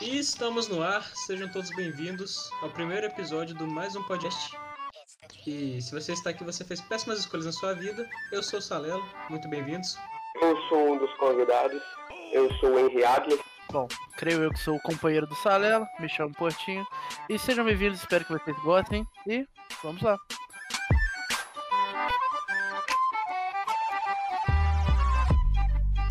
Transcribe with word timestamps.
E 0.00 0.18
estamos 0.18 0.68
no 0.68 0.82
ar, 0.82 1.04
sejam 1.14 1.48
todos 1.48 1.70
bem-vindos 1.70 2.50
ao 2.60 2.68
primeiro 2.68 3.06
episódio 3.06 3.54
do 3.54 3.66
mais 3.66 3.94
um 3.94 4.02
podcast. 4.02 4.56
E 5.46 5.80
se 5.80 5.92
você 5.92 6.12
está 6.12 6.30
aqui, 6.30 6.42
você 6.42 6.64
fez 6.64 6.80
péssimas 6.80 7.20
escolhas 7.20 7.46
na 7.46 7.52
sua 7.52 7.74
vida. 7.74 8.08
Eu 8.32 8.42
sou 8.42 8.58
o 8.58 8.62
Salelo, 8.62 9.04
muito 9.30 9.48
bem-vindos. 9.48 9.96
Eu 10.42 10.56
sou 10.68 10.94
um 10.94 10.98
dos 10.98 11.12
convidados, 11.14 11.80
eu 12.32 12.52
sou 12.58 12.72
o 12.72 12.78
Henry 12.78 13.04
Adler. 13.04 13.38
Bom, 13.70 13.86
creio 14.16 14.42
eu 14.42 14.52
que 14.52 14.58
sou 14.58 14.76
o 14.76 14.82
companheiro 14.82 15.26
do 15.26 15.34
Salela, 15.36 15.86
me 16.00 16.08
chamo 16.08 16.34
Portinho. 16.34 16.84
E 17.28 17.38
sejam 17.38 17.64
bem-vindos, 17.64 18.00
espero 18.00 18.24
que 18.24 18.32
vocês 18.32 18.56
gostem. 18.62 19.06
E 19.26 19.46
vamos 19.82 20.02
lá. 20.02 20.18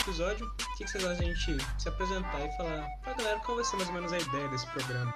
Episódio, 0.01 0.49
que 0.83 0.91
vocês 0.91 1.03
acham 1.05 1.15
de 1.17 1.31
a 1.31 1.33
gente 1.33 1.57
se 1.77 1.89
apresentar 1.89 2.39
e 2.41 2.57
falar 2.57 2.87
pra 3.03 3.13
galera 3.13 3.39
qual 3.39 3.55
vai 3.55 3.65
ser 3.65 3.75
mais 3.77 3.87
ou 3.89 3.95
menos 3.95 4.13
a 4.13 4.17
ideia 4.17 4.47
desse 4.49 4.67
programa? 4.67 5.13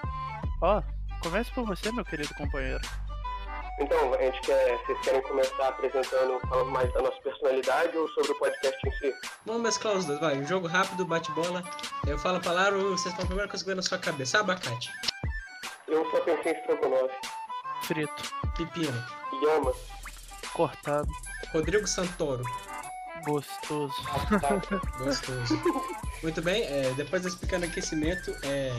Ó, 0.62 0.82
comece 1.21 1.52
por 1.52 1.66
você, 1.66 1.92
meu 1.92 2.06
querido 2.06 2.34
companheiro. 2.36 2.82
Então, 3.80 4.14
a 4.14 4.18
gente 4.18 4.42
quer, 4.42 4.75
vocês 4.80 5.00
querem 5.02 5.22
começar 5.22 5.68
apresentando, 5.68 6.39
falando 6.50 6.72
mais 6.72 6.92
da 6.94 7.02
nossa 7.02 7.22
personalidade 7.22 7.96
ou 7.96 8.08
sobre 8.10 8.32
o 8.32 8.39
podcast 8.39 8.88
em 8.88 8.92
si? 8.94 9.14
Vamos 9.46 9.61
mesclar 9.61 9.96
os 9.96 10.06
dois, 10.06 10.20
vai. 10.20 10.36
Um 10.36 10.48
jogo 10.48 10.68
rápido, 10.68 11.06
bate-bola. 11.06 11.64
Eu 12.08 12.18
falo 12.18 12.38
a 12.38 12.42
palavra, 12.42 12.80
vocês 12.80 13.14
falam 13.14 13.25
a 13.25 13.28
primeira 13.28 13.50
coisa 13.50 13.64
que 13.64 13.68
vem 13.70 13.75
na 13.75 13.84
sua 13.84 14.00
cabeça. 14.00 14.39
Abacate. 14.39 14.92
Eu 15.88 16.10
só 16.10 16.20
pensei 16.22 16.54
em 16.54 16.56
estrogonofe, 16.56 17.16
Frito, 17.84 18.24
Pepino. 18.58 19.06
Yama, 19.44 19.72
cortado, 20.54 21.08
Rodrigo 21.54 21.86
Santoro. 21.86 22.44
Gostoso. 23.28 23.94
Gostoso. 25.00 25.62
Muito 26.24 26.42
bem, 26.42 26.64
é, 26.64 26.94
depois 26.96 27.22
desse 27.22 27.38
pequeno 27.38 27.66
aquecimento, 27.66 28.32
é. 28.44 28.72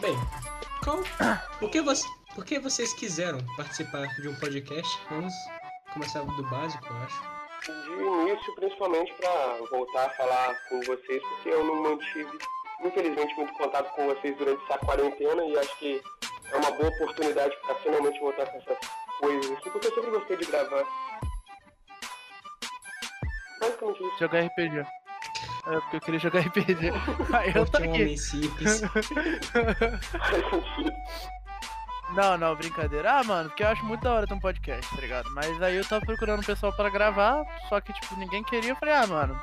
Bem, 0.00 0.16
qual. 0.82 0.98
Por 1.58 1.70
que, 1.70 1.80
você, 1.80 2.06
por 2.34 2.44
que 2.44 2.58
vocês 2.58 2.92
quiseram 2.94 3.38
participar 3.56 4.06
de 4.20 4.28
um 4.28 4.34
podcast? 4.36 4.98
Vamos 5.10 5.34
começar 5.92 6.22
do 6.22 6.42
básico, 6.44 6.86
eu 6.86 6.96
acho. 6.96 7.36
De 7.66 8.02
início, 8.02 8.54
principalmente 8.54 9.12
para 9.14 9.58
voltar 9.70 10.06
a 10.06 10.10
falar 10.10 10.54
com 10.68 10.80
vocês, 10.82 11.22
porque 11.22 11.48
eu 11.48 11.64
não 11.64 11.82
mantive, 11.82 12.38
infelizmente, 12.84 13.34
muito 13.36 13.52
contato 13.54 13.92
com 13.96 14.06
vocês 14.06 14.36
durante 14.36 14.62
essa 14.64 14.78
quarentena 14.78 15.44
e 15.44 15.58
acho 15.58 15.78
que 15.78 16.00
é 16.52 16.56
uma 16.56 16.70
boa 16.72 16.88
oportunidade 16.88 17.56
para 17.64 17.74
finalmente 17.76 18.20
voltar 18.20 18.46
com 18.46 18.58
essas 18.58 18.78
coisas, 19.18 19.50
assim, 19.50 19.70
porque 19.70 19.86
eu 19.88 19.94
sempre 19.94 20.10
gostei 20.10 20.36
de 20.36 20.44
gravar. 20.44 20.86
Basicamente 23.66 24.02
isso. 24.02 24.18
Jogar 24.18 24.46
RPG. 24.46 24.86
É 25.66 25.80
porque 25.80 25.96
eu 25.96 26.00
queria 26.00 26.20
jogar 26.20 26.40
RPG. 26.40 26.92
Aí 27.34 27.52
eu 27.54 27.66
tô 27.66 27.78
é 27.78 27.88
um 27.88 27.92
aqui. 27.92 28.16
Não, 32.14 32.38
não, 32.38 32.54
brincadeira. 32.54 33.18
Ah, 33.18 33.24
mano, 33.24 33.48
porque 33.48 33.64
eu 33.64 33.68
acho 33.68 33.84
muito 33.84 34.02
da 34.02 34.14
hora 34.14 34.26
ter 34.28 34.34
um 34.34 34.38
podcast, 34.38 34.94
tá 34.94 35.00
ligado? 35.00 35.28
Mas 35.32 35.60
aí 35.60 35.74
eu 35.74 35.84
tava 35.84 36.06
procurando 36.06 36.38
um 36.38 36.44
pessoal 36.44 36.72
pra 36.72 36.88
gravar, 36.88 37.44
só 37.68 37.80
que, 37.80 37.92
tipo, 37.92 38.16
ninguém 38.16 38.44
queria. 38.44 38.70
Eu 38.70 38.76
falei, 38.76 38.94
ah, 38.94 39.08
mano, 39.08 39.36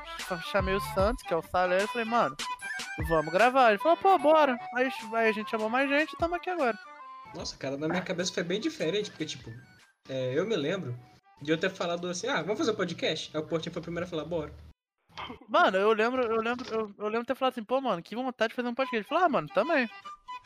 chamei 0.50 0.74
o 0.74 0.80
Santos, 0.80 1.24
que 1.24 1.34
é 1.34 1.38
o 1.38 1.42
Salero, 1.42 1.84
e 1.84 1.88
falei, 1.88 2.06
mano, 2.06 2.38
vamos 3.10 3.34
gravar. 3.34 3.72
Ele 3.72 3.80
falou, 3.80 3.98
pô, 3.98 4.18
bora. 4.18 4.58
Aí, 4.76 4.90
aí 5.14 5.30
a 5.30 5.34
gente 5.34 5.52
chamou 5.52 5.70
mais 5.70 5.90
gente 5.90 6.14
e 6.14 6.18
tamo 6.18 6.36
aqui 6.36 6.50
agora. 6.50 6.80
Nossa, 7.36 7.58
cara, 7.58 7.76
na 7.76 7.90
minha 7.90 8.02
cabeça 8.02 8.34
foi 8.34 8.44
bem 8.44 8.62
diferente, 8.62 9.10
porque, 9.10 9.26
tipo, 9.26 9.52
é, 10.08 10.32
eu 10.34 10.46
me 10.46 10.56
lembro 10.56 10.98
de 11.44 11.52
eu 11.52 11.58
ter 11.58 11.70
falado 11.70 12.08
assim: 12.08 12.28
ah, 12.28 12.42
vamos 12.42 12.58
fazer 12.58 12.72
um 12.72 12.76
podcast? 12.76 13.30
Aí 13.34 13.42
o 13.42 13.46
Portinho 13.46 13.74
foi 13.74 13.80
o 13.80 13.84
primeiro 13.84 14.06
a 14.06 14.10
falar: 14.10 14.26
bora. 14.26 14.54
Mano, 15.48 15.78
eu 15.78 15.94
lembro, 15.94 16.24
eu 16.24 16.42
lembro, 16.42 16.66
eu, 16.74 16.92
eu 16.98 17.06
lembro 17.06 17.22
de 17.22 17.28
ter 17.28 17.36
falado 17.36 17.54
assim, 17.54 17.64
pô, 17.64 17.80
mano, 17.80 18.02
que 18.02 18.16
vontade 18.16 18.50
de 18.50 18.56
fazer 18.56 18.68
um 18.68 18.74
podcast. 18.74 18.98
Ele 18.98 19.08
falou, 19.08 19.24
ah, 19.24 19.30
mano, 19.30 19.48
também. 19.50 19.88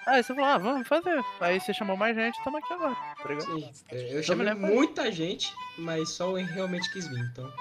Aí 0.05 0.23
você 0.23 0.33
falou, 0.33 0.49
ah, 0.49 0.57
vamos 0.57 0.87
fazer. 0.87 1.23
Aí 1.39 1.59
você 1.59 1.73
chamou 1.73 1.97
mais 1.97 2.15
gente, 2.15 2.41
tamo 2.43 2.57
aqui 2.57 2.73
agora, 2.73 2.95
tá 2.95 3.29
ligado? 3.29 3.45
Sim, 3.45 3.71
é, 3.91 4.17
eu 4.17 4.23
chamei 4.23 4.53
muita 4.53 5.11
gente, 5.11 5.53
mas 5.77 6.09
só 6.09 6.31
o 6.31 6.35
realmente 6.35 6.91
quis 6.91 7.07
vir, 7.07 7.19
então. 7.31 7.51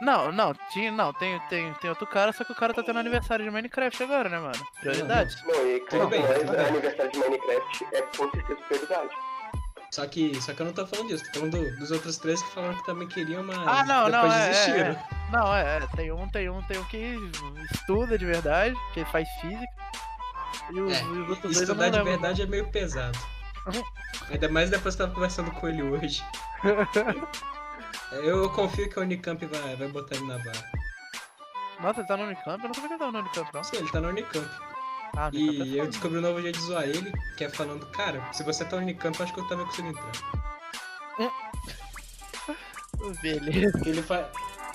Não, 0.00 0.32
não, 0.32 0.52
tinha, 0.72 0.90
não, 0.90 1.12
tem, 1.12 1.40
tem, 1.48 1.72
tem 1.74 1.88
outro 1.88 2.06
cara, 2.06 2.32
só 2.32 2.44
que 2.44 2.52
o 2.52 2.56
cara 2.56 2.74
tá 2.74 2.82
tendo 2.82 2.98
aniversário 2.98 3.44
de 3.44 3.50
Minecraft 3.50 4.02
agora, 4.02 4.28
né, 4.28 4.38
mano? 4.38 4.66
Prioridade. 4.80 5.36
Bom, 5.44 5.66
e 5.66 5.80
Tudo 5.88 6.08
bem, 6.08 6.20
bem. 6.20 6.66
aniversário 6.66 7.12
de 7.12 7.18
Minecraft 7.18 7.86
é 7.92 8.02
com 8.02 8.30
certeza 8.30 8.60
prioridade. 8.68 9.14
Só 9.94 10.04
que, 10.08 10.34
só 10.42 10.52
que 10.52 10.60
eu 10.60 10.66
não 10.66 10.72
tô 10.72 10.84
falando 10.88 11.06
disso, 11.06 11.22
tô 11.32 11.38
falando 11.38 11.52
do- 11.56 11.76
dos 11.78 11.92
outros 11.92 12.16
três 12.16 12.42
que 12.42 12.50
falaram 12.50 12.74
que 12.74 12.84
também 12.84 13.06
queriam, 13.06 13.44
mas 13.44 13.56
Ah, 13.58 13.84
não, 13.84 14.08
não, 14.08 14.22
depois 14.22 14.32
é, 14.32 14.44
é, 14.44 14.48
desistiram. 14.50 14.98
Não, 15.30 15.54
é, 15.54 15.76
é, 15.76 15.86
tem 15.94 16.10
um, 16.10 16.28
tem 16.28 16.50
um, 16.50 16.62
tem 16.62 16.78
um 16.80 16.84
que 16.86 17.16
estuda 17.72 18.18
de 18.18 18.26
verdade, 18.26 18.74
que 18.92 19.04
faz 19.04 19.28
física. 19.40 19.72
E 20.72 20.80
os, 20.80 20.92
É, 20.92 21.02
os 21.04 21.28
outros 21.30 21.60
Estudar 21.60 21.90
de 21.90 22.02
verdade 22.02 22.42
é 22.42 22.46
meio 22.46 22.68
pesado. 22.72 23.16
Ainda 24.30 24.48
mais 24.48 24.68
depois 24.68 24.96
que 24.96 25.02
eu 25.02 25.06
tava 25.06 25.14
conversando 25.14 25.52
com 25.52 25.68
ele 25.68 25.82
hoje. 25.84 26.24
Eu 28.10 28.50
confio 28.50 28.88
que 28.90 28.98
a 28.98 29.02
Unicamp 29.02 29.44
vai, 29.46 29.76
vai 29.76 29.88
botar 29.88 30.16
ele 30.16 30.26
na 30.26 30.38
barra. 30.38 30.70
Nossa, 31.80 32.00
ele 32.00 32.08
tá 32.08 32.16
no 32.16 32.24
Unicamp? 32.24 32.62
Eu 32.62 32.68
não 32.68 32.74
sabia 32.74 32.88
que 32.88 32.94
ele 32.94 32.98
tava 32.98 33.12
no 33.12 33.18
Unicamp, 33.20 33.50
não. 33.54 33.64
Sim, 33.64 33.76
ele 33.76 33.90
tá 33.90 34.00
na 34.00 34.08
Unicamp. 34.08 34.48
Ah, 35.16 35.30
E 35.32 35.78
eu 35.78 35.86
descobri 35.86 36.18
um 36.18 36.22
novo 36.22 36.40
jeito 36.40 36.58
de 36.58 36.64
zoar 36.64 36.84
ele, 36.84 37.12
que 37.36 37.44
é 37.44 37.48
falando, 37.48 37.86
cara, 37.86 38.32
se 38.32 38.42
você 38.42 38.64
tá 38.64 38.76
no 38.76 38.82
Unicamp, 38.82 39.20
acho 39.22 39.32
que 39.32 39.40
eu 39.40 39.48
também 39.48 39.66
consigo 39.66 39.88
entrar. 39.88 40.12
Beleza. 43.22 43.80
Ele 43.86 44.02
faz. 44.02 44.26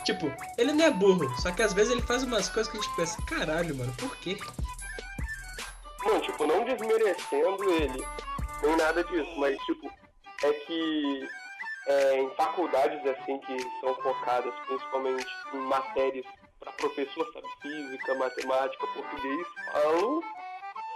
Tipo, 0.04 0.32
ele 0.58 0.72
não 0.72 0.86
é 0.86 0.92
burro, 0.92 1.30
só 1.40 1.52
que 1.52 1.62
às 1.62 1.74
vezes 1.74 1.92
ele 1.92 2.02
faz 2.02 2.24
umas 2.24 2.50
coisas 2.50 2.72
que 2.72 2.78
a 2.78 2.82
gente 2.82 2.96
pensa, 2.96 3.22
caralho, 3.28 3.76
mano, 3.76 3.94
por 3.98 4.16
quê? 4.18 4.38
Não, 6.04 6.20
tipo, 6.22 6.48
não 6.48 6.64
desmerecendo 6.64 7.64
ele, 7.72 8.04
nem 8.64 8.78
nada 8.78 9.04
disso, 9.04 9.32
mas, 9.38 9.58
tipo, 9.66 9.92
é 10.44 10.54
que 10.54 11.28
é, 11.88 12.22
em 12.22 12.30
faculdades, 12.36 13.00
assim, 13.06 13.40
que 13.40 13.58
são 13.82 13.94
focadas 13.96 14.54
principalmente 14.68 15.28
em 15.54 15.58
matérias 15.58 16.26
para 16.60 16.72
professor, 16.74 17.26
sabe, 17.34 17.48
física, 17.62 18.16
matemática, 18.16 18.88
português, 18.88 19.48
falam, 19.72 20.22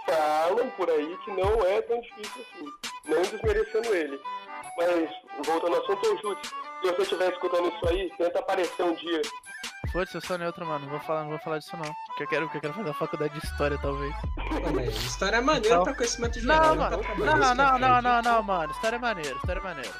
falam 0.06 0.70
por 0.70 0.90
aí 0.90 1.16
que 1.24 1.30
não 1.30 1.64
é 1.66 1.80
tão 1.82 2.00
difícil 2.00 2.42
assim, 2.42 2.66
não 3.06 3.22
desmerecendo 3.22 3.94
ele. 3.94 4.20
Mas, 4.76 5.10
voltando 5.46 5.76
ao 5.76 5.82
assunto, 5.82 6.06
ô, 6.06 6.16
Júlio, 6.18 6.38
se 6.44 6.90
você 6.90 7.02
estiver 7.02 7.32
escutando 7.32 7.68
isso 7.68 7.88
aí, 7.88 8.10
tenta 8.18 8.38
aparecer 8.40 8.82
um 8.82 8.94
dia. 8.94 9.22
Foda-se, 9.92 10.16
eu 10.16 10.20
sou 10.20 10.36
neutro, 10.36 10.66
mano. 10.66 10.84
Não 10.86 10.90
vou 10.90 11.00
falar, 11.00 11.22
não 11.22 11.30
vou 11.30 11.38
falar 11.38 11.58
disso, 11.58 11.76
não. 11.76 11.94
Porque 12.08 12.24
eu 12.24 12.28
quero, 12.28 12.42
porque 12.46 12.56
eu 12.56 12.60
quero 12.62 12.74
fazer 12.74 12.88
uma 12.88 12.94
faculdade 12.94 13.38
de 13.38 13.46
história, 13.46 13.78
talvez. 13.80 14.12
Mas 14.74 14.88
história 14.96 15.36
é 15.36 15.40
maneira 15.40 15.68
Então- 15.76 15.84
pra 15.84 15.94
conhecimento 15.94 16.40
geral, 16.40 16.60
Não, 16.60 16.74
não, 16.74 16.76
mano. 16.90 16.96
Não, 17.02 17.24
não, 17.24 17.32
é 17.32 17.36
não, 17.36 17.54
não, 17.54 17.78
frente. 17.78 18.02
não, 18.02 18.22
não, 18.22 18.42
mano. 18.42 18.72
História 18.72 18.96
é 18.96 18.98
maneira, 18.98 19.36
história 19.36 19.60
é 19.60 19.62
maneira. 19.62 19.90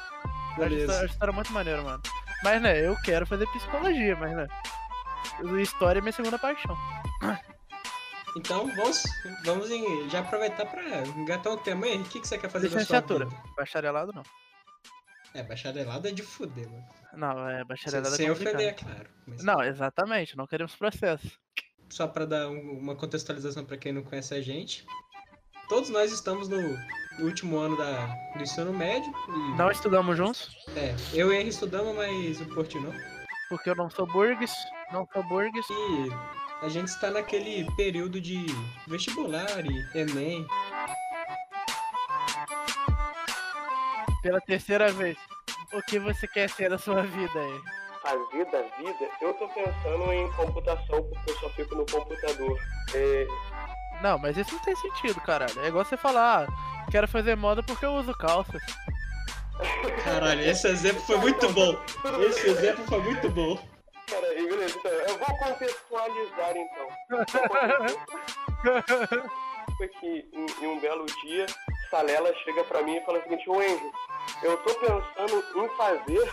Eu 0.57 0.63
Beleza. 0.63 0.85
história- 0.91 1.07
história 1.07 1.33
muito 1.33 1.53
maneira, 1.53 1.81
mano. 1.81 2.01
Mas, 2.43 2.61
né, 2.61 2.85
eu 2.85 2.95
quero 3.05 3.25
fazer 3.25 3.47
psicologia, 3.47 4.17
mas, 4.17 4.35
né. 4.35 4.47
História 5.61 5.99
é 5.99 6.01
minha 6.01 6.11
segunda 6.13 6.37
paixão. 6.39 6.75
Então 8.37 8.67
vamos, 8.75 9.03
vamos 9.45 9.71
em- 9.71 10.09
já 10.09 10.19
aproveitar 10.19 10.65
pra 10.65 10.83
engatar 11.17 11.53
um 11.53 11.57
tema 11.57 11.85
aí. 11.85 11.97
O 11.97 12.03
que, 12.03 12.19
que 12.19 12.27
você 12.27 12.37
quer 12.37 12.49
fazer 12.49 12.67
Licenciatura. 12.67 13.27
Bacharelado, 13.55 14.11
não. 14.13 14.23
É, 15.33 15.43
bacharelado 15.43 16.07
é 16.07 16.11
de 16.11 16.21
fuder, 16.23 16.69
mano. 16.69 16.85
Não, 17.13 17.49
é 17.49 17.63
bacharelado 17.63 18.15
Sem 18.15 18.27
é 18.27 18.31
ofender, 18.31 18.67
é 18.69 18.73
claro. 18.73 19.09
Mas 19.25 19.43
Não, 19.43 19.61
exatamente. 19.63 20.35
Não 20.37 20.47
queremos 20.47 20.75
processo. 20.75 21.29
Só 21.89 22.07
pra 22.07 22.25
dar 22.25 22.49
um- 22.49 22.77
uma 22.79 22.95
contextualização 22.95 23.63
pra 23.65 23.77
quem 23.77 23.91
não 23.93 24.03
conhece 24.03 24.33
a 24.33 24.41
gente. 24.41 24.85
Todos 25.69 25.89
nós 25.89 26.11
estamos 26.11 26.47
no 26.49 26.57
último 27.19 27.57
ano 27.57 27.75
da, 27.77 28.05
do 28.35 28.41
ensino 28.43 28.73
médio. 28.73 29.11
E, 29.29 29.57
Não 29.57 29.71
estudamos 29.71 30.15
juntos, 30.17 30.55
É, 30.75 30.93
eu 31.13 31.31
e 31.33 31.37
Henry 31.37 31.49
estudamos, 31.49 31.95
mas 31.95 32.39
o 32.41 32.45
Portinho 32.53 32.83
não. 32.91 33.14
Porque 33.49 33.69
eu 33.69 33.75
não 33.75 33.89
sou 33.89 34.05
burgues. 34.07 34.51
Não 34.91 35.07
sou 35.11 35.23
burgues. 35.23 35.65
E 35.69 36.09
a 36.61 36.69
gente 36.69 36.87
está 36.87 37.11
naquele 37.11 37.69
período 37.75 38.19
de 38.19 38.45
vestibular 38.87 39.65
e 39.65 39.97
Enem. 39.97 40.47
Pela 44.21 44.41
terceira 44.41 44.91
vez. 44.91 45.17
O 45.73 45.81
que 45.83 45.99
você 45.99 46.27
quer 46.27 46.49
ser 46.49 46.69
da 46.69 46.77
sua 46.77 47.03
vida 47.03 47.39
aí? 47.39 47.61
Fazer 48.01 48.45
da 48.45 48.61
vida, 48.77 49.09
eu 49.21 49.33
tô 49.33 49.47
pensando 49.49 50.13
em 50.13 50.31
computação, 50.33 51.03
porque 51.03 51.31
eu 51.31 51.35
só 51.39 51.49
fico 51.49 51.75
no 51.75 51.85
computador. 51.87 52.57
É, 52.93 53.27
Não, 54.01 54.17
mas 54.19 54.37
isso 54.37 54.53
não 54.53 54.61
tem 54.61 54.75
sentido, 54.75 55.19
caralho. 55.21 55.59
É 55.61 55.67
igual 55.67 55.83
você 55.83 55.97
falar, 55.97 56.47
ah, 56.47 56.91
quero 56.91 57.07
fazer 57.07 57.35
moda 57.35 57.63
porque 57.63 57.85
eu 57.85 57.93
uso 57.93 58.13
calças. 58.13 58.61
Caralho, 60.03 60.41
esse 60.41 60.67
exemplo 60.67 61.01
foi 61.01 61.17
muito 61.17 61.49
bom. 61.49 61.77
Esse 62.27 62.49
exemplo 62.49 62.85
foi 62.85 62.99
muito 62.99 63.29
bom. 63.29 63.57
E 64.37 64.47
beleza, 64.47 64.77
então, 64.77 64.91
eu 64.91 65.17
vou 65.17 65.37
contextualizar 65.37 66.53
então. 66.55 66.87
Foi 69.77 69.87
que 69.87 70.29
em, 70.31 70.45
em 70.63 70.67
um 70.67 70.79
belo 70.79 71.05
dia, 71.23 71.45
Salela 71.89 72.33
chega 72.43 72.63
pra 72.65 72.81
mim 72.83 72.97
e 72.97 73.05
fala 73.05 73.19
o 73.19 73.23
seguinte, 73.23 73.49
ô 73.49 73.61
Enzo, 73.61 73.91
eu 74.43 74.57
tô 74.57 74.73
pensando 74.75 75.43
em 75.55 75.69
fazer 75.75 76.31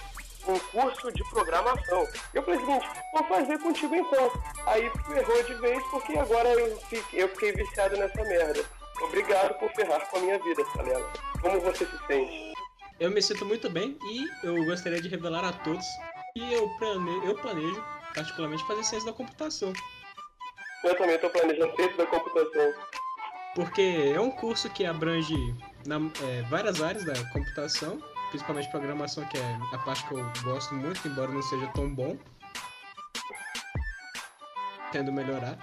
um 0.48 0.58
curso 0.58 1.12
de 1.12 1.24
programação. 1.30 2.06
Eu 2.34 2.42
falei 2.42 2.60
o 2.60 2.66
seguinte, 2.66 2.88
vou 3.12 3.24
fazer 3.24 3.58
contigo 3.58 3.94
então. 3.94 4.30
Aí 4.66 4.90
ferrou 4.90 5.42
de 5.44 5.54
vez 5.54 5.82
porque 5.90 6.18
agora 6.18 6.48
eu 6.50 6.76
fiquei, 6.82 7.22
eu 7.22 7.28
fiquei 7.30 7.52
viciado 7.52 7.96
nessa 7.96 8.22
merda. 8.24 8.64
Obrigado 9.00 9.54
por 9.58 9.70
ferrar 9.72 10.06
com 10.08 10.18
a 10.18 10.20
minha 10.20 10.38
vida, 10.38 10.62
Salela. 10.76 11.10
Como 11.40 11.60
você 11.60 11.86
se 11.86 12.06
sente? 12.06 12.51
Eu 13.00 13.10
me 13.10 13.20
sinto 13.20 13.44
muito 13.44 13.68
bem 13.68 13.96
e 14.02 14.46
eu 14.46 14.64
gostaria 14.64 15.00
de 15.00 15.08
revelar 15.08 15.44
a 15.44 15.52
todos 15.52 15.84
que 16.34 16.52
eu, 16.52 16.68
plane... 16.78 17.26
eu 17.26 17.34
planejo, 17.36 17.84
particularmente, 18.14 18.64
fazer 18.66 18.84
ciência 18.84 19.10
da 19.10 19.16
computação. 19.16 19.72
Eu 20.84 20.96
também 20.96 21.14
estou 21.14 21.30
planejando 21.30 21.74
ciência 21.76 21.96
da 21.96 22.06
computação. 22.06 22.72
Porque 23.54 24.12
é 24.14 24.20
um 24.20 24.30
curso 24.30 24.70
que 24.70 24.86
abrange 24.86 25.36
na, 25.86 25.96
é, 25.96 26.42
várias 26.48 26.80
áreas 26.80 27.04
da 27.04 27.12
computação, 27.32 28.02
principalmente 28.30 28.70
programação, 28.70 29.24
que 29.26 29.36
é 29.36 29.58
a 29.72 29.78
parte 29.78 30.06
que 30.06 30.14
eu 30.14 30.32
gosto 30.42 30.74
muito, 30.74 31.06
embora 31.06 31.30
não 31.30 31.42
seja 31.42 31.66
tão 31.68 31.94
bom. 31.94 32.16
Tendo 34.90 35.12
melhorar. 35.12 35.58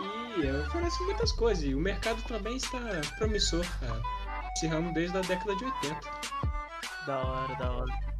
E 0.00 0.46
oferece 0.66 1.02
muitas 1.04 1.32
coisas. 1.32 1.64
E 1.64 1.74
o 1.74 1.80
mercado 1.80 2.22
também 2.22 2.56
está 2.56 2.78
promissor, 3.18 3.64
cara. 3.80 4.19
Esse 4.56 4.66
ramo 4.66 4.92
desde 4.92 5.16
a 5.16 5.20
década 5.20 5.56
de 5.56 5.64
80. 5.64 6.00
Da 7.06 7.18
hora, 7.18 7.54
da 7.56 7.72
hora. 7.72 8.10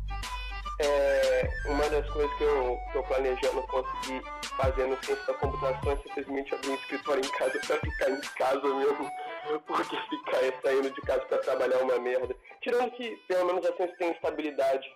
É, 0.82 1.50
uma 1.66 1.86
das 1.90 2.08
coisas 2.10 2.34
que 2.38 2.44
eu 2.44 2.78
tô 2.92 3.02
planejando 3.02 3.62
conseguir 3.66 4.22
fazer 4.56 4.86
no 4.86 4.96
ciência 5.04 5.26
da 5.26 5.34
computação 5.34 5.92
é 5.92 5.96
simplesmente 5.98 6.54
abrir 6.54 6.70
um 6.70 6.74
escritório 6.74 7.22
em 7.22 7.30
casa 7.32 7.60
pra 7.66 7.76
ficar 7.76 8.10
em 8.10 8.20
casa 8.20 8.74
mesmo. 8.74 9.10
Porque 9.66 9.96
ficar 9.96 10.62
saindo 10.62 10.90
de 10.90 11.00
casa 11.02 11.20
pra 11.26 11.38
trabalhar 11.38 11.76
é 11.76 11.82
uma 11.82 11.98
merda. 11.98 12.34
Tirando 12.62 12.90
que 12.92 13.16
pelo 13.28 13.46
menos 13.46 13.64
assim 13.66 13.86
você 13.86 13.96
tem 13.96 14.12
estabilidade. 14.12 14.88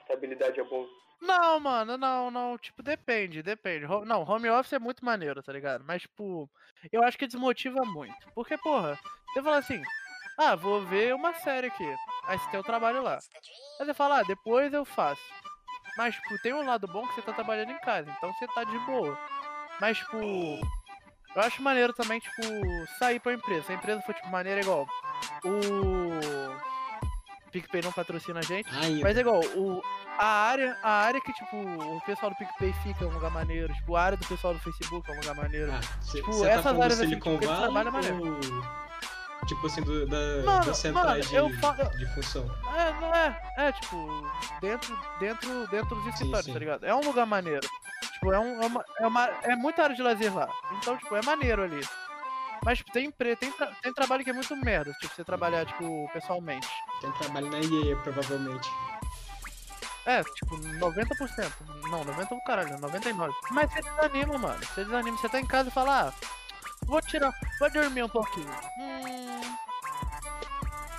Estabilidade 0.00 0.60
é 0.60 0.64
bom. 0.64 0.86
Não, 1.20 1.60
mano, 1.60 1.98
não, 1.98 2.30
não. 2.30 2.56
Tipo, 2.56 2.82
depende, 2.82 3.42
depende. 3.42 3.86
Não, 4.06 4.22
home 4.22 4.48
office 4.48 4.74
é 4.74 4.78
muito 4.78 5.04
maneiro, 5.04 5.42
tá 5.42 5.52
ligado? 5.52 5.84
Mas, 5.84 6.02
tipo, 6.02 6.48
eu 6.92 7.02
acho 7.02 7.18
que 7.18 7.26
desmotiva 7.26 7.84
muito. 7.84 8.14
Porque, 8.34 8.56
porra, 8.58 8.98
você 9.32 9.42
fala 9.42 9.58
assim, 9.58 9.82
ah, 10.38 10.54
vou 10.54 10.84
ver 10.84 11.14
uma 11.14 11.34
série 11.34 11.68
aqui. 11.68 11.94
Aí 12.26 12.38
você 12.38 12.50
tem 12.50 12.60
o 12.60 12.64
trabalho 12.64 13.02
lá. 13.02 13.18
Aí 13.80 13.86
você 13.86 13.94
fala, 13.94 14.20
ah, 14.20 14.22
depois 14.22 14.72
eu 14.72 14.84
faço. 14.84 15.22
Mas, 15.96 16.14
tipo, 16.14 16.38
tem 16.42 16.52
um 16.52 16.66
lado 16.66 16.86
bom 16.86 17.06
que 17.06 17.14
você 17.14 17.22
tá 17.22 17.32
trabalhando 17.32 17.70
em 17.70 17.78
casa, 17.78 18.10
então 18.16 18.32
você 18.32 18.46
tá 18.48 18.64
de 18.64 18.78
boa. 18.80 19.18
Mas, 19.80 19.96
tipo, 19.98 20.18
eu 20.18 21.42
acho 21.42 21.62
maneiro 21.62 21.92
também, 21.92 22.20
tipo, 22.20 22.42
sair 22.98 23.18
pra 23.20 23.32
empresa. 23.32 23.62
Se 23.62 23.72
a 23.72 23.74
empresa 23.76 24.02
for, 24.02 24.14
tipo, 24.14 24.28
maneira 24.28 24.60
igual. 24.60 24.86
O. 25.44 26.76
PicPay 27.50 27.80
não 27.82 27.92
patrocina 27.92 28.40
a 28.40 28.42
gente. 28.42 28.68
Ainda. 28.74 29.02
Mas 29.02 29.16
é 29.16 29.20
igual, 29.20 29.40
o, 29.40 29.82
a, 30.18 30.26
área, 30.26 30.76
a 30.82 30.90
área 30.90 31.20
que, 31.20 31.32
tipo, 31.32 31.56
o 31.56 32.00
pessoal 32.04 32.30
do 32.30 32.36
PicPay 32.36 32.72
fica 32.82 33.04
é 33.04 33.08
um 33.08 33.12
lugar 33.12 33.30
maneiro. 33.30 33.72
Tipo, 33.72 33.96
a 33.96 34.02
área 34.02 34.18
do 34.18 34.26
pessoal 34.26 34.52
do 34.52 34.60
Facebook 34.60 35.10
é 35.10 35.14
um 35.14 35.20
lugar 35.20 35.34
maneiro. 35.34 35.72
Ah, 35.72 35.80
cê, 36.02 36.18
Tipo, 36.18 36.32
cê 36.34 36.44
tá 36.44 36.50
essas 36.50 36.74
do 36.74 36.82
áreas 36.82 37.00
assim, 37.00 37.10
tipo, 37.10 37.38
que 37.38 37.46
trabalha 37.46 37.90
maneiro. 37.90 38.38
Tipo 39.46 39.66
assim, 39.68 39.80
do, 39.82 40.06
da, 40.06 40.16
Mano, 40.44 40.74
centrais 40.74 41.30
mano, 41.30 41.48
de, 41.50 41.60
falo- 41.60 41.90
de 41.96 42.06
função. 42.14 42.50
É, 42.76 42.92
não 43.00 43.14
é, 43.14 43.42
é, 43.58 43.72
tipo, 43.72 44.30
dentro, 44.60 44.98
dentro, 45.20 45.66
dentro 45.68 45.94
dos 45.96 46.06
escritórios, 46.08 46.52
tá 46.52 46.58
ligado? 46.58 46.84
É 46.84 46.94
um 46.94 47.00
lugar 47.00 47.24
maneiro. 47.26 47.66
Tipo, 48.14 48.32
é, 48.32 48.38
um, 48.40 48.60
é, 48.62 48.66
uma, 48.66 48.84
é, 49.00 49.06
uma, 49.06 49.24
é 49.44 49.54
muita 49.56 49.84
área 49.84 49.94
de 49.94 50.02
lazer 50.02 50.34
lá. 50.34 50.48
Então, 50.78 50.96
tipo, 50.96 51.14
é 51.14 51.22
maneiro 51.22 51.62
ali. 51.62 51.80
Mas 52.64 52.78
tipo, 52.78 52.90
tem, 52.90 53.06
empre- 53.06 53.36
tem, 53.36 53.52
tra- 53.52 53.70
tem 53.80 53.92
trabalho 53.94 54.24
que 54.24 54.30
é 54.30 54.32
muito 54.32 54.56
merda, 54.56 54.92
tipo, 55.00 55.14
você 55.14 55.22
trabalhar, 55.22 55.64
tipo, 55.64 56.10
pessoalmente. 56.12 56.66
Quem 57.00 57.12
trabalha 57.12 57.48
na 57.48 57.58
IE, 57.60 57.94
provavelmente. 58.02 58.68
É, 60.06 60.22
tipo, 60.24 60.56
90%. 60.56 61.52
Não, 61.90 62.04
90% 62.04 62.28
do 62.30 62.40
caralho, 62.44 62.78
99%. 62.78 63.30
Mas 63.50 63.72
você 63.72 63.80
desanima, 63.82 64.38
mano. 64.38 64.58
Você 64.64 64.84
desanima. 64.84 65.16
Você 65.18 65.28
tá 65.28 65.40
em 65.40 65.46
casa 65.46 65.68
e 65.68 65.72
fala, 65.72 66.08
ah, 66.08 66.12
vou 66.86 67.00
tirar, 67.02 67.32
vou 67.58 67.70
dormir 67.70 68.04
um 68.04 68.08
pouquinho. 68.08 68.48
Hum, 68.78 69.15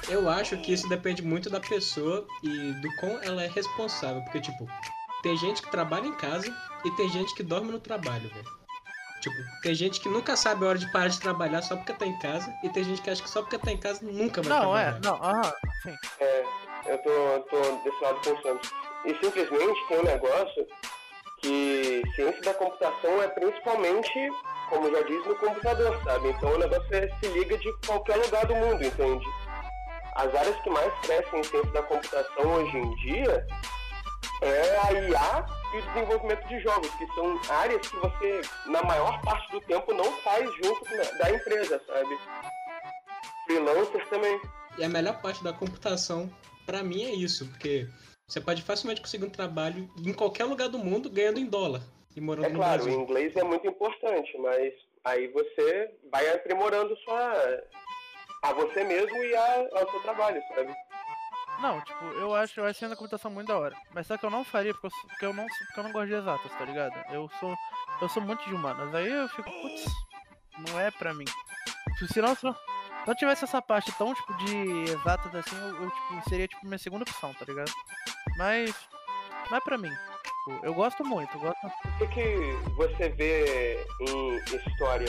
Eu 0.10 0.30
acho 0.30 0.58
que 0.58 0.72
isso 0.72 0.88
depende 0.88 1.22
muito 1.22 1.50
da 1.50 1.60
pessoa 1.60 2.26
e 2.42 2.72
do 2.74 2.96
quão 2.96 3.22
ela 3.22 3.44
é 3.44 3.48
responsável. 3.48 4.22
Porque, 4.24 4.40
tipo, 4.40 4.68
tem 5.22 5.36
gente 5.38 5.62
que 5.62 5.70
trabalha 5.70 6.08
em 6.08 6.14
casa 6.14 6.54
e 6.86 6.92
tem 6.92 7.10
gente 7.10 7.34
que 7.36 7.44
dorme 7.44 7.72
no 7.72 7.80
trabalho, 7.80 8.30
velho. 8.30 8.58
Tipo, 9.22 9.36
tem 9.62 9.76
gente 9.76 10.00
que 10.00 10.08
nunca 10.08 10.36
sabe 10.38 10.64
a 10.64 10.70
hora 10.70 10.78
de 10.78 10.90
parar 10.92 11.08
de 11.08 11.20
trabalhar 11.20 11.62
só 11.62 11.76
porque 11.76 11.94
tá 11.94 12.06
em 12.06 12.18
casa. 12.20 12.54
E 12.64 12.70
tem 12.70 12.84
gente 12.84 13.02
que 13.02 13.10
acha 13.10 13.22
que 13.22 13.30
só 13.30 13.42
porque 13.42 13.58
tá 13.58 13.72
em 13.72 13.78
casa 13.78 14.00
nunca 14.04 14.42
vai 14.42 14.50
não, 14.50 14.78
é, 14.78 14.92
trabalhar. 14.92 15.00
não, 15.04 15.24
aham, 15.24 15.54
sim. 15.84 15.96
É, 16.22 16.46
eu 16.86 16.98
tô, 17.00 17.10
eu 17.10 17.42
tô 17.42 17.60
desse 17.84 18.04
lado 18.04 18.20
pensando. 18.22 18.62
E 19.06 19.16
simplesmente 19.16 19.88
tem 19.88 20.00
um 20.00 20.04
negócio 20.04 20.68
que 21.42 22.02
ciência 22.16 22.42
da 22.42 22.54
computação 22.54 23.22
é 23.22 23.28
principalmente, 23.28 24.30
como 24.70 24.90
já 24.92 25.02
diz, 25.02 25.26
no 25.26 25.36
computador, 25.36 26.00
sabe? 26.04 26.30
Então 26.30 26.50
o 26.50 26.58
negócio 26.58 26.96
é, 26.96 27.10
se 27.20 27.28
liga 27.28 27.58
de 27.58 27.74
qualquer 27.86 28.18
lugar 28.18 28.46
do 28.46 28.56
mundo, 28.56 28.84
entende? 28.84 29.26
As 30.18 30.34
áreas 30.34 30.60
que 30.62 30.70
mais 30.70 30.92
crescem 31.02 31.40
em 31.40 31.44
ciência 31.44 31.72
da 31.72 31.84
computação 31.84 32.54
hoje 32.56 32.76
em 32.78 32.96
dia 32.96 33.46
é 34.42 34.78
a 34.80 34.92
IA 34.94 35.46
e 35.74 35.78
o 35.78 35.82
desenvolvimento 35.94 36.48
de 36.48 36.60
jogos, 36.60 36.90
que 36.96 37.06
são 37.14 37.40
áreas 37.50 37.88
que 37.88 37.96
você, 37.98 38.42
na 38.66 38.82
maior 38.84 39.22
parte 39.22 39.52
do 39.52 39.62
tempo, 39.62 39.94
não 39.94 40.12
faz 40.24 40.44
junto 40.56 40.80
com- 40.86 41.18
da 41.20 41.32
empresa, 41.32 41.80
sabe? 41.86 42.18
Freelancers 43.46 44.10
também. 44.10 44.42
E 44.78 44.84
a 44.84 44.90
melhor 44.90 45.22
parte 45.22 45.44
da 45.44 45.54
computação, 45.54 46.30
pra 46.66 46.82
mim, 46.84 47.04
é 47.06 47.12
isso. 47.12 47.48
Porque 47.50 47.88
você 48.28 48.42
pode 48.42 48.62
facilmente 48.64 49.02
conseguir 49.02 49.26
um 49.26 49.30
trabalho 49.30 49.88
em 50.04 50.14
qualquer 50.14 50.46
lugar 50.46 50.68
do 50.70 50.80
mundo 50.80 51.10
ganhando 51.10 51.40
em 51.40 51.46
dólar. 51.46 51.82
E 52.16 52.22
morando 52.22 52.46
É 52.46 52.50
no 52.50 52.56
claro, 52.56 52.82
o 52.82 52.86
Brasil. 52.86 53.02
inglês 53.02 53.36
é 53.36 53.44
muito 53.44 53.68
importante, 53.68 54.36
mas 54.40 54.74
aí 55.06 55.28
você 55.28 55.92
vai 56.12 56.28
aprimorando 56.34 56.96
sua 56.98 57.34
a 58.48 58.54
você 58.54 58.84
mesmo 58.84 59.24
e 59.24 59.36
a, 59.36 59.68
ao 59.74 59.92
seu 59.92 60.02
trabalho, 60.02 60.42
sabe? 60.56 60.74
Não, 61.60 61.82
tipo, 61.82 62.06
eu 62.06 62.36
acho, 62.36 62.60
eu 62.60 62.66
acho 62.66 62.86
a 62.86 62.96
computação 62.96 63.32
muito 63.32 63.48
da 63.48 63.58
hora. 63.58 63.76
Mas 63.94 64.06
só 64.06 64.16
que 64.18 64.26
eu 64.26 64.30
não 64.30 64.44
faria 64.44 64.74
porque 64.74 64.88
eu, 64.88 64.92
porque 65.10 65.26
eu 65.26 65.34
não 65.34 65.46
porque 65.48 65.80
eu 65.80 65.84
não 65.84 65.92
gosto 65.92 66.08
de 66.08 66.14
exatas, 66.14 66.52
tá 66.52 66.66
ligado? 66.66 66.94
Eu 67.12 67.30
sou 67.40 67.56
eu 68.02 68.10
sou 68.10 68.22
muito 68.22 68.44
de 68.48 68.54
humanas. 68.54 68.94
Aí 68.94 69.12
eu 69.12 69.28
fico, 69.30 69.50
putz, 69.50 69.86
não 70.70 70.80
é 70.80 70.92
pra 70.92 71.14
mim. 71.14 71.26
Tipo, 71.98 72.14
Se 72.14 72.22
não, 72.22 72.36
se 72.36 72.46
não, 72.46 72.56
não 73.08 73.16
tivesse 73.16 73.44
essa 73.44 73.62
parte 73.62 73.92
tão 73.98 74.14
tipo 74.14 74.34
de 74.36 74.92
exatas 74.92 75.34
assim, 75.34 75.58
eu, 75.58 75.84
eu, 75.84 75.92
tipo, 75.92 76.30
seria 76.30 76.48
tipo 76.48 76.66
minha 76.66 76.78
segunda 76.78 77.04
opção, 77.04 77.34
tá 77.34 77.46
ligado? 77.46 77.72
Mas 78.38 78.74
não 79.50 79.58
é 79.58 79.62
pra 79.62 79.78
mim. 79.80 79.92
Tipo, 80.24 80.66
eu 80.66 80.74
gosto 80.76 81.04
muito, 81.04 81.36
eu 81.36 81.42
gosto. 81.42 81.58
O 81.66 81.98
que, 81.98 82.08
que 82.08 82.72
você 82.76 83.10
vê 83.10 83.84
em 84.02 84.36
história, 84.70 85.08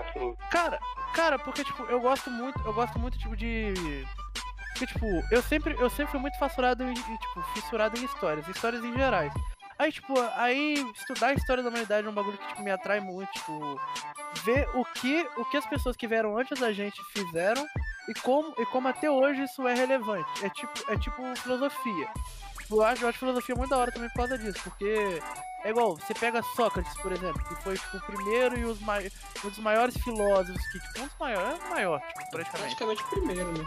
assim, 0.00 0.34
Cara, 0.50 0.78
cara, 1.14 1.38
porque 1.38 1.64
tipo, 1.64 1.82
eu 1.84 2.00
gosto 2.00 2.30
muito, 2.30 2.60
eu 2.64 2.72
gosto 2.72 2.98
muito 2.98 3.18
tipo 3.18 3.36
de 3.36 3.74
porque 4.72 4.86
tipo, 4.86 5.06
eu 5.30 5.42
sempre 5.42 5.74
eu 5.78 5.88
sempre 5.88 6.12
fui 6.12 6.20
muito 6.20 6.38
fissurado 6.38 6.84
em 6.84 6.92
tipo, 6.94 7.42
fissurado 7.54 7.98
em 7.98 8.04
histórias, 8.04 8.46
histórias 8.46 8.84
em 8.84 8.94
gerais. 8.94 9.32
Aí 9.78 9.90
tipo, 9.90 10.14
aí 10.36 10.74
estudar 10.94 11.28
a 11.28 11.34
história 11.34 11.62
da 11.62 11.70
humanidade 11.70 12.06
é 12.06 12.10
um 12.10 12.14
bagulho 12.14 12.36
que 12.36 12.46
tipo 12.48 12.62
me 12.62 12.70
atrai 12.70 13.00
muito, 13.00 13.30
tipo, 13.32 13.80
ver 14.44 14.68
o 14.74 14.84
que 14.84 15.26
o 15.38 15.44
que 15.46 15.56
as 15.56 15.66
pessoas 15.66 15.96
que 15.96 16.06
vieram 16.06 16.36
antes 16.36 16.60
da 16.60 16.72
gente 16.72 17.02
fizeram 17.12 17.66
e 18.08 18.14
como 18.20 18.54
e 18.58 18.66
como 18.66 18.88
até 18.88 19.10
hoje 19.10 19.44
isso 19.44 19.66
é 19.66 19.74
relevante. 19.74 20.44
É 20.44 20.50
tipo, 20.50 20.92
é 20.92 20.98
tipo 20.98 21.36
filosofia. 21.36 22.08
Tipo, 22.60 22.76
eu 22.76 22.82
acho, 22.82 23.04
eu 23.04 23.08
acho 23.08 23.18
filosofia 23.18 23.54
muito 23.54 23.70
da 23.70 23.78
hora 23.78 23.92
também 23.92 24.10
por 24.10 24.16
causa 24.16 24.36
disso, 24.36 24.60
porque 24.62 25.22
é 25.66 25.70
igual, 25.70 25.96
você 25.96 26.14
pega 26.14 26.42
Sócrates, 26.54 26.94
por 27.00 27.10
exemplo, 27.12 27.42
que 27.44 27.54
foi 27.62 27.76
tipo 27.76 27.96
o 27.96 28.00
primeiro 28.02 28.58
e 28.58 28.64
os 28.64 28.80
mai... 28.80 29.10
um 29.44 29.48
dos 29.48 29.58
maiores 29.58 29.96
filósofos, 30.02 30.62
que 30.70 30.78
tipo, 30.80 31.00
um 31.00 31.06
dos 31.06 31.18
maiores, 31.18 31.60
é 31.60 31.64
o 31.66 31.70
maior, 31.70 32.00
tipo, 32.00 32.30
praticamente. 32.30 32.76
Praticamente 32.76 33.02
o 33.02 33.06
primeiro, 33.08 33.52
né? 33.52 33.64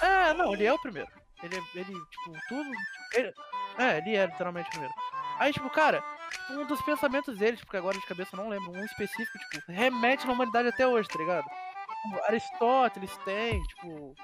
É, 0.00 0.34
não, 0.34 0.52
ele 0.54 0.64
é 0.66 0.72
o 0.72 0.78
primeiro. 0.78 1.08
Ele, 1.42 1.56
ele 1.74 1.84
tipo, 1.92 2.32
tudo. 2.48 2.70
ele- 3.14 3.34
é, 3.78 3.98
ele 3.98 4.16
é 4.16 4.26
literalmente 4.26 4.68
o 4.68 4.70
primeiro. 4.70 4.94
Aí, 5.38 5.52
tipo, 5.52 5.68
cara, 5.70 6.02
tipo, 6.30 6.52
um 6.60 6.66
dos 6.66 6.80
pensamentos 6.82 7.36
deles, 7.38 7.60
porque 7.60 7.76
agora 7.76 7.98
de 7.98 8.06
cabeça 8.06 8.36
eu 8.36 8.42
não 8.42 8.48
lembro, 8.48 8.70
um 8.70 8.84
específico, 8.84 9.38
tipo, 9.50 9.72
remete 9.72 10.26
na 10.26 10.32
humanidade 10.34 10.68
até 10.68 10.86
hoje, 10.86 11.08
tá 11.08 11.18
ligado? 11.18 11.44
Tipo, 11.44 12.24
Aristóteles 12.26 13.16
tem, 13.24 13.60
tipo. 13.64 14.14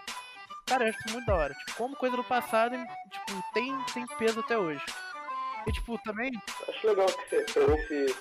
Cara, 0.66 0.84
eu 0.84 0.90
acho 0.90 0.98
muito 1.12 1.26
da 1.26 1.34
hora. 1.34 1.54
Tipo, 1.54 1.74
como 1.78 1.96
coisa 1.96 2.16
do 2.16 2.22
passado, 2.24 2.76
tipo, 3.10 3.42
tem, 3.54 3.76
tem 3.94 4.06
peso 4.18 4.40
até 4.40 4.56
hoje. 4.58 4.84
E, 5.68 5.72
tipo, 5.72 5.98
também. 5.98 6.30
acho 6.68 6.86
legal 6.86 7.06
que 7.06 7.28
você 7.28 7.44
pense 7.44 8.16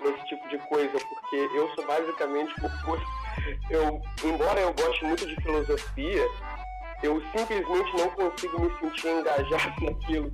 nesse 0.00 0.26
tipo 0.26 0.48
de 0.48 0.58
coisa, 0.68 0.98
porque 0.98 1.36
eu 1.36 1.70
sou 1.74 1.86
basicamente 1.86 2.52
oposto. 2.64 3.06
Eu, 3.70 4.00
embora 4.24 4.60
eu 4.60 4.72
goste 4.74 5.04
muito 5.04 5.26
de 5.26 5.36
filosofia, 5.36 6.28
eu 7.04 7.22
simplesmente 7.36 7.96
não 7.96 8.10
consigo 8.10 8.60
me 8.60 8.78
sentir 8.80 9.08
engajado 9.08 9.74
naquilo. 9.84 10.32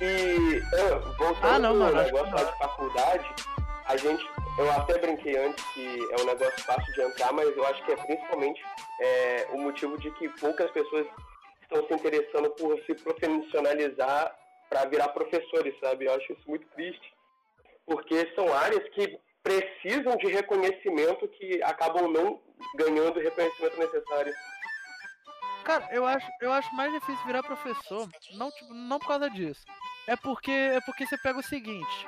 E 0.00 0.62
ah, 0.74 0.98
voltando 1.18 1.44
Ah, 1.44 1.58
não, 1.58 1.74
mano, 1.74 2.02
negócio 2.02 2.32
lá 2.32 2.44
de 2.44 2.58
faculdade, 2.58 3.34
a 3.86 3.96
gente, 3.96 4.24
eu 4.58 4.70
até 4.70 4.96
brinquei 4.98 5.36
antes 5.44 5.64
que 5.72 6.08
é 6.12 6.22
um 6.22 6.24
negócio 6.24 6.64
fácil 6.64 6.94
de 6.94 7.02
entrar, 7.02 7.32
mas 7.32 7.48
eu 7.56 7.66
acho 7.66 7.84
que 7.84 7.92
é 7.92 7.96
principalmente 7.96 8.62
é, 9.00 9.48
o 9.50 9.58
motivo 9.58 9.98
de 9.98 10.08
que 10.12 10.28
poucas 10.40 10.70
pessoas 10.70 11.06
estão 11.62 11.84
se 11.84 11.94
interessando 11.94 12.48
por 12.50 12.78
se 12.84 12.94
profissionalizar 12.94 14.37
para 14.68 14.84
virar 14.86 15.08
professores, 15.08 15.74
sabe? 15.80 16.06
Eu 16.06 16.14
acho 16.14 16.32
isso 16.32 16.42
muito 16.48 16.66
triste. 16.74 17.12
porque 17.86 18.30
são 18.34 18.52
áreas 18.52 18.86
que 18.90 19.18
precisam 19.42 20.14
de 20.16 20.26
reconhecimento 20.26 21.26
que 21.28 21.62
acabam 21.62 22.06
não 22.10 22.40
ganhando 22.76 23.18
o 23.18 23.22
reconhecimento 23.22 23.78
necessário. 23.78 24.34
Cara, 25.64 25.88
eu 25.90 26.04
acho, 26.04 26.26
eu 26.40 26.52
acho 26.52 26.74
mais 26.74 26.92
difícil 26.92 27.24
virar 27.26 27.42
professor, 27.42 28.08
não, 28.34 28.50
tipo, 28.50 28.74
não 28.74 28.98
por 28.98 29.08
causa 29.08 29.30
disso. 29.30 29.64
É 30.06 30.16
porque, 30.16 30.50
é 30.50 30.80
porque 30.82 31.06
você 31.06 31.16
pega 31.18 31.38
o 31.38 31.42
seguinte. 31.42 32.06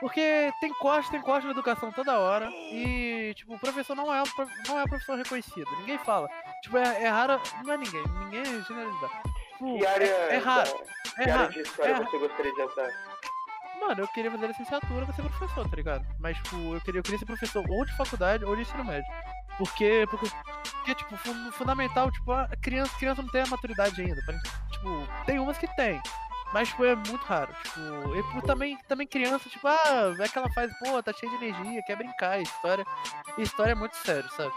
Porque 0.00 0.52
tem 0.60 0.72
corte, 0.74 1.10
tem 1.10 1.20
corte 1.20 1.44
na 1.44 1.52
educação 1.52 1.92
toda 1.92 2.18
hora. 2.18 2.50
E, 2.72 3.32
tipo, 3.36 3.54
o 3.54 3.60
professor 3.60 3.94
não 3.94 4.12
é, 4.12 4.20
um 4.20 4.24
não 4.66 4.78
é 4.80 4.82
um 4.82 4.88
professor 4.88 5.16
reconhecido. 5.16 5.70
Ninguém 5.78 5.98
fala. 5.98 6.28
Tipo, 6.62 6.78
é, 6.78 7.04
é 7.04 7.08
raro. 7.08 7.40
Não 7.64 7.72
é 7.72 7.76
ninguém. 7.76 8.02
Ninguém 8.24 8.40
é 8.40 8.62
generalizar. 8.64 9.22
Tipo, 9.62 9.78
Que 9.78 9.86
área, 9.86 10.04
é, 10.04 10.34
é 10.34 10.38
raro. 10.38 10.70
que 11.14 11.20
É 11.20 11.22
área 11.22 11.36
raro. 11.36 11.52
de 11.52 11.60
história 11.60 11.92
é 11.92 11.94
você 11.96 12.18
gostaria 12.18 12.52
de 12.54 12.60
entrar? 12.62 12.88
Mano, 13.80 14.00
eu 14.00 14.08
queria 14.08 14.30
fazer 14.30 14.46
licenciatura 14.48 15.04
pra 15.06 15.14
ser 15.14 15.22
professor, 15.22 15.68
tá 15.68 15.76
ligado? 15.76 16.06
Mas, 16.20 16.36
tipo, 16.38 16.74
eu 16.74 16.80
queria, 16.80 16.98
eu 16.98 17.02
queria 17.02 17.18
ser 17.18 17.26
professor 17.26 17.64
ou 17.68 17.84
de 17.84 17.96
faculdade 17.96 18.44
ou 18.44 18.54
de 18.56 18.62
ensino 18.62 18.84
médio. 18.84 19.04
Porque, 19.58 20.06
porque, 20.10 20.26
porque 20.72 20.94
tipo, 20.94 21.16
fun- 21.16 21.52
fundamental, 21.52 22.10
tipo, 22.10 22.32
a 22.32 22.48
criança, 22.62 22.92
criança 22.98 23.22
não 23.22 23.28
tem 23.30 23.42
a 23.42 23.46
maturidade 23.46 24.00
ainda. 24.00 24.20
pra- 24.24 24.38
tipo, 24.70 25.08
tem 25.26 25.38
umas 25.38 25.58
que 25.58 25.66
tem. 25.76 26.00
Mas, 26.52 26.68
tipo, 26.68 26.84
é 26.84 26.94
muito 26.94 27.24
raro. 27.24 27.52
Tipo, 27.62 28.16
e 28.16 28.22
por 28.32 28.42
também, 28.42 28.76
também 28.88 29.06
criança, 29.06 29.48
tipo, 29.48 29.66
ah, 29.66 30.14
é 30.20 30.28
que 30.28 30.38
ela 30.38 30.50
faz, 30.52 30.70
pô, 30.78 31.02
tá 31.02 31.12
cheia 31.12 31.30
de 31.38 31.44
energia, 31.44 31.82
quer 31.86 31.96
brincar. 31.96 32.40
História, 32.40 32.84
história 33.38 33.72
é 33.72 33.74
muito 33.74 33.96
sério, 33.96 34.28
sabe? 34.30 34.52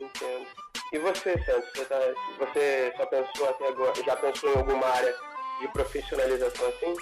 Entendo. 0.00 0.46
E 0.92 0.98
você, 0.98 1.32
Santos? 1.44 1.68
Você, 1.74 1.84
tá, 1.86 1.98
você 2.38 2.92
só 2.96 3.06
pensou 3.06 3.48
até 3.48 3.68
agora, 3.68 3.92
já 4.04 4.16
pensou 4.16 4.52
em 4.52 4.56
alguma 4.58 4.86
área 4.86 5.14
de 5.60 5.68
profissionalização 5.68 6.68
assim? 6.68 6.96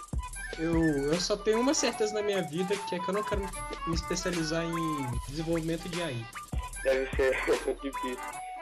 Eu, 0.58 1.12
eu 1.12 1.20
só 1.20 1.36
tenho 1.36 1.60
uma 1.60 1.74
certeza 1.74 2.14
na 2.14 2.22
minha 2.22 2.42
vida, 2.42 2.74
que 2.88 2.94
é 2.94 2.98
que 2.98 3.08
eu 3.08 3.14
não 3.14 3.22
quero 3.24 3.40
me 3.86 3.94
especializar 3.94 4.64
em 4.64 5.06
desenvolvimento 5.28 5.88
de 5.88 6.02
AI. 6.02 6.24
Deve 6.84 7.08
ser 7.16 7.34
difícil. 7.82 8.18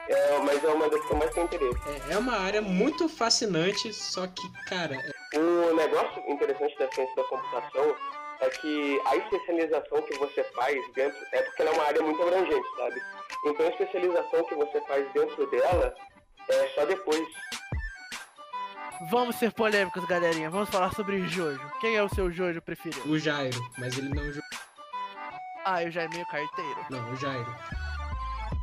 É, 0.07 0.39
mas 0.39 0.63
é 0.63 0.67
uma 0.69 0.89
das 0.89 1.05
que 1.05 1.11
eu 1.11 1.17
mais 1.17 1.31
tenho 1.33 1.45
interesse. 1.45 1.79
É, 2.09 2.13
é 2.13 2.17
uma 2.17 2.35
área 2.35 2.61
muito 2.63 3.07
fascinante, 3.07 3.93
só 3.93 4.25
que, 4.25 4.49
cara, 4.67 4.95
é- 4.95 5.37
O 5.39 5.75
negócio 5.75 6.23
interessante 6.27 6.75
da 6.79 6.91
ciência 6.91 7.15
da 7.15 7.23
computação 7.25 7.95
é 8.39 8.49
que 8.49 8.99
a 9.05 9.15
especialização 9.17 10.01
que 10.01 10.17
você 10.17 10.43
faz 10.55 10.75
dentro. 10.95 11.17
É 11.33 11.41
porque 11.43 11.61
ela 11.61 11.71
é 11.71 11.73
uma 11.75 11.83
área 11.83 12.01
muito 12.01 12.21
abrangente, 12.23 12.67
sabe? 12.77 12.99
Então 13.45 13.65
a 13.65 13.69
especialização 13.69 14.43
que 14.45 14.55
você 14.55 14.81
faz 14.87 15.11
dentro 15.13 15.49
dela 15.49 15.93
é 16.49 16.67
só 16.69 16.85
depois. 16.85 17.27
Vamos 19.09 19.37
ser 19.37 19.51
polêmicos, 19.53 20.03
galerinha. 20.05 20.49
Vamos 20.49 20.69
falar 20.69 20.93
sobre 20.93 21.25
Jojo. 21.27 21.61
Quem 21.79 21.95
é 21.95 22.03
o 22.03 22.09
seu 22.09 22.29
Jojo 22.31 22.61
preferido? 22.61 23.09
o 23.09 23.17
Jairo, 23.17 23.57
mas 23.77 23.97
ele 23.97 24.09
não. 24.09 24.29
jo- 24.31 24.41
Ah, 25.65 25.83
eu 25.83 25.91
já 25.91 26.01
é 26.03 26.07
meio 26.09 26.25
carteiro. 26.27 26.85
Não, 26.89 27.11
o 27.11 27.15
Jairo. 27.15 27.55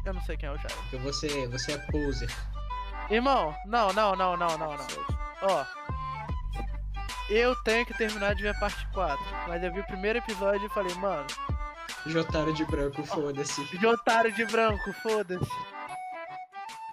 Eu 0.05 0.13
não 0.15 0.21
sei 0.23 0.37
quem 0.37 0.49
é 0.49 0.53
o 0.53 0.57
Jairo. 0.59 0.75
Porque 0.83 0.97
você, 0.99 1.47
você 1.49 1.73
é 1.73 1.79
poser. 1.91 2.31
Irmão, 3.09 3.55
não, 3.67 3.93
não, 3.93 4.15
não, 4.15 4.37
não, 4.37 4.59
não, 4.59 4.77
não. 4.77 4.87
Ó. 5.43 5.65
Eu 7.31 7.57
tenho 7.65 7.85
que 7.87 7.95
terminar 7.97 8.35
de 8.35 8.43
ver 8.43 8.51
a 8.51 8.55
parte 8.61 8.87
4. 8.93 9.19
Mas 9.49 9.63
eu 9.63 9.73
vi 9.73 9.81
o 9.81 9.87
primeiro 9.87 10.19
episódio 10.19 10.67
e 10.67 10.71
falei, 10.71 10.95
mano, 10.97 11.27
Jotaro 12.11 12.53
de 12.53 12.65
branco, 12.65 13.05
foda-se. 13.05 13.79
de 13.79 13.87
otário 13.87 14.33
de 14.33 14.45
branco, 14.47 14.93
foda-se. 14.95 15.51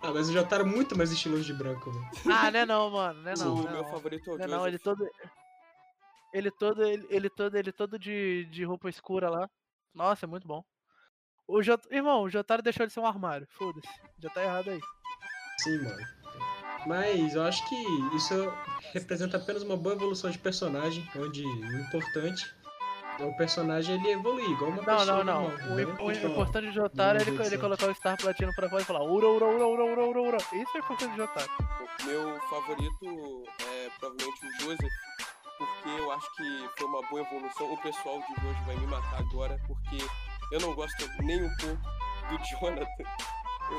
Ah, 0.02 0.12
mas 0.14 0.30
o 0.30 0.34
Jotaro 0.34 0.64
é 0.64 0.66
muito 0.66 0.98
mais 0.98 1.12
estiloso 1.12 1.44
de 1.44 1.54
branco, 1.54 1.92
velho. 1.92 2.10
Ah, 2.30 2.52
né 2.52 2.66
não, 2.66 2.90
mano, 2.90 3.22
né 3.22 3.34
não. 3.38 3.54
o 3.56 3.64
né 3.64 3.72
meu 3.72 3.84
não. 3.84 3.90
favorito 3.90 4.30
é 4.30 4.34
o 4.34 4.38
Né 4.38 4.44
Joseph. 4.44 4.60
não, 4.60 4.68
ele 4.68 4.80
todo. 4.80 5.10
Ele 6.34 6.52
todo, 6.52 6.84
ele, 6.84 7.08
ele 7.10 7.30
todo, 7.30 7.56
ele 7.56 7.72
todo 7.72 8.00
de, 8.00 8.46
de 8.46 8.64
roupa 8.64 8.90
escura 8.90 9.30
lá. 9.30 9.50
Nossa, 9.94 10.26
é 10.26 10.28
muito 10.28 10.48
bom. 10.48 10.64
O 11.48 11.62
Jot... 11.62 11.84
Irmão, 11.92 12.24
o 12.24 12.30
Jotaro 12.30 12.62
deixou 12.62 12.86
de 12.88 12.92
ser 12.92 13.00
um 13.00 13.06
armário. 13.06 13.48
Foda-se. 13.52 13.88
Já 14.20 14.30
tá 14.30 14.44
errado 14.44 14.72
aí. 14.72 14.80
Sim, 15.60 15.78
mano. 15.84 16.06
Mas 16.88 17.36
eu 17.36 17.44
acho 17.44 17.68
que 17.70 17.76
isso 18.16 18.34
representa 18.94 19.38
apenas 19.38 19.64
uma 19.64 19.78
boa 19.78 19.96
evolução 19.96 20.30
de 20.32 20.38
personagem, 20.38 21.08
onde 21.16 21.46
o 21.46 21.80
importante 21.80 22.46
é 22.46 22.63
o 23.20 23.36
personagem 23.36 23.96
ele 23.96 24.12
evoluir, 24.12 24.50
igual 24.50 24.72
uma 24.72 24.78
Não, 24.78 24.84
pessoa 24.84 25.06
não, 25.06 25.24
não. 25.24 25.42
normal, 25.50 25.68
O, 25.72 25.76
né? 25.76 25.84
im- 25.84 26.06
o 26.08 26.12
Tipo, 26.14 26.28
importante 26.28 26.68
de 26.70 26.74
Jotaro 26.76 27.18
é 27.18 27.22
ele, 27.22 27.32
do 27.38 27.44
ele 27.44 27.58
colocar 27.58 27.88
o 27.90 27.96
Star 27.96 28.18
Platino 28.18 28.52
pra 28.56 28.70
fora 28.70 28.82
e 28.82 28.86
falar 28.86 29.04
ura, 29.04 29.28
ura, 29.28 29.46
ura, 29.46 29.66
ura, 29.68 29.84
ura, 29.86 30.04
ura, 30.06 30.22
ura. 30.22 30.38
Isso 30.38 30.72
é 30.76 30.80
o 30.80 30.84
importante 30.84 31.12
de 31.12 31.18
Jotaro. 31.18 31.50
O 32.02 32.06
meu 32.06 32.40
favorito 32.50 33.44
é 33.62 33.90
provavelmente 34.00 34.46
o 34.46 34.64
Joseph, 34.64 34.92
porque 35.58 35.90
eu 35.90 36.12
acho 36.12 36.36
que 36.36 36.70
foi 36.78 36.88
uma 36.88 37.02
boa 37.10 37.22
evolução. 37.22 37.72
O 37.74 37.78
pessoal 37.82 38.18
de 38.20 38.48
hoje 38.48 38.60
vai 38.66 38.76
me 38.76 38.88
matar 38.88 39.20
agora, 39.20 39.58
porque 39.68 39.98
eu 40.52 40.60
não 40.60 40.74
gosto 40.74 41.08
nem 41.22 41.44
um 41.44 41.50
pouco 41.58 41.82
do 42.30 42.44
Jonathan. 42.46 42.88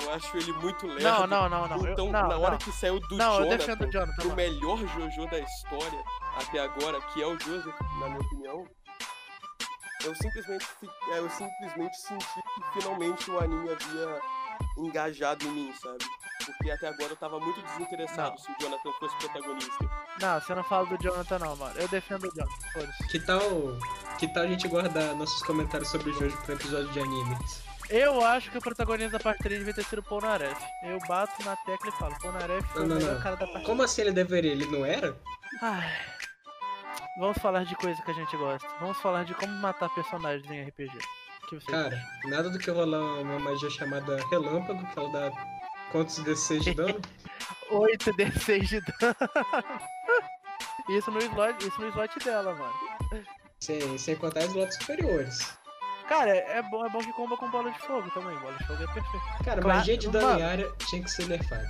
Eu 0.02 0.12
acho 0.14 0.36
ele 0.38 0.50
muito 0.54 0.86
lerdo. 0.86 1.02
Não, 1.02 1.26
não, 1.26 1.48
não, 1.48 1.68
não. 1.68 1.76
Eu, 1.86 1.92
Então, 1.92 2.06
não, 2.10 2.26
na 2.28 2.38
hora 2.38 2.50
não. 2.52 2.58
que 2.58 2.72
saiu 2.72 2.98
do 3.00 3.16
Não, 3.16 3.34
eu 3.44 3.58
Jonathan, 3.58 3.84
o 3.86 3.90
Jonathan. 3.92 4.22
mano. 4.24 4.34
melhor 4.36 4.78
Jojo 4.78 5.26
da 5.30 5.38
história 5.38 6.04
até 6.36 6.58
agora, 6.60 7.00
que 7.12 7.22
é 7.22 7.26
o 7.26 7.38
Joseph, 7.38 7.74
na 8.00 8.06
minha 8.08 8.20
opinião, 8.20 8.66
eu 10.04 10.14
simplesmente, 10.14 10.66
é, 11.12 11.18
eu 11.18 11.30
simplesmente 11.30 11.96
senti 11.96 12.24
que 12.34 12.80
finalmente 12.80 13.30
o 13.30 13.38
anime 13.38 13.70
havia 13.70 14.20
engajado 14.78 15.44
em 15.46 15.50
mim, 15.50 15.74
sabe? 15.80 16.04
Porque 16.44 16.70
até 16.70 16.88
agora 16.88 17.10
eu 17.12 17.16
tava 17.16 17.40
muito 17.40 17.60
desinteressado 17.62 18.30
Não. 18.30 18.38
se 18.38 18.50
o 18.50 18.54
Jonathan 18.60 18.92
fosse 18.98 19.16
protagonista. 19.16 19.90
Não, 20.20 20.40
você 20.40 20.54
não 20.54 20.64
fala 20.64 20.86
do 20.86 21.02
Jonathan, 21.02 21.38
não, 21.38 21.56
mano. 21.56 21.74
Eu 21.80 21.88
defendo 21.88 22.24
o 22.24 22.34
Jonathan. 22.34 22.68
Foda-se. 22.72 23.08
Que 23.08 23.20
tal, 23.20 23.40
que 24.18 24.28
tal 24.28 24.42
a 24.42 24.46
gente 24.46 24.68
guardar 24.68 25.14
nossos 25.14 25.42
comentários 25.42 25.88
sobre 25.90 26.10
o 26.10 26.12
Jojo 26.12 26.36
pro 26.42 26.54
episódio 26.54 26.88
de 26.92 27.00
anime? 27.00 27.36
Eu 27.90 28.24
acho 28.24 28.50
que 28.50 28.58
o 28.58 28.62
protagonista 28.62 29.18
da 29.18 29.20
parte 29.20 29.42
3 29.42 29.58
devia 29.58 29.74
ter 29.74 29.84
sido 29.84 29.98
o 29.98 30.02
Polnareff. 30.02 30.60
Eu 30.84 30.98
bato 31.06 31.42
na 31.44 31.54
tecla 31.56 31.88
e 31.88 31.92
falo, 31.92 32.14
Polnareff 32.20 32.66
foi 32.68 32.80
Não, 32.80 32.86
o 32.86 32.88
não, 32.88 32.96
melhor 32.96 33.14
não. 33.14 33.20
cara 33.22 33.36
da 33.36 33.46
parte 33.46 33.66
Como 33.66 33.82
assim 33.82 34.00
ele 34.02 34.12
deveria? 34.12 34.52
Ele 34.52 34.66
não 34.66 34.84
era? 34.86 35.16
Ai. 35.60 35.90
Vamos 37.16 37.38
falar 37.38 37.64
de 37.64 37.74
coisa 37.76 38.00
que 38.02 38.10
a 38.10 38.14
gente 38.14 38.36
gosta. 38.36 38.68
Vamos 38.80 38.98
falar 38.98 39.24
de 39.24 39.34
como 39.34 39.52
matar 39.54 39.88
personagens 39.90 40.50
em 40.50 40.64
RPG. 40.64 40.98
Cara, 41.68 41.96
nada 42.24 42.50
do 42.50 42.58
que 42.58 42.70
rolar 42.70 43.20
uma 43.20 43.38
magia 43.38 43.70
chamada 43.70 44.16
relâmpago, 44.30 44.84
que 44.86 44.98
ela 44.98 45.08
dá 45.10 45.30
quantos 45.92 46.18
D6 46.24 46.60
de 46.60 46.74
dano? 46.74 47.00
8d6 47.70 48.66
de 48.66 48.80
dano. 48.80 49.16
Isso 50.90 51.10
no 51.10 51.18
slot, 51.18 51.66
isso 51.66 51.80
no 51.80 51.88
slot 51.88 52.18
dela, 52.22 52.54
mano. 52.54 53.24
sem, 53.58 53.96
sem 53.96 54.14
contar 54.16 54.40
as 54.40 54.52
lotes 54.52 54.76
superiores. 54.76 55.56
Cara, 56.08 56.28
é 56.30 56.60
bom, 56.60 56.84
é 56.84 56.90
bom 56.90 56.98
que 56.98 57.10
comba 57.14 57.36
com 57.38 57.50
bola 57.50 57.70
de 57.70 57.78
fogo 57.78 58.10
também. 58.10 58.36
Bola 58.38 58.54
de 58.58 58.66
fogo 58.66 58.82
é 58.82 58.86
perfeito. 58.92 59.26
Cara, 59.44 59.62
Claro, 59.62 59.68
magia 59.68 59.96
de 59.96 60.08
dano 60.10 60.38
em 60.38 60.42
área 60.42 60.70
tinha 60.86 61.02
que 61.02 61.10
ser 61.10 61.26
nerfada. 61.26 61.66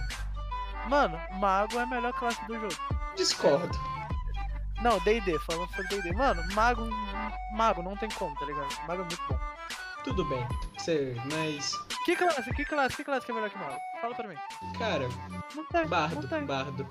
Mano, 0.89 1.21
mago 1.35 1.79
é 1.79 1.83
a 1.83 1.87
melhor 1.87 2.13
classe 2.15 2.45
do 2.47 2.55
jogo. 2.59 2.75
Discordo. 3.15 3.79
Não, 4.85 4.99
D&D, 5.01 5.39
falando 5.41 5.71
sobre 5.71 5.89
D&D. 5.89 6.13
Mano, 6.13 6.43
mago, 6.53 6.87
mago 7.55 7.83
não 7.83 7.97
tem 7.97 8.09
como, 8.11 8.39
tá 8.39 8.45
ligado? 8.45 8.69
Mago 8.87 9.01
é 9.01 9.07
muito 9.07 9.23
bom. 9.27 9.39
Tudo 10.05 10.23
bem. 10.27 10.47
Você, 10.77 11.17
mas. 11.33 11.73
Que 12.05 12.15
classe, 12.15 12.53
que 12.55 12.65
classe, 12.67 12.97
que 12.97 13.03
classe 13.05 13.25
que 13.25 13.33
é 13.33 13.35
melhor 13.35 13.49
que 13.49 13.57
mago? 13.57 13.79
Fala 14.03 14.15
pra 14.15 14.29
mim. 14.29 14.37
Cara, 14.79 15.09
Não 15.55 15.65
tem, 15.65 15.81
não 15.81 15.89
bardo, 15.89 16.29
tem. 16.29 16.45
bardo. 16.45 16.87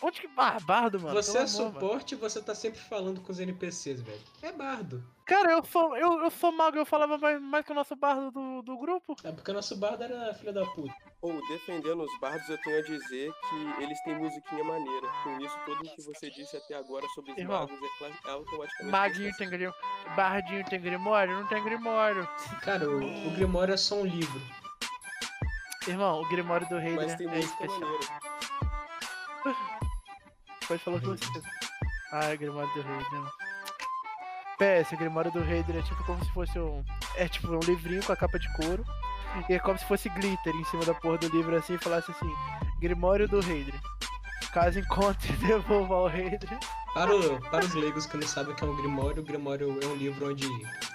Onde 0.00 0.22
que... 0.22 0.30
Ah, 0.38 0.56
bardo, 0.64 0.98
mano. 0.98 1.14
Você 1.14 1.36
é 1.36 1.40
amor, 1.42 1.48
suporte 1.48 2.14
e 2.14 2.16
você 2.16 2.40
tá 2.40 2.54
sempre 2.54 2.80
falando 2.80 3.20
com 3.20 3.30
os 3.30 3.38
NPCs, 3.38 4.00
velho. 4.00 4.20
É 4.40 4.50
bardo. 4.50 5.04
Cara, 5.26 5.52
eu 5.52 5.62
sou, 5.64 5.94
eu, 5.94 6.24
eu 6.24 6.30
sou 6.30 6.50
mago, 6.50 6.78
eu 6.78 6.86
falava 6.86 7.18
mais, 7.18 7.40
mais 7.40 7.64
que 7.64 7.72
o 7.72 7.74
nosso 7.74 7.94
bardo 7.94 8.30
do, 8.30 8.62
do 8.62 8.78
grupo. 8.78 9.14
É 9.22 9.30
porque 9.30 9.50
o 9.50 9.54
nosso 9.54 9.76
bardo 9.76 10.02
era 10.02 10.32
filha 10.34 10.52
da 10.52 10.64
puta. 10.64 10.94
Ou, 11.22 11.40
defendendo 11.46 12.02
os 12.02 12.18
bardos, 12.18 12.48
eu 12.48 12.58
tenho 12.58 12.78
a 12.80 12.82
dizer 12.82 13.32
que 13.32 13.82
eles 13.82 14.00
têm 14.02 14.16
musiquinha 14.16 14.64
maneira. 14.64 15.06
Com 15.22 15.38
isso, 15.38 15.56
tudo 15.64 15.80
o 15.80 15.94
que 15.94 16.02
você 16.02 16.28
disse 16.28 16.56
até 16.56 16.74
agora 16.74 17.06
sobre 17.14 17.30
os 17.30 17.38
Irmão, 17.38 17.60
magos 17.60 17.78
é, 17.80 18.28
é 18.28 18.32
automaticamente... 18.32 18.90
Maguinho 18.90 19.36
tem 19.36 19.48
grim... 19.48 19.72
Bardinho 20.16 20.64
tem 20.64 20.80
grimório? 20.80 21.38
Não 21.38 21.46
tem 21.46 21.62
grimório. 21.62 22.28
Cara, 22.62 22.90
o, 22.90 23.28
o 23.28 23.30
Grimório 23.30 23.72
é 23.72 23.76
só 23.76 23.94
um 23.94 24.04
livro. 24.04 24.42
Irmão, 25.86 26.22
o 26.22 26.28
grimório 26.28 26.68
do 26.68 26.78
rei 26.78 26.96
Mas 26.96 27.14
tem 27.14 27.28
é 27.28 27.38
especial. 27.38 27.80
maneira. 27.80 28.06
Pode 30.66 30.82
falar 30.82 31.00
que 31.00 31.06
você 31.06 31.42
Ah, 32.10 32.32
o 32.34 32.38
grimório 32.38 32.74
do 32.74 32.82
rei, 32.82 32.96
né? 32.96 33.30
PS, 34.58 34.92
o 34.92 34.96
grimório 34.96 35.30
do 35.30 35.40
rei 35.40 35.60
é 35.60 35.82
tipo 35.82 36.04
como 36.04 36.24
se 36.24 36.32
fosse 36.32 36.58
um... 36.58 36.84
É 37.14 37.28
tipo 37.28 37.46
um 37.46 37.60
livrinho 37.60 38.04
com 38.04 38.12
a 38.12 38.16
capa 38.16 38.40
de 38.40 38.52
couro. 38.54 38.84
E 39.48 39.54
é 39.54 39.58
como 39.58 39.78
se 39.78 39.84
fosse 39.84 40.08
glitter 40.10 40.54
em 40.54 40.64
cima 40.64 40.84
da 40.84 40.94
porra 40.94 41.18
do 41.18 41.28
livro 41.28 41.56
assim 41.56 41.74
e 41.74 41.78
falasse 41.78 42.10
assim, 42.10 42.32
Grimório 42.80 43.26
do 43.28 43.38
Heidre. 43.38 43.78
Caso 44.52 44.78
encontre, 44.78 45.32
devolva 45.46 45.94
ao 45.94 46.10
Heidre. 46.10 46.58
Para, 46.94 47.14
o- 47.16 47.40
para 47.50 47.64
os 47.64 47.72
leigos 47.74 48.04
que 48.04 48.16
não 48.18 48.26
sabem 48.28 48.52
o 48.52 48.56
que 48.56 48.62
é 48.62 48.66
um 48.66 48.76
Grimório, 48.76 49.22
o 49.22 49.24
Grimório 49.24 49.78
é 49.82 49.86
um 49.86 49.94
livro 49.94 50.28
onde 50.30 50.46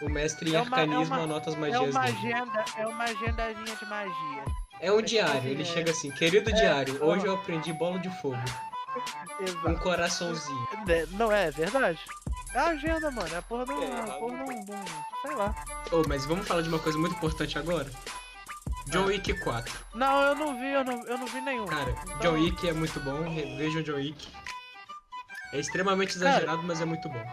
o 0.01 0.10
mestre 0.10 0.51
em 0.51 0.56
É 0.56 0.62
uma- 0.62 0.77
é 0.77 0.82
arcanismo 0.82 1.15
uma- 1.15 1.24
anota 1.24 1.50
as 1.50 1.56
É 1.56 1.60
magias 1.60 1.89
uma 1.96 2.01
dele. 2.06 2.17
agenda, 2.34 2.65
é 2.77 2.88
uma 2.88 3.03
agendazinha 3.03 3.75
de 3.75 3.86
magia. 3.86 4.44
É 4.79 4.91
um 4.91 5.00
é 5.00 5.01
diário, 5.01 5.50
ele 5.50 5.65
chega 5.65 5.89
é- 5.89 5.94
assim, 5.94 6.12
querido 6.12 6.51
é, 6.51 6.53
diário, 6.53 7.03
hoje 7.03 7.25
eu 7.25 7.34
aprendi 7.34 7.74
bola 7.74 7.98
de 8.00 8.10
fogo. 8.22 8.38
Um 9.39 9.44
Exato. 9.44 9.79
coraçãozinho. 9.82 10.67
É, 10.88 11.06
Não 11.12 11.32
é, 11.32 11.48
é 11.48 11.51
verdade. 11.51 12.00
É 12.53 12.60
a 12.60 12.67
agenda, 12.70 13.12
mano. 13.12 13.29
É 13.34 13.38
a 13.38 13.41
porra 13.41 13.65
do. 13.65 13.74
É, 13.74 13.86
É, 13.86 14.00
a 14.00 14.03
porra 14.13 14.38
do, 14.38 14.65
do. 14.65 14.74
Sei 15.22 15.36
lá. 15.36 15.56
Oh, 15.91 16.03
mas 16.08 16.25
vamos 16.25 16.48
falar 16.48 16.62
de 16.62 16.70
uma 16.70 16.79
coisa 16.79 16.98
muito 16.98 17.15
importante 17.15 17.58
agora? 17.60 17.91
John 18.91 19.06
Wick 19.06 19.34
4. 19.39 19.74
Não, 19.96 20.22
eu 20.24 20.36
não 20.36 20.60
vi, 20.60 20.72
eu 20.72 20.84
não, 20.84 21.06
eu 21.06 21.17
não 21.17 21.27
vi 21.27 21.41
nenhum. 21.41 21.65
Cara, 21.65 21.91
Então- 22.03 22.20
John 22.20 22.34
Wick 22.34 22.67
é 22.67 22.74
muito 22.74 23.00
bom, 23.00 23.24
vejam 23.58 23.82
John 23.84 23.96
Wick. 23.96 24.27
É 25.53 25.60
extremamente 25.60 26.15
exagerado, 26.15 26.63
mas 26.63 26.82
é 26.82 26.86
muito 26.86 27.08
bom. 27.10 27.24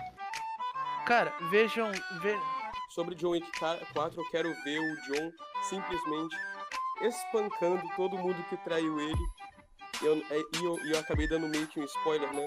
Cara, 1.06 1.32
vejam. 1.50 1.90
Ve... 2.20 2.38
Sobre 2.94 3.14
John 3.16 3.30
Wick 3.30 3.46
4, 3.58 4.20
eu 4.20 4.30
quero 4.30 4.54
ver 4.62 4.78
o 4.78 4.96
John 5.02 5.32
simplesmente 5.68 6.36
espancando 7.02 7.82
todo 7.96 8.16
mundo 8.16 8.42
que 8.48 8.56
traiu 8.58 9.00
ele. 9.00 9.18
Eu, 10.02 10.22
é, 10.30 10.38
e, 10.38 10.64
eu, 10.64 10.78
e 10.86 10.92
eu 10.92 10.98
acabei 10.98 11.26
dando 11.28 11.48
meio 11.48 11.66
que 11.66 11.80
um 11.80 11.84
spoiler, 11.84 12.32
né? 12.32 12.46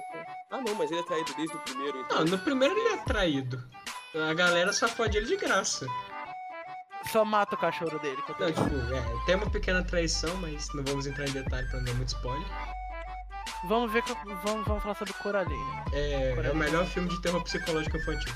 Ah 0.52 0.62
não, 0.62 0.76
mas 0.76 0.92
ele 0.92 1.00
é 1.00 1.04
traído 1.04 1.34
desde 1.36 1.56
o 1.56 1.60
primeiro, 1.60 2.00
então. 2.02 2.20
Não, 2.20 2.26
no 2.26 2.40
primeiro 2.40 2.78
ele 2.78 2.90
é 2.94 2.98
traído. 2.98 3.62
A 4.30 4.34
galera 4.34 4.72
só 4.74 4.88
fode 4.88 5.18
ele 5.18 5.26
de 5.28 5.36
graça. 5.38 5.86
Só 7.12 7.24
mata 7.24 7.56
o 7.56 7.58
cachorro 7.58 7.98
dele. 8.00 8.22
que 8.22 8.32
eu 8.32 8.36
tô 8.36 8.44
Não, 8.44 8.52
tipo, 8.52 8.94
é, 8.94 9.26
tem 9.26 9.36
uma 9.36 9.50
pequena 9.50 9.84
traição, 9.84 10.36
mas 10.38 10.68
não 10.74 10.84
vamos 10.84 11.08
entrar 11.08 11.28
em 11.28 11.32
detalhe 11.32 11.68
pra 11.70 11.78
não 11.78 11.86
dar 11.86 11.94
muito 11.94 12.10
spoiler. 12.10 12.48
Vamos 13.66 13.92
ver. 13.92 14.04
que- 14.04 14.14
Vamos, 14.44 14.66
vamos 14.68 14.84
falar 14.84 14.96
sobre 14.96 15.14
Coraline. 15.14 15.64
É, 15.94 16.32
é 16.48 16.52
o 16.52 16.56
melhor 16.56 16.86
filme 16.86 17.10
de 17.10 17.22
terror 17.22 17.42
psicológico 17.44 17.98
infantil. 17.98 18.34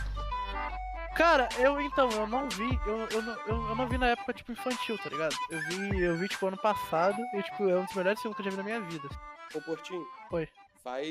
Cara, 1.16 1.50
eu 1.60 1.80
então, 1.82 2.10
eu 2.12 2.25
não 2.25 2.48
vi, 2.50 2.80
eu, 2.86 2.98
eu, 3.10 3.22
não- 3.22 3.38
eu, 3.46 3.68
eu 3.70 3.75
não 3.75 3.88
vi 3.88 3.98
na 3.98 4.08
época, 4.08 4.34
tipo, 4.34 4.51
infantil, 4.54 4.98
tá 4.98 5.10
ligado? 5.10 5.36
Eu 5.50 5.60
vi, 5.68 6.00
eu 6.01 6.16
vi, 6.16 6.28
tipo, 6.30 6.48
ano 6.48 6.58
passado 6.58 7.22
e, 7.34 7.44
tipo, 7.44 7.70
é 7.70 7.75
um 7.78 7.86
dos 7.86 7.94
melhores 7.96 8.22
filmes 8.22 8.36
que 8.36 8.42
eu 8.42 8.46
já 8.46 8.51
vi 8.51 8.58
na 8.58 8.63
minha 8.63 8.82
vida. 8.82 9.08
Ô 9.54 9.62
Portinho. 9.62 10.06
Oi. 10.32 10.48
Vai 10.84 11.04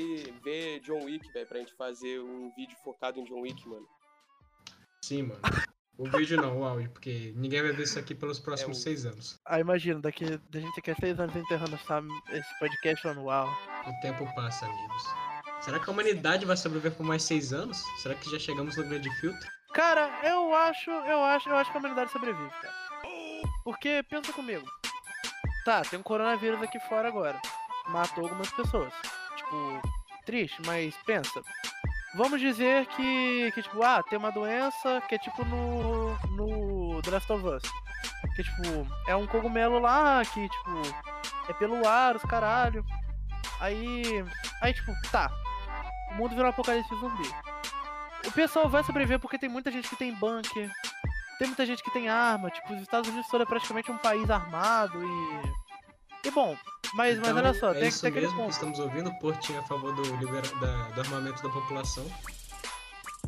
ver 0.43 0.79
John 0.81 1.05
Wick, 1.05 1.31
velho, 1.31 1.47
pra 1.47 1.59
gente 1.59 1.73
fazer 1.75 2.19
um 2.19 2.51
vídeo 2.55 2.75
focado 2.83 3.19
em 3.19 3.23
John 3.23 3.41
Wick, 3.41 3.65
mano. 3.69 3.87
Sim, 5.05 5.23
mano. 5.23 5.39
O 6.01 6.17
vídeo 6.17 6.41
não, 6.41 6.59
o 6.61 6.65
áudio, 6.65 6.89
porque 6.89 7.31
ninguém 7.35 7.61
vai 7.61 7.71
ver 7.73 7.83
isso 7.83 7.99
aqui 7.99 8.15
pelos 8.15 8.39
próximos 8.39 8.77
É 8.77 8.79
o- 8.79 8.83
seis 8.83 9.05
anos. 9.05 9.39
Ah, 9.45 9.59
imagina, 9.59 9.99
daqui, 9.99 10.25
a 10.25 10.57
gente 10.57 10.75
daqui 10.75 10.89
a 10.89 10.95
seis 10.95 11.19
anos 11.19 11.35
enterrando 11.35 11.75
essa, 11.75 12.01
esse 12.31 12.59
podcast 12.59 13.07
uau. 13.07 13.47
O 13.85 14.01
tempo 14.01 14.25
passa, 14.33 14.65
amigos. 14.65 15.03
Será 15.59 15.79
que 15.79 15.87
a 15.87 15.93
humanidade 15.93 16.43
vai 16.43 16.57
sobreviver 16.57 16.97
por 16.97 17.05
mais 17.05 17.21
seis 17.21 17.53
anos? 17.53 17.77
Será 18.01 18.15
que 18.15 18.31
já 18.31 18.39
chegamos 18.39 18.75
no 18.77 18.83
grande 18.83 19.11
filtro? 19.19 19.47
Cara, 19.75 20.09
eu 20.23 20.55
acho, 20.55 20.89
eu 20.89 21.23
acho, 21.23 21.49
eu 21.49 21.55
acho 21.57 21.71
que 21.71 21.77
a 21.77 21.79
humanidade 21.79 22.11
sobrevive, 22.11 22.49
cara. 22.49 22.73
Porque, 23.63 24.01
pensa 24.09 24.33
comigo. 24.33 24.65
Tá, 25.63 25.83
tem 25.83 25.99
um 25.99 26.03
coronavírus 26.03 26.59
aqui 26.63 26.79
fora 26.79 27.07
agora. 27.09 27.39
Matou 27.89 28.23
algumas 28.23 28.49
pessoas. 28.51 28.91
Tipo, 29.37 29.81
triste, 30.25 30.59
mas 30.65 30.95
pensa. 31.05 31.41
Vamos 32.13 32.41
dizer 32.41 32.85
que, 32.87 33.51
que 33.53 33.61
tipo, 33.61 33.81
ah, 33.83 34.03
tem 34.03 34.19
uma 34.19 34.31
doença 34.31 35.01
que 35.07 35.15
é 35.15 35.17
tipo 35.17 35.45
no, 35.45 36.13
no 36.35 37.01
The 37.01 37.11
Last 37.11 37.31
of 37.31 37.47
Us. 37.47 37.63
Que, 38.35 38.43
tipo, 38.43 38.87
é 39.07 39.15
um 39.15 39.27
cogumelo 39.27 39.79
lá 39.79 40.23
que, 40.25 40.47
tipo, 40.47 40.81
é 41.49 41.53
pelo 41.53 41.87
ar, 41.87 42.15
os 42.15 42.21
caralho. 42.23 42.85
Aí, 43.59 44.25
aí, 44.61 44.73
tipo, 44.73 44.91
tá. 45.11 45.31
O 46.11 46.15
mundo 46.15 46.29
virou 46.29 46.45
um 46.45 46.49
apocalipse 46.49 46.95
zumbi. 46.95 47.29
O 48.25 48.31
pessoal 48.31 48.69
vai 48.69 48.83
sobreviver 48.83 49.19
porque 49.19 49.37
tem 49.37 49.49
muita 49.49 49.71
gente 49.71 49.89
que 49.89 49.95
tem 49.95 50.13
bunker, 50.13 50.71
tem 51.39 51.47
muita 51.47 51.65
gente 51.65 51.83
que 51.83 51.91
tem 51.91 52.07
arma, 52.07 52.51
tipo, 52.51 52.73
os 52.73 52.81
Estados 52.81 53.09
Unidos 53.09 53.27
todo 53.29 53.43
é 53.43 53.45
praticamente 53.45 53.91
um 53.91 53.97
país 53.97 54.29
armado 54.29 54.99
e. 55.03 56.27
E 56.27 56.31
bom, 56.31 56.55
mas, 56.93 57.17
mas 57.19 57.27
Então, 57.29 57.37
olha 57.37 57.53
só, 57.53 57.69
é 57.69 57.73
tem 57.73 57.81
que 57.83 57.87
isso 57.89 58.07
aquele 58.07 58.27
mesmo 58.27 58.45
que 58.45 58.51
estamos 58.51 58.79
ouvindo. 58.79 59.09
O 59.09 59.19
Porto 59.19 59.57
a 59.57 59.63
favor 59.63 59.93
do, 59.95 60.01
libera... 60.17 60.47
da- 60.59 60.89
do 60.89 61.01
armamento 61.01 61.41
da 61.43 61.49
população. 61.49 62.05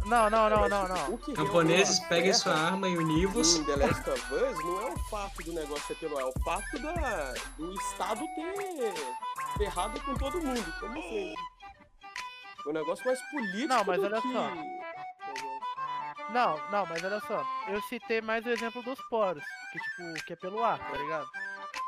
Não, 0.05 0.29
não, 0.29 0.49
não, 0.49 0.59
Mas, 0.61 0.69
não, 0.69 0.87
não. 0.87 1.17
Camponeses, 1.33 1.99
realmente 1.99 2.09
peguem 2.09 2.33
sua 2.33 2.53
arma 2.53 2.89
e 2.89 2.97
univos. 2.97 3.59
The 3.65 3.75
Last 3.77 4.09
of 4.09 4.33
Us 4.33 4.59
não 4.65 4.81
é 4.81 4.91
o 4.91 4.99
fato 5.09 5.43
do 5.43 5.53
negócio 5.53 5.85
ser 5.87 5.95
pelo 5.95 6.17
ar, 6.17 6.23
é 6.23 6.25
o 6.25 6.33
fato 6.43 6.79
da, 6.79 7.33
do 7.57 7.73
Estado 7.73 8.19
ter 8.35 8.93
ferrado 9.57 9.99
com 10.01 10.13
todo 10.15 10.41
mundo, 10.41 10.73
como 10.79 10.93
sempre. 11.01 11.35
O 12.65 12.73
negócio 12.73 13.05
mais 13.05 13.21
político 13.29 13.67
Não, 13.67 13.83
mas 13.85 13.97
do 13.99 14.05
olha 14.05 14.21
que... 14.21 14.33
só. 14.33 14.49
Não, 16.31 16.57
não, 16.71 16.85
mas 16.85 17.03
olha 17.03 17.19
só, 17.21 17.45
eu 17.67 17.81
citei 17.83 18.19
mais 18.21 18.45
o 18.45 18.49
exemplo 18.49 18.81
dos 18.83 18.99
poros, 19.09 19.43
que 19.71 19.79
tipo, 19.79 20.25
que 20.25 20.33
é 20.33 20.35
pelo 20.35 20.63
ar, 20.63 20.79
tá 20.79 20.97
ligado? 20.97 21.27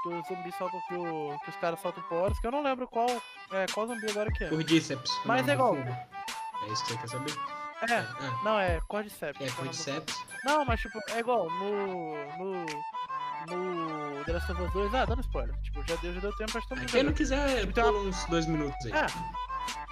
Que 0.05 0.13
os 0.13 0.27
zumbis 0.27 0.55
soltam, 0.55 0.79
que, 0.87 0.93
o- 0.95 1.35
que 1.43 1.49
os 1.49 1.55
caras 1.55 1.79
soltam 1.81 2.03
poros, 2.03 2.37
que 2.39 2.45
eu 2.45 2.51
não 2.51 2.61
lembro 2.61 2.87
qual, 2.87 3.09
é, 3.51 3.65
qual 3.73 3.87
zumbi 3.87 4.07
agora 4.11 4.31
que 4.31 4.43
é. 4.43 4.49
Cordyceps. 4.49 5.11
o 5.11 5.27
Mas 5.27 5.47
é 5.47 5.53
igual. 5.53 5.75
É 5.75 6.67
isso 6.71 6.85
que 6.85 6.91
você 6.93 6.97
quer 6.99 7.09
saber? 7.09 7.33
É, 7.89 7.95
Ah, 7.97 8.39
não, 8.43 8.59
é 8.59 8.79
Cordyceps. 8.87 9.41
é 9.41 9.45
é 9.47 9.51
Cordyceps. 9.51 10.15
Não, 10.43 10.63
mas 10.63 10.79
tipo, 10.79 10.99
é 11.09 11.19
igual 11.19 11.49
no. 11.49 12.37
No. 12.37 12.65
No 13.47 14.23
The 14.25 14.33
Last 14.33 14.51
of 14.51 14.61
Us 14.63 14.73
2, 14.73 14.93
ah, 14.95 15.05
dando 15.05 15.21
spoiler. 15.21 15.55
Tipo, 15.61 15.83
já 15.87 15.95
deu, 15.97 16.13
já 16.13 16.19
deu 16.19 16.35
tempo 16.35 16.51
pra 16.51 16.61
todo 16.61 16.77
mundo 16.79 16.91
Quem 16.91 17.03
não 17.03 17.13
quiser, 17.13 17.59
Tipo, 17.61 17.73
tem 17.73 17.83
uma- 17.83 17.93
pula 17.93 18.09
uns 18.09 18.25
dois 18.25 18.45
minutos 18.47 18.85
aí. 18.87 18.91
É. 18.91 19.05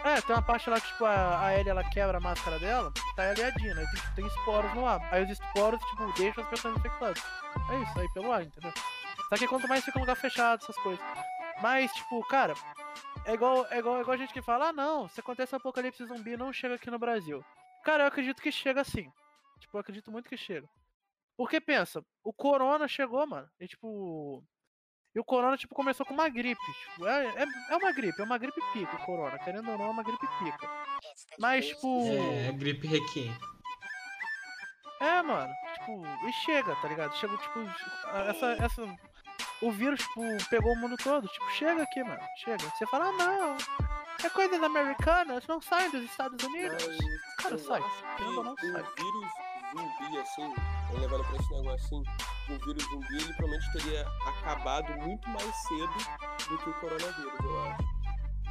É, 0.03 0.19
tem 0.21 0.35
uma 0.35 0.41
parte 0.41 0.69
lá 0.69 0.79
que, 0.81 0.87
tipo, 0.87 1.05
a, 1.05 1.45
a 1.45 1.57
Ellie 1.57 1.69
ela 1.69 1.83
quebra 1.83 2.17
a 2.17 2.21
máscara 2.21 2.59
dela, 2.59 2.91
tá 3.15 3.29
ali 3.29 3.41
a 3.41 3.49
Dina, 3.51 3.79
aí 3.79 3.85
tem, 3.87 4.01
tipo, 4.01 4.15
tem 4.15 4.27
esporos 4.27 4.73
no 4.73 4.85
ar. 4.85 4.99
Aí 5.11 5.23
os 5.23 5.29
esporos, 5.29 5.81
tipo, 5.85 6.11
deixam 6.13 6.43
as 6.43 6.49
pessoas 6.49 6.77
infectadas. 6.77 7.23
É 7.71 7.79
isso, 7.79 7.99
aí 7.99 8.13
pelo 8.13 8.31
ar, 8.31 8.43
entendeu? 8.43 8.73
Só 9.29 9.37
que 9.37 9.47
quanto 9.47 9.67
mais 9.67 9.83
fica 9.83 9.97
um 9.97 10.01
lugar 10.01 10.15
fechado, 10.15 10.61
essas 10.61 10.77
coisas. 10.77 11.03
Mas, 11.61 11.91
tipo, 11.93 12.21
cara, 12.27 12.53
é 13.25 13.33
igual, 13.33 13.65
é 13.69 13.79
igual, 13.79 13.97
é 13.97 14.01
igual 14.01 14.13
a 14.13 14.17
gente 14.17 14.33
que 14.33 14.41
fala, 14.41 14.69
ah 14.69 14.73
não, 14.73 15.07
se 15.07 15.21
acontece 15.21 15.55
um 15.55 15.57
apocalipse 15.57 16.05
zumbi, 16.05 16.35
não 16.35 16.51
chega 16.51 16.75
aqui 16.75 16.91
no 16.91 16.99
Brasil. 16.99 17.43
Cara, 17.83 18.03
eu 18.03 18.07
acredito 18.07 18.41
que 18.41 18.51
chega 18.51 18.83
sim. 18.83 19.09
Tipo, 19.59 19.77
eu 19.77 19.81
acredito 19.81 20.11
muito 20.11 20.27
que 20.27 20.35
chega. 20.35 20.67
Porque 21.37 21.59
pensa, 21.61 22.03
o 22.23 22.33
corona 22.33 22.87
chegou, 22.87 23.25
mano. 23.25 23.49
E 23.59 23.67
tipo. 23.67 24.43
E 25.15 25.19
o 25.19 25.23
corona, 25.23 25.55
tipo, 25.57 25.75
começou 25.75 26.05
com 26.05 26.13
uma 26.13 26.27
gripe. 26.27 26.59
Tipo, 26.89 27.07
é, 27.07 27.25
é, 27.27 27.45
é 27.69 27.77
uma 27.77 27.91
gripe, 27.91 28.19
é 28.19 28.23
uma 28.23 28.37
gripe 28.37 28.59
pica, 28.73 28.95
o 28.95 29.05
corona. 29.05 29.37
Querendo 29.39 29.69
ou 29.71 29.77
não, 29.77 29.85
é 29.85 29.89
uma 29.89 30.03
gripe 30.03 30.27
pica. 30.39 30.69
Mas, 31.37 31.67
tipo. 31.67 32.07
É, 32.07 32.51
gripe 32.51 32.87
requiem. 32.87 33.35
É, 34.99 35.21
mano. 35.21 35.53
Tipo, 35.75 36.03
e 36.27 36.33
chega, 36.33 36.75
tá 36.77 36.87
ligado? 36.87 37.15
Chega, 37.17 37.37
tipo, 37.37 37.59
essa. 38.29 38.51
essa 38.63 38.97
o 39.61 39.71
vírus, 39.71 40.01
tipo, 40.01 40.21
pegou 40.49 40.73
o 40.73 40.75
mundo 40.75 40.97
todo. 40.97 41.27
Tipo, 41.27 41.51
chega 41.51 41.83
aqui, 41.83 42.03
mano. 42.03 42.19
Chega. 42.43 42.63
Você 42.69 42.85
fala, 42.87 43.05
ah, 43.05 43.11
não. 43.11 43.57
É 44.23 44.29
coisas 44.29 44.61
americanas, 44.61 45.45
não 45.47 45.61
saem 45.61 45.89
dos 45.91 46.03
Estados 46.03 46.43
Unidos. 46.43 46.85
Mas 46.85 47.35
Cara, 47.37 47.57
sai. 47.57 47.83
Querendo 48.17 48.37
ou 48.37 48.43
não, 48.43 48.53
o 48.53 48.57
sai. 48.57 48.83
vírus 48.97 49.29
zumbi, 49.73 50.17
assim, 50.19 50.53
levando 50.99 51.23
pra 51.25 51.35
esse 51.37 51.53
negócio 51.53 51.85
assim, 51.85 52.03
o 52.53 52.65
vírus 52.65 52.83
zumbi, 52.83 53.15
ele 53.15 53.33
provavelmente 53.33 53.71
teria 53.73 54.07
acabado 54.25 54.93
muito 54.99 55.29
mais 55.29 55.55
cedo 55.67 55.93
do 56.49 56.57
que 56.57 56.69
o 56.69 56.73
coronavírus, 56.75 57.39
eu 57.43 57.63
acho. 57.63 57.93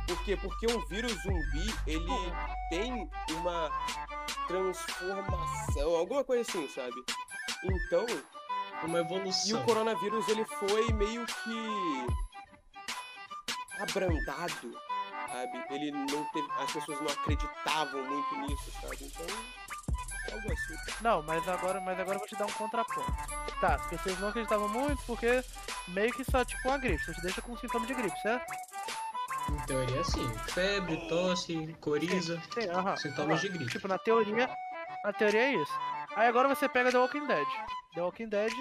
Por 0.07 0.24
quê? 0.24 0.37
Porque 0.37 0.66
um 0.66 0.81
vírus 0.87 1.12
zumbi, 1.22 1.74
ele 1.87 2.33
tem 2.70 3.11
uma 3.31 3.70
transformação, 4.48 5.96
alguma 5.96 6.24
coisa 6.24 6.42
assim, 6.42 6.68
sabe? 6.68 7.02
Então, 7.64 8.05
Uma 8.85 8.98
e 8.98 9.00
evolução. 9.00 9.61
o 9.61 9.64
coronavírus, 9.64 10.28
ele 10.28 10.44
foi 10.44 10.92
meio 10.92 11.24
que 11.24 12.07
abrandado, 13.81 14.72
sabe? 15.28 15.64
Ele 15.70 15.92
não 15.92 16.24
teve, 16.33 16.48
as 16.59 16.72
pessoas 16.72 17.00
não 17.00 17.09
acreditavam 17.09 18.05
muito 18.05 18.37
nisso, 18.40 18.72
sabe? 18.81 18.98
Então. 19.00 19.62
Não, 21.01 21.23
mas 21.23 21.47
agora, 21.49 21.81
mas 21.81 21.99
agora 21.99 22.16
eu 22.16 22.21
vou 22.21 22.29
te 22.29 22.37
dar 22.37 22.47
um 22.47 22.53
contraponto. 22.53 23.12
Tá, 23.61 23.77
as 23.77 23.87
pessoas 23.87 24.18
não 24.18 24.29
acreditavam 24.29 24.68
muito 24.68 25.03
porque 25.05 25.42
meio 25.88 26.12
que 26.12 26.25
só 26.25 26.45
tipo 26.45 26.68
uma 26.68 26.79
gripe, 26.79 27.05
só 27.05 27.12
te 27.12 27.23
deixa 27.23 27.42
com 27.42 27.57
sintoma 27.57 27.87
de 27.87 27.95
gripe, 27.95 28.21
certo? 28.21 28.53
Em 29.51 29.66
teoria, 29.66 30.05
sim. 30.05 30.38
Febre, 30.49 30.97
tosse, 31.09 31.77
coriza. 31.81 32.40
Sim, 32.55 32.68
aham. 32.71 32.97
Sintomas 32.97 33.40
aham. 33.40 33.40
de 33.40 33.49
gripe. 33.49 33.73
Tipo, 33.73 33.88
na 33.88 33.99
teoria, 33.99 34.49
na 35.05 35.12
teoria 35.12 35.40
é 35.40 35.55
isso. 35.55 35.73
Aí 36.14 36.29
agora 36.29 36.49
você 36.49 36.68
pega 36.68 36.90
The 36.90 36.99
Walking 36.99 37.27
Dead. 37.27 37.47
The 37.95 38.01
Walking 38.03 38.29
Dead, 38.29 38.53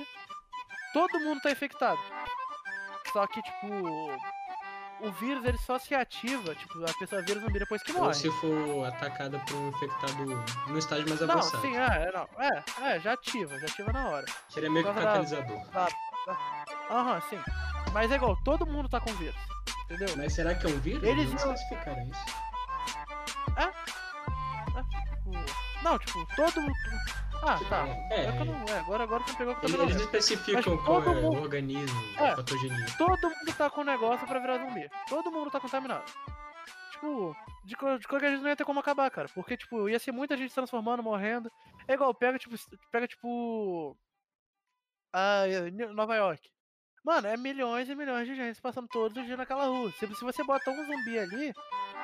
todo 0.93 1.19
mundo 1.19 1.41
tá 1.41 1.51
infectado. 1.51 1.99
Só 3.13 3.27
que, 3.27 3.41
tipo, 3.41 3.67
o 5.01 5.11
vírus 5.13 5.43
ele 5.45 5.57
só 5.57 5.77
se 5.79 5.93
ativa, 5.95 6.53
tipo, 6.55 6.83
a 6.83 6.93
pessoa 6.93 7.21
vira 7.21 7.39
zumbi 7.39 7.59
depois 7.59 7.81
que 7.83 7.91
Ou 7.93 8.01
morre. 8.03 8.13
se 8.13 8.29
for 8.39 8.85
atacada 8.85 9.39
por 9.39 9.55
um 9.55 9.69
infectado 9.69 10.25
no 10.67 10.77
estágio 10.77 11.07
mais 11.09 11.19
Não, 11.21 11.31
avançado. 11.31 11.61
sim, 11.61 11.75
é, 11.75 11.85
é, 11.85 12.11
não. 12.11 12.27
É, 12.39 12.63
é, 12.95 12.99
já 12.99 13.13
ativa, 13.13 13.57
já 13.59 13.65
ativa 13.65 13.91
na 13.93 14.07
hora. 14.09 14.25
Seria 14.49 14.69
meio 14.69 14.85
que 14.85 14.93
Por 14.93 15.01
causa 15.01 15.35
da- 15.35 15.41
catalisador. 15.43 15.87
Aham, 16.91 17.21
sim. 17.29 17.39
Mas 17.93 18.11
é 18.11 18.15
igual, 18.15 18.35
todo 18.43 18.65
mundo 18.65 18.89
tá 18.89 18.99
com 18.99 19.13
vírus. 19.13 19.35
Entendeu? 19.85 20.09
Mas 20.17 20.33
será 20.33 20.53
que 20.55 20.65
é 20.65 20.69
um 20.69 20.79
vírus? 20.79 21.03
Eles 21.03 21.29
Não 21.29 21.35
especificaram 21.53 22.03
isso. 22.07 22.25
Tipo, 22.25 22.41
Não, 25.83 25.99
tipo, 25.99 26.25
todo 26.35 26.61
mundo. 26.61 26.73
Ah, 27.43 27.59
tá. 27.69 27.87
É, 28.11 28.25
É 28.25 28.31
que 28.33 28.43
não- 28.45 28.65
é, 28.67 28.79
agora, 28.79 29.03
agora 29.03 29.23
você 29.23 29.35
pegou 29.35 29.55
que 29.55 29.65
Eles, 29.65 29.71
também 29.75 29.77
não 29.77 29.93
eles 29.95 30.01
lembro. 30.03 30.17
especificam 30.17 30.77
qual 30.85 31.03
é 31.03 31.09
o 31.09 31.21
mundo- 31.21 31.41
organismo, 31.41 31.99
É. 32.17 32.35
patogenia. 32.35 32.85
Todo 32.97 33.29
mundo 33.29 33.53
tá 33.57 33.69
com 33.69 33.83
negócio 33.83 34.27
pra 34.27 34.39
virar 34.39 34.57
zumbi. 34.59 34.89
Todo 35.09 35.31
mundo 35.31 35.49
tá 35.49 35.59
contaminado. 35.59 36.05
Tipo, 36.91 37.35
de, 37.65 37.75
de 37.99 38.07
qualquer 38.07 38.29
jeito 38.29 38.41
não 38.43 38.49
ia 38.49 38.55
ter 38.55 38.63
como 38.65 38.79
acabar, 38.79 39.09
cara. 39.09 39.27
Porque, 39.33 39.57
tipo, 39.57 39.89
ia 39.89 39.97
ser 39.97 40.11
muita 40.11 40.37
gente 40.37 40.49
se 40.49 40.55
transformando, 40.55 41.01
morrendo. 41.01 41.51
É 41.87 41.93
igual, 41.95 42.13
pega, 42.13 42.37
tipo, 42.37 42.55
pega, 42.91 43.07
tipo. 43.07 43.97
A 45.13 45.43
Ni- 45.73 45.93
Nova 45.93 46.15
York. 46.15 46.47
Mano, 47.03 47.27
é 47.27 47.35
milhões 47.35 47.89
e 47.89 47.95
milhões 47.95 48.27
de 48.27 48.35
gente 48.35 48.61
passando 48.61 48.87
todos 48.87 49.17
os 49.17 49.25
dias 49.25 49.37
naquela 49.37 49.65
rua. 49.65 49.91
Se, 49.93 50.05
se 50.13 50.23
você 50.23 50.43
bota 50.43 50.69
um 50.69 50.85
zumbi 50.85 51.17
ali, 51.17 51.53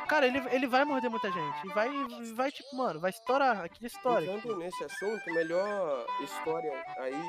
cara, 0.07 0.25
ele, 0.27 0.39
ele 0.51 0.67
vai 0.67 0.83
morder 0.85 1.09
muita 1.09 1.31
gente. 1.31 1.65
E 1.67 1.69
vai, 1.69 1.89
vai, 2.33 2.51
tipo, 2.51 2.75
mano, 2.75 2.99
vai 2.99 3.09
estourar. 3.09 3.61
Aquele 3.63 3.87
história. 3.87 4.31
Entrando 4.31 4.57
nesse 4.57 4.83
assunto, 4.83 5.33
melhor 5.33 6.05
história 6.21 6.71
aí, 6.99 7.21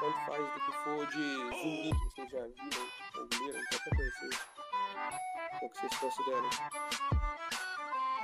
tanto 0.00 0.18
faz 0.26 0.42
do 0.52 0.60
que 0.60 0.72
for 0.84 1.06
de 1.06 1.34
zumbi 1.56 1.90
que 1.90 2.14
vocês 2.14 2.30
já 2.30 2.40
viram, 2.40 2.86
ou 3.16 3.46
leram, 3.46 3.60
qualquer 3.70 3.96
coisa 3.96 4.12
assim. 4.16 5.66
O 5.66 5.68
que 5.68 5.78
vocês 5.80 5.96
consideram? 5.98 6.50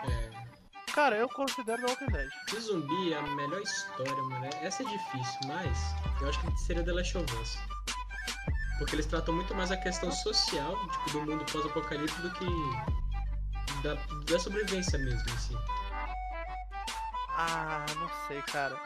É, 0.05 0.49
Cara, 0.93 1.17
eu 1.17 1.29
considero 1.29 1.81
The 1.83 1.91
Walking 1.93 2.07
Dead. 2.13 2.29
de 2.49 2.61
zumbi, 2.61 3.15
a 3.15 3.23
melhor 3.23 3.61
história, 3.63 4.23
mano. 4.23 4.47
Essa 4.63 4.83
é 4.83 4.87
difícil, 4.87 5.39
mas 5.47 5.79
eu 6.21 6.29
acho 6.29 6.41
que 6.41 6.61
seria 6.61 6.83
The 6.83 6.93
Last 6.93 7.17
of 7.19 7.37
Us. 7.37 7.57
Porque 8.79 8.95
eles 8.97 9.07
tratam 9.07 9.35
muito 9.35 9.55
mais 9.55 9.71
a 9.71 9.77
questão 9.77 10.11
social, 10.11 10.75
tipo, 10.91 11.11
do 11.11 11.21
mundo 11.23 11.45
pós-apocalipse 11.53 12.21
do 12.23 12.31
que 12.33 12.45
da, 13.83 13.95
da 14.31 14.39
sobrevivência 14.39 14.99
mesmo, 14.99 15.21
assim. 15.35 15.57
Ah, 17.31 17.85
não 17.97 18.11
sei, 18.27 18.43
cara. 18.43 18.77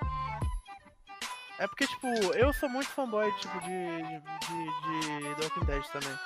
É 1.58 1.66
porque, 1.66 1.86
tipo, 1.86 2.06
eu 2.34 2.52
sou 2.52 2.68
muito 2.68 2.88
fanboy, 2.90 3.30
tipo, 3.38 3.60
de, 3.60 3.68
de, 3.68 5.28
de, 5.28 5.34
The 5.36 5.44
Walking 5.44 5.64
Dead 5.66 5.84
também. 5.92 6.18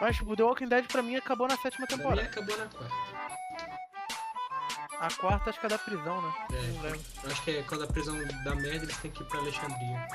Mas, 0.00 0.16
tipo, 0.16 0.34
The 0.36 0.42
Walking 0.42 0.68
Dead 0.68 0.86
pra 0.86 1.02
mim 1.02 1.16
acabou 1.16 1.46
na 1.48 1.56
sétima 1.56 1.86
Pra 1.86 1.96
mim 1.96 2.02
temporada. 2.02 2.28
acabou 2.28 2.56
na 2.58 2.66
quarta. 2.66 3.10
A 4.98 5.08
quarta 5.14 5.50
acho 5.50 5.60
que 5.60 5.66
é 5.66 5.68
da 5.70 5.78
prisão, 5.78 6.20
né? 6.20 6.32
É, 6.52 7.24
eu 7.26 7.30
acho 7.32 7.42
que 7.42 7.50
é 7.56 7.62
quando 7.62 7.84
a 7.84 7.86
prisão 7.86 8.14
dá 8.44 8.54
merda, 8.54 8.84
eles 8.84 8.96
têm 8.98 9.10
que 9.10 9.22
ir 9.22 9.26
pra 9.26 9.38
Alexandria. 9.38 10.08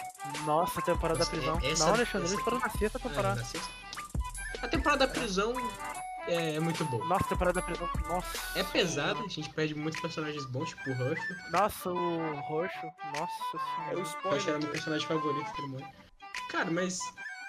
Nossa, 0.46 0.80
a 0.80 0.84
temporada 0.84 1.20
da 1.20 1.26
Nossa, 1.26 1.32
prisão. 1.38 1.60
é- 1.64 1.72
essa- 1.72 1.86
não, 1.86 1.94
Alexandre, 1.96 2.26
essa 2.28 2.34
eles 2.36 2.44
foram 2.44 2.60
na 2.60 2.70
sexta 2.70 2.98
Ah, 3.00 3.02
temporada. 3.02 3.36
na 3.42 3.46
sexta? 3.46 3.72
A 4.62 4.68
temporada 4.68 5.08
da 5.08 5.14
prisão 5.14 5.54
é, 6.28 6.56
é 6.56 6.60
muito 6.60 6.84
boa. 6.86 7.06
Nossa, 7.06 7.26
a 7.26 7.28
temporada 7.30 7.60
da 7.60 7.66
prisão. 7.66 7.90
Nossa. 8.08 8.60
É 8.60 8.64
pesada, 8.64 9.20
a 9.20 9.28
gente 9.28 9.50
perde 9.50 9.76
muitos 9.76 10.00
personagens 10.02 10.46
bons, 10.46 10.70
tipo 10.70 10.90
o 10.90 10.94
Rush. 10.94 11.20
Nossa, 11.52 11.90
o 11.92 12.36
roxo. 12.42 12.88
Nossa 13.18 13.34
É 13.92 13.96
o 13.96 13.96
senhora. 13.96 13.98
O 13.98 14.00
Rush 14.00 14.14
era 14.24 14.36
spoiler. 14.38 14.60
meu 14.62 14.72
personagem 14.72 15.08
favorito, 15.08 15.52
todo 15.56 15.68
mundo. 15.68 15.86
Cara, 16.52 16.72
mas 16.72 17.00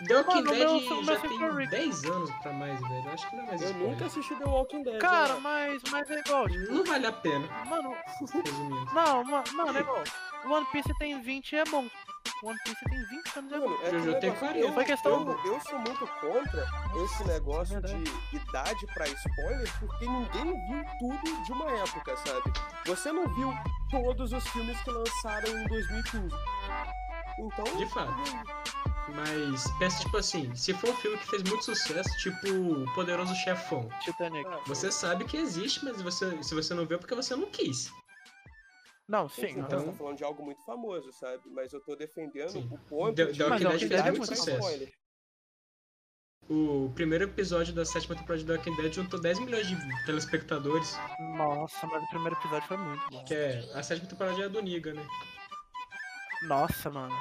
The 0.06 0.14
Walking 0.14 0.34
Mano, 0.42 0.50
o 0.50 0.52
Dead 0.54 0.68
meu- 0.90 1.04
já 1.04 1.18
tem 1.20 1.38
foi 1.38 1.48
o 1.48 1.54
Rick. 1.56 1.70
10 1.70 2.04
anos 2.04 2.30
pra 2.42 2.52
mais, 2.52 2.78
velho. 2.80 3.06
Eu 3.06 3.12
acho 3.12 3.30
que 3.30 3.36
não 3.36 3.42
é 3.44 3.46
mais 3.46 3.62
Eu 3.62 3.68
spoiler. 3.68 3.92
nunca 3.92 4.04
assisti 4.06 4.34
The 4.34 4.44
Walking 4.44 4.82
Dead. 4.82 4.98
Cara, 4.98 5.34
né? 5.34 5.40
mas, 5.42 5.82
mas 5.90 6.10
é 6.10 6.18
igual, 6.20 6.48
tipo, 6.48 6.72
Não 6.74 6.84
vale 6.84 7.06
a 7.06 7.12
pena, 7.12 7.48
mano, 7.66 7.96
resumindo. 8.20 8.84
não, 8.94 9.24
ma- 9.24 9.44
mano, 9.54 9.78
é 9.78 9.80
igual. 9.80 10.04
One 10.46 10.66
Piece 10.70 10.92
tem 10.98 11.20
20 11.22 11.52
e 11.52 11.56
é 11.56 11.64
bom. 11.64 11.88
One 12.42 12.58
Piece 12.64 12.84
tem 12.84 12.98
20 13.06 13.38
anos 13.38 13.52
é. 13.52 13.58
Mano, 13.58 13.78
é 13.82 13.90
Jojo 13.90 14.20
tem 14.20 14.34
40. 14.34 14.58
eu, 14.58 14.72
Foi 14.74 14.84
questão- 14.84 15.38
eu, 15.44 15.52
eu 15.54 15.60
sou 15.60 15.78
muito 15.78 16.06
contra 16.20 16.66
esse 17.04 17.24
negócio 17.24 17.80
Verdade. 17.80 18.04
de 18.30 18.36
idade 18.36 18.86
pra 18.94 19.08
spoiler, 19.08 19.78
porque 19.80 20.06
ninguém 20.06 20.44
viu 20.68 20.84
tudo 20.98 21.44
de 21.44 21.52
uma 21.52 21.70
época, 21.72 22.16
sabe? 22.18 22.52
Você 22.86 23.10
não 23.10 23.26
viu 23.34 23.52
todos 23.90 24.32
os 24.32 24.46
filmes 24.48 24.78
que 24.82 24.90
lançaram 24.90 25.48
em 25.48 25.66
2015. 25.66 26.28
Então. 27.38 27.64
De 27.76 27.86
fato. 27.86 28.14
Mas 29.14 29.70
pensa, 29.78 30.00
tipo 30.00 30.16
assim, 30.16 30.54
se 30.56 30.74
for 30.74 30.90
um 30.90 30.96
filme 30.96 31.16
que 31.18 31.26
fez 31.28 31.42
muito 31.44 31.64
sucesso, 31.64 32.08
tipo 32.18 32.48
O 32.48 32.92
Poderoso 32.94 33.34
Chefão, 33.36 33.88
Titanic. 34.02 34.46
ah, 34.48 34.58
você 34.66 34.90
sabe 34.90 35.24
que 35.24 35.36
existe, 35.36 35.84
mas 35.84 36.02
você, 36.02 36.42
se 36.42 36.54
você 36.54 36.74
não 36.74 36.84
viu 36.86 36.96
é 36.96 36.98
porque 36.98 37.14
você 37.14 37.36
não 37.36 37.46
quis. 37.50 37.92
Não, 39.08 39.28
Sim, 39.28 39.46
então, 39.50 39.62
então- 39.66 39.78
você 39.80 39.86
tá 39.86 39.92
falando 39.92 40.16
de 40.16 40.24
algo 40.24 40.42
muito 40.44 40.64
famoso, 40.64 41.12
sabe? 41.12 41.42
Mas 41.50 41.72
eu 41.72 41.80
tô 41.80 41.94
defendendo 41.94 42.50
Sim. 42.50 42.68
o 42.72 42.78
ponto 42.78 43.14
The- 43.14 43.26
de 43.26 43.38
The 43.38 43.44
Walking 43.44 43.64
Dead 43.88 44.02
fez 44.02 44.18
muito 44.18 44.26
sucesso. 44.36 44.50
spoiler. 44.58 44.92
O 46.48 46.92
primeiro 46.94 47.24
episódio 47.24 47.72
da 47.74 47.84
sétima 47.84 48.14
temporada 48.14 48.38
de 48.38 48.46
The 48.46 48.52
Walking 48.56 48.76
Dead 48.82 48.92
juntou 48.92 49.20
10 49.20 49.38
milhões 49.40 49.66
de 49.66 49.76
telespectadores, 50.06 50.96
Nossa, 51.36 51.86
mas 51.88 52.02
o 52.04 52.08
primeiro 52.08 52.36
episódio 52.36 52.68
foi 52.68 52.76
muito 52.76 53.10
bom. 53.10 53.24
que 53.24 53.34
é 53.34 53.58
a 53.74 53.82
sétima 53.82 54.08
temporada 54.08 54.40
é 54.40 54.44
a 54.44 54.48
do 54.48 54.60
Niga, 54.62 54.92
né? 54.92 55.06
Nossa, 56.48 56.90
mano. 56.90 57.14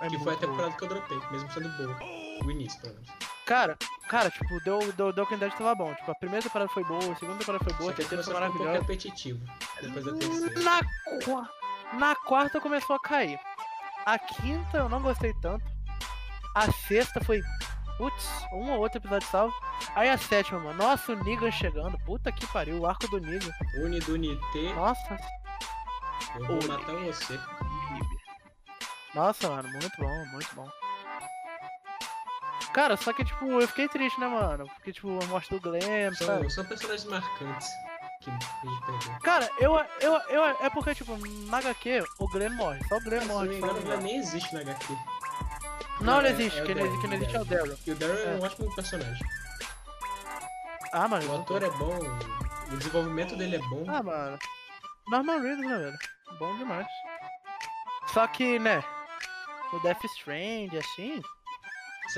É 0.00 0.08
que 0.08 0.18
foi 0.18 0.32
a 0.32 0.36
bom. 0.36 0.40
temporada 0.40 0.76
que 0.76 0.84
eu 0.84 0.88
dropei, 0.88 1.18
mesmo 1.30 1.50
sendo 1.52 1.68
boa. 1.76 1.98
O 2.44 2.50
início, 2.50 2.80
pelo 2.80 2.94
menos. 2.94 3.08
Cara, 3.48 3.78
cara, 4.10 4.30
tipo, 4.30 4.60
The 4.62 5.20
Walking 5.20 5.38
Dead 5.38 5.50
tava 5.54 5.74
bom. 5.74 5.94
Tipo, 5.94 6.10
a 6.10 6.14
primeira 6.16 6.42
temporada 6.42 6.70
foi 6.70 6.84
boa, 6.84 7.00
a 7.00 7.16
segunda 7.16 7.38
temporada 7.38 7.64
foi 7.64 7.72
boa, 7.72 7.90
a 7.90 7.94
terceira 7.94 8.22
foi 8.22 8.32
a 8.34 8.36
ficar 8.36 8.46
um 8.46 8.50
maravilhosa. 8.52 8.80
repetitivo. 8.80 9.40
Depois 9.80 10.04
da 10.04 10.12
terceira. 10.12 10.60
Na, 10.60 10.80
na 11.98 12.14
quarta 12.14 12.60
começou 12.60 12.96
a 12.96 13.00
cair. 13.00 13.40
A 14.04 14.18
quinta 14.18 14.76
eu 14.76 14.88
não 14.90 15.00
gostei 15.00 15.32
tanto. 15.40 15.64
A 16.54 16.70
sexta 16.70 17.24
foi. 17.24 17.40
Putz, 17.96 18.28
um 18.52 18.70
ou 18.70 18.80
outro 18.80 18.98
episódio 18.98 19.26
salvo. 19.28 19.54
Aí 19.96 20.08
a 20.10 20.18
sétima, 20.18 20.60
mano. 20.60 20.78
Nossa, 20.78 21.12
o 21.12 21.24
Negan 21.24 21.50
chegando. 21.50 21.98
Puta 22.04 22.30
que 22.30 22.46
pariu, 22.48 22.78
o 22.80 22.86
arco 22.86 23.08
do 23.08 23.18
Negan. 23.18 23.50
Uni 23.82 23.98
do 24.00 24.16
Nite, 24.16 24.72
Nossa, 24.74 25.16
eu 26.36 26.46
vou 26.46 26.56
Uni. 26.56 26.68
matar 26.68 26.92
você. 26.96 27.40
Nossa, 29.14 29.48
mano, 29.48 29.68
muito 29.70 29.96
bom, 29.98 30.26
muito 30.32 30.54
bom. 30.54 30.68
Cara, 32.72 32.96
só 32.96 33.12
que, 33.12 33.24
tipo, 33.24 33.44
eu 33.60 33.66
fiquei 33.68 33.88
triste, 33.88 34.20
né, 34.20 34.26
mano? 34.28 34.66
Porque, 34.76 34.92
tipo, 34.92 35.18
a 35.22 35.26
morte 35.26 35.50
do 35.50 35.60
Glenn, 35.60 36.12
sabe? 36.14 36.40
São, 36.42 36.50
são 36.50 36.64
personagens 36.66 37.04
marcantes 37.06 37.68
que 38.22 38.30
a 38.30 38.32
gente 38.34 38.46
perdeu. 38.86 39.20
Cara, 39.22 39.50
eu, 39.58 39.74
eu, 40.00 40.14
eu. 40.28 40.44
É 40.60 40.70
porque, 40.70 40.94
tipo, 40.94 41.16
na 41.48 41.58
HQ, 41.58 42.04
o 42.18 42.28
Glenn 42.28 42.54
morre. 42.54 42.80
Só 42.88 42.96
o 42.96 43.00
Glenn 43.00 43.20
Se 43.22 43.26
não 43.28 43.34
morre. 43.36 43.48
me 43.48 43.56
engano, 43.56 43.78
o 43.78 43.82
Glenn. 43.82 44.00
Nem 44.00 44.16
existe 44.18 44.54
na 44.54 44.60
HQ. 44.60 44.96
Não, 46.00 46.18
ele 46.20 46.28
É- 46.28 46.30
existe. 46.32 46.58
é 46.58 46.62
o 46.62 46.66
Quem 46.66 46.74
não 46.76 46.86
existe, 47.16 47.32
não 47.32 47.40
é 47.40 47.42
o 47.42 47.44
Daryl. 47.46 47.78
E 47.86 47.90
o 47.90 47.94
Daryl 47.96 48.16
é 48.18 48.24
É. 48.24 48.36
um 48.36 48.42
ótimo 48.42 48.74
personagem. 48.74 49.26
Ah, 50.92 51.08
mano. 51.08 51.32
O 51.32 51.40
ator 51.40 51.62
é 51.62 51.70
bom, 51.70 51.98
o 52.72 52.76
desenvolvimento 52.76 53.36
dele 53.36 53.56
é 53.56 53.58
bom. 53.60 53.84
Ah, 53.88 54.02
mano. 54.02 54.38
Norman 55.08 55.40
Reedus, 55.40 55.66
né, 55.66 55.78
velho? 55.78 55.98
Bom 56.38 56.56
demais. 56.58 56.86
Só 58.12 58.26
que, 58.26 58.58
né? 58.58 58.82
O 59.72 59.78
Death 59.80 60.04
Strand, 60.04 60.74
assim. 60.78 61.20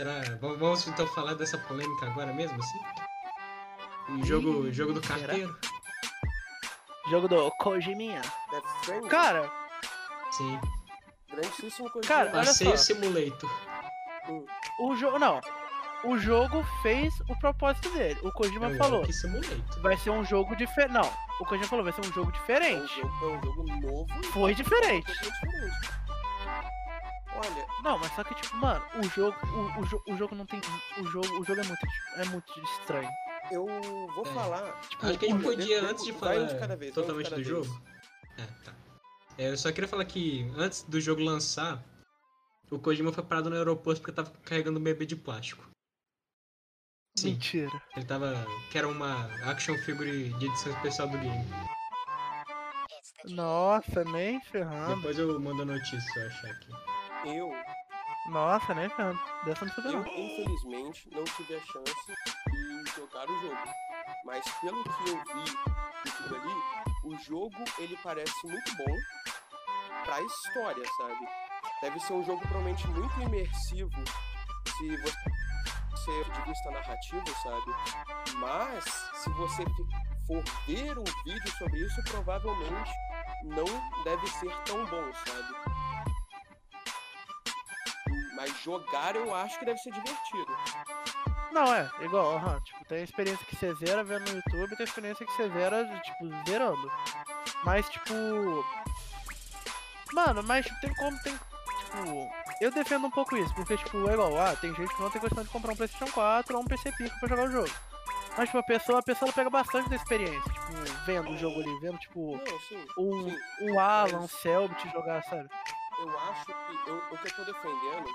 Será? 0.00 0.22
Vamos, 0.40 0.88
então 0.88 1.06
falar 1.08 1.34
dessa 1.34 1.58
polêmica 1.58 2.06
agora 2.06 2.32
mesmo, 2.32 2.58
assim? 2.58 2.78
O 4.18 4.24
jogo, 4.24 4.66
Ih, 4.66 4.72
jogo 4.72 4.94
do 4.94 5.06
será? 5.06 5.18
carteiro? 5.18 5.58
Jogo 7.10 7.28
do 7.28 7.50
Kojiminha. 7.58 8.22
Cara, 9.10 9.52
Sim. 10.30 10.58
grandíssimo 11.30 11.90
coisa. 11.90 12.08
Cara, 12.08 12.30
olha 12.30 12.46
Passeio 12.46 12.70
só. 12.70 12.76
Simulator. 12.78 13.50
o 14.80 14.96
jogo. 14.96 15.18
Não. 15.18 15.38
O 16.04 16.16
jogo 16.16 16.64
fez 16.80 17.12
o 17.28 17.38
propósito 17.38 17.90
dele. 17.90 18.18
O 18.22 18.32
Kojima 18.32 18.68
um 18.68 18.76
falou. 18.78 19.04
Vai 19.82 19.98
ser 19.98 20.08
um 20.08 20.24
jogo 20.24 20.56
diferente. 20.56 20.94
Não. 20.94 21.12
O 21.40 21.44
Kojima 21.44 21.68
falou, 21.68 21.84
vai 21.84 21.92
ser 21.92 22.00
um 22.00 22.12
jogo 22.14 22.30
É 22.30 22.30
um 22.30 22.40
diferente. 22.40 22.96
jogo, 23.02 23.12
é 23.22 23.36
um 23.36 23.42
jogo 23.42 23.64
novo. 23.82 24.06
Foi 24.32 24.54
diferente. 24.54 25.12
diferente. 25.12 26.00
Não, 27.82 27.98
mas 27.98 28.14
só 28.14 28.22
que, 28.24 28.34
tipo, 28.34 28.56
mano, 28.56 28.84
o 28.98 29.02
jogo. 29.04 29.36
O, 29.46 29.80
o, 29.80 29.86
jo- 29.86 30.02
o 30.08 30.16
jogo 30.16 30.34
não 30.34 30.44
tem. 30.46 30.60
O 30.98 31.04
jogo, 31.04 31.26
o 31.40 31.44
jogo 31.44 31.60
é 31.60 31.64
muito, 31.64 31.86
é 32.16 32.24
muito 32.26 32.60
estranho. 32.80 33.08
eu 33.50 33.66
vou 34.14 34.26
É. 34.26 34.34
falar. 34.34 34.80
Tipo, 34.82 35.06
Acho 35.06 35.18
que 35.18 35.26
a 35.26 35.28
gente 35.30 35.42
podia, 35.42 35.80
de- 35.80 35.86
antes 35.86 36.04
de 36.04 36.12
falar 36.12 36.58
cada 36.58 36.76
vez, 36.76 36.92
de 36.92 36.94
totalmente 37.00 37.30
cada 37.30 37.42
do 37.42 37.44
vez. 37.44 37.66
jogo. 37.66 37.82
Ah, 38.38 38.46
tá. 38.64 38.72
É, 39.38 39.50
eu 39.50 39.56
só 39.56 39.72
queria 39.72 39.88
falar 39.88 40.04
que 40.04 40.50
antes 40.56 40.82
do 40.82 41.00
jogo 41.00 41.22
lançar, 41.22 41.82
o 42.70 42.78
Kojima 42.78 43.12
foi 43.12 43.24
parado 43.24 43.48
no 43.50 43.56
aeroporto 43.56 44.00
porque 44.00 44.12
tava 44.14 44.30
carregando 44.44 44.78
um 44.78 44.82
bebê 44.82 45.06
de 45.06 45.16
plástico. 45.16 45.66
Sim, 47.18 47.32
Mentira. 47.32 47.82
ele 47.96 48.04
tava. 48.06 48.46
que 48.70 48.78
era 48.78 48.86
uma 48.86 49.24
action 49.50 49.76
figure 49.78 50.28
de 50.34 50.46
edição 50.46 50.72
especial 50.72 51.08
do 51.08 51.18
game. 51.18 51.44
Nossa, 53.24 54.04
nem 54.04 54.40
ferrando. 54.42 54.96
Depois 54.96 55.18
eu 55.18 55.38
mando 55.40 55.62
a 55.62 55.64
notícia 55.64 56.00
se 56.00 56.18
eu 56.20 56.26
achar 56.28 56.50
aqui. 56.50 56.68
Eu, 57.24 57.52
Nossa, 58.28 58.74
nem 58.74 58.88
ferrando. 58.88 59.20
Dessa 59.44 59.64
não 59.64 59.92
eu, 59.92 60.00
infelizmente, 60.06 61.08
não 61.12 61.24
tive 61.24 61.56
a 61.56 61.60
chance 61.60 62.14
de 62.50 62.90
jogar 62.96 63.28
o 63.28 63.40
jogo. 63.40 63.74
Mas 64.24 64.44
pelo 64.60 64.82
que 64.82 65.10
eu 65.10 65.16
vi 65.16 65.44
de 66.04 66.10
tudo 66.16 66.36
ali, 66.36 66.54
o 67.04 67.16
jogo 67.18 67.56
ele 67.78 67.98
parece 68.02 68.46
muito 68.46 68.76
bom 68.76 68.96
pra 70.04 70.22
história, 70.22 70.84
sabe? 70.96 71.28
Deve 71.82 72.00
ser 72.00 72.12
um 72.12 72.24
jogo 72.24 72.40
provavelmente 72.40 72.86
muito 72.88 73.20
imersivo 73.20 73.90
se 74.76 74.96
você 74.96 76.24
de 76.32 76.40
vista 76.48 76.70
narrativo, 76.70 77.24
sabe? 77.42 78.36
Mas 78.36 78.84
se 79.14 79.30
você 79.30 79.64
for 80.26 80.42
ver 80.66 80.98
um 80.98 81.04
vídeo 81.24 81.58
sobre 81.58 81.80
isso, 81.80 82.02
provavelmente 82.04 82.92
não 83.44 83.64
deve 84.04 84.26
ser 84.26 84.54
tão 84.64 84.84
bom, 84.86 85.12
sabe? 85.12 85.69
Mas 88.40 88.58
jogar 88.62 89.14
eu 89.16 89.34
acho 89.34 89.58
que 89.58 89.66
deve 89.66 89.78
ser 89.80 89.92
divertido. 89.92 90.56
Não, 91.52 91.74
é, 91.74 91.90
igual, 92.00 92.36
aham. 92.36 92.58
Tipo, 92.60 92.82
tem 92.86 92.98
a 93.00 93.04
experiência 93.04 93.44
que 93.44 93.54
você 93.54 93.74
zera 93.74 94.02
vendo 94.02 94.30
no 94.30 94.36
YouTube, 94.36 94.76
tem 94.76 94.86
a 94.86 94.88
experiência 94.88 95.26
que 95.26 95.32
você 95.34 95.50
zera, 95.50 96.00
tipo, 96.02 96.30
zerando. 96.48 96.90
Mas, 97.64 97.86
tipo. 97.90 98.14
Mano, 100.14 100.42
mas 100.42 100.64
tipo, 100.64 100.80
tem 100.80 100.94
como, 100.94 101.22
tem. 101.22 101.34
Tipo. 101.34 102.30
Eu 102.62 102.70
defendo 102.70 103.06
um 103.08 103.10
pouco 103.10 103.36
isso, 103.36 103.54
porque, 103.54 103.76
tipo, 103.76 104.08
é 104.08 104.14
igual, 104.14 104.38
ah, 104.40 104.56
tem 104.56 104.74
gente 104.74 104.94
que 104.94 105.02
não 105.02 105.10
tem 105.10 105.20
questão 105.20 105.44
de 105.44 105.50
comprar 105.50 105.72
um 105.72 105.76
PlayStation 105.76 106.10
4 106.10 106.56
ou 106.56 106.62
um 106.62 106.66
PC 106.66 106.92
Pico 106.92 107.18
pra 107.20 107.28
jogar 107.28 107.44
o 107.44 107.52
jogo. 107.52 107.70
Mas, 108.38 108.48
tipo, 108.48 108.58
a 108.58 108.62
pessoa, 108.62 108.98
a 109.00 109.02
pessoa 109.02 109.32
pega 109.34 109.50
bastante 109.50 109.90
da 109.90 109.96
experiência, 109.96 110.40
tipo, 110.50 110.72
vendo 111.04 111.28
o 111.30 111.36
jogo 111.36 111.60
ali, 111.60 111.80
vendo, 111.80 111.98
tipo, 111.98 112.36
Não, 112.38 112.60
sim. 112.60 112.86
um, 112.96 113.30
sim. 113.30 113.36
um 113.70 113.78
Alan, 113.78 114.20
um 114.20 114.28
Selbit 114.28 114.88
jogar, 114.90 115.22
sabe? 115.24 115.46
eu 116.00 116.18
acho 116.30 116.46
que 116.46 116.52
eu- 116.88 117.02
o 117.12 117.18
que 117.18 117.28
eu 117.28 117.36
tô 117.36 117.44
defendendo 117.44 118.08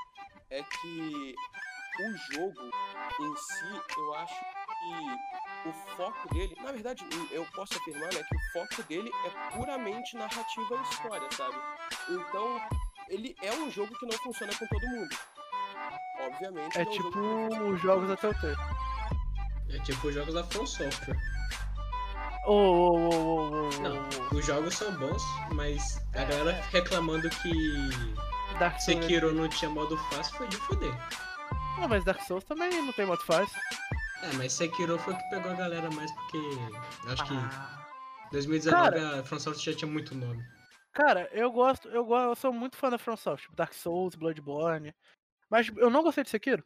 é 0.49 0.63
que 0.63 1.35
o 1.99 2.33
jogo 2.33 2.61
em 3.19 3.35
si, 3.35 3.81
eu 3.97 4.13
acho 4.15 4.35
que 4.35 5.69
o 5.69 5.73
foco 5.95 6.33
dele, 6.33 6.55
na 6.61 6.71
verdade, 6.71 7.05
eu 7.31 7.45
posso 7.55 7.77
afirmar, 7.77 8.13
né, 8.13 8.23
que 8.23 8.35
o 8.35 8.39
foco 8.53 8.83
dele 8.87 9.11
é 9.25 9.55
puramente 9.55 10.15
narrativa 10.17 10.75
e 10.75 10.81
história, 10.93 11.27
sabe? 11.31 11.55
Então, 12.09 12.61
ele 13.09 13.35
é 13.41 13.51
um 13.53 13.71
jogo 13.71 13.97
que 13.97 14.05
não 14.05 14.17
funciona 14.19 14.53
com 14.57 14.67
todo 14.67 14.87
mundo. 14.87 15.15
Obviamente. 16.19 16.77
É 16.77 16.81
ele 16.81 16.89
um 16.89 16.93
tipo 16.93 17.11
jogo 17.11 17.73
os 17.73 17.81
jogos 17.81 18.07
da 18.09 18.17
Telltale. 18.17 18.55
É 19.69 19.79
tipo 19.79 20.07
os 20.07 20.13
jogos 20.13 20.33
da 20.33 20.43
From 20.43 20.65
Software. 20.67 21.17
Ô, 22.45 22.51
ô, 22.53 22.91
ô, 22.91 23.09
ô, 23.09 23.51
ô, 23.51 23.69
ô, 23.69 23.69
Não, 23.81 24.37
os 24.37 24.45
jogos 24.45 24.75
são 24.75 24.91
bons, 24.97 25.23
mas 25.53 25.97
a 26.13 26.21
É, 26.21 26.25
galera 26.25 26.51
é. 26.51 26.61
reclamando 26.71 27.27
que 27.29 27.89
Dark 28.59 28.79
Souls. 28.79 29.01
Sekiro 29.03 29.33
não 29.33 29.47
tinha 29.49 29.69
modo 29.69 29.97
fácil 30.09 30.35
foi 30.37 30.47
de 30.47 30.57
foder. 30.57 30.93
Não, 31.79 31.87
mas 31.87 32.03
Dark 32.05 32.21
Souls 32.21 32.43
também 32.43 32.69
não 32.81 32.93
tem 32.93 33.05
modo 33.05 33.21
fácil. 33.23 33.59
É, 34.23 34.33
mas 34.33 34.53
Sekiro 34.53 34.97
foi 34.97 35.13
o 35.13 35.17
que 35.17 35.29
pegou 35.29 35.51
a 35.51 35.55
galera 35.55 35.89
mais 35.91 36.11
porque 36.11 36.39
acho 37.09 37.25
que 37.25 37.33
Ah. 37.33 37.85
2019 38.31 38.97
a 39.19 39.23
From 39.23 39.39
Software 39.39 39.71
já 39.73 39.77
tinha 39.77 39.91
muito 39.91 40.15
nome. 40.15 40.43
Cara, 40.93 41.29
eu 41.33 41.51
gosto, 41.51 41.89
eu 41.89 42.05
gosto, 42.05 42.29
eu 42.29 42.35
sou 42.35 42.53
muito 42.53 42.77
fã 42.77 42.89
da 42.89 42.97
FromSoft, 42.97 43.43
tipo 43.43 43.55
Dark 43.55 43.73
Souls, 43.73 44.15
Bloodborne. 44.15 44.95
Mas 45.49 45.67
eu 45.75 45.89
não 45.89 46.01
gostei 46.01 46.23
de 46.23 46.29
Sekiro. 46.29 46.63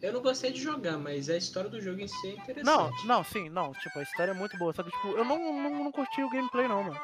Eu 0.00 0.12
não 0.12 0.20
gostei 0.22 0.52
de 0.52 0.60
jogar, 0.60 0.98
mas 0.98 1.28
a 1.30 1.36
história 1.36 1.68
do 1.70 1.80
jogo 1.80 2.00
em 2.00 2.08
si 2.08 2.28
é 2.28 2.32
interessante. 2.32 2.64
Não, 2.64 2.90
não, 3.06 3.24
sim, 3.24 3.48
não. 3.48 3.72
Tipo, 3.72 3.98
a 3.98 4.02
história 4.02 4.32
é 4.32 4.34
muito 4.34 4.56
boa. 4.58 4.72
Só 4.72 4.82
que, 4.82 4.90
tipo, 4.90 5.08
eu 5.08 5.24
não, 5.24 5.38
não, 5.38 5.84
não 5.84 5.92
curti 5.92 6.22
o 6.22 6.30
gameplay, 6.30 6.68
não, 6.68 6.82
mano. 6.84 7.00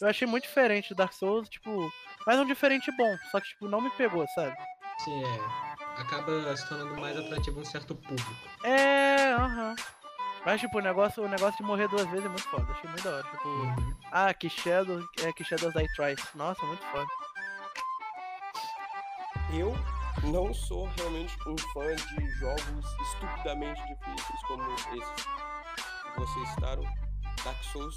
Eu 0.00 0.08
achei 0.08 0.26
muito 0.28 0.44
diferente 0.44 0.90
do 0.90 0.94
Dark 0.96 1.12
Souls, 1.12 1.48
tipo. 1.48 1.90
Mas 2.26 2.38
um 2.38 2.44
diferente 2.46 2.90
bom. 2.96 3.16
Só 3.30 3.40
que, 3.40 3.48
tipo, 3.48 3.68
não 3.68 3.80
me 3.80 3.90
pegou, 3.90 4.26
sabe? 4.34 4.56
Sim, 5.04 5.22
é. 5.24 6.00
Acaba 6.00 6.56
se 6.56 6.68
tornando 6.68 7.00
mais 7.00 7.16
atrativo 7.16 7.58
a 7.58 7.62
um 7.62 7.64
certo 7.64 7.94
público. 7.94 8.30
É, 8.64 9.32
aham. 9.32 9.74
Mas, 10.46 10.60
tipo, 10.60 10.78
o 10.78 10.80
negócio, 10.80 11.22
o 11.24 11.28
negócio 11.28 11.56
de 11.56 11.62
morrer 11.64 11.88
duas 11.88 12.06
vezes 12.08 12.24
é 12.24 12.28
muito 12.28 12.48
foda. 12.48 12.66
Achei 12.72 12.88
muito 12.88 13.02
da 13.02 13.10
hora. 13.16 13.22
Tipo, 13.24 13.48
Uhum. 13.48 13.96
ah, 14.12 14.32
que 14.32 14.48
Shadow, 14.48 15.00
é, 15.22 15.32
que 15.32 15.44
Shadows 15.44 15.74
I 15.74 15.86
Tries. 15.94 16.34
Nossa, 16.34 16.64
muito 16.66 16.84
foda. 16.86 17.06
Eu 19.52 19.74
não 20.24 20.52
sou 20.52 20.86
realmente 20.96 21.36
um 21.48 21.56
fã 21.72 21.94
de 21.94 22.30
jogos 22.38 22.86
estupidamente 23.02 23.80
difíceis 23.86 24.42
como 24.46 24.62
esses 24.74 25.10
que 26.12 26.20
vocês 26.20 26.48
citaram. 26.50 26.82
Dark 27.44 27.62
Souls, 27.72 27.96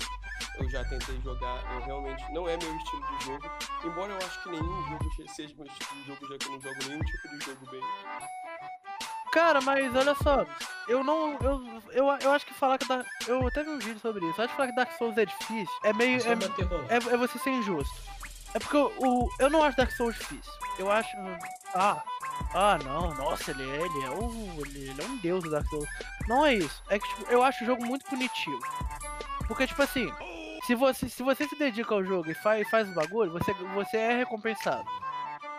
eu 0.60 0.70
já 0.70 0.84
tentei 0.86 1.20
jogar, 1.24 1.64
eu 1.74 1.82
realmente 1.86 2.24
não 2.34 2.48
é 2.50 2.58
meu 2.58 2.76
estilo 2.78 3.18
de 3.18 3.26
jogo. 3.26 3.52
Embora 3.84 4.12
eu 4.14 4.18
acho 4.18 4.42
que 4.44 4.50
nenhum 4.50 4.90
jogo 4.90 5.12
seja 5.34 5.54
meu 5.56 5.66
estilo 5.66 6.02
de 6.02 6.08
jogo, 6.08 6.28
já 6.28 6.38
que 6.38 6.46
eu 6.48 6.52
não 6.52 6.62
jogo 6.62 6.78
nenhum 6.88 7.02
tipo 7.02 7.30
de 7.30 7.46
jogo 7.46 7.72
bem. 7.72 7.82
Cara, 9.32 9.62
mas 9.62 9.96
olha 9.96 10.14
só, 10.16 10.46
eu 10.90 11.04
não. 11.06 11.38
Eu, 11.40 11.82
eu, 11.92 12.06
eu 12.22 12.32
acho 12.34 12.46
que 12.46 12.54
falar 12.54 12.78
que. 12.78 12.86
Dark, 12.86 13.06
eu 13.28 13.48
até 13.48 13.64
vi 13.64 13.70
um 13.70 13.80
vídeo 13.80 14.00
sobre 14.00 14.26
isso. 14.30 14.42
Eu 14.42 14.44
acho 14.46 14.52
que 14.54 14.58
falar 14.58 14.70
que 14.70 14.76
Dark 14.76 14.92
Souls 14.98 15.18
é 15.18 15.26
difícil 15.26 15.74
é 15.84 15.94
meio. 15.94 16.20
É 16.22 16.34
É, 16.90 16.96
é, 16.96 17.14
é 17.14 17.18
você 17.18 17.40
ser 17.40 17.52
injusto. 17.52 17.96
É 18.54 18.60
porque 18.60 18.76
o, 18.76 18.92
o- 19.00 19.30
eu 19.40 19.50
não 19.50 19.64
acho 19.64 19.78
Dark 19.78 19.92
Souls 19.94 20.16
difícil. 20.18 20.52
Eu 20.78 20.92
acho. 20.92 21.16
Ah, 21.74 22.04
ah 22.54 22.78
não, 22.84 23.14
nossa, 23.14 23.52
ele, 23.52 23.64
é- 23.70 23.86
ele 23.86 24.04
é 24.06 24.10
o. 24.10 24.62
Ele, 24.66 24.90
ele 24.90 25.02
é 25.02 25.06
um 25.06 25.18
deus 25.20 25.42
do 25.46 25.50
Dark 25.50 25.66
Souls. 25.70 25.88
Não 26.28 26.46
é 26.46 26.56
isso. 26.56 26.84
É 26.90 27.00
que 27.00 27.08
tipo, 27.08 27.32
eu 27.32 27.42
acho 27.42 27.64
o 27.64 27.68
jogo 27.68 27.86
muito 27.86 28.06
punitivo. 28.08 28.60
Porque, 29.48 29.66
tipo 29.66 29.82
assim, 29.82 30.12
se 30.72 30.76
você 30.76 31.10
se, 31.10 31.22
você 31.22 31.48
se 31.50 31.58
dedica 31.58 31.94
ao 31.94 32.04
jogo 32.04 32.32
e 32.32 32.34
faz, 32.34 32.70
faz 32.70 32.90
o 32.90 32.94
bagulho, 32.94 33.32
você, 33.32 33.54
você 33.76 33.98
é 33.98 34.18
recompensado. 34.20 34.86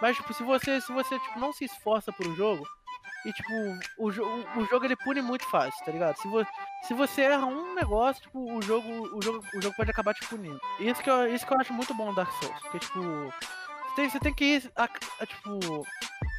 Mas, 0.00 0.16
tipo, 0.16 0.32
se 0.32 0.42
você, 0.42 0.80
se 0.80 0.90
você 0.90 1.18
tipo, 1.18 1.38
não 1.38 1.52
se 1.52 1.66
esforça 1.66 2.10
por 2.10 2.26
um 2.26 2.34
jogo, 2.34 2.66
e 3.26 3.32
tipo, 3.32 3.52
o, 3.98 4.08
o, 4.08 4.60
o 4.62 4.66
jogo 4.66 4.84
ele 4.86 4.96
pune 4.96 5.20
muito 5.20 5.44
fácil, 5.50 5.84
tá 5.84 5.92
ligado? 5.92 6.16
Se, 6.16 6.26
vo 6.26 6.46
se 6.84 6.94
você 6.94 7.22
erra 7.22 7.44
um 7.44 7.74
negócio, 7.74 8.22
tipo, 8.22 8.56
o 8.56 8.62
jogo, 8.62 8.88
o 9.14 9.22
jogo, 9.22 9.44
o 9.54 9.60
jogo 9.60 9.76
pode 9.76 9.90
acabar 9.90 10.14
te 10.14 10.26
punindo. 10.26 10.58
Isso 10.80 11.02
que, 11.02 11.10
eu, 11.10 11.32
isso 11.32 11.46
que 11.46 11.52
eu 11.52 11.60
acho 11.60 11.74
muito 11.74 11.92
bom 11.92 12.06
no 12.06 12.14
Dark 12.14 12.32
Souls. 12.32 12.60
Porque, 12.62 12.78
tipo, 12.78 13.00
você 13.00 13.94
tem, 13.94 14.08
você 14.08 14.18
tem 14.18 14.34
que 14.34 14.44
ir. 14.44 14.72
A, 14.74 14.84
a, 14.84 15.26
tipo, 15.26 15.86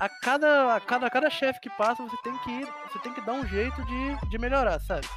a 0.01 0.09
cada, 0.09 0.75
a 0.75 0.81
cada, 0.81 1.05
a 1.05 1.09
cada 1.11 1.29
chefe 1.29 1.59
que 1.61 1.69
passa, 1.69 2.03
você 2.03 2.17
tem 2.23 2.35
que 2.39 2.49
ir. 2.49 2.67
Você 2.89 2.99
tem 2.99 3.13
que 3.13 3.21
dar 3.21 3.33
um 3.33 3.45
jeito 3.45 3.85
de, 3.85 4.29
de 4.29 4.37
melhorar, 4.39 4.79
sabe? 4.79 5.07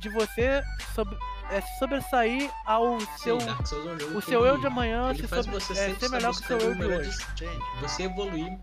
De 0.00 0.08
você 0.08 0.62
sobre, 0.94 1.16
é, 1.50 1.60
se 1.60 1.78
sobressair 1.78 2.50
ao 2.64 3.00
seu. 3.18 3.40
Sim, 3.40 3.48
é 3.48 4.04
um 4.06 4.16
O 4.16 4.22
seu 4.22 4.46
eu 4.46 4.58
de 4.58 4.66
amanhã 4.66 5.14
se 5.14 5.26
faz 5.26 5.44
sobre, 5.44 5.60
você 5.60 5.72
é, 5.72 5.94
ser 5.94 6.08
melhor 6.10 6.34
que 6.34 6.42
o 6.42 6.46
seu 6.46 6.58
eu 6.58 6.74
de 6.74 6.84
hoje. 6.84 7.18
de-? 7.34 7.46
Você 7.82 8.04
evoluir 8.04 8.58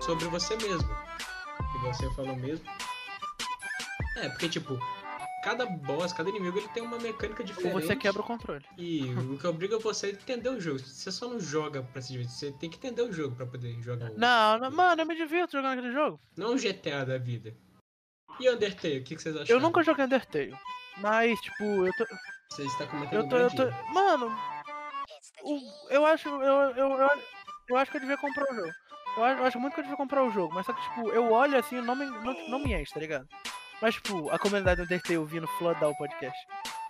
sobre 0.00 0.24
você 0.26 0.56
mesmo. 0.56 0.88
Igual 1.76 1.94
você 1.94 2.10
falou 2.14 2.36
mesmo. 2.36 2.64
É, 4.16 4.28
porque 4.28 4.48
tipo, 4.48 4.78
cada 5.42 5.66
boss, 5.66 6.12
cada 6.12 6.28
inimigo, 6.28 6.58
ele 6.58 6.68
tem 6.68 6.82
uma 6.82 6.98
mecânica 6.98 7.42
Ou 7.42 7.46
diferente. 7.46 7.72
você 7.72 7.96
quebra 7.96 8.20
o 8.20 8.24
controle. 8.24 8.64
E 8.76 9.04
o 9.14 9.38
que 9.38 9.46
obriga 9.46 9.78
você 9.78 10.06
a 10.06 10.10
entender 10.10 10.48
o 10.50 10.60
jogo. 10.60 10.78
Você 10.78 11.10
só 11.10 11.28
não 11.28 11.40
joga 11.40 11.82
pra 11.82 12.02
se 12.02 12.12
divertir, 12.12 12.34
você 12.34 12.52
tem 12.52 12.70
que 12.70 12.76
entender 12.76 13.02
o 13.02 13.12
jogo 13.12 13.34
pra 13.34 13.46
poder 13.46 13.80
jogar. 13.82 14.10
Não, 14.10 14.58
não, 14.58 14.70
mano, 14.70 15.02
eu 15.02 15.06
me 15.06 15.16
divirto 15.16 15.52
jogando 15.52 15.78
aquele 15.78 15.92
jogo. 15.92 16.20
Não 16.36 16.54
o 16.54 16.58
GTA 16.58 17.04
da 17.04 17.18
vida. 17.18 17.54
E 18.38 18.48
Undertale, 18.48 18.98
o 18.98 19.04
que, 19.04 19.16
que 19.16 19.22
vocês 19.22 19.36
acharam? 19.36 19.54
Eu 19.54 19.60
nunca 19.60 19.82
joguei 19.82 20.04
Undertale. 20.04 20.54
Mas, 20.98 21.40
tipo, 21.40 21.64
eu 21.86 21.92
tô. 21.94 22.06
Você 22.50 22.62
está 22.64 22.86
comentando 22.86 23.14
Eu 23.14 23.28
tô. 23.28 23.36
Eu 23.36 23.50
tô. 23.50 23.92
Mano. 23.92 24.36
o- 25.44 25.88
eu 25.90 26.04
acho. 26.06 26.28
Eu, 26.28 26.42
eu, 26.42 26.96
eu, 26.98 27.10
eu 27.68 27.76
acho 27.76 27.90
que 27.90 27.96
eu 27.96 28.00
devia 28.00 28.18
comprar 28.18 28.50
o 28.50 28.54
jogo. 28.54 28.72
Eu 29.16 29.24
acho, 29.24 29.38
eu 29.40 29.46
acho 29.46 29.60
muito 29.60 29.74
que 29.74 29.80
eu 29.80 29.84
devia 29.84 29.96
comprar 29.96 30.22
o 30.22 30.30
jogo. 30.30 30.54
Mas 30.54 30.66
só 30.66 30.72
que, 30.72 30.82
tipo, 30.82 31.08
eu 31.10 31.30
olho 31.32 31.58
assim 31.58 31.78
e 31.78 31.82
não 31.82 31.94
me, 31.96 32.06
não, 32.06 32.48
não 32.48 32.58
me 32.58 32.74
enche, 32.74 32.92
tá 32.92 33.00
ligado? 33.00 33.26
Mas, 33.80 33.94
tipo, 33.94 34.28
a 34.30 34.38
comunidade 34.38 34.76
do 34.80 34.84
Undertale 34.84 35.24
vindo 35.24 35.46
flodar 35.58 35.88
o 35.88 35.96
podcast. 35.96 36.38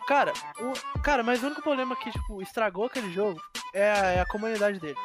Cara, 0.09 0.33
o, 0.59 1.01
cara, 1.03 1.23
mas 1.23 1.41
o 1.43 1.47
único 1.47 1.63
problema 1.63 1.95
que, 1.95 2.11
tipo, 2.11 2.43
estragou 2.43 2.87
aquele 2.87 3.13
jogo 3.13 3.41
é 3.73 3.93
a, 3.93 3.97
é 4.13 4.21
a 4.21 4.27
comunidade 4.27 4.81
dele. 4.81 4.99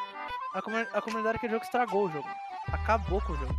A, 0.53 0.61
comu- 0.61 0.87
a 0.93 1.01
comunidade 1.01 1.33
daquele 1.33 1.53
jogo 1.53 1.63
estragou 1.65 2.05
o 2.07 2.11
jogo. 2.11 2.27
Acabou 2.73 3.21
com 3.21 3.33
o 3.33 3.35
jogo. 3.35 3.53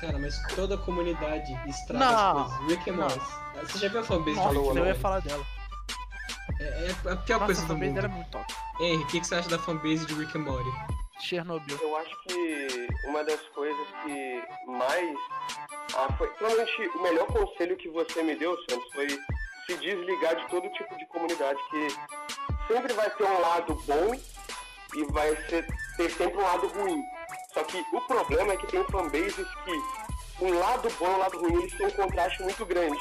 Cara, 0.00 0.18
mas 0.18 0.38
toda 0.54 0.74
a 0.74 0.78
comunidade 0.78 1.52
estraga 1.68 2.04
Não, 2.04 2.42
as 2.42 2.52
coisas. 2.58 2.66
Rick 2.68 2.90
and. 2.90 2.94
Morty. 2.94 3.20
Você 3.62 3.78
já 3.78 3.88
viu 3.88 4.00
a 4.00 4.04
fanbase 4.04 4.36
Nossa, 4.36 4.50
de 4.50 4.58
Rick 4.58 4.68
and 4.68 4.72
eu 4.72 4.76
ia 4.76 4.84
Morty? 4.84 5.00
falar 5.00 5.20
dela. 5.20 5.46
É, 6.60 6.64
é 6.64 7.12
a 7.12 7.16
pior 7.16 7.40
Nossa, 7.40 7.44
coisa 7.46 7.60
a 7.60 7.64
do 7.64 7.68
fanbase 7.68 7.86
mundo. 7.90 7.94
dela 7.94 8.06
é 8.06 8.10
muito 8.16 8.30
top. 8.30 8.54
Henry, 8.80 9.02
o 9.02 9.06
que, 9.06 9.20
que 9.20 9.26
você 9.26 9.34
acha 9.36 9.48
da 9.48 9.58
fanbase 9.58 10.06
de 10.06 10.14
Rick 10.14 10.36
and 10.36 10.40
Morty? 10.42 10.70
Chernobyl. 11.20 11.78
Eu 11.80 11.96
acho 11.96 12.10
que 12.26 12.88
uma 13.06 13.24
das 13.24 13.40
coisas 13.54 13.86
que 14.02 14.42
mais. 14.66 15.16
Ah, 15.96 16.12
foi, 16.18 16.28
provavelmente 16.30 16.88
o 16.96 17.02
melhor 17.02 17.26
conselho 17.28 17.76
que 17.76 17.88
você 17.88 18.22
me 18.22 18.34
deu, 18.36 18.56
Santos, 18.68 18.92
foi 18.92 19.08
se 19.08 19.76
desligar 19.78 20.36
de 20.36 20.46
todo 20.50 20.68
tipo 20.72 20.96
de 20.98 21.06
comunidade, 21.06 21.58
que 21.70 21.88
sempre 22.68 22.92
vai 22.92 23.08
ter 23.10 23.24
um 23.24 23.40
lado 23.40 23.74
bom 23.86 24.14
e 24.96 25.04
vai 25.12 25.34
ser, 25.48 25.66
ter 25.96 26.10
sempre 26.10 26.36
um 26.36 26.42
lado 26.42 26.66
ruim. 26.68 27.02
Só 27.54 27.62
que 27.64 27.78
o 27.92 28.00
problema 28.00 28.52
é 28.52 28.56
que 28.56 28.66
tem 28.66 28.84
fanbases 28.84 29.46
que 29.64 30.44
um 30.44 30.58
lado 30.58 30.88
bom 30.98 31.06
e 31.06 31.10
um 31.10 31.18
lado 31.18 31.38
ruim, 31.40 31.62
eles 31.62 31.76
têm 31.76 31.86
um 31.86 31.90
contraste 31.90 32.42
muito 32.42 32.66
grande. 32.66 33.00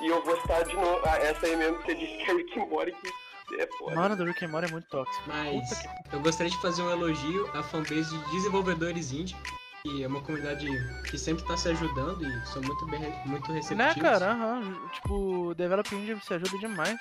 E 0.00 0.08
eu 0.08 0.22
vou 0.24 0.40
citar 0.40 0.64
de 0.64 0.74
novo 0.74 1.00
ah, 1.04 1.16
essa 1.18 1.46
aí 1.46 1.56
mesmo 1.56 1.78
que 1.78 1.86
você 1.86 1.94
disse 1.94 2.16
que 2.16 2.30
é 2.30 2.34
Rick 2.34 2.58
and 2.58 2.66
Morty, 2.66 2.92
que 2.92 3.60
é 3.60 3.66
foda. 3.78 3.94
Mano, 3.94 4.16
do 4.16 4.24
Rick 4.24 4.44
and 4.44 4.48
Morty 4.48 4.68
é 4.68 4.72
muito 4.72 4.88
tóxico. 4.88 5.22
Mas 5.26 5.84
eu 6.12 6.20
gostaria 6.20 6.50
de 6.50 6.60
fazer 6.60 6.82
um 6.82 6.90
elogio 6.90 7.48
à 7.54 7.62
fanbase 7.62 8.16
de 8.16 8.30
desenvolvedores 8.32 9.12
indie, 9.12 9.36
que 9.82 10.02
é 10.02 10.08
uma 10.08 10.20
comunidade 10.22 10.66
que 11.08 11.16
sempre 11.16 11.44
tá 11.44 11.56
se 11.56 11.68
ajudando 11.68 12.24
e 12.24 12.46
são 12.46 12.62
muito 12.62 12.86
bem 12.86 13.00
muito 13.26 13.52
receptivos. 13.52 13.94
Né, 13.96 14.02
cara? 14.02 14.32
Aham. 14.32 14.88
Tipo, 14.94 15.54
Develop 15.54 15.94
Indie 15.94 16.20
se 16.20 16.34
ajuda 16.34 16.58
demais. 16.58 16.98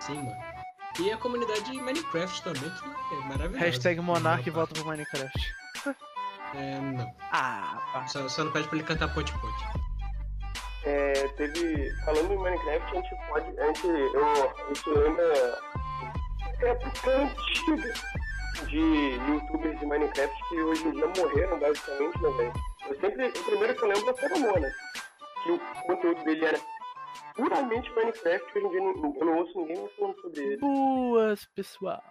Sim, 0.00 0.14
mano. 0.14 0.59
E 0.98 1.12
a 1.12 1.16
comunidade 1.16 1.62
de 1.70 1.80
Minecraft 1.80 2.42
também, 2.42 2.70
que 3.08 3.14
é 3.14 3.18
maravilhosa. 3.28 3.64
Hashtag 3.64 4.00
Monark 4.00 4.46
Não, 4.46 4.54
volta 4.54 4.74
pro 4.74 4.84
Minecraft. 4.86 5.54
É, 6.52 6.80
não. 6.80 7.14
Ah, 7.30 7.78
pá. 7.92 8.08
Só, 8.08 8.28
só 8.28 8.42
não 8.42 8.50
pede 8.50 8.66
pra 8.66 8.78
ele 8.78 8.84
cantar 8.84 9.14
ponte 9.14 9.32
ponte. 9.38 9.64
É, 10.84 11.12
teve. 11.36 11.94
Falando 12.04 12.32
em 12.32 12.36
Minecraft, 12.36 12.90
a 12.90 12.94
gente 13.00 13.16
pode. 13.28 13.60
A 13.60 13.66
gente. 13.66 13.86
Eu, 13.86 14.72
isso 14.72 14.90
lembra. 14.90 15.58
época 16.60 17.10
antiga 17.10 17.94
de 18.68 18.78
youtubers 18.78 19.78
de 19.78 19.86
Minecraft 19.86 20.48
que 20.48 20.60
hoje 20.60 20.88
em 20.88 20.92
dia 20.92 21.06
morreram 21.06 21.58
basicamente, 21.58 22.20
né, 22.20 22.30
velho? 22.36 22.52
Eu 22.88 23.00
sempre, 23.00 23.28
o 23.28 23.44
primeiro 23.44 23.74
que 23.76 23.82
eu 23.84 23.88
lembro 23.88 24.10
é 24.10 24.14
Feromona, 24.14 24.72
que 25.44 25.50
o 25.52 25.58
conteúdo 25.86 26.24
dele 26.24 26.44
era 26.46 26.60
puramente 27.34 27.90
Minecraft, 27.90 28.58
hoje 28.58 28.66
em 28.66 28.70
dia 28.70 28.78
eu 28.80 28.96
não, 28.96 29.16
eu 29.16 29.26
não 29.26 29.38
ouço 29.38 29.58
ninguém 29.58 29.78
mais 29.80 29.92
falando 29.96 30.20
sobre 30.20 30.40
ele. 30.40 30.56
Boas, 30.58 31.44
pessoal. 31.54 32.02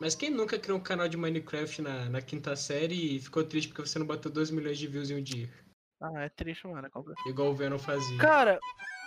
Mas 0.00 0.14
quem 0.14 0.30
nunca 0.30 0.58
criou 0.58 0.78
um 0.78 0.82
canal 0.82 1.08
de 1.08 1.16
Minecraft 1.16 1.82
na, 1.82 2.08
na 2.08 2.22
quinta 2.22 2.54
série 2.54 3.16
e 3.16 3.20
ficou 3.20 3.42
triste 3.44 3.68
porque 3.68 3.82
você 3.88 3.98
não 3.98 4.06
bateu 4.06 4.30
2 4.30 4.50
milhões 4.50 4.78
de 4.78 4.86
views 4.86 5.10
em 5.10 5.16
um 5.16 5.22
dia? 5.22 5.50
Ah, 6.00 6.22
é 6.22 6.28
triste, 6.28 6.66
mano. 6.68 6.86
é 6.86 6.90
complicado. 6.90 7.28
Igual 7.28 7.48
o 7.48 7.54
Venom 7.54 7.78
fazia. 7.78 8.18
Cara, 8.18 8.60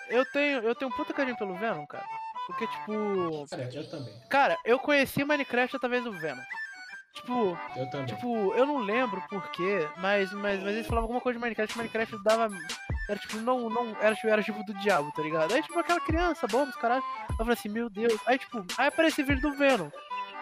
eu 0.10 0.26
tenho, 0.34 0.60
eu 0.60 0.76
tenho 0.76 0.92
um 0.92 0.94
puta 0.94 1.14
carinho 1.14 1.38
pelo 1.38 1.56
Venom, 1.56 1.86
cara. 1.88 2.06
Porque, 2.48 2.68
tipo. 2.68 3.48
Cara, 3.50 3.70
eu 3.74 3.90
também. 3.90 4.14
Cara, 4.30 4.58
eu 4.66 4.78
conheci 4.80 5.24
Minecraft 5.24 5.78
através 5.78 6.04
do 6.04 6.12
Venom. 6.12 6.42
Tipo, 7.14 7.58
Eu 7.78 7.90
também. 7.90 8.08
tipo, 8.08 8.54
eu 8.54 8.66
não 8.66 8.78
lembro 8.80 9.22
porquê, 9.30 9.88
mas, 9.98 10.32
mas, 10.34 10.60
mas 10.62 10.74
eles 10.74 10.88
falavam 10.88 11.04
alguma 11.06 11.22
coisa 11.22 11.38
de 11.38 11.42
Minecraft, 11.44 11.78
Minecraft 11.78 12.24
dava. 12.24 12.50
Era 13.10 13.20
tipo, 13.20 13.38
não, 13.38 13.70
não, 13.70 13.96
era 14.00 14.16
tipo, 14.16 14.28
era 14.28 14.44
tipo 14.44 14.64
do 14.64 14.74
diabo, 14.76 15.12
tá 15.12 15.22
ligado? 15.22 15.54
Aí, 15.54 15.62
tipo, 15.62 15.78
aquela 15.78 16.00
criança, 16.00 16.48
boba, 16.48 16.72
caralho. 16.74 17.04
Eu 17.30 17.36
falei 17.36 17.54
assim, 17.54 17.70
meu 17.70 17.90
Deus. 17.90 18.20
Aí, 18.26 18.38
tipo, 18.38 18.66
aí 18.78 18.88
apareceu 18.88 19.26
vídeo 19.26 19.42
do 19.42 19.58
Venom. 19.58 19.90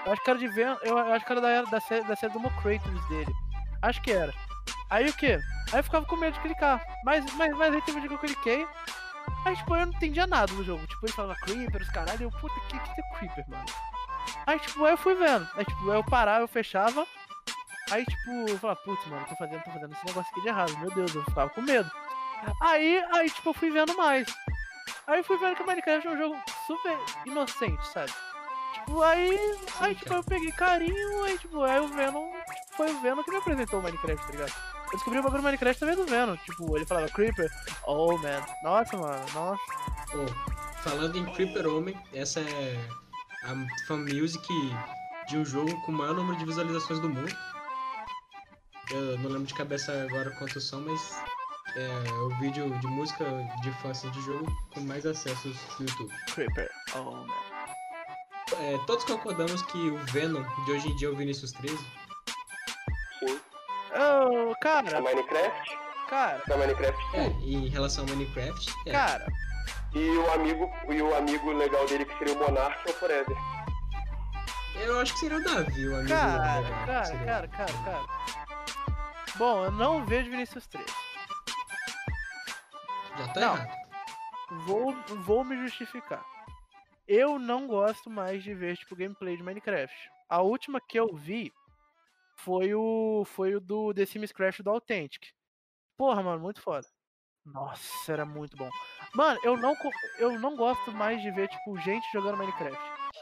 Eu 0.06 0.14
acho 0.14 0.24
que 0.24 0.30
era 0.30 0.40
de 0.40 0.48
Venom, 0.48 0.78
eu, 0.84 0.98
acho 0.98 1.26
que 1.26 1.32
era 1.32 1.42
da, 1.42 1.62
da, 1.64 1.80
série, 1.80 2.06
da 2.06 2.16
série 2.16 2.34
do 2.34 2.40
Mocrators 2.40 3.08
dele. 3.08 3.34
Acho 3.82 4.02
que 4.02 4.12
era. 4.12 4.34
Aí 4.90 5.10
o 5.10 5.14
quê? 5.14 5.40
Aí 5.72 5.80
eu 5.80 5.84
ficava 5.84 6.06
com 6.06 6.16
medo 6.16 6.34
de 6.34 6.40
clicar. 6.42 6.84
Mas, 7.06 7.26
mas, 7.36 7.56
mas 7.56 7.74
aí 7.74 7.82
teve 7.82 7.98
um 7.98 8.02
dia 8.02 8.10
que 8.10 8.16
eu 8.16 8.20
cliquei. 8.20 8.68
Aí, 9.46 9.56
tipo, 9.56 9.76
eu 9.76 9.86
não 9.86 9.94
entendia 9.94 10.28
nada 10.28 10.54
do 10.54 10.64
jogo. 10.64 10.86
Tipo, 10.88 11.06
ele 11.06 11.14
falava 11.14 11.40
Creeper, 11.42 11.82
os 11.82 11.90
caralho. 11.90 12.24
Eu, 12.24 12.32
puta, 12.32 12.60
que 12.68 12.80
que 12.80 13.02
é 13.02 13.18
Creeper, 13.18 13.50
mano? 13.50 13.66
Aí, 14.46 14.60
tipo, 14.60 14.84
aí 14.84 14.94
eu 14.94 14.98
fui 14.98 15.16
vendo. 15.16 15.48
Aí, 15.56 15.66
tipo, 15.66 15.92
aí 15.92 15.98
eu 15.98 16.04
parava, 16.04 16.42
eu 16.42 16.48
fechava. 16.48 17.06
Aí, 17.92 18.06
tipo, 18.06 18.32
eu 18.50 18.58
falava, 18.60 18.80
putz, 18.84 19.06
mano, 19.08 19.26
tô 19.28 19.36
fazendo, 19.36 19.64
tô 19.64 19.72
fazendo 19.72 19.94
esse 19.94 20.06
negócio 20.06 20.32
aqui 20.32 20.42
de 20.42 20.48
errado. 20.48 20.78
Meu 20.78 20.92
Deus, 20.92 21.16
eu 21.16 21.24
ficava 21.24 21.50
com 21.50 21.62
medo. 21.62 21.90
Aí, 22.62 23.04
aí, 23.14 23.30
tipo, 23.30 23.50
eu 23.50 23.54
fui 23.54 23.70
vendo 23.70 23.96
mais. 23.96 24.28
Aí 25.08 25.20
eu 25.20 25.24
fui 25.24 25.38
vendo 25.38 25.56
que 25.56 25.64
o 25.64 25.66
Minecraft 25.66 26.08
é 26.08 26.12
um 26.12 26.18
jogo 26.18 26.38
super 26.68 26.98
inocente, 27.26 27.88
sabe? 27.88 28.12
Tipo, 28.74 29.02
aí, 29.02 29.58
aí, 29.80 29.96
tipo, 29.96 30.14
eu 30.14 30.24
peguei 30.24 30.52
carinho, 30.52 31.24
aí, 31.24 31.38
tipo, 31.38 31.64
aí 31.64 31.80
o 31.80 31.88
Venom, 31.88 32.32
tipo, 32.32 32.76
foi 32.76 32.92
o 32.92 33.02
Venom 33.02 33.24
que 33.24 33.32
me 33.32 33.38
apresentou 33.38 33.80
o 33.80 33.84
Minecraft, 33.84 34.26
tá 34.26 34.32
ligado? 34.32 34.54
Eu 34.86 34.92
descobri 34.92 35.20
o 35.20 35.24
bagulho 35.24 35.42
do 35.42 35.46
Minecraft 35.46 35.80
também 35.80 35.96
do 35.96 36.06
Venom. 36.06 36.36
Tipo, 36.38 36.76
ele 36.76 36.86
falava 36.86 37.08
Creeper, 37.10 37.50
oh 37.86 38.18
man. 38.18 38.44
Nossa, 38.64 38.98
mano, 38.98 39.26
nossa. 39.34 39.62
Ô, 40.16 40.82
falando 40.82 41.18
em 41.18 41.26
Creeper 41.34 41.68
Homem, 41.68 41.96
essa 42.14 42.40
é 42.40 42.90
a 43.44 43.86
fan 43.88 43.98
music 43.98 44.48
de 45.28 45.38
um 45.38 45.46
jogo 45.46 45.80
com 45.82 45.92
o 45.92 45.96
maior 45.96 46.16
número 46.16 46.38
de 46.38 46.46
visualizações 46.46 47.00
do 47.00 47.10
mundo. 47.10 47.36
Eu 48.92 49.20
não 49.20 49.30
lembro 49.30 49.46
de 49.46 49.54
cabeça 49.54 49.92
agora 50.10 50.32
quantos 50.32 50.68
são, 50.68 50.82
mas 50.82 51.22
é 51.76 52.12
o 52.14 52.30
vídeo 52.40 52.70
de 52.80 52.88
música 52.88 53.26
de 53.62 53.72
fã 53.82 53.92
assim, 53.92 54.10
de 54.12 54.22
jogo 54.22 54.46
com 54.74 54.82
mais 54.82 55.06
acessos 55.06 55.56
no 55.80 55.86
YouTube. 55.86 56.14
Creeper, 56.34 56.70
oh 56.96 57.04
man. 57.12 57.28
É, 58.60 58.78
todos 58.88 59.04
concordamos 59.06 59.62
que 59.64 59.78
o 59.90 59.98
Venom 60.12 60.44
de 60.66 60.72
hoje 60.72 60.90
em 60.90 60.96
dia 60.96 61.08
é 61.08 61.12
o 61.12 61.16
Vinicius 61.16 61.52
13. 61.54 61.78
Sim. 63.20 63.40
Oh, 63.92 64.52
A 64.52 64.56
cara, 64.60 65.02
Minecraft, 65.02 65.78
cara, 66.10 66.42
da 66.48 66.58
Minecraft, 66.58 67.02
sim. 67.12 67.18
É, 67.18 67.28
e 67.42 67.56
em 67.56 67.68
relação 67.70 68.04
ao 68.06 68.10
Minecraft, 68.10 68.74
é. 68.88 68.92
cara. 68.92 69.28
E 69.94 70.10
o 70.18 70.32
amigo, 70.34 70.72
e 70.90 71.02
o 71.02 71.16
amigo 71.16 71.52
legal 71.52 71.86
dele 71.88 72.06
que 72.06 72.18
seria 72.18 72.34
o 72.34 72.38
Monark 72.38 72.88
é 72.88 72.92
o 72.92 72.94
Forever. 72.96 73.38
Eu 74.76 75.00
acho 75.02 75.14
que 75.14 75.20
seria 75.20 75.38
o 75.38 75.44
Davi, 75.44 75.88
o 75.88 75.96
amigo 75.96 76.10
Cara, 76.10 76.60
legal, 76.60 76.86
cara, 76.86 77.06
seria- 77.06 77.26
cara, 77.26 77.48
cara, 77.50 77.74
cara. 77.84 78.06
Bom, 79.36 79.66
eu 79.66 79.72
não 79.72 80.06
vejo 80.06 80.30
Vinicius 80.32 80.66
3. 80.68 80.86
Já 83.20 83.34
tá 83.34 83.40
Não. 83.42 83.56
errado. 83.56 83.90
Vou, 84.66 84.94
vou 85.24 85.44
me 85.44 85.56
justificar. 85.58 86.26
Eu 87.08 87.38
não 87.38 87.68
gosto 87.68 88.10
mais 88.10 88.42
de 88.44 88.54
ver, 88.54 88.78
tipo, 88.78 88.96
gameplay 88.96 89.36
de 89.36 89.44
Minecraft. 89.44 89.96
A 90.30 90.42
última 90.42 90.80
que 90.80 91.00
eu 91.00 91.14
vi 91.14 91.52
foi 92.38 92.74
o 92.74 93.24
foi 93.26 93.56
o 93.56 93.60
do 93.60 93.94
The 93.94 94.06
Sims 94.06 94.32
Craft 94.32 94.62
do 94.62 94.70
Authentic. 94.70 95.28
Porra, 95.98 96.24
mano, 96.24 96.40
muito 96.40 96.62
foda. 96.62 96.88
Nossa, 97.46 98.12
era 98.12 98.26
muito 98.26 98.56
bom. 98.56 98.70
Mano, 99.14 99.40
eu 99.44 99.58
não, 99.58 99.76
eu 100.18 100.40
não 100.40 100.56
gosto 100.56 100.92
mais 100.92 101.22
de 101.22 101.32
ver, 101.32 101.50
tipo, 101.50 101.78
gente 101.80 102.06
jogando 102.14 102.38
Minecraft. 102.38 102.80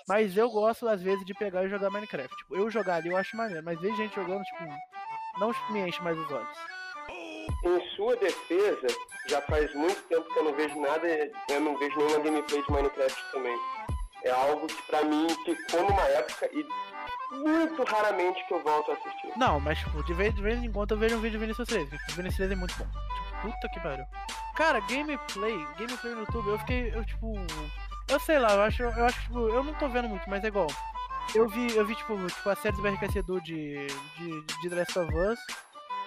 Mas 0.08 0.36
eu 0.38 0.50
gosto, 0.50 0.88
às 0.88 1.02
vezes, 1.02 1.26
de 1.26 1.34
pegar 1.34 1.64
e 1.66 1.70
jogar 1.70 1.90
Minecraft. 1.90 2.36
Tipo, 2.36 2.56
eu 2.56 2.70
jogar 2.70 2.96
ali 2.96 3.10
eu 3.10 3.18
acho 3.18 3.36
maneiro, 3.36 3.64
mas 3.64 3.80
ver 3.80 3.96
gente 3.96 4.14
jogando, 4.16 4.44
tipo, 4.44 4.64
não 5.40 5.52
me 5.72 5.88
enche 5.88 6.02
mais 6.02 6.18
os 6.18 6.32
olhos. 6.32 6.77
Em 7.64 7.96
sua 7.96 8.16
defesa, 8.18 8.88
já 9.28 9.42
faz 9.42 9.74
muito 9.74 10.02
tempo 10.08 10.32
que 10.32 10.40
eu 10.40 10.44
não 10.44 10.54
vejo 10.54 10.80
nada, 10.80 11.08
eu 11.50 11.60
não 11.62 11.78
vejo 11.78 11.98
nenhuma 11.98 12.20
gameplay 12.20 12.62
de 12.62 12.72
Minecraft 12.72 13.32
também. 13.32 13.58
É 14.24 14.32
algo 14.32 14.68
que 14.68 14.82
pra 14.84 15.04
mim 15.04 15.28
ficou 15.46 15.84
numa 15.84 16.02
época 16.02 16.50
e 16.54 16.66
muito 17.32 17.84
raramente 17.84 18.46
que 18.48 18.54
eu 18.54 18.64
volto 18.64 18.92
a 18.92 18.94
assistir. 18.94 19.32
Não, 19.38 19.60
mas 19.60 19.78
tipo, 19.80 20.04
de 20.04 20.14
vez, 20.14 20.34
de 20.34 20.42
vez 20.42 20.62
em 20.64 20.72
quando 20.72 20.92
eu 20.92 20.98
vejo 20.98 21.18
um 21.18 21.22
vídeo 21.22 21.38
do 21.38 21.42
Vinicius 21.42 21.68
3. 21.68 21.88
O 21.88 22.14
Vinicius 22.14 22.38
3 22.38 22.52
é 22.52 22.56
muito 22.56 22.76
bom. 22.78 22.86
Tipo, 22.86 23.42
puta 23.42 23.70
que 23.70 23.80
pariu. 23.80 24.06
Cara, 24.56 24.80
gameplay, 24.82 25.58
gameplay 25.78 26.14
no 26.14 26.22
YouTube, 26.22 26.50
eu 26.50 26.60
fiquei, 26.60 26.92
eu 26.94 27.06
tipo. 27.06 27.34
Eu 28.10 28.20
sei 28.20 28.40
lá, 28.40 28.54
eu 28.54 28.62
acho, 28.62 28.84
eu 28.84 29.06
acho, 29.06 29.22
tipo, 29.22 29.50
eu 29.50 29.64
não 29.64 29.74
tô 29.74 29.90
vendo 29.90 30.08
muito, 30.08 30.30
mas 30.30 30.44
é 30.44 30.48
igual. 30.48 30.68
Eu 31.36 31.48
vi, 31.50 31.76
eu 31.76 31.86
vi, 31.86 31.94
tipo, 31.96 32.16
tipo 32.28 32.50
a 32.50 32.56
série 32.56 32.76
do 32.76 32.82
BRKC 32.82 33.22
do 33.22 33.42
de, 33.42 33.86
de, 34.18 34.42
de 34.62 34.70
Last 34.70 34.98
of 34.98 35.14
Us. 35.14 35.40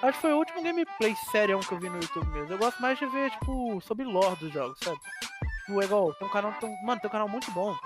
Acho 0.03 0.13
que 0.13 0.21
foi 0.23 0.33
o 0.33 0.39
último 0.39 0.63
gameplay 0.63 1.15
sério 1.31 1.61
que 1.61 1.73
eu 1.73 1.79
vi 1.79 1.91
no 1.91 2.01
YouTube 2.01 2.27
mesmo. 2.29 2.53
Eu 2.55 2.59
gosto 2.59 2.81
mais 2.81 2.99
de 2.99 3.07
ver, 3.07 3.31
tipo, 3.33 3.81
sobre 3.83 4.05
lore 4.05 4.37
dos 4.37 4.53
jogos, 4.53 4.79
sabe? 4.83 4.99
Tipo, 5.67 5.83
é 5.83 5.85
igual, 5.85 6.15
tem 6.15 6.27
um 6.27 6.31
canal, 6.31 6.53
tem 6.55 6.83
mano, 6.83 7.01
tem 7.01 7.09
um 7.09 7.13
canal 7.13 7.29
muito 7.29 7.51
bom. 7.51 7.77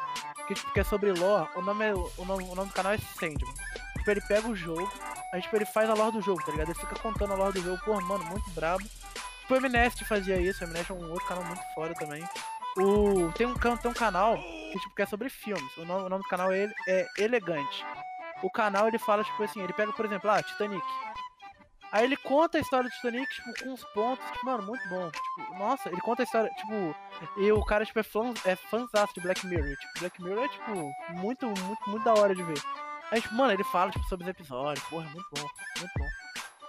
Que, 0.46 0.54
tipo, 0.54 0.72
que 0.72 0.80
é 0.80 0.84
sobre 0.84 1.12
lore. 1.12 1.48
O 1.56 1.62
nome, 1.62 1.84
é, 1.84 1.92
o, 1.92 2.24
nome, 2.24 2.44
o 2.44 2.54
nome 2.54 2.68
do 2.68 2.74
canal 2.74 2.92
é 2.92 2.98
Sandman. 2.98 3.54
Tipo, 3.98 4.10
ele 4.10 4.20
pega 4.20 4.48
o 4.48 4.54
jogo, 4.54 4.88
aí, 5.32 5.42
tipo, 5.42 5.56
ele 5.56 5.64
faz 5.64 5.90
a 5.90 5.94
lore 5.94 6.12
do 6.12 6.22
jogo, 6.22 6.44
tá 6.44 6.52
ligado? 6.52 6.68
Ele 6.68 6.78
fica 6.78 6.94
contando 7.00 7.32
a 7.32 7.36
lore 7.36 7.54
do 7.54 7.62
jogo, 7.62 7.82
porra, 7.84 8.00
mano, 8.02 8.24
muito 8.26 8.48
brabo. 8.50 8.84
Tipo, 9.40 9.56
o 9.56 9.60
Mnest 9.60 10.04
fazia 10.04 10.40
isso, 10.40 10.64
o 10.64 10.68
Mnest 10.68 10.90
é 10.90 10.94
um 10.94 11.10
outro 11.10 11.26
canal 11.26 11.44
muito 11.44 11.62
foda 11.74 11.94
também. 11.94 12.22
O, 12.76 13.32
tem, 13.32 13.46
um, 13.46 13.54
tem 13.54 13.90
um 13.90 13.94
canal 13.94 14.36
que, 14.36 14.78
tipo, 14.78 14.94
que 14.94 15.02
é 15.02 15.06
sobre 15.06 15.28
filmes. 15.28 15.76
O 15.76 15.84
nome, 15.84 16.04
o 16.04 16.08
nome 16.08 16.22
do 16.22 16.28
canal 16.28 16.52
é, 16.52 16.72
é 16.86 17.06
Elegante. 17.18 17.84
O 18.42 18.50
canal, 18.50 18.86
ele 18.88 18.98
fala, 18.98 19.24
tipo 19.24 19.42
assim, 19.42 19.60
ele 19.60 19.72
pega, 19.72 19.92
por 19.92 20.04
exemplo, 20.04 20.30
ah, 20.30 20.42
Titanic. 20.42 20.84
Aí 21.94 22.02
ele 22.02 22.16
conta 22.16 22.58
a 22.58 22.60
história 22.60 22.90
do 22.90 22.92
Titanic, 22.92 23.32
tipo, 23.32 23.54
com 23.62 23.72
uns 23.72 23.84
pontos, 23.94 24.26
tipo, 24.32 24.46
mano, 24.46 24.64
muito 24.64 24.88
bom. 24.88 25.08
Tipo, 25.12 25.54
nossa, 25.56 25.88
ele 25.88 26.00
conta 26.00 26.22
a 26.22 26.24
história, 26.24 26.50
tipo, 26.50 26.92
e 27.36 27.52
o 27.52 27.64
cara, 27.64 27.86
tipo, 27.86 28.00
é 28.00 28.02
fã, 28.02 28.34
é 28.44 28.56
fãzaço 28.56 29.14
de 29.14 29.20
Black 29.20 29.46
Mirror. 29.46 29.76
Tipo, 29.76 30.00
Black 30.00 30.20
Mirror 30.20 30.44
é, 30.44 30.48
tipo, 30.48 30.92
muito, 31.10 31.46
muito, 31.46 31.90
muito 31.90 32.04
da 32.04 32.12
hora 32.14 32.34
de 32.34 32.42
ver. 32.42 32.60
Aí, 33.12 33.22
tipo, 33.22 33.32
mano, 33.36 33.52
ele 33.52 33.62
fala, 33.62 33.92
tipo, 33.92 34.04
sobre 34.08 34.24
os 34.24 34.30
episódios, 34.30 34.84
porra, 34.88 35.06
é 35.06 35.10
muito 35.10 35.28
bom, 35.36 35.48
muito 35.78 35.92
bom. 35.96 36.08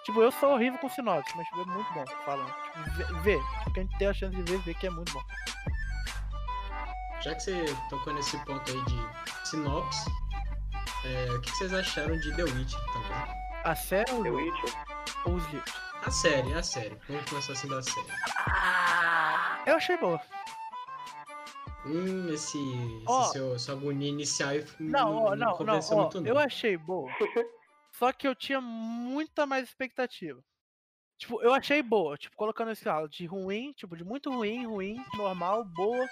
Tipo, 0.05 0.21
eu 0.21 0.31
sou 0.33 0.53
horrível 0.53 0.77
com 0.77 0.89
sinopse, 0.89 1.35
mas, 1.35 1.47
tipo, 1.47 1.61
é 1.61 1.65
muito 1.65 1.93
bom 1.93 2.05
falando. 2.23 2.53
Tipo, 2.95 3.21
vê. 3.21 3.39
Tipo, 3.39 3.73
quem 3.73 3.87
tem 3.97 4.07
a 4.07 4.13
chance 4.13 4.35
de 4.35 4.43
ver, 4.43 4.59
vê 4.59 4.75
que 4.75 4.85
é 4.85 4.91
muito 4.91 5.11
bom. 5.11 5.23
Já 7.21 7.33
que 7.33 7.41
você 7.41 7.65
tocou 7.89 8.13
nesse 8.13 8.37
ponto 8.45 8.71
aí 8.71 8.79
de 8.83 9.49
sinopse, 9.49 10.07
é, 11.03 11.31
o 11.31 11.41
que 11.41 11.49
vocês 11.49 11.73
acharam 11.73 12.15
de 12.19 12.31
The 12.35 12.43
Witcher 12.43 12.79
também? 12.93 13.35
A 13.63 13.73
série 13.73 14.21
The 14.21 14.29
Witcher. 14.29 14.94
Ou 15.25 15.35
os 15.35 15.45
livros? 15.51 15.73
A 16.03 16.11
série, 16.11 16.53
a 16.53 16.63
série. 16.63 16.97
Vamos 17.07 17.29
começar 17.29 17.53
assim 17.53 17.67
da 17.67 17.81
série. 17.81 18.07
Eu 19.65 19.75
achei 19.75 19.97
boa. 19.97 20.21
Hum, 21.85 22.33
esse, 22.33 22.57
esse 22.57 23.03
Ó. 23.07 23.23
seu, 23.25 23.59
sua 23.59 23.75
agonia 23.75 24.09
inicial 24.09 24.53
Não, 24.79 25.15
ó, 25.15 25.35
não, 25.35 25.47
não, 25.47 25.57
convenceu 25.57 25.97
ó, 25.97 26.01
muito 26.01 26.21
não. 26.21 26.27
eu 26.27 26.39
achei 26.39 26.77
boa. 26.77 27.11
Só 27.93 28.11
que 28.11 28.27
eu 28.27 28.35
tinha 28.35 28.59
muita 28.59 29.45
mais 29.45 29.63
expectativa. 29.67 30.43
Tipo, 31.17 31.41
eu 31.41 31.53
achei 31.53 31.81
boa, 31.81 32.17
tipo, 32.17 32.35
colocando 32.35 32.71
esse 32.71 32.81
escala 32.81 33.07
de 33.07 33.25
ruim, 33.25 33.71
tipo, 33.73 33.95
de 33.95 34.03
muito 34.03 34.29
ruim, 34.29 34.65
ruim, 34.65 34.97
normal, 35.15 35.63
boa, 35.63 36.05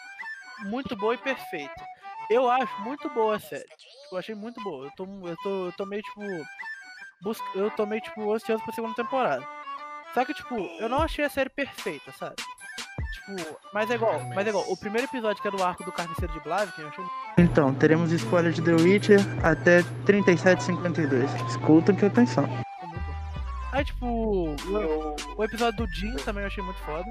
muito 0.66 0.96
boa 0.96 1.14
e 1.16 1.18
perfeita. 1.18 1.86
Eu 2.30 2.50
acho 2.50 2.82
muito 2.82 3.10
boa 3.10 3.36
a 3.36 3.40
série. 3.40 3.68
Tipo, 3.68 4.14
eu 4.14 4.18
achei 4.18 4.34
muito 4.34 4.64
boa. 4.64 4.86
Eu 4.86 4.92
tô, 4.96 5.06
eu 5.28 5.36
tô, 5.44 5.66
eu 5.66 5.74
tô 5.74 5.86
meio, 5.86 6.02
tipo, 6.02 6.22
busca, 7.24 7.46
eu 7.56 7.72
tô 7.72 7.86
meio, 7.86 8.02
tipo, 8.02 8.34
ansioso 8.34 8.64
pra 8.64 8.74
segunda 8.74 8.94
temporada. 8.96 9.44
Só 10.14 10.24
que, 10.26 10.34
tipo, 10.34 10.56
eu 10.80 10.88
não 10.90 11.00
achei 11.02 11.26
a 11.26 11.30
série 11.30 11.50
perfeita, 11.50 12.12
sabe? 12.12 12.36
Tipo, 12.36 13.58
mas 13.74 13.90
é 13.90 13.96
igual, 13.96 14.22
mas 14.36 14.46
é 14.46 14.50
igual. 14.50 14.66
O 14.70 14.78
primeiro 14.78 15.08
episódio 15.08 15.42
que 15.42 15.48
é 15.48 15.52
do 15.52 15.64
arco 15.64 15.84
do 15.84 15.92
Carniceiro 15.92 16.34
de 16.34 16.40
Blaviken, 16.42 16.84
eu 16.84 16.90
achei 16.90 17.06
Então, 17.38 17.74
teremos 17.74 18.12
spoiler 18.12 18.52
de 18.52 18.62
The 18.62 18.74
Witcher 18.74 19.20
até 19.44 19.82
37,52. 20.06 21.48
Escuta 21.50 21.94
que 21.94 22.06
atenção. 22.06 22.46
Aí, 23.72 23.84
tipo, 23.86 24.06
o, 24.06 24.56
o 25.36 25.44
episódio 25.44 25.86
do 25.86 25.92
Jim 25.96 26.16
também 26.18 26.44
eu 26.44 26.48
achei 26.48 26.64
muito 26.64 26.80
foda. 26.82 27.06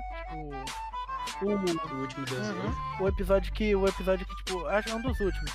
Tipo, 1.27 1.47
o, 1.47 1.51
O 1.51 2.01
último 2.01 2.25
desejo. 2.25 2.53
Uhum. 2.53 3.05
o 3.05 3.09
episódio 3.09 3.53
que, 3.53 3.75
o 3.75 3.89
episódio 3.89 4.25
que, 4.25 4.37
tipo, 4.45 4.67
acho 4.67 4.87
que 4.87 4.93
é 4.93 4.97
um 4.97 5.03
dos 5.03 5.19
últimos. 5.19 5.53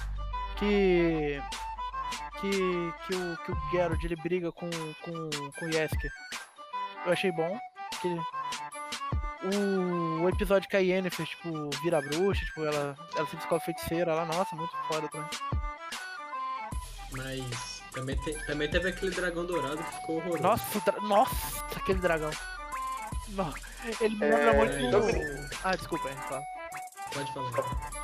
Que. 0.57 1.41
Que, 2.39 2.49
que, 2.51 3.15
o, 3.15 3.37
que 3.37 3.51
o 3.51 3.57
Geralt 3.71 4.03
ele 4.03 4.15
briga 4.17 4.51
com, 4.51 4.69
com, 4.69 5.29
com 5.57 5.65
o 5.65 5.69
Yesker. 5.73 6.11
eu 7.05 7.11
achei 7.13 7.31
bom. 7.31 7.57
Que 8.01 8.07
o, 9.47 10.21
o 10.23 10.29
episódio 10.29 10.69
que 10.69 10.75
a 10.77 10.79
Yennefer, 10.79 11.25
tipo, 11.25 11.69
vira 11.81 12.01
bruxa, 12.01 12.45
tipo, 12.45 12.63
ela, 12.65 12.95
ela 13.15 13.27
se 13.27 13.35
descobre 13.37 13.65
feiticeira 13.65 14.13
lá, 14.13 14.25
nossa, 14.25 14.55
muito 14.55 14.75
foda 14.87 15.07
também. 15.09 15.29
Mas 17.11 17.81
também, 17.93 18.15
te- 18.17 18.45
também 18.45 18.69
teve 18.69 18.89
aquele 18.89 19.11
dragão 19.15 19.45
dourado 19.45 19.77
que 19.77 19.91
ficou 19.99 20.17
horroroso. 20.17 20.43
Nossa, 20.43 20.77
o 20.77 20.81
dra- 20.81 21.01
nossa, 21.01 21.65
aquele 21.75 21.99
dragão. 21.99 22.29
No- 23.29 23.53
Ele 24.01 24.15
me 24.15 24.25
lembra 24.25 24.51
É, 24.51 24.57
muito. 24.57 24.75
então- 24.75 25.49
Ah, 25.63 25.75
desculpa, 25.75 26.09
fala. 26.09 26.43
Pode 27.13 27.33
falar. 27.33 27.51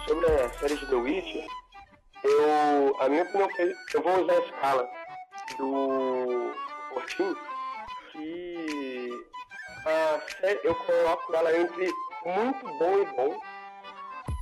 Sobre 0.08 0.26
a 0.26 0.50
série 0.60 0.78
de 0.78 0.86
The 0.88 0.96
Witcher, 0.96 1.46
eu. 2.24 2.96
A 3.02 3.10
minha 3.10 3.24
opinião 3.24 3.50
foi. 3.56 3.74
Eu 3.94 4.02
vou 4.02 4.24
usar 4.24 4.34
a 4.34 4.40
escala 4.40 4.90
do 5.58 6.52
Portinho, 6.94 7.38
que 8.12 9.26
a 9.86 10.22
série, 10.40 10.60
eu 10.64 10.76
coloco 10.76 11.36
ela 11.36 11.58
entre 11.58 11.92
muito 12.26 12.66
bom 12.80 13.00
e 13.00 13.06
bom, 13.16 13.42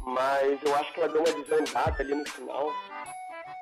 mas 0.06 0.62
eu 0.64 0.76
acho 0.76 0.94
que 0.94 1.00
ela 1.02 1.10
deu 1.12 1.24
uma 1.24 1.44
desandada 1.44 2.02
ali 2.04 2.14
no 2.16 2.28
final. 2.30 2.72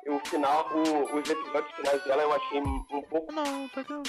E 0.06 0.10
O 0.10 0.18
final, 0.20 0.66
o- 0.72 1.16
os 1.18 1.28
episódios 1.28 1.72
finais 1.76 2.02
dela 2.04 2.22
eu 2.22 2.32
achei 2.32 2.60
um 2.60 3.02
pouco. 3.02 3.30
Não, 3.32 3.68
tá 3.68 3.84
que 3.84 3.92
eu 3.92 4.02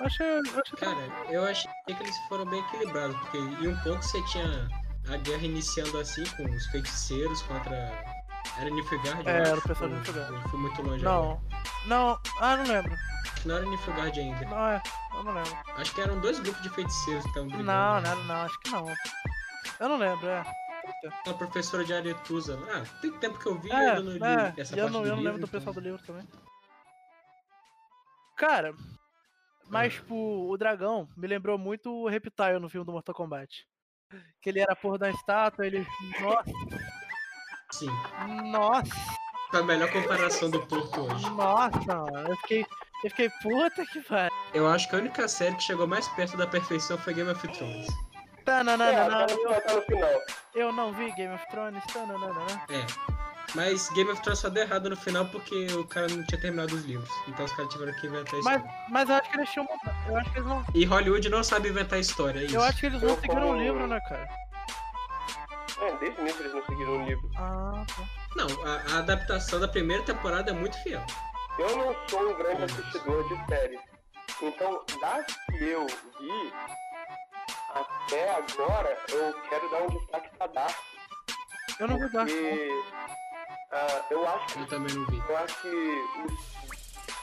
eu 0.00 0.06
achei. 0.06 0.26
Eu 0.26 0.40
achei 0.40 0.78
Cara, 0.78 1.00
eu 1.30 1.44
achei 1.44 1.70
que 1.86 1.92
eles 2.02 2.16
foram 2.28 2.44
bem 2.46 2.60
equilibrados, 2.60 3.16
porque 3.20 3.38
em 3.38 3.68
um 3.68 3.76
ponto 3.82 4.02
você 4.02 4.22
tinha 4.26 4.68
a 5.12 5.16
guerra 5.18 5.42
iniciando 5.42 5.98
assim, 5.98 6.24
com 6.36 6.44
os 6.44 6.66
feiticeiros 6.66 7.40
contra. 7.42 8.19
Era 8.58 8.70
Nilfgaard? 8.70 9.28
É, 9.28 9.30
era 9.48 9.58
o 9.58 9.62
pessoal 9.62 9.88
de 9.88 9.94
ou- 9.96 10.00
Nilfgaard. 10.02 10.48
Fui 10.50 10.58
muito 10.60 10.82
longe. 10.82 11.06
agora. 11.06 11.40
Não. 11.86 12.08
Não. 12.08 12.20
Ah, 12.40 12.56
não 12.56 12.64
lembro. 12.64 12.92
Não 13.46 13.56
era 13.56 13.64
Nilfgaard 13.66 14.20
ainda. 14.20 14.44
Não 14.46 14.68
é. 14.68 14.82
Eu 15.14 15.24
não 15.24 15.32
lembro. 15.34 15.56
Acho 15.76 15.94
que 15.94 16.00
eram 16.00 16.20
dois 16.20 16.38
grupos 16.40 16.62
de 16.62 16.70
feiticeiros 16.70 17.22
que 17.22 17.28
estavam 17.30 17.48
brigando. 17.48 17.66
Não, 17.72 18.00
não, 18.00 18.24
não, 18.24 18.34
acho 18.42 18.60
que 18.60 18.70
não. 18.70 18.86
Eu 19.78 19.88
não 19.88 19.96
lembro, 19.96 20.26
é. 20.28 20.44
A 21.26 21.32
professora 21.34 21.84
de 21.84 21.94
Aretusa. 21.94 22.58
Ah, 22.70 22.82
tem 23.00 23.10
tempo 23.12 23.38
que 23.38 23.46
eu 23.46 23.58
vi, 23.58 23.70
É, 23.72 23.96
eu 23.96 24.02
não 24.02 24.26
é, 24.26 24.52
essa 24.58 24.74
eu 24.76 24.84
parte 24.84 24.92
não, 24.92 25.02
do 25.02 25.06
eu 25.08 25.10
não 25.10 25.16
livro, 25.16 25.16
lembro 25.16 25.32
do 25.40 25.46
então- 25.46 25.48
pessoal 25.48 25.74
do 25.74 25.80
livro 25.80 26.02
também. 26.04 26.26
Cara, 28.36 28.74
mas, 29.68 29.92
Ah. 29.94 29.96
tipo, 29.96 30.48
o 30.50 30.56
dragão 30.56 31.08
me 31.16 31.26
lembrou 31.26 31.56
muito 31.58 31.90
o 31.90 32.08
Reptile 32.08 32.58
no 32.58 32.68
filme 32.68 32.84
do 32.86 32.92
Mortal 32.92 33.14
Kombat. 33.14 33.66
Que 34.42 34.50
ele 34.50 34.60
era 34.60 34.72
a 34.72 34.76
porra 34.76 34.98
da 34.98 35.10
estátua, 35.10 35.66
ele. 35.66 35.86
Nossa, 36.20 36.50
Sim. 37.72 37.90
nossa, 38.50 38.90
Foi 39.50 39.60
a 39.60 39.62
melhor 39.62 39.90
comparação 39.92 40.50
do 40.50 40.60
Porto 40.66 41.00
hoje. 41.02 41.28
nossa, 41.30 41.78
mano. 41.86 42.28
Eu 42.28 42.36
fiquei. 42.38 42.66
Eu 43.02 43.08
fiquei, 43.10 43.30
puta 43.42 43.86
que 43.86 44.00
pariu. 44.02 44.30
Eu 44.52 44.68
acho 44.68 44.86
que 44.88 44.94
a 44.94 44.98
única 44.98 45.26
série 45.26 45.54
que 45.56 45.62
chegou 45.62 45.86
mais 45.86 46.06
perto 46.08 46.36
da 46.36 46.46
perfeição 46.46 46.98
foi 46.98 47.14
Game 47.14 47.30
of 47.30 47.48
Thrones. 47.48 47.86
Tá, 48.44 48.62
não, 48.62 48.76
não, 48.76 48.84
É, 48.84 49.08
não, 49.08 49.20
não, 49.20 49.60
tá 49.60 49.82
final. 49.86 50.10
Eu 50.54 50.70
não 50.72 50.92
vi 50.92 51.10
Game 51.12 51.32
of 51.34 51.42
Thrones, 51.50 51.82
tá, 51.92 52.00
não, 52.00 52.18
não, 52.18 52.34
não. 52.34 52.46
É. 52.68 52.86
Mas 53.54 53.88
Game 53.90 54.10
of 54.10 54.20
Thrones 54.22 54.40
só 54.40 54.48
deu 54.50 54.62
errado 54.64 54.90
no 54.90 54.96
final 54.96 55.24
porque 55.26 55.66
o 55.72 55.84
cara 55.86 56.08
não 56.08 56.24
tinha 56.26 56.40
terminado 56.40 56.74
os 56.74 56.84
livros. 56.84 57.08
Então 57.26 57.44
os 57.46 57.52
caras 57.52 57.72
tiveram 57.72 57.92
que 57.94 58.06
inventar 58.06 58.38
Mas, 58.42 58.56
história. 58.60 58.84
mas 58.90 59.08
eu 59.08 59.14
acho 59.16 59.30
que 59.30 59.36
eles 59.38 59.50
tinham. 59.50 59.68
Eu 60.08 60.16
acho 60.16 60.30
que 60.32 60.38
eles 60.38 60.48
não. 60.48 60.64
E 60.74 60.84
Hollywood 60.84 61.28
não 61.30 61.42
sabe 61.42 61.68
inventar 61.70 61.98
história, 61.98 62.40
é 62.40 62.44
isso. 62.44 62.54
Eu 62.56 62.62
acho 62.62 62.78
que 62.80 62.86
eles 62.86 63.00
não 63.00 63.08
Eu 63.08 63.16
seguiram 63.20 63.50
o 63.50 63.56
livro, 63.58 63.86
né, 63.86 63.98
cara? 64.08 64.28
É, 65.80 65.96
desde 65.96 66.20
o 66.20 66.22
início 66.22 66.42
eles 66.42 66.54
não 66.54 66.66
seguiram 66.66 67.02
o 67.02 67.06
livro. 67.06 67.30
Ah, 67.36 67.84
tá. 67.86 68.04
Não, 68.36 68.46
a, 68.66 68.94
a 68.94 68.98
adaptação 68.98 69.58
da 69.60 69.68
primeira 69.68 70.02
temporada 70.04 70.50
é 70.50 70.54
muito 70.54 70.76
fiel. 70.82 71.02
Eu 71.58 71.76
não 71.76 71.96
sou 72.08 72.30
um 72.30 72.34
grande 72.36 72.64
assistidor 72.64 73.26
de 73.28 73.46
séries. 73.46 73.80
Então, 74.42 74.84
das 75.00 75.26
que 75.26 75.64
eu 75.64 75.86
vi, 75.86 76.52
até 77.74 78.30
agora, 78.36 78.98
eu 79.08 79.34
quero 79.48 79.70
dar 79.70 79.82
um 79.82 79.88
destaque 79.88 80.36
pra 80.36 80.46
Dark. 80.48 80.76
Eu 81.78 81.88
não 81.88 81.98
vi 81.98 82.12
Dark. 82.12 82.28
Porque 82.28 82.82
ah, 83.72 84.04
eu 84.10 84.28
acho 84.28 84.46
que 84.46 84.60
Eu 84.60 84.66
também 84.68 84.94
não 84.94 85.06
vi. 85.06 85.22
eu 85.28 85.36
acho 85.38 85.62
que 85.62 86.04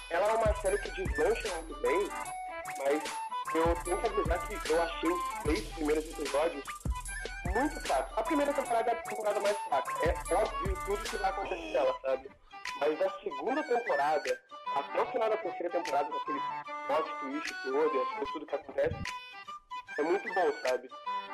ela 0.09 0.27
é 0.27 0.33
uma 0.35 0.53
série 0.55 0.77
que 0.77 0.89
deslancha 0.91 1.53
muito 1.55 1.81
bem, 1.81 2.09
mas 2.77 3.03
eu 3.55 3.75
tenho 3.83 3.97
que 3.97 4.07
avisar 4.07 4.47
que 4.47 4.71
eu 4.71 4.81
achei 4.81 5.09
os 5.09 5.43
três 5.43 5.67
primeiros 5.73 6.05
episódios 6.05 6.63
muito. 7.57 7.93
A 7.93 8.23
primeira 8.23 8.53
temporada 8.53 8.91
é 8.91 8.93
a 8.93 9.01
temporada 9.01 9.39
mais 9.39 9.57
fraca. 9.57 9.93
É 10.05 10.35
óbvio 10.35 10.77
tudo 10.85 11.09
que 11.09 11.17
vai 11.17 11.29
acontecer 11.29 11.73
nela, 11.73 11.95
sabe? 12.01 12.29
Mas 12.79 13.01
a 13.01 13.09
segunda 13.19 13.63
temporada, 13.63 14.41
até 14.75 15.01
o 15.01 15.05
final 15.07 15.29
da 15.29 15.37
terceira 15.37 15.69
temporada, 15.71 16.09
com 16.09 16.17
aquele 16.17 16.39
plot 16.87 17.19
twist 17.19 17.55
todo, 17.63 18.01
as 18.01 18.09
coisas, 18.09 18.33
tudo 18.33 18.45
que 18.45 18.55
acontece, 18.55 18.95
é 19.97 20.01
muito 20.03 20.33
bom, 20.33 20.51
sabe? 20.61 20.89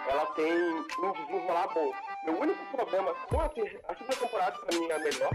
Ela 0.08 0.26
tem 0.28 0.54
um 0.54 1.12
desenrolar 1.12 1.68
bom. 1.74 1.92
Meu 2.26 2.40
único 2.40 2.66
problema 2.76 3.14
com 3.14 3.42
a, 3.42 3.50
ter... 3.50 3.82
a 3.88 3.96
segunda 3.96 4.16
temporada, 4.16 4.58
pra 4.60 4.78
mim, 4.78 4.90
é 4.90 4.96
a 4.96 5.00
melhor. 5.00 5.32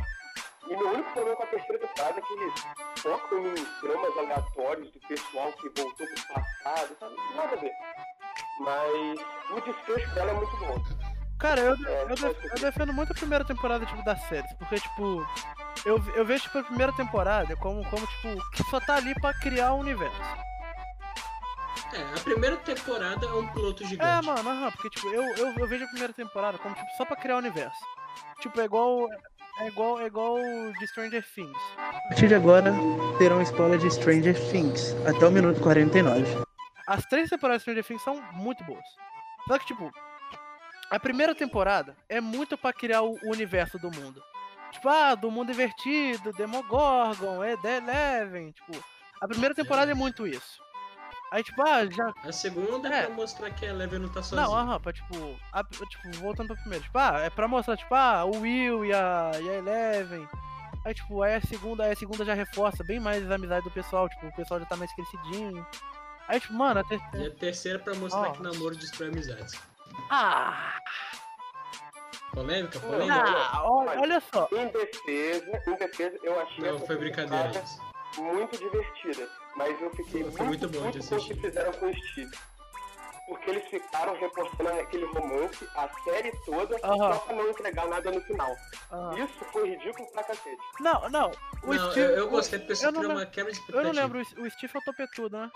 E 0.66 0.76
meu 0.76 0.88
único 0.88 1.12
problema 1.12 1.36
com 1.36 1.42
a 1.42 1.46
terceira 1.46 1.86
temporada 1.86 2.18
é 2.18 2.22
que 2.22 2.32
eles 2.34 2.54
focam 2.98 3.38
em 3.38 3.54
dramas 3.82 4.18
aleatórios 4.18 4.90
do 4.90 5.00
pessoal 5.00 5.52
que 5.52 5.68
voltou 5.68 6.06
pro 6.06 6.34
passado, 6.34 6.96
sabe? 6.98 7.16
Nada 7.34 7.52
a 7.54 7.56
ver. 7.56 7.72
Mas 8.60 9.37
o 9.50 9.60
desfecho 9.60 10.14
dela 10.14 10.30
é 10.30 10.34
muito 10.34 10.56
bom. 10.58 10.82
Cara, 11.38 11.60
eu, 11.60 11.74
É, 11.86 12.02
eu, 12.02 12.08
def- 12.08 12.18
isso. 12.44 12.48
eu 12.56 12.58
defendo 12.60 12.92
muito 12.92 13.12
a 13.12 13.14
primeira 13.14 13.44
temporada, 13.44 13.86
tipo, 13.86 14.02
das 14.04 14.20
séries. 14.24 14.52
Porque, 14.54 14.76
tipo, 14.80 15.26
eu, 15.86 16.02
eu 16.14 16.24
vejo, 16.24 16.42
tipo, 16.44 16.58
a 16.58 16.64
primeira 16.64 16.92
temporada 16.94 17.54
como, 17.56 17.84
como, 17.88 18.06
tipo, 18.06 18.50
que 18.50 18.62
só 18.64 18.80
tá 18.80 18.96
ali 18.96 19.14
pra 19.20 19.32
criar 19.34 19.72
o 19.72 19.78
universo. 19.78 20.16
É, 21.92 22.02
a 22.18 22.20
primeira 22.22 22.56
temporada 22.58 23.24
é 23.24 23.30
um 23.32 23.46
piloto 23.48 23.82
É, 23.82 23.86
gigante. 23.86 24.26
mano, 24.26 24.50
aham, 24.50 24.70
porque, 24.72 24.90
tipo, 24.90 25.06
eu, 25.08 25.22
eu, 25.36 25.54
eu 25.58 25.66
vejo 25.68 25.84
a 25.84 25.88
primeira 25.88 26.12
temporada 26.12 26.58
como, 26.58 26.74
tipo, 26.74 26.86
só 26.96 27.04
pra 27.04 27.16
criar 27.16 27.36
o 27.36 27.38
universo. 27.38 27.78
Tipo, 28.40 28.60
é 28.60 28.64
igual. 28.64 29.08
É 29.60 29.66
igual, 29.66 30.00
é 30.00 30.06
igual 30.06 30.36
de 30.78 30.86
Stranger 30.86 31.24
Things. 31.34 31.58
A 31.78 32.08
partir 32.08 32.28
de 32.28 32.34
agora, 32.36 32.72
terão 33.18 33.42
spoiler 33.42 33.76
de 33.80 33.90
Stranger 33.90 34.36
Things, 34.50 34.94
até 35.04 35.26
o 35.26 35.32
minuto 35.32 35.60
49. 35.60 36.22
As 36.86 37.04
três 37.06 37.28
temporadas 37.28 37.60
de 37.60 37.62
Stranger 37.64 37.84
Things 37.84 38.02
são 38.04 38.22
muito 38.34 38.62
boas. 38.62 38.84
Só 39.46 39.58
que, 39.58 39.66
tipo, 39.66 39.90
a 40.90 40.98
primeira 40.98 41.34
temporada 41.34 41.96
é 42.08 42.20
muito 42.20 42.56
pra 42.58 42.72
criar 42.72 43.02
o 43.02 43.16
universo 43.24 43.78
do 43.78 43.90
mundo. 43.90 44.22
Tipo, 44.72 44.88
ah, 44.88 45.14
do 45.14 45.30
mundo 45.30 45.50
invertido, 45.52 46.32
Demogorgon, 46.32 47.42
é 47.42 47.56
The 47.56 47.76
Eleven. 47.78 48.52
Tipo, 48.52 48.84
a 49.20 49.26
primeira 49.28 49.54
temporada 49.54 49.90
é 49.90 49.94
muito 49.94 50.26
isso. 50.26 50.60
Aí, 51.30 51.42
tipo, 51.42 51.60
ah, 51.62 51.84
já. 51.86 52.12
A 52.24 52.32
segunda 52.32 52.88
é 52.88 53.00
É. 53.00 53.02
pra 53.06 53.14
mostrar 53.14 53.50
que 53.50 53.64
a 53.66 53.68
Eleven 53.70 53.98
não 53.98 54.08
tá 54.08 54.22
sozinha. 54.22 54.46
Não, 54.46 54.54
aham, 54.56 54.80
pra 54.80 54.92
tipo. 54.92 55.14
a- 55.52 55.62
tipo, 55.64 56.10
voltando 56.20 56.48
pra 56.48 56.56
primeira. 56.56 56.82
Tipo, 56.84 56.98
ah, 56.98 57.20
é 57.20 57.30
pra 57.30 57.46
mostrar, 57.48 57.76
tipo, 57.76 57.94
ah, 57.94 58.24
o 58.24 58.40
Will 58.40 58.84
e 58.84 58.92
a, 58.94 59.30
e 59.40 59.48
a 59.48 59.54
Eleven. 59.54 60.26
Aí, 60.86 60.94
tipo, 60.94 61.22
aí 61.22 61.34
a 61.34 61.40
segunda, 61.42 61.84
aí 61.84 61.92
a 61.92 61.96
segunda 61.96 62.24
já 62.24 62.32
reforça 62.34 62.82
bem 62.84 62.98
mais 63.00 63.30
a 63.30 63.34
amizade 63.34 63.64
do 63.64 63.70
pessoal. 63.70 64.08
Tipo, 64.08 64.26
o 64.28 64.34
pessoal 64.34 64.60
já 64.60 64.66
tá 64.66 64.76
mais 64.76 64.90
crescidinho. 64.94 65.66
Aí, 66.28 66.40
tipo, 66.40 66.52
mano, 66.54 66.80
a 66.80 66.82
E 66.82 66.88
terceira. 66.88 67.26
a 67.28 67.30
terceira 67.38 67.78
pra 67.78 67.94
mostrar 67.94 68.28
Ó. 68.28 68.32
que 68.32 68.42
namoro 68.42 68.76
destrói 68.76 69.08
amizades. 69.08 69.58
Ah! 70.10 70.74
Polêmica? 72.32 72.78
Não, 72.80 72.88
Polêmica? 72.90 73.24
Ah, 73.26 73.62
olha, 73.64 74.00
olha 74.00 74.22
só. 74.32 74.48
Em 74.52 74.68
defesa, 74.68 75.62
em 75.66 75.74
defesa, 75.74 76.18
eu 76.22 76.40
achei 76.40 76.70
Não, 76.70 76.78
foi 76.86 76.96
brincadeira 76.96 77.50
isso. 77.62 77.80
muito 78.22 78.56
divertida. 78.58 79.28
Mas 79.56 79.80
eu 79.80 79.90
fiquei 79.90 80.30
Foi 80.30 80.46
muito 80.46 80.68
bom 80.68 80.90
de 80.90 80.98
puto 81.00 81.08
com 81.08 81.16
o 81.16 81.24
que 81.26 81.34
fizeram 81.40 81.72
com 81.72 81.86
o 81.90 81.94
Steve. 81.96 82.30
Porque 83.26 83.50
eles 83.50 83.64
ficaram 83.68 84.14
reforçando 84.18 84.68
aquele 84.80 85.04
romance 85.06 85.68
a 85.74 85.88
série 86.04 86.32
toda 86.46 86.78
só 86.78 87.18
pra 87.18 87.34
não 87.34 87.50
entregar 87.50 87.86
nada 87.88 88.10
no 88.10 88.20
final. 88.22 88.54
Ah. 88.90 89.10
Isso 89.18 89.44
foi 89.52 89.68
ridículo 89.70 90.10
pra 90.12 90.22
cacete. 90.22 90.56
Não, 90.80 91.08
não. 91.10 91.30
O 91.64 91.74
Não, 91.74 91.90
Steve. 91.90 92.06
eu, 92.12 92.16
eu 92.18 92.30
gostei 92.30 92.58
porque 92.58 92.72
isso 92.74 92.86
eu 92.86 92.92
não 92.92 93.00
criou 93.02 93.16
uma 93.16 93.26
quebra 93.26 93.52
de 93.52 93.58
Eu 93.58 93.62
expectativa. 93.64 93.92
não 93.92 94.02
lembro, 94.02 94.18
o 94.18 94.46
o 94.46 94.50
Steve 94.50 94.72
é 94.74 94.78
o 94.78 94.82
topetudo, 94.82 95.36
né? 95.38 95.50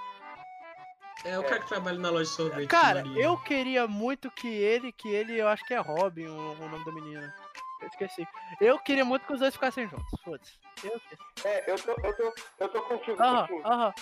É 1.25 1.39
o 1.39 1.45
cara 1.45 1.61
que 1.61 1.69
trabalha 1.69 1.99
na 1.99 2.11
loja 2.11 2.25
de 2.25 2.31
sorvete. 2.37 2.69
Cara, 2.69 3.05
Maria. 3.05 3.23
eu 3.25 3.37
queria 3.39 3.87
muito 3.87 4.31
que 4.31 4.49
ele, 4.49 4.91
que 4.93 5.09
ele, 5.09 5.39
eu 5.41 5.47
acho 5.49 5.65
que 5.65 5.73
é 5.75 5.79
Robin 5.79 6.27
o, 6.27 6.53
o 6.53 6.69
nome 6.69 6.85
da 6.85 6.93
menina. 6.93 7.35
Eu 7.81 7.89
esqueci. 7.89 8.27
Eu 8.61 8.79
queria 8.79 9.05
muito 9.05 9.27
que 9.27 9.33
os 9.33 9.41
dois 9.41 9.55
ficassem 9.55 9.89
juntos, 9.89 10.21
foda-se. 10.25 10.53
Eu 10.85 11.01
É, 11.45 11.71
eu 11.71 11.77
tô, 11.77 11.91
eu 11.93 12.17
tô, 12.17 12.35
eu 12.61 12.69
tô 12.69 12.83
contigo, 12.83 13.23
Aham, 13.23 13.47
aham. 13.65 13.93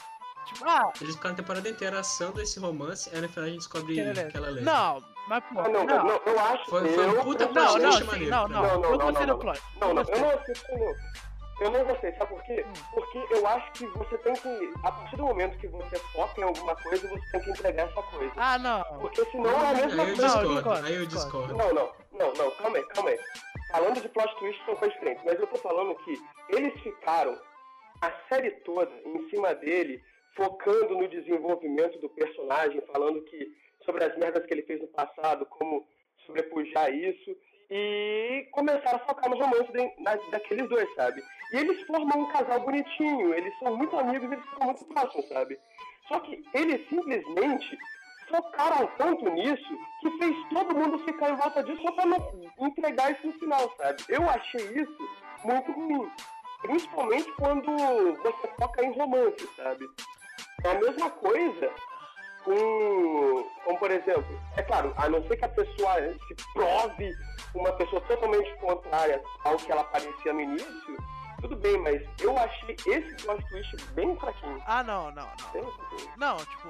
Tipo, 0.47 0.65
ah, 0.67 0.93
Eles 1.01 1.15
ficaram 1.17 1.35
a 1.35 1.37
temporada 1.37 1.69
inteira 1.69 2.01
assando 2.01 2.41
esse 2.41 2.59
romance, 2.59 3.11
aí 3.15 3.21
no 3.21 3.29
final 3.29 3.45
a 3.45 3.49
gente 3.49 3.59
descobre 3.59 3.95
que 3.95 4.01
ela 4.01 4.21
é- 4.21 4.25
que 4.31 4.37
ela 4.37 4.49
leva. 4.51 4.65
Não, 4.65 5.05
mas 5.29 5.45
pô, 5.45 5.61
Ah, 5.61 5.69
não, 5.69 5.85
não. 5.85 6.05
não, 6.05 6.21
eu 6.25 6.41
acho 6.41 6.71
Foi- 6.71 6.89
que 6.89 6.95
foi 6.95 7.07
um 7.09 7.23
puta 7.23 7.45
eu- 7.45 7.53
Não, 7.53 7.67
plot 7.67 7.79
não, 7.83 7.93
sim, 7.93 8.05
maneiro, 8.05 8.31
não, 8.31 8.49
pra 8.49 8.55
não. 8.57 8.63
Não, 8.63 8.69
não, 8.81 8.85
Eu 8.85 8.91
não, 8.99 9.07
gostei 9.07 9.27
não, 9.27 9.35
do 9.35 9.41
plot. 9.41 9.63
Não, 9.81 9.89
eu 9.89 9.95
não, 9.95 10.03
eu 10.03 10.19
não 10.21 10.31
assisto 10.31 10.67
não. 10.73 10.95
Eu 11.61 11.71
não 11.71 11.85
gostei, 11.85 12.13
sabe 12.15 12.31
por 12.31 12.43
quê? 12.45 12.65
Hum. 12.67 12.73
Porque 12.95 13.19
eu 13.31 13.47
acho 13.47 13.73
que 13.73 13.87
você 13.87 14.17
tem 14.19 14.33
que, 14.35 14.73
a 14.83 14.93
partir 14.93 15.17
do 15.17 15.25
momento 15.25 15.59
que 15.59 15.69
você 15.69 15.97
foca 16.13 16.41
em 16.41 16.45
alguma 16.45 16.75
coisa, 16.77 17.07
você 17.09 17.31
tem 17.33 17.41
que 17.43 17.51
entregar 17.51 17.87
essa 17.89 18.03
coisa. 18.03 18.33
Ah, 18.37 18.59
não. 18.59 18.83
Porque 18.99 19.25
senão 19.27 19.51
é 19.51 19.67
a 19.71 19.75
mesma 19.75 20.03
Aí 20.03 20.11
eu 20.11 20.17
coisa. 20.17 20.39
discordo, 20.45 20.87
aí 20.87 20.95
eu 20.95 21.07
discordo. 21.07 21.55
discordo. 21.55 21.55
Não, 21.57 21.75
não, 21.75 21.93
não, 22.13 22.33
não, 22.35 22.51
calma 22.53 22.79
aí, 22.79 22.85
calma 22.87 23.11
aí. 23.11 23.19
Falando 23.71 24.01
de 24.01 24.09
plot 24.09 24.37
twist 24.39 24.65
são 24.65 24.75
coisas 24.77 24.95
diferentes, 24.95 25.25
mas 25.25 25.39
eu 25.39 25.47
tô 25.47 25.57
falando 25.59 25.95
que 25.97 26.19
eles 26.49 26.73
ficaram 26.83 27.39
a 28.01 28.11
série 28.29 28.51
toda 28.63 28.91
em 29.05 29.29
cima 29.29 29.55
dele, 29.55 30.03
focando 30.35 30.97
no 30.97 31.07
desenvolvimento 31.09 31.99
do 32.01 32.09
personagem, 32.09 32.81
falando 32.93 33.23
que 33.25 33.49
sobre 33.85 34.05
as 34.05 34.17
merdas 34.17 34.45
que 34.47 34.55
ele 34.55 34.63
fez 34.63 34.81
no 34.81 34.89
passado, 34.89 35.45
como 35.47 35.87
sobrepujar 36.27 36.93
isso, 36.93 37.37
e 37.71 38.49
começaram 38.51 38.97
a 38.97 39.07
focar 39.07 39.31
no 39.31 39.39
romance 39.39 39.71
de, 39.73 40.03
na, 40.03 40.17
daqueles 40.33 40.69
dois, 40.69 40.93
sabe? 40.95 41.23
E 41.53 41.57
eles 41.57 41.81
formam 41.87 42.21
um 42.21 42.33
casal 42.33 42.61
bonitinho, 42.61 43.33
eles 43.33 43.57
são 43.59 43.77
muito 43.77 43.97
amigos, 43.97 44.31
eles 44.31 44.45
são 44.51 44.67
muito 44.67 44.85
próximos, 44.87 45.29
sabe? 45.29 45.59
Só 46.09 46.19
que 46.21 46.43
eles 46.53 46.89
simplesmente 46.89 47.79
focaram 48.29 48.89
tanto 48.99 49.29
nisso 49.31 49.79
que 50.01 50.11
fez 50.19 50.37
todo 50.49 50.75
mundo 50.75 50.99
ficar 51.01 51.31
em 51.31 51.37
volta 51.37 51.63
disso 51.63 51.83
só 51.83 51.93
pra 51.93 52.07
não 52.07 52.19
entregar 52.61 53.13
isso 53.13 53.27
no 53.27 53.33
final, 53.35 53.73
sabe? 53.77 54.03
Eu 54.09 54.29
achei 54.29 54.61
isso 54.61 55.09
muito 55.45 55.71
ruim. 55.73 56.11
Principalmente 56.63 57.31
quando 57.33 57.71
você 58.17 58.49
foca 58.59 58.85
em 58.85 58.93
romance, 58.93 59.49
sabe? 59.57 59.89
É 60.65 60.71
a 60.71 60.81
mesma 60.81 61.11
coisa 61.11 61.73
com, 62.45 63.45
como 63.65 63.79
por 63.79 63.91
exemplo, 63.91 64.41
é 64.57 64.63
claro, 64.63 64.93
a 64.97 65.09
não 65.09 65.27
ser 65.27 65.37
que 65.37 65.45
a 65.45 65.49
pessoa 65.49 65.95
se 66.29 66.35
prove 66.53 67.13
uma 67.55 67.73
pessoa 67.73 68.01
totalmente 68.03 68.55
contrária 68.59 69.23
ao 69.45 69.57
que 69.57 69.71
ela 69.73 69.85
parecia 69.85 70.33
no 70.33 70.41
início, 70.41 70.97
tudo 71.41 71.57
bem, 71.57 71.79
mas 71.79 72.03
eu 72.21 72.37
achei 72.37 72.77
esse 72.87 73.25
plot 73.25 73.43
twist 73.49 73.77
bem 73.95 74.15
fraquinho. 74.17 74.63
Ah, 74.67 74.83
não, 74.83 75.11
não, 75.11 75.27
não. 75.55 75.73
Não, 76.17 76.37
tipo. 76.37 76.69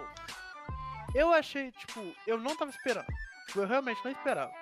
Eu 1.12 1.32
achei, 1.32 1.72
tipo, 1.72 2.00
eu 2.26 2.38
não 2.38 2.56
tava 2.56 2.70
esperando. 2.70 3.06
Tipo, 3.46 3.60
eu 3.60 3.66
realmente 3.66 4.00
não 4.04 4.12
esperava. 4.12 4.52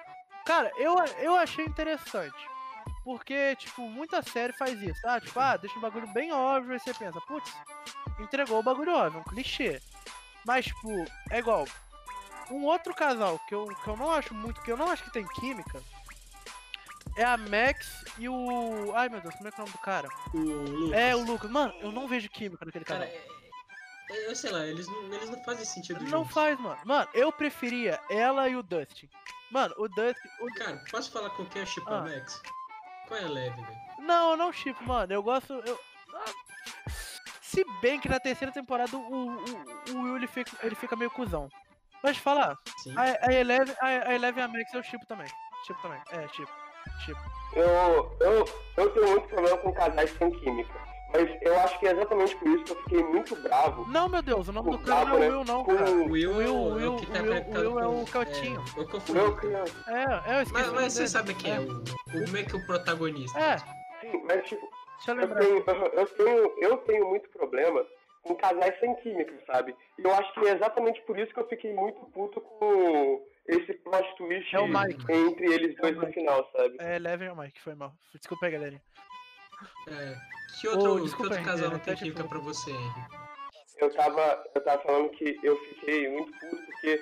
Cara, 0.47 0.73
eu, 0.79 0.97
eu 1.19 1.35
achei 1.37 1.66
interessante. 1.66 2.49
Porque, 3.05 3.55
tipo, 3.57 3.83
muita 3.83 4.23
série 4.23 4.53
faz 4.55 4.81
isso, 4.83 5.01
tá? 5.03 5.21
Tipo, 5.21 5.39
ah, 5.41 5.57
deixa 5.59 5.79
um 5.79 5.83
bagulho 5.83 6.07
bem 6.09 6.33
óbvio 6.33 6.75
e 6.75 6.79
você 6.79 6.95
pensa, 6.95 7.21
putz, 7.23 7.55
entregou 8.19 8.59
o 8.59 8.62
bagulho 8.62 8.95
óbvio, 8.95 9.21
um 9.21 9.25
clichê. 9.25 9.81
Mas, 10.47 10.66
tipo, 10.66 10.89
é 11.31 11.39
igual. 11.39 11.66
Um 12.51 12.64
outro 12.64 12.95
casal 12.95 13.39
que 13.47 13.55
eu, 13.55 13.66
que 13.66 13.89
eu 13.89 13.97
não 13.97 14.11
acho 14.11 14.35
muito, 14.35 14.61
que 14.62 14.73
eu 14.73 14.77
não 14.77 14.91
acho 14.91 15.05
que 15.05 15.12
tem 15.12 15.27
química, 15.27 15.83
é 17.19 17.25
a 17.25 17.37
Max 17.37 18.05
e 18.19 18.29
o. 18.29 18.93
Ai 18.95 19.09
meu 19.09 19.21
Deus, 19.21 19.35
como 19.35 19.49
é 19.49 19.53
que 19.53 19.61
é 19.61 19.62
o 19.62 19.66
nome 19.66 19.77
do 19.77 19.83
cara? 19.83 20.09
O 20.35 20.39
Lucas. 20.39 20.99
É, 20.99 21.14
o 21.16 21.25
Lucas. 21.25 21.51
Mano, 21.51 21.75
eu 21.81 21.93
não 21.93 22.07
vejo 22.09 22.29
química 22.31 22.64
naquele 22.64 22.85
Cara, 22.85 23.07
casal. 23.07 23.14
é, 24.11 24.14
é- 24.16 24.31
eu 24.31 24.35
sei 24.37 24.51
lá, 24.51 24.64
eles 24.66 24.87
não, 24.87 25.03
eles 25.12 25.29
não 25.31 25.43
fazem 25.45 25.64
sentido 25.64 26.01
Não 26.01 26.09
juntos. 26.11 26.33
faz, 26.33 26.59
mano. 26.59 26.79
Mano, 26.85 27.09
eu 27.12 27.31
preferia 27.31 28.01
ela 28.09 28.49
e 28.49 28.57
o 28.57 28.62
Dustin. 28.62 29.09
Mano, 29.51 29.75
o 29.79 29.89
Dustin. 29.89 30.29
o- 30.41 30.55
Cara, 30.55 30.83
posso 30.91 31.11
falar 31.11 31.31
com 31.31 31.45
quem 31.47 31.62
é 31.62 31.66
Chip 31.66 31.87
Ah. 31.89 32.01
Max? 32.03 32.41
Qual 33.07 33.21
é 33.21 33.25
a 33.25 33.29
leve, 33.29 33.57
velho? 33.62 33.79
Não, 34.01 34.37
não 34.37 34.53
chip, 34.53 34.83
mano. 34.85 35.12
Eu 35.12 35.23
gosto. 35.23 35.55
Eu... 35.66 35.79
ah, 36.14 36.25
Se 37.41 37.64
bem 37.81 37.99
que 37.99 38.09
na 38.09 38.21
terceira 38.21 38.53
temporada 38.53 38.95
o, 38.97 39.01
o, 39.01 39.37
o 39.95 40.03
Will 40.03 40.16
ele 40.16 40.27
fica, 40.27 40.51
ele 40.62 40.75
fica 40.75 40.95
meio 40.95 41.11
cuzão. 41.11 41.49
Mas 42.03 42.16
falar, 42.19 42.57
Sim. 42.83 42.95
a, 42.97 43.27
a, 43.29 43.33
Eleven, 43.33 43.75
a, 43.81 43.87
a 44.11 44.14
Eleven 44.14 44.43
e 44.43 44.45
a 44.45 44.49
Max 44.49 44.73
eu 44.75 44.83
chipo 44.83 45.05
também. 45.07 45.27
Chipo 45.66 45.81
também. 45.83 46.01
É, 46.11 46.29
chipo. 46.29 46.53
Chipo. 47.01 47.20
Eu, 47.55 48.16
eu, 48.20 48.45
eu 48.76 48.91
tenho 48.91 49.09
muito 49.09 49.28
problema 49.28 49.57
com 49.59 49.72
casais 49.72 50.11
sem 50.18 50.30
química. 50.30 50.89
Mas 51.12 51.26
eu 51.41 51.59
acho 51.61 51.78
que 51.78 51.86
é 51.86 51.93
exatamente 51.93 52.36
por 52.36 52.49
isso 52.49 52.64
que 52.64 52.72
eu 52.72 52.82
fiquei 52.82 53.03
muito 53.03 53.34
bravo 53.36 53.86
Não, 53.89 54.11
meu 54.11 54.20
Deus, 54.20 54.49
o 54.49 54.53
nome 54.53 54.72
do 54.72 54.78
cara 54.80 55.07
não 55.07 55.16
é 55.16 55.20
né? 55.20 55.28
o 55.28 55.30
Will, 55.30 55.45
não, 55.45 55.64
cara. 55.64 55.91
O 55.91 56.11
Will, 56.11 56.36
Will, 56.36 56.43
é 56.43 56.49
o, 56.49 56.74
Will, 56.74 56.84
é 56.84 56.89
o 56.91 56.97
que 56.97 57.07
tá 57.07 57.22
Will, 57.22 57.72
Will 57.72 57.80
é 57.80 57.86
o 57.86 58.07
Coutinho. 58.12 58.64
É, 58.76 58.80
eu 58.80 58.89
confundi. 58.89 59.18
É, 59.18 60.32
é, 60.32 60.39
eu 60.39 60.43
esqueci. 60.43 60.53
Mas, 60.53 60.72
mas 60.72 60.93
você 60.93 60.99
dele. 60.99 61.09
sabe 61.09 61.34
quem 61.34 61.55
é, 61.55 61.61
o, 61.61 61.64
o 61.72 62.30
meio 62.30 62.47
que 62.47 62.57
o 62.57 62.66
protagonista. 62.66 63.39
É, 63.39 63.57
Sim, 64.01 64.22
mas 64.24 64.47
tipo, 64.47 64.68
deixa 65.07 65.12
eu 65.12 65.20
eu 65.20 65.34
tenho, 65.34 65.91
eu, 65.95 66.07
tenho, 66.07 66.55
eu 66.59 66.76
tenho 66.78 67.09
muito 67.09 67.28
problema 67.30 67.86
com 68.22 68.34
casais 68.34 68.78
sem 68.78 68.95
química, 68.97 69.32
sabe? 69.47 69.74
E 69.99 70.03
eu 70.03 70.12
acho 70.12 70.32
que 70.34 70.47
é 70.47 70.53
exatamente 70.53 71.01
por 71.03 71.18
isso 71.18 71.32
que 71.32 71.41
eu 71.41 71.49
fiquei 71.49 71.72
muito 71.72 72.01
puto 72.12 72.41
com 72.41 73.22
esse 73.49 73.75
plot 73.75 74.17
twist 74.17 74.55
É 74.55 74.61
o 74.61 74.69
Mike. 74.69 75.13
entre 75.13 75.53
eles 75.53 75.77
dois 75.77 75.97
É 75.97 75.99
o 75.99 76.03
no 76.03 76.13
final, 76.13 76.51
sabe? 76.57 76.77
É, 76.81 76.97
Eleven 76.97 77.31
ou 77.31 77.37
Mike, 77.37 77.61
foi 77.61 77.75
mal. 77.75 77.93
Desculpa 78.15 78.47
aí, 78.47 78.53
galerinha. 78.53 78.83
É. 79.89 80.15
Que 80.61 80.69
outro, 80.69 80.93
Ô, 80.93 80.97
que 80.97 81.03
desculpa 81.03 81.25
outro 81.25 81.39
aí, 81.39 81.45
casal 81.45 81.69
é, 81.69 81.73
não 81.73 81.79
tem 81.81 81.97
química 81.97 82.25
pra 82.25 82.39
você, 82.39 82.71
Henry? 82.71 83.29
Eu 83.79 83.95
tava, 83.95 84.45
eu 84.55 84.61
tava 84.65 84.83
falando 84.83 85.11
que 85.11 85.39
eu 85.43 85.57
fiquei 85.57 86.09
muito 86.11 86.33
puto 86.33 86.57
porque 86.67 87.01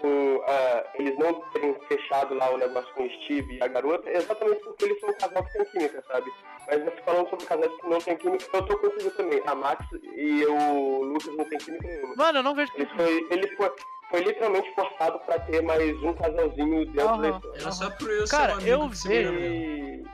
com, 0.00 0.42
ah, 0.46 0.84
eles 0.94 1.16
não 1.18 1.34
terem 1.52 1.74
fechado 1.88 2.34
lá 2.34 2.50
o 2.50 2.58
negócio 2.58 2.92
com 2.94 3.04
o 3.04 3.10
Steve 3.22 3.56
e 3.58 3.62
a 3.62 3.68
garota, 3.68 4.08
é 4.08 4.16
exatamente 4.18 4.62
porque 4.64 4.84
eles 4.84 5.00
são 5.00 5.10
um 5.10 5.14
casal 5.14 5.44
que 5.44 5.52
tem 5.52 5.64
química, 5.66 6.04
sabe? 6.08 6.32
Mas 6.66 6.84
você 6.84 6.96
falando 7.04 7.30
sobre 7.30 7.46
casais 7.46 7.72
que 7.80 7.88
não 7.88 7.98
tem 7.98 8.16
química, 8.16 8.44
eu 8.52 8.62
tô 8.66 8.78
contigo 8.78 9.10
também. 9.12 9.42
A 9.46 9.54
Max 9.54 9.86
e 9.92 10.44
o 10.46 11.02
Lucas 11.04 11.34
não 11.36 11.44
tem 11.44 11.58
química 11.58 11.88
nenhuma. 11.88 12.14
Mano, 12.16 12.38
eu 12.38 12.42
não 12.42 12.54
vejo. 12.54 12.72
Ele 12.74 12.86
foi, 12.86 13.26
ele 13.30 13.56
foi, 13.56 13.72
foi 14.10 14.20
literalmente 14.20 14.74
forçado 14.74 15.18
pra 15.20 15.38
ter 15.40 15.62
mais 15.62 16.02
um 16.02 16.12
casalzinho 16.14 16.84
dentro 16.86 16.96
da 16.96 17.28
Aham. 17.28 17.36
história. 17.36 17.60
Era 17.60 17.72
só 17.72 17.90
pro 17.90 18.10
eu 18.10 18.26
ser 18.26 18.36
Cara, 18.36 18.52
um 18.52 18.56
amigo 18.56 18.70
eu 18.72 18.88
vejo-. 18.88 20.04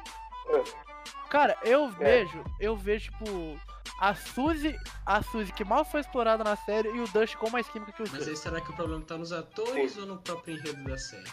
Cara, 1.29 1.57
eu 1.65 1.87
É. 1.87 1.89
vejo, 1.91 2.45
eu 2.61 2.77
vejo, 2.77 3.11
tipo, 3.11 3.59
a 4.01 4.15
Suzy, 4.15 4.77
a 5.07 5.23
Suzy 5.23 5.53
que 5.53 5.65
mal 5.65 5.85
foi 5.85 6.01
explorada 6.01 6.43
na 6.45 6.57
série 6.57 6.89
e 6.91 7.01
o 7.01 7.09
Dust 7.09 7.37
com 7.37 7.49
mais 7.51 7.69
química 7.69 7.93
que 7.93 8.03
os 8.03 8.11
Mas 8.11 8.19
dois. 8.27 8.31
aí 8.31 8.37
será 8.37 8.61
que 8.61 8.71
o 8.71 8.75
problema 8.75 9.03
tá 9.05 9.17
nos 9.17 9.33
atores 9.33 9.97
ou 9.97 10.07
no 10.07 10.19
próprio 10.19 10.57
enredo 10.57 10.83
da 10.85 10.99
série? 10.99 11.31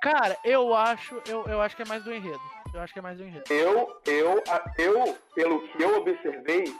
Cara, 0.00 0.36
eu 0.44 0.74
acho, 0.74 1.20
eu, 1.26 1.44
eu 1.46 1.60
acho 1.62 1.74
que 1.74 1.82
é 1.82 1.86
mais 1.86 2.04
do 2.04 2.12
enredo. 2.12 2.40
Eu 2.74 2.80
acho 2.80 2.92
que 2.92 2.98
é 2.98 3.02
mais 3.02 3.16
do 3.18 3.24
enredo. 3.24 3.44
Eu, 3.50 4.00
eu, 4.04 4.42
a- 4.48 4.72
eu, 4.78 5.16
pelo 5.34 5.60
que 5.68 5.82
eu 5.82 5.96
observei, 5.98 6.74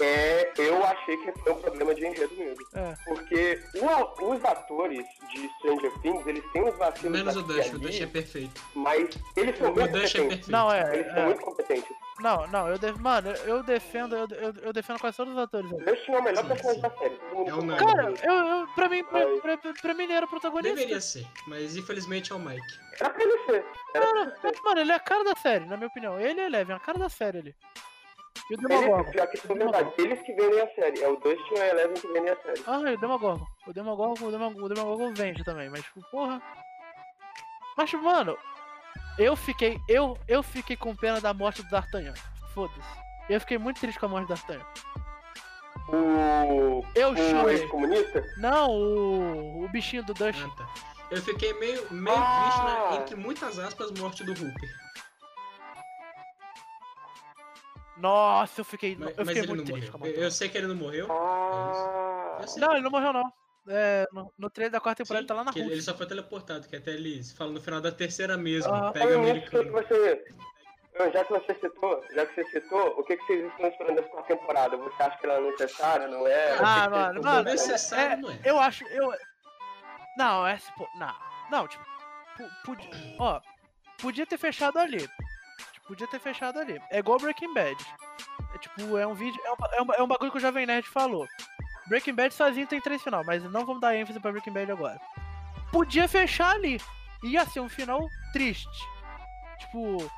é, 0.00 0.52
eu 0.58 0.84
achei 0.84 1.16
que 1.18 1.30
foi 1.40 1.52
um 1.52 1.60
problema 1.60 1.94
de 1.94 2.04
enredo 2.06 2.34
mesmo. 2.34 2.66
É. 2.74 2.94
Porque 3.04 3.62
o- 3.76 4.32
os 4.32 4.44
atores 4.44 5.06
de 5.32 5.48
Stranger 5.58 5.92
Things, 6.00 6.26
eles 6.26 6.44
têm 6.52 6.64
uns 6.64 6.76
vacilos 6.76 7.12
Menos 7.16 7.36
o 7.36 7.42
Dash, 7.42 7.72
o 7.72 7.78
Dash 7.78 8.00
é 8.00 8.06
perfeito. 8.06 8.60
mas 8.74 9.08
eles 9.36 9.56
são 9.56 9.70
O 9.70 9.74
muito 9.74 9.92
Dash 9.92 10.14
é 10.14 10.18
competentes. 10.18 10.26
perfeito. 10.26 10.50
Não, 10.50 10.72
é, 10.72 10.94
Eles 10.96 11.06
são 11.12 11.22
é. 11.22 11.24
muito 11.26 11.40
competentes. 11.42 11.96
Não, 12.20 12.46
não, 12.46 12.68
eu 12.68 12.78
def... 12.78 12.96
mano, 12.98 13.30
eu 13.30 13.62
defendo, 13.64 14.14
eu, 14.14 14.28
eu, 14.30 14.54
eu 14.62 14.72
defendo 14.72 15.00
quase 15.00 15.16
todos 15.16 15.32
os 15.32 15.38
atores. 15.38 15.70
O. 15.72 15.76
Dash 15.78 16.08
é 16.08 16.18
o 16.18 16.22
melhor 16.22 16.46
personagem 16.46 16.80
da 16.80 16.90
série. 16.90 17.20
É 17.32 17.54
unânime. 17.54 17.76
Cara, 17.76 18.14
eu, 18.22 18.32
eu, 18.32 18.68
pra 18.68 18.88
mim, 18.88 19.04
pra, 19.04 19.56
pra, 19.56 19.72
pra 19.72 19.94
mim 19.94 20.04
ele 20.04 20.12
era 20.12 20.26
o 20.26 20.28
protagonista. 20.28 20.76
Deveria 20.76 21.00
ser, 21.00 21.26
mas 21.48 21.76
infelizmente 21.76 22.32
é 22.32 22.36
o 22.36 22.38
Mike. 22.38 22.78
Era 23.00 23.10
pra 23.10 23.22
ele 23.22 23.38
ser. 23.46 23.66
Era 23.94 24.06
pra 24.06 24.20
ele 24.20 24.30
ser. 24.40 24.62
Mano, 24.62 24.80
ele 24.80 24.92
é 24.92 24.94
a 24.94 25.00
cara 25.00 25.24
da 25.24 25.34
série, 25.34 25.66
na 25.66 25.76
minha 25.76 25.88
opinião. 25.88 26.20
Ele 26.20 26.40
é 26.40 26.46
Eleven, 26.46 26.76
a 26.76 26.80
cara 26.80 26.98
da 26.98 27.08
série 27.08 27.38
ali. 27.38 27.56
E 28.50 28.54
o 28.54 28.58
Eles, 28.58 28.68
Demogorgon. 28.68 29.10
pior 29.10 29.26
que 29.26 29.36
isso 29.36 29.52
é 29.52 29.54
verdade. 29.54 29.92
Eles 29.98 30.22
que 30.22 30.34
vendem 30.34 30.60
a 30.60 30.74
série. 30.74 31.02
É 31.02 31.08
o 31.08 31.16
Dustin 31.16 31.54
e 31.54 31.60
a 31.60 31.68
Eleven 31.68 31.94
que 31.94 32.08
vendem 32.08 32.30
a 32.30 32.36
série. 32.36 32.62
Ah, 32.66 32.90
e 32.90 32.94
o 32.94 32.98
Demogorgon. 32.98 33.46
O 33.66 33.72
Demogorgon, 33.72 34.26
o 34.26 34.30
Demogorgon, 34.30 34.64
o 34.64 34.68
Demogorgon 34.68 35.14
vende 35.14 35.42
também, 35.44 35.68
mas 35.70 35.82
tipo, 35.82 36.00
porra. 36.10 36.40
Mas, 37.76 37.90
tipo, 37.90 38.04
mano, 38.04 38.38
eu 39.18 39.36
fiquei. 39.36 39.78
Eu, 39.88 40.18
eu 40.28 40.42
fiquei 40.42 40.76
com 40.76 40.94
pena 40.96 41.20
da 41.20 41.32
morte 41.34 41.62
do 41.62 41.68
D'Artagnan. 41.70 42.14
Foda-se. 42.54 42.80
Eu 43.28 43.40
fiquei 43.40 43.58
muito 43.58 43.80
triste 43.80 43.98
com 43.98 44.06
a 44.06 44.08
morte 44.08 44.26
do 44.26 44.34
D'Artagnan. 44.34 44.64
O, 45.88 46.84
Eu 46.94 47.10
o 47.10 47.16
chorei. 47.16 47.56
ex-comunista? 47.56 48.24
Não, 48.38 48.70
o. 48.70 49.64
O 49.64 49.68
bichinho 49.68 50.04
do 50.04 50.14
Dust. 50.14 50.40
Ah, 50.44 50.50
tá. 50.56 50.68
Eu 51.10 51.20
fiquei 51.22 51.52
meio, 51.54 51.86
meio 51.92 52.16
Ah. 52.16 52.42
triste, 52.42 52.62
na, 52.64 52.96
entre 53.02 53.16
muitas 53.16 53.58
aspas, 53.58 53.90
morte 53.92 54.24
do 54.24 54.32
Hooper. 54.32 54.70
Nossa, 57.96 58.60
eu 58.60 58.64
fiquei. 58.64 58.96
Mas, 58.98 59.16
eu 59.16 59.24
mas 59.24 59.34
fiquei 59.38 59.48
muito 59.54 59.64
triste 59.72 59.90
com 59.90 59.96
a 59.96 60.00
morreu. 60.00 60.12
morte. 60.14 60.18
Eu, 60.20 60.24
eu 60.24 60.30
sei 60.30 60.48
que 60.48 60.58
ele 60.58 60.66
não 60.66 60.74
morreu. 60.74 61.06
Ah. 61.10 62.38
Eu 62.40 62.48
sei 62.48 62.60
Não, 62.60 62.72
ele 62.72 62.80
não 62.82 62.90
morreu, 62.90 63.12
não. 63.12 63.32
É, 63.66 64.06
no, 64.12 64.32
no 64.36 64.50
trailer 64.50 64.72
da 64.72 64.80
quarta 64.80 65.02
temporada 65.02 65.22
Sim, 65.22 65.24
ele 65.24 65.28
tá 65.28 65.34
lá 65.34 65.44
na 65.44 65.52
que 65.52 65.60
ele, 65.60 65.72
ele 65.72 65.82
só 65.82 65.94
foi 65.94 66.06
teleportado, 66.06 66.68
que 66.68 66.76
até 66.76 66.90
eles 66.90 67.32
falam 67.32 67.54
no 67.54 67.60
final 67.60 67.80
da 67.80 67.90
terceira 67.90 68.36
mesmo. 68.36 68.72
Aham. 68.72 68.92
Pega 68.92 69.06
o 69.06 69.08
que 69.08 69.14
americano. 69.14 69.72
você. 69.72 70.24
Já 71.12 71.24
que 71.24 71.32
você 71.32 71.54
citou, 71.54 72.04
já 72.14 72.26
que 72.26 72.34
você 72.34 72.44
citou, 72.50 73.00
o 73.00 73.02
que, 73.02 73.16
que 73.16 73.26
vocês 73.26 73.50
estão 73.50 73.68
esperando 73.68 73.96
dessa 73.96 74.08
quarta 74.10 74.36
temporada? 74.36 74.76
Você 74.76 75.02
acha 75.02 75.18
que 75.18 75.26
ela 75.26 75.34
é 75.34 75.40
necessária, 75.40 76.06
não 76.06 76.26
é? 76.26 76.52
Ah, 76.52 76.56
vocês 76.58 76.90
mano, 76.90 77.16
estão 77.16 77.32
mano, 77.32 77.48
esperando? 77.48 77.50
necessário 77.50 78.12
é, 78.12 78.16
não 78.16 78.30
é. 78.30 78.40
Eu 78.44 78.60
acho, 78.60 78.84
eu. 78.88 79.12
Não, 80.16 80.46
é. 80.46 80.58
Pô, 80.76 80.86
não, 80.98 81.14
não, 81.50 81.66
tipo. 81.66 81.84
Podia, 82.64 82.90
ó, 83.18 83.40
podia 83.98 84.26
ter 84.26 84.38
fechado 84.38 84.78
ali. 84.78 84.98
Tipo, 84.98 85.86
podia 85.88 86.06
ter 86.06 86.20
fechado 86.20 86.58
ali. 86.58 86.80
É 86.90 86.98
igual 86.98 87.18
Breaking 87.18 87.54
Bad. 87.54 87.76
É 88.54 88.58
tipo, 88.58 88.96
é 88.96 89.06
um 89.06 89.14
vídeo. 89.14 89.40
É 89.44 89.50
um, 89.50 89.56
é 89.72 89.82
um, 89.82 89.94
é 89.94 90.02
um 90.02 90.08
bagulho 90.08 90.30
que 90.30 90.38
o 90.38 90.40
Jovem 90.40 90.66
Nerd 90.66 90.86
falou. 90.88 91.26
Breaking 91.86 92.14
Bad 92.14 92.34
sozinho 92.34 92.66
tem 92.66 92.80
três 92.80 93.02
final, 93.02 93.24
mas 93.24 93.42
não 93.44 93.66
vamos 93.66 93.80
dar 93.80 93.94
ênfase 93.94 94.18
pra 94.20 94.32
Breaking 94.32 94.52
Bad 94.52 94.72
agora. 94.72 95.00
Podia 95.70 96.08
fechar 96.08 96.54
ali. 96.54 96.80
Ia 97.22 97.44
ser 97.46 97.60
um 97.60 97.68
final 97.68 98.00
triste. 98.32 98.68
Tipo. 99.58 100.10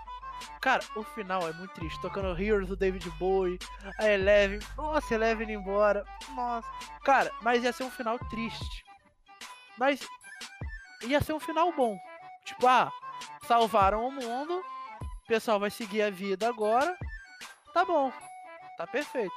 Cara, 0.61 0.83
o 0.95 1.03
final 1.03 1.49
é 1.49 1.53
muito 1.53 1.73
triste. 1.75 2.01
Tocando 2.01 2.41
Heroes 2.41 2.69
do 2.69 2.77
David 2.77 3.09
Bowie, 3.19 3.59
a 3.99 4.09
Eleven. 4.09 4.59
Nossa, 4.77 5.15
Eleven 5.15 5.45
indo 5.45 5.61
embora. 5.61 6.05
Nossa. 6.35 6.69
Cara, 7.05 7.31
mas 7.43 7.63
ia 7.63 7.73
ser 7.73 7.85
um 7.85 7.91
final 7.91 8.19
triste. 8.31 8.85
Mas 9.79 10.07
ia 11.03 11.21
ser 11.21 11.33
um 11.33 11.41
final 11.41 11.73
bom. 11.73 11.99
Tipo, 12.45 12.67
ah, 12.67 12.93
salvaram 13.47 14.07
o 14.07 14.13
mundo. 14.13 14.63
O 15.25 15.27
pessoal 15.27 15.59
vai 15.59 15.71
seguir 15.71 16.03
a 16.03 16.11
vida 16.11 16.49
agora. 16.49 16.97
Tá 17.73 17.85
bom. 17.85 18.13
Tá 18.77 18.87
perfeito. 18.87 19.35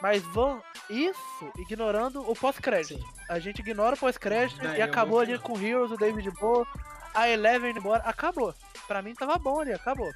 Mas 0.00 0.22
vão. 0.22 0.62
Isso 0.88 1.52
ignorando 1.56 2.28
o 2.28 2.34
pós-crédito. 2.34 3.04
A 3.28 3.38
gente 3.38 3.60
ignora 3.60 3.94
o 3.94 3.98
pós-crédito 3.98 4.64
e 4.64 4.82
acabou 4.82 5.20
ali 5.20 5.38
com 5.38 5.52
o 5.52 5.60
Heroes, 5.60 5.92
o 5.92 5.96
David 5.96 6.30
Bowie, 6.32 6.66
a 7.14 7.28
Eleven 7.28 7.70
indo 7.70 7.78
embora. 7.78 8.02
Acabou. 8.04 8.54
Pra 8.88 9.02
mim 9.02 9.14
tava 9.14 9.38
bom 9.38 9.60
ali, 9.60 9.72
acabou. 9.72 10.10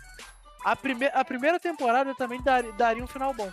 A, 0.65 0.75
prime 0.75 1.07
a 1.13 1.25
primeira 1.25 1.61
temporada 1.61 2.15
também 2.15 2.43
dar 2.43 2.63
daria 2.73 3.05
um 3.05 3.07
final 3.07 3.33
bom. 3.35 3.53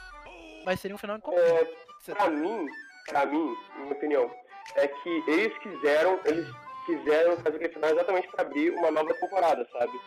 Mas 0.65 0.79
seria 0.79 0.95
um 0.95 0.97
final 0.97 1.17
incompleto. 1.17 1.71
É, 2.07 2.13
pra 2.13 2.29
mim, 2.29 2.65
pra 3.07 3.25
mim, 3.25 3.55
minha 3.77 3.91
opinião, 3.91 4.31
é 4.75 4.87
que 4.87 5.23
eles 5.27 5.57
quiseram, 5.59 6.19
eles 6.25 6.47
quiseram 6.85 7.37
fazer 7.37 7.57
aquele 7.57 7.73
final 7.73 7.89
exatamente 7.91 8.27
pra 8.29 8.43
abrir 8.43 8.71
uma 8.71 8.91
nova 8.91 9.13
temporada, 9.13 9.67
sabe? 9.71 9.99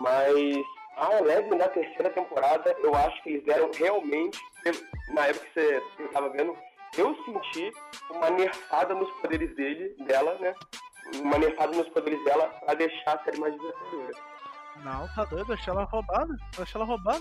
Mas 0.00 0.58
a 1.00 1.18
Eleven 1.18 1.58
da 1.58 1.68
terceira 1.68 2.10
temporada, 2.10 2.74
eu 2.80 2.94
acho 2.94 3.22
que 3.22 3.30
eles 3.30 3.44
deram 3.44 3.70
realmente, 3.72 4.38
na 5.14 5.26
época 5.26 5.46
que 5.46 5.52
você 5.60 5.82
eu 5.98 6.08
tava 6.08 6.28
vendo, 6.30 6.56
eu 6.96 7.14
senti 7.24 7.72
uma 8.10 8.30
nerfada 8.30 8.94
nos 8.94 9.10
poderes 9.20 9.54
dele, 9.56 9.94
dela, 10.04 10.36
né? 10.38 10.54
Uma 11.16 11.38
nerfada 11.38 11.76
nos 11.76 11.88
poderes 11.90 12.22
dela 12.24 12.48
pra 12.64 12.74
deixar 12.74 13.14
a 13.14 13.24
série 13.24 13.38
mais 13.38 13.54
desafiadora. 13.56 14.12
Não, 14.84 15.08
tá 15.14 15.24
doido, 15.24 15.50
eu 15.50 15.54
achei 15.54 15.72
ela 15.72 15.84
roubada. 15.84 16.36
Eu 16.56 16.62
achei 16.62 16.80
ela 16.80 16.84
roubada. 16.84 17.20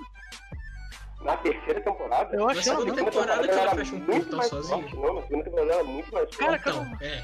Na 1.21 1.36
terceira 1.38 1.82
temporada, 1.82 2.36
Eu 2.36 2.45
Na 2.45 2.51
achei 2.51 2.71
ela 2.71 2.82
segunda 2.82 3.01
muito 3.01 3.11
temporada 3.13 3.43
que 3.47 3.49
ela 3.49 3.61
ela 3.61 3.71
era 3.71 3.80
fecha 3.80 3.95
um 3.95 3.99
muito 3.99 4.11
portão 4.21 4.38
mais 4.38 4.49
sozinha. 4.49 4.78
forte, 4.84 4.95
não, 4.95 5.13
na 5.15 5.21
segunda 5.23 5.43
temporada 5.43 5.71
ela 5.71 5.82
é 5.82 5.84
muito 5.84 6.13
mais 6.13 6.36
forte. 6.36 6.38
Cara, 6.38 6.57
Então, 6.57 6.97
é. 7.01 7.23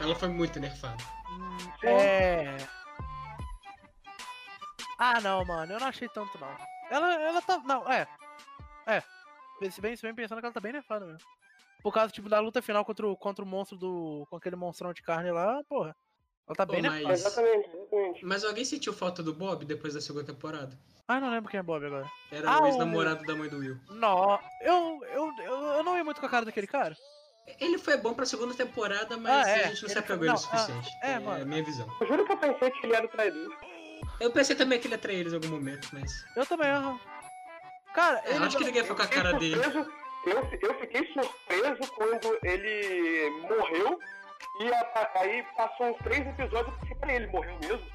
Ela 0.00 0.14
foi 0.14 0.28
muito 0.28 0.60
nerfada. 0.60 0.96
É. 1.82 2.56
Ah, 4.98 5.20
não, 5.20 5.44
mano, 5.44 5.72
eu 5.72 5.80
não 5.80 5.86
achei 5.88 6.08
tanto, 6.08 6.38
não. 6.38 6.56
Ela, 6.90 7.14
ela 7.22 7.42
tá. 7.42 7.58
Não, 7.64 7.90
é. 7.90 8.06
É. 8.86 9.02
Se 9.70 9.80
bem, 9.80 9.96
se 9.96 10.02
bem 10.02 10.14
pensando 10.14 10.40
que 10.40 10.46
ela 10.46 10.52
tá 10.52 10.60
bem 10.60 10.72
nerfada 10.72 11.06
mesmo. 11.06 11.26
Por 11.82 11.92
causa, 11.92 12.12
tipo, 12.12 12.28
da 12.28 12.40
luta 12.40 12.60
final 12.62 12.84
contra 12.84 13.06
o, 13.06 13.16
contra 13.16 13.44
o 13.44 13.48
monstro 13.48 13.76
do. 13.76 14.26
com 14.30 14.36
aquele 14.36 14.56
monstrão 14.56 14.92
de 14.92 15.02
carne 15.02 15.30
lá, 15.30 15.62
porra. 15.68 15.94
Ela 16.46 16.56
tá 16.56 16.66
Pô, 16.66 16.72
bem 16.72 16.82
mas- 16.82 16.92
nerfada. 16.92 17.14
Exatamente, 17.14 17.68
exatamente. 17.70 18.24
Mas 18.26 18.44
alguém 18.44 18.64
sentiu 18.64 18.92
falta 18.92 19.22
do 19.22 19.32
Bob 19.34 19.64
depois 19.64 19.94
da 19.94 20.00
segunda 20.00 20.26
temporada? 20.26 20.78
Ah, 21.08 21.20
não 21.20 21.30
lembro 21.30 21.50
quem 21.50 21.58
é 21.60 21.62
Bob 21.62 21.84
agora. 21.84 22.10
Era 22.30 22.50
Ah, 22.50 22.58
o 22.60 22.62
o- 22.64 22.66
ex-namorado 22.68 23.22
da 23.24 23.34
mãe 23.34 23.48
do 23.48 23.58
Will. 23.58 23.78
Não, 23.90 24.38
eu, 24.60 25.00
eu, 25.12 25.32
eu, 25.42 25.62
eu 25.76 25.82
não 25.82 25.96
ia 25.96 26.04
muito 26.04 26.20
com 26.20 26.26
a 26.26 26.30
cara 26.30 26.44
daquele 26.44 26.66
cara. 26.66 26.94
Ele 27.60 27.76
foi 27.78 27.96
bom 27.98 28.14
pra 28.14 28.24
segunda 28.24 28.54
temporada, 28.54 29.16
mas 29.18 29.46
Ah, 29.46 29.50
é. 29.50 29.54
a 29.64 29.68
gente 29.68 29.82
não 29.82 29.88
se 29.88 29.94
Ele 29.94 29.98
apegou 30.00 30.18
foi- 30.18 30.26
ele 30.26 30.32
o 30.32 30.34
ah, 30.34 30.36
suficiente. 30.38 30.90
é, 31.02 31.14
a 31.14 31.20
mano. 31.20 31.46
minha 31.46 31.62
visão. 31.62 31.86
Eu 32.00 32.06
juro 32.06 32.24
que 32.26 32.32
eu 32.32 32.36
pensei 32.38 32.70
que 32.70 32.86
ele 32.86 32.94
era 32.96 33.04
o 33.06 33.08
traidor. 33.10 33.50
Eu 34.20 34.30
pensei 34.30 34.54
também 34.56 34.78
que 34.80 34.86
ele 34.86 34.94
ia 34.94 34.98
trair 34.98 35.20
eles 35.20 35.32
em 35.32 35.36
algum 35.36 35.48
momento, 35.48 35.88
mas. 35.92 36.24
Eu 36.36 36.46
também, 36.46 36.68
aham. 36.70 36.98
Cara, 37.94 38.22
Eu 38.26 38.36
ele. 38.36 38.44
acho 38.44 38.56
que 38.58 38.64
ninguém 38.64 38.84
foi 38.84 38.96
com 38.96 39.02
a 39.02 39.06
cara 39.06 39.32
dele. 39.34 39.60
Eu, 40.26 40.34
eu 40.62 40.80
fiquei 40.80 41.06
surpreso 41.12 41.92
quando 41.94 42.38
ele 42.42 43.30
morreu 43.42 43.98
e 44.60 44.72
a- 44.72 45.10
aí 45.16 45.44
passou 45.56 45.90
uns 45.90 45.98
três 45.98 46.26
episódios 46.26 46.74
e 46.76 46.80
pensei, 46.80 46.96
peraí, 46.96 47.16
ele 47.16 47.26
morreu 47.28 47.58
mesmo? 47.60 47.86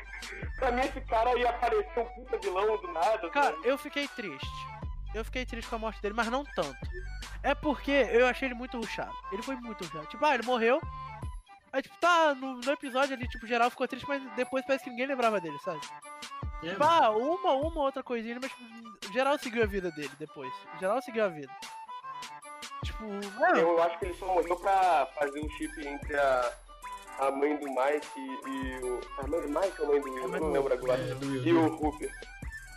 pra 0.58 0.72
mim 0.72 0.80
esse 0.82 1.00
cara 1.02 1.38
ia 1.38 1.50
aparecer 1.50 1.98
um 2.00 2.04
puta 2.06 2.38
vilão 2.38 2.76
do 2.80 2.92
nada. 2.92 3.28
Cara, 3.30 3.54
sabe? 3.54 3.68
eu 3.68 3.76
fiquei 3.78 4.08
triste. 4.08 4.48
Eu 5.14 5.24
fiquei 5.24 5.44
triste 5.46 5.68
com 5.68 5.76
a 5.76 5.78
morte 5.78 6.00
dele, 6.02 6.14
mas 6.16 6.26
não 6.28 6.42
tanto. 6.44 6.76
É 7.42 7.54
porque 7.54 7.90
eu 7.92 8.26
achei 8.26 8.48
ele 8.48 8.54
muito 8.54 8.76
ruxado. 8.78 9.14
Ele 9.30 9.42
foi 9.42 9.54
muito 9.56 9.84
ruxado. 9.84 10.06
Tipo, 10.06 10.24
ah, 10.24 10.34
ele 10.34 10.44
morreu. 10.44 10.80
Aí, 11.74 11.82
tipo, 11.82 11.96
tá, 12.00 12.34
no, 12.36 12.54
no 12.60 12.72
episódio 12.72 13.14
ali, 13.16 13.26
tipo, 13.28 13.48
geral 13.48 13.68
ficou 13.68 13.88
triste, 13.88 14.06
mas 14.06 14.22
depois 14.36 14.64
parece 14.64 14.84
que 14.84 14.90
ninguém 14.90 15.06
lembrava 15.06 15.40
dele, 15.40 15.58
sabe? 15.64 15.80
É, 16.62 16.68
Tipo, 16.70 16.84
ah, 16.84 17.10
uma, 17.10 17.52
uma 17.52 17.80
outra 17.82 18.00
coisinha, 18.00 18.38
mas 18.40 18.48
tipo, 18.52 19.12
geral 19.12 19.36
seguiu 19.40 19.64
a 19.64 19.66
vida 19.66 19.90
dele 19.90 20.12
depois. 20.18 20.52
Geral 20.78 21.02
seguiu 21.02 21.24
a 21.24 21.28
vida. 21.28 21.50
Tipo, 22.84 23.04
é, 23.44 23.60
Eu 23.60 23.82
acho 23.82 23.98
que 23.98 24.04
ele 24.04 24.14
só 24.14 24.26
morreu 24.26 24.56
pra 24.56 25.08
fazer 25.18 25.40
um 25.40 25.48
chip 25.50 25.84
entre 25.84 26.16
a, 26.16 26.52
a 27.18 27.30
mãe 27.32 27.56
do 27.56 27.66
Mike 27.66 28.08
e, 28.16 28.48
e 28.48 28.84
o. 28.84 29.00
A 29.18 29.26
mãe 29.26 29.40
do 29.40 29.48
Mike 29.48 29.80
ou 29.80 29.86
a 29.86 29.88
mãe 29.90 30.00
do 30.00 30.12
Will? 30.12 30.22
Eu 30.22 30.28
não 30.40 30.52
lembro 30.52 30.72
agora. 30.74 31.00
É, 31.02 31.14
do 31.14 31.26
Will, 31.26 31.42
E 31.44 31.52
do 31.52 31.58
o. 31.60 31.86
Hooper. 31.86 32.12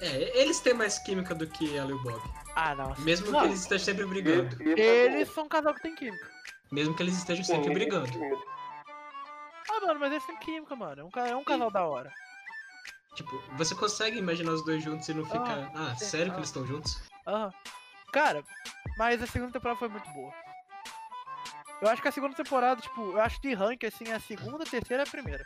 É, 0.02 0.41
eles 0.41 0.60
têm 0.60 0.74
mais 0.74 0.98
química 1.00 1.36
do 1.36 1.45
que 1.48 1.78
ela 1.78 1.91
e 1.91 1.93
o 1.93 2.00
Bob. 2.04 2.22
ah, 2.56 2.74
não. 2.76 2.95
Mesmo 3.00 3.32
Não, 3.32 3.41
que 3.41 3.45
eles 3.48 3.60
estejam 3.62 3.86
sempre 3.86 4.06
brigando. 4.06 4.56
É 4.64 5.06
Eles 5.06 5.30
são 5.30 5.45
um 5.45 5.50
casal 5.50 5.74
que 5.74 5.82
tem 5.82 5.95
química. 5.95 6.30
Mesmo 6.72 6.95
que 6.95 7.04
eles 7.04 7.16
estejam 7.18 7.43
sempre 7.43 7.68
Sim, 7.68 7.74
brigando. 7.74 8.08
Ah, 9.78 9.86
mano, 9.86 10.00
mas 10.00 10.12
eles 10.12 10.26
têm 10.26 10.38
química, 10.38 10.76
mano. 10.76 11.02
É 11.02 11.04
um, 11.04 11.28
é 11.28 11.36
um 11.36 11.44
casal 11.44 11.70
da 11.70 11.86
hora. 11.86 12.12
Tipo, 13.16 13.32
você 13.56 13.76
consegue 13.76 14.18
imaginar 14.18 14.52
os 14.52 14.66
dois 14.66 14.84
juntos 14.84 15.08
e 15.08 15.14
não 15.14 15.26
ficar. 15.26 15.72
Ah, 15.76 15.96
sim, 15.96 16.06
sério 16.06 16.32
ah. 16.32 16.34
que 16.34 16.40
eles 16.40 16.50
estão 16.50 16.66
juntos? 16.66 17.00
Aham. 17.26 17.54
Cara, 18.12 18.44
mas 18.98 19.22
a 19.22 19.28
segunda 19.28 19.52
temporada 19.52 19.80
foi 19.80 19.90
muito 19.90 20.10
boa. 20.12 20.34
Eu 21.82 21.90
acho 21.90 22.02
que 22.02 22.08
a 22.08 22.12
segunda 22.12 22.36
temporada, 22.36 22.82
tipo, 22.82 23.12
eu 23.12 23.22
acho 23.22 23.40
que 23.40 23.50
de 23.50 23.54
rank, 23.54 23.84
assim, 23.84 24.12
a 24.12 24.20
segunda, 24.20 24.64
a 24.64 24.68
terceira 24.68 25.04
e 25.04 25.08
a 25.08 25.10
primeira. 25.12 25.46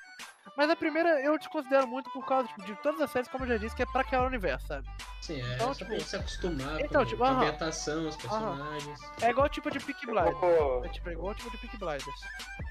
Mas 0.57 0.69
a 0.69 0.75
primeira 0.75 1.21
eu 1.21 1.37
desconsidero 1.37 1.87
muito 1.87 2.09
por 2.11 2.25
causa, 2.25 2.47
tipo, 2.47 2.63
de 2.63 2.75
todas 2.81 2.99
as 3.01 3.11
séries, 3.11 3.27
como 3.29 3.43
eu 3.43 3.49
já 3.49 3.57
disse, 3.57 3.75
que 3.75 3.83
é 3.83 3.85
pra 3.85 4.03
criar 4.03 4.23
o 4.23 4.27
universo, 4.27 4.65
sabe? 4.67 4.87
Sim, 5.21 5.41
é 5.41 5.55
Então, 5.55 5.67
só 5.67 5.73
tipo, 5.73 5.85
pra 5.89 5.97
gente 5.99 6.09
se 6.09 6.15
acostumar 6.15 6.81
então, 6.81 7.01
com, 7.03 7.09
tipo, 7.09 7.17
com 7.19 7.23
a 7.25 7.29
ambientação, 7.31 8.07
os 8.07 8.15
personagens. 8.15 8.99
É 9.21 9.29
igual 9.29 9.49
tipo 9.49 9.69
de 9.71 9.79
Peak 9.79 10.05
Blinders. 10.05 10.39
for- 10.39 10.85
É 10.85 10.89
tipo 10.89 11.09
é 11.09 11.13
igual 11.13 11.35
tipo 11.35 11.51
de 11.51 11.57
Peak 11.57 11.77
Blinders. 11.77 12.21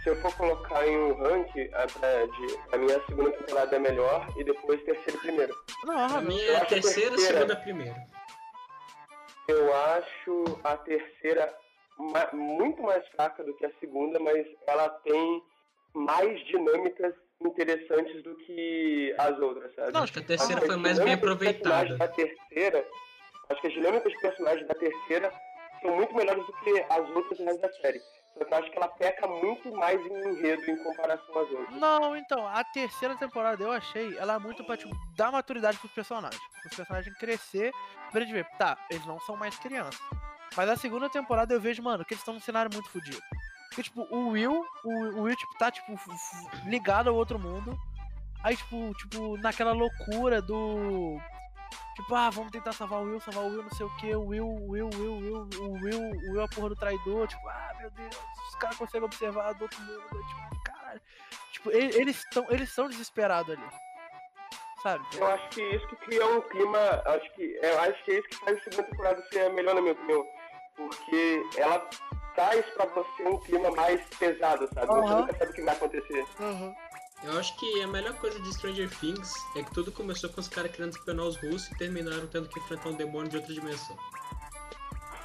Se 0.02 0.08
eu 0.10 0.16
for 0.22 0.34
colocar 0.36 0.86
em 0.86 0.96
um 0.96 1.14
rank, 1.22 1.50
a, 1.74 1.86
de, 1.86 2.58
a 2.72 2.78
minha 2.78 3.04
segunda 3.06 3.30
temporada 3.32 3.76
é 3.76 3.78
melhor 3.78 4.26
e 4.36 4.44
depois 4.44 4.82
terceira 4.84 5.16
e 5.18 5.20
primeira. 5.20 5.54
Não, 5.84 5.94
é 5.98 6.02
a 6.02 6.06
acho 6.06 6.16
a 6.16 6.20
terceira, 6.66 7.10
terceira. 7.10 7.16
segunda, 7.38 7.56
primeira. 7.56 8.06
Eu 9.48 9.74
acho 9.96 10.60
a 10.64 10.76
terceira 10.76 11.52
muito 12.32 12.82
mais 12.82 13.06
fraca 13.08 13.44
do 13.44 13.54
que 13.54 13.66
a 13.66 13.72
segunda, 13.80 14.18
mas 14.18 14.46
ela 14.66 14.88
tem 14.88 15.42
mais 15.94 16.40
dinâmicas 16.46 17.14
interessantes 17.40 18.22
do 18.22 18.34
que 18.36 19.14
as 19.18 19.38
outras, 19.38 19.74
sabe? 19.74 19.92
Não, 19.92 20.02
Acho 20.02 20.12
que 20.12 20.18
a 20.18 20.24
terceira 20.24 20.60
foi 20.60 20.76
mais 20.76 20.98
bem 20.98 21.14
aproveitada. 21.14 21.96
Da 21.96 22.08
terceira, 22.08 22.86
acho 23.48 23.60
que 23.60 23.66
as 23.66 23.72
dinâmicas 23.72 24.12
de 24.12 24.20
personagens 24.20 24.66
da 24.68 24.74
terceira 24.74 25.32
são 25.82 25.96
muito 25.96 26.14
melhores 26.14 26.44
do 26.46 26.52
que 26.52 26.84
as 26.88 27.10
outras 27.10 27.60
da 27.60 27.72
série. 27.74 28.00
Só 28.38 28.44
que 28.44 28.54
eu 28.54 28.58
acho 28.58 28.70
que 28.70 28.76
ela 28.76 28.88
peca 28.88 29.26
muito 29.26 29.72
mais 29.72 30.00
em 30.00 30.28
enredo 30.28 30.70
em 30.70 30.76
comparação 30.84 31.38
às 31.38 31.50
outras. 31.50 31.80
Não, 31.80 32.16
então, 32.16 32.46
a 32.46 32.62
terceira 32.62 33.16
temporada 33.16 33.62
eu 33.62 33.72
achei 33.72 34.16
ela 34.16 34.34
é 34.34 34.38
muito 34.38 34.62
pra, 34.64 34.76
tipo, 34.76 34.94
dar 35.16 35.32
maturidade 35.32 35.78
pros 35.78 35.92
personagens. 35.92 36.40
Os 36.64 36.76
personagens 36.76 37.16
crescer 37.18 37.72
pra 38.12 38.20
gente 38.20 38.32
ver, 38.32 38.46
tá, 38.58 38.78
eles 38.90 39.04
não 39.06 39.18
são 39.20 39.36
mais 39.36 39.58
crianças. 39.58 40.00
Mas 40.56 40.68
a 40.68 40.76
segunda 40.76 41.08
temporada 41.08 41.54
eu 41.54 41.60
vejo, 41.60 41.82
mano, 41.82 42.04
que 42.04 42.14
eles 42.14 42.20
estão 42.20 42.34
num 42.34 42.40
cenário 42.40 42.70
muito 42.72 42.90
fodido. 42.90 43.22
Porque, 43.68 43.84
tipo, 43.84 44.02
o 44.10 44.30
Will, 44.30 44.64
o, 44.84 44.90
o 44.90 45.22
Will, 45.22 45.36
tipo, 45.36 45.58
tá, 45.58 45.70
tipo, 45.70 45.94
ligado 46.66 47.08
ao 47.08 47.14
outro 47.16 47.38
mundo. 47.38 47.78
Aí, 48.42 48.56
tipo, 48.56 48.92
tipo, 48.94 49.36
naquela 49.38 49.72
loucura 49.72 50.42
do. 50.42 51.18
Tipo, 51.94 52.14
ah, 52.14 52.30
vamos 52.30 52.50
tentar 52.50 52.72
salvar 52.72 53.00
o 53.00 53.04
Will, 53.04 53.20
salvar 53.20 53.44
o 53.44 53.48
Will, 53.48 53.62
não 53.62 53.70
sei 53.70 53.86
o 53.86 53.96
que, 53.96 54.14
o 54.14 54.26
Will, 54.26 54.46
o 54.46 54.70
Will, 54.70 54.88
o 54.92 54.98
Will, 54.98 55.14
o 55.14 55.72
Will, 55.72 56.00
o 56.02 56.32
Will, 56.32 56.40
é 56.40 56.44
a 56.44 56.48
porra 56.48 56.70
do 56.70 56.76
traidor, 56.76 57.28
tipo, 57.28 57.46
ah, 57.48 57.72
meu 57.78 57.90
Deus, 57.90 58.16
os 58.48 58.54
caras 58.56 58.76
conseguem 58.76 59.04
observar 59.04 59.52
do 59.54 59.62
outro 59.62 59.80
mundo, 59.82 60.02
tipo, 60.02 60.62
caralho. 60.64 61.00
Tipo, 61.52 61.70
e- 61.70 62.00
eles 62.00 62.16
estão 62.18 62.46
eles 62.48 62.74
desesperados 62.74 63.54
ali. 63.54 63.68
Sabe? 64.82 65.04
Eu 65.14 65.26
acho 65.26 65.48
que 65.50 65.62
isso 65.62 65.86
que 65.88 65.96
cria 65.96 66.26
um 66.26 66.40
clima. 66.40 66.78
Acho 67.04 67.34
que, 67.34 67.42
eu 67.62 67.80
acho 67.82 68.02
que 68.04 68.12
é 68.12 68.18
isso 68.18 68.28
que 68.28 68.36
faz 68.36 68.56
a 68.56 68.62
segunda 68.62 68.82
temporada 68.84 69.22
ser 69.30 69.40
a 69.46 69.50
melhor, 69.50 69.74
na 69.74 69.82
minha 69.82 69.92
opinião. 69.92 70.24
Porque 70.88 71.42
ela 71.56 71.78
traz 72.34 72.64
pra 72.70 72.86
você 72.86 73.22
um 73.28 73.38
clima 73.38 73.70
mais 73.72 74.00
pesado, 74.18 74.68
sabe? 74.72 74.86
Você 74.86 74.92
Aham. 75.06 75.20
nunca 75.20 75.38
sabe 75.38 75.50
o 75.50 75.54
que 75.54 75.62
vai 75.62 75.74
acontecer. 75.74 76.24
Aham. 76.40 76.74
Eu 77.22 77.38
acho 77.38 77.54
que 77.58 77.82
a 77.82 77.86
melhor 77.86 78.14
coisa 78.14 78.40
de 78.40 78.50
Stranger 78.54 78.88
Things 78.98 79.34
é 79.54 79.62
que 79.62 79.70
tudo 79.72 79.92
começou 79.92 80.30
com 80.30 80.40
os 80.40 80.48
caras 80.48 80.72
querendo 80.72 80.92
espionar 80.96 81.26
os 81.26 81.36
russos 81.36 81.70
e 81.70 81.76
terminaram 81.76 82.26
tendo 82.28 82.48
que 82.48 82.58
enfrentar 82.60 82.88
um 82.88 82.94
demônio 82.94 83.28
de 83.28 83.36
outra 83.36 83.52
dimensão. 83.52 83.94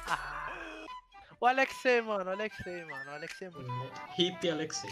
Ah. 0.08 0.52
O 1.40 1.46
Alexei, 1.46 2.02
mano, 2.02 2.28
o 2.30 2.32
Alexei, 2.34 2.84
mano, 2.84 3.10
o 3.10 3.14
Alexei 3.14 3.48
é 3.48 3.50
muito 3.50 3.66
bom. 3.68 3.90
Hip 4.18 4.50
Alexei. 4.50 4.90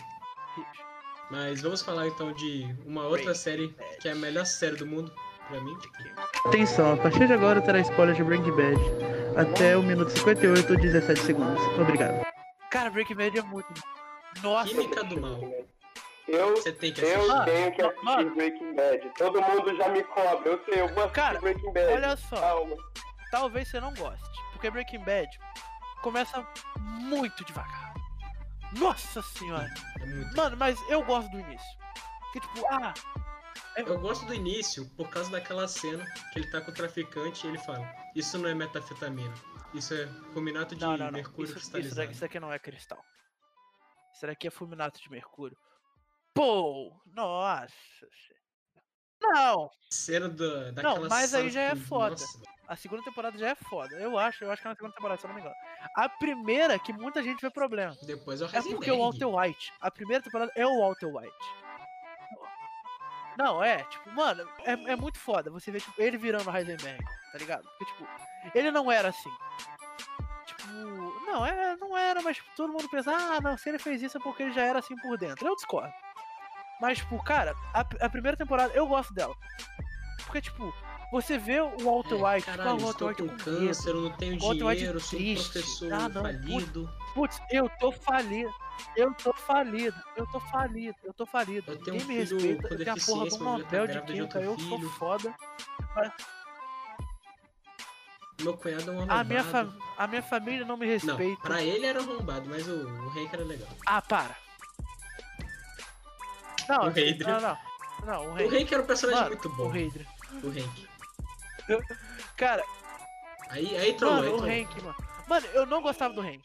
Hip. 0.57 0.67
Mas 1.31 1.61
vamos 1.61 1.83
falar 1.83 2.07
então 2.07 2.33
de 2.33 2.65
uma 2.87 3.03
outra 3.03 3.25
Breaking 3.25 3.35
série 3.41 3.69
Bad. 3.69 3.97
que 3.99 4.09
é 4.09 4.13
a 4.13 4.17
melhor 4.17 4.47
série 4.47 4.77
do 4.77 4.87
mundo, 4.87 5.13
pra 5.49 5.61
mim. 5.61 5.77
Atenção, 6.47 6.95
a 6.95 6.97
partir 6.97 7.27
de 7.27 7.33
agora 7.33 7.61
terá 7.61 7.81
spoiler 7.81 8.15
de 8.15 8.23
Breaking 8.25 8.53
Bad. 8.57 8.81
Até 9.37 9.77
o 9.77 9.83
minuto 9.83 10.11
58 10.11 10.73
ou 10.73 10.79
17 10.81 11.21
segundos. 11.21 11.63
Obrigado. 11.79 12.25
Cara, 12.71 12.91
Breaking 12.91 13.15
Bad 13.17 13.39
é 13.39 13.43
muito. 13.43 13.83
Nossa, 14.43 14.69
Química 14.69 15.05
do 15.05 15.21
mal. 15.21 15.39
Eu, 16.27 16.57
Você 16.57 16.73
tem 16.73 16.93
que 16.93 17.01
eu 17.03 17.33
assistir. 17.33 17.45
Tenho 17.45 17.73
que 17.75 17.83
assistir 17.83 18.05
mano. 18.05 18.35
Breaking 18.35 18.75
Bad. 18.75 19.11
Todo 19.19 19.43
mundo 19.43 19.77
já 19.77 19.89
me 19.89 20.03
cobra. 20.05 20.49
Eu 20.51 20.61
sei, 20.65 20.81
eu 20.81 20.89
vou 20.89 20.99
assistir 21.05 21.15
Cara, 21.15 21.41
Breaking 21.41 21.73
Bad. 21.73 21.93
olha 21.93 22.17
só. 22.17 22.37
Calma. 22.37 22.77
talvez 23.31 23.69
você 23.69 23.81
não 23.81 23.93
goste. 23.95 24.25
Porque 24.53 24.71
Breaking 24.71 25.05
Bad 25.05 25.29
começa 26.03 26.47
muito 26.79 27.45
devagar. 27.45 27.95
Nossa 28.79 29.23
senhora. 29.23 29.73
É 30.01 30.07
muito. 30.07 30.37
Mano, 30.37 30.57
mas 30.57 30.79
eu 30.89 31.03
gosto 31.05 31.31
do 31.31 31.39
início. 31.41 31.79
Que 32.33 32.41
tipo, 32.41 32.67
ah, 32.71 32.93
Eu 33.77 33.99
gosto 34.01 34.25
do 34.27 34.35
início 34.35 34.89
por 34.97 35.09
causa 35.11 35.31
daquela 35.31 35.67
cena 35.67 36.05
que 36.33 36.39
ele 36.39 36.51
tá 36.51 36.61
com 36.61 36.71
o 36.71 36.75
traficante 36.75 37.47
e 37.47 37.51
ele 37.51 37.59
fala: 37.59 37.87
Isso 38.15 38.39
não 38.39 38.49
é 38.49 38.55
metafetamina. 38.55 39.35
Isso 39.73 39.93
é 39.95 40.07
fulminato 40.33 40.77
de 40.77 40.81
Não, 40.81 40.97
não, 40.97 41.07
não. 41.07 41.13
mercúrio 41.13 41.45
Isso, 41.45 41.53
isso, 41.59 41.61
cristalizado. 41.61 41.97
daqui, 41.97 42.13
isso 42.13 42.21
daqui 42.21 42.41
não 42.41 42.53
é 42.53 42.59
cristal. 42.59 43.05
Isso 44.15 44.27
daqui 44.27 44.47
é 44.47 44.51
fulminato 44.51 45.01
de 45.01 45.11
mercúrio. 45.11 45.57
Pô! 46.33 46.93
Nossa! 47.07 47.75
Não! 49.21 49.71
Cena 49.91 50.29
da, 50.29 50.71
daquela 50.71 51.09
mas 51.09 51.35
aí 51.35 51.51
já 51.51 51.63
é 51.63 51.75
foda. 51.75 52.11
Nossa, 52.11 52.43
A 52.69 52.77
segunda 52.77 53.03
temporada 53.03 53.37
já 53.39 53.49
é 53.49 53.55
foda. 53.55 53.97
Eu 53.97 54.19
acho, 54.19 54.45
eu 54.45 54.51
acho 54.51 54.61
que 54.61 54.69
é 54.69 54.71
na 54.71 54.77
segunda 54.77 54.95
temporada, 54.95 55.21
se 55.21 55.27
eu 55.27 55.29
não 55.29 55.35
me 55.35 55.41
engano. 55.41 55.57
A 55.97 56.09
primeira, 56.09 56.79
que 56.79 56.93
muita 56.93 57.23
gente 57.23 57.41
vê 57.41 57.51
problema. 57.51 57.97
depois 58.03 58.41
é 58.41 58.45
o 58.45 58.49
É 58.49 58.63
porque 58.63 58.91
o. 58.91 58.99
Walter 58.99 59.27
White. 59.27 59.73
A 59.81 59.91
primeira 59.91 60.23
temporada 60.23 60.53
é 60.55 60.67
o 60.67 60.79
Walter 60.81 61.07
White. 61.07 61.64
Não, 63.37 63.63
é, 63.63 63.83
tipo, 63.85 64.11
mano, 64.13 64.49
é, 64.65 64.73
é 64.73 64.97
muito 64.97 65.19
foda 65.19 65.51
você 65.51 65.71
ver 65.71 65.81
tipo, 65.81 66.01
ele 66.01 66.17
virando 66.17 66.55
Heisenberg, 66.57 67.05
tá 67.33 67.39
ligado? 67.39 67.65
Porque, 67.65 67.85
tipo, 67.85 68.07
ele 68.55 68.71
não 68.71 68.91
era 68.91 69.09
assim. 69.09 69.31
Tipo, 70.47 70.69
não, 71.27 71.45
é, 71.45 71.77
não 71.77 71.97
era, 71.97 72.23
mas 72.23 72.37
tipo, 72.37 72.49
todo 72.57 72.73
mundo 72.73 72.89
pensa, 72.89 73.11
ah, 73.13 73.41
não, 73.41 73.57
se 73.59 73.69
ele 73.69 73.79
fez 73.79 74.03
isso 74.03 74.19
é 74.19 74.21
porque 74.21 74.45
ele 74.45 74.53
já 74.53 74.63
era 74.63 74.79
assim 74.79 74.97
por 74.97 75.19
dentro. 75.19 75.47
Eu 75.47 75.57
discordo. 75.57 75.93
Mas, 76.81 76.99
tipo, 76.99 77.23
cara, 77.25 77.55
a, 77.73 77.81
a 77.81 78.11
primeira 78.11 78.37
temporada 78.37 78.73
eu 78.75 78.87
gosto 78.87 79.13
dela. 79.15 79.35
Porque, 80.25 80.41
tipo, 80.41 80.73
você 81.15 81.39
vê 81.39 81.61
o 81.61 81.77
Walter 81.79 82.15
É, 82.17 82.35
White, 82.35 82.47
caralho, 82.47 82.77
o 82.77 82.79
Walter 82.81 83.05
White 83.05 83.23
com 83.23 83.29
com 83.29 83.35
medo. 83.35 83.45
câncer, 83.67 83.91
eu 83.91 84.01
não 84.03 84.11
tenho 84.17 84.39
Walter 84.41 84.65
White 84.65 84.77
dinheiro, 84.79 85.01
sou 85.01 85.19
um 85.19 85.23
triste. 85.23 85.53
professor 85.53 85.93
Ah, 85.93 86.09
não, 86.09 86.23
falido. 86.23 86.91
Putz, 87.15 87.41
eu 87.51 87.71
tô 87.81 87.93
falido. 87.93 88.51
Eu 88.97 89.15
tô 89.15 89.33
falido. 89.33 89.97
Eu 90.17 90.27
tô 90.27 90.41
falido. 90.41 90.97
Eu 91.05 91.15
tô 91.15 91.25
falido. 91.27 91.71
Eu 91.73 91.79
tenho 91.79 91.97
Ninguém 91.99 92.05
um 92.05 92.09
me 92.09 92.19
respeita. 92.19 92.69
Eu 92.69 92.77
tenho 92.79 92.93
a 92.93 92.97
porra 93.07 93.27
do 93.29 93.39
Nobel 93.39 93.87
de 93.87 94.01
Química. 94.03 94.23
outro 94.39 94.41
Eu 94.41 94.59
sou 94.59 94.91
foda. 94.91 95.35
Meu 98.41 98.57
cunhado 98.57 98.91
é 98.91 98.95
um 98.95 98.97
A 98.99 98.99
arrombado. 98.99 99.29
minha, 99.29 99.45
fa- 99.45 99.73
a 99.97 100.07
minha 100.09 100.23
família 100.23 100.67
não 100.67 100.77
me 100.77 100.87
Não, 100.87 100.93
respeita. 101.17 101.41
pra 101.43 101.63
ele 101.63 101.87
era 101.87 102.01
arrombado, 102.01 102.49
mas 102.51 102.67
o, 102.67 102.73
o 102.89 103.09
Hank 103.11 103.33
era 103.33 103.45
legal. 103.45 103.69
Ah, 103.87 104.03
para. 104.03 104.37
Não, 106.69 106.79
O 106.81 106.87
Hadrian. 106.89 107.17
não, 107.29 107.41
não. 107.41 107.59
Não, 108.05 108.27
o 108.27 108.31
O 108.31 108.35
Hank. 108.37 108.57
Hank 108.57 108.75
era 108.75 108.83
um 108.83 108.87
personagem 108.87 109.23
Mano, 109.23 109.35
muito 109.37 109.49
o 109.49 109.53
bom. 109.57 109.69
O 109.69 110.51
Hank. 110.51 110.89
Cara, 112.37 112.63
Aí, 113.51 113.77
aí 113.77 113.95
trollou, 113.95 114.19
aí 114.19 114.23
mano, 114.25 114.35
o 114.37 114.39
trollou. 114.39 114.61
Hank, 114.63 114.83
mano. 114.83 114.97
Mano, 115.29 115.47
eu 115.49 115.67
não 115.67 115.83
gostava 115.83 116.15
do 116.15 116.21
Hank. 116.21 116.43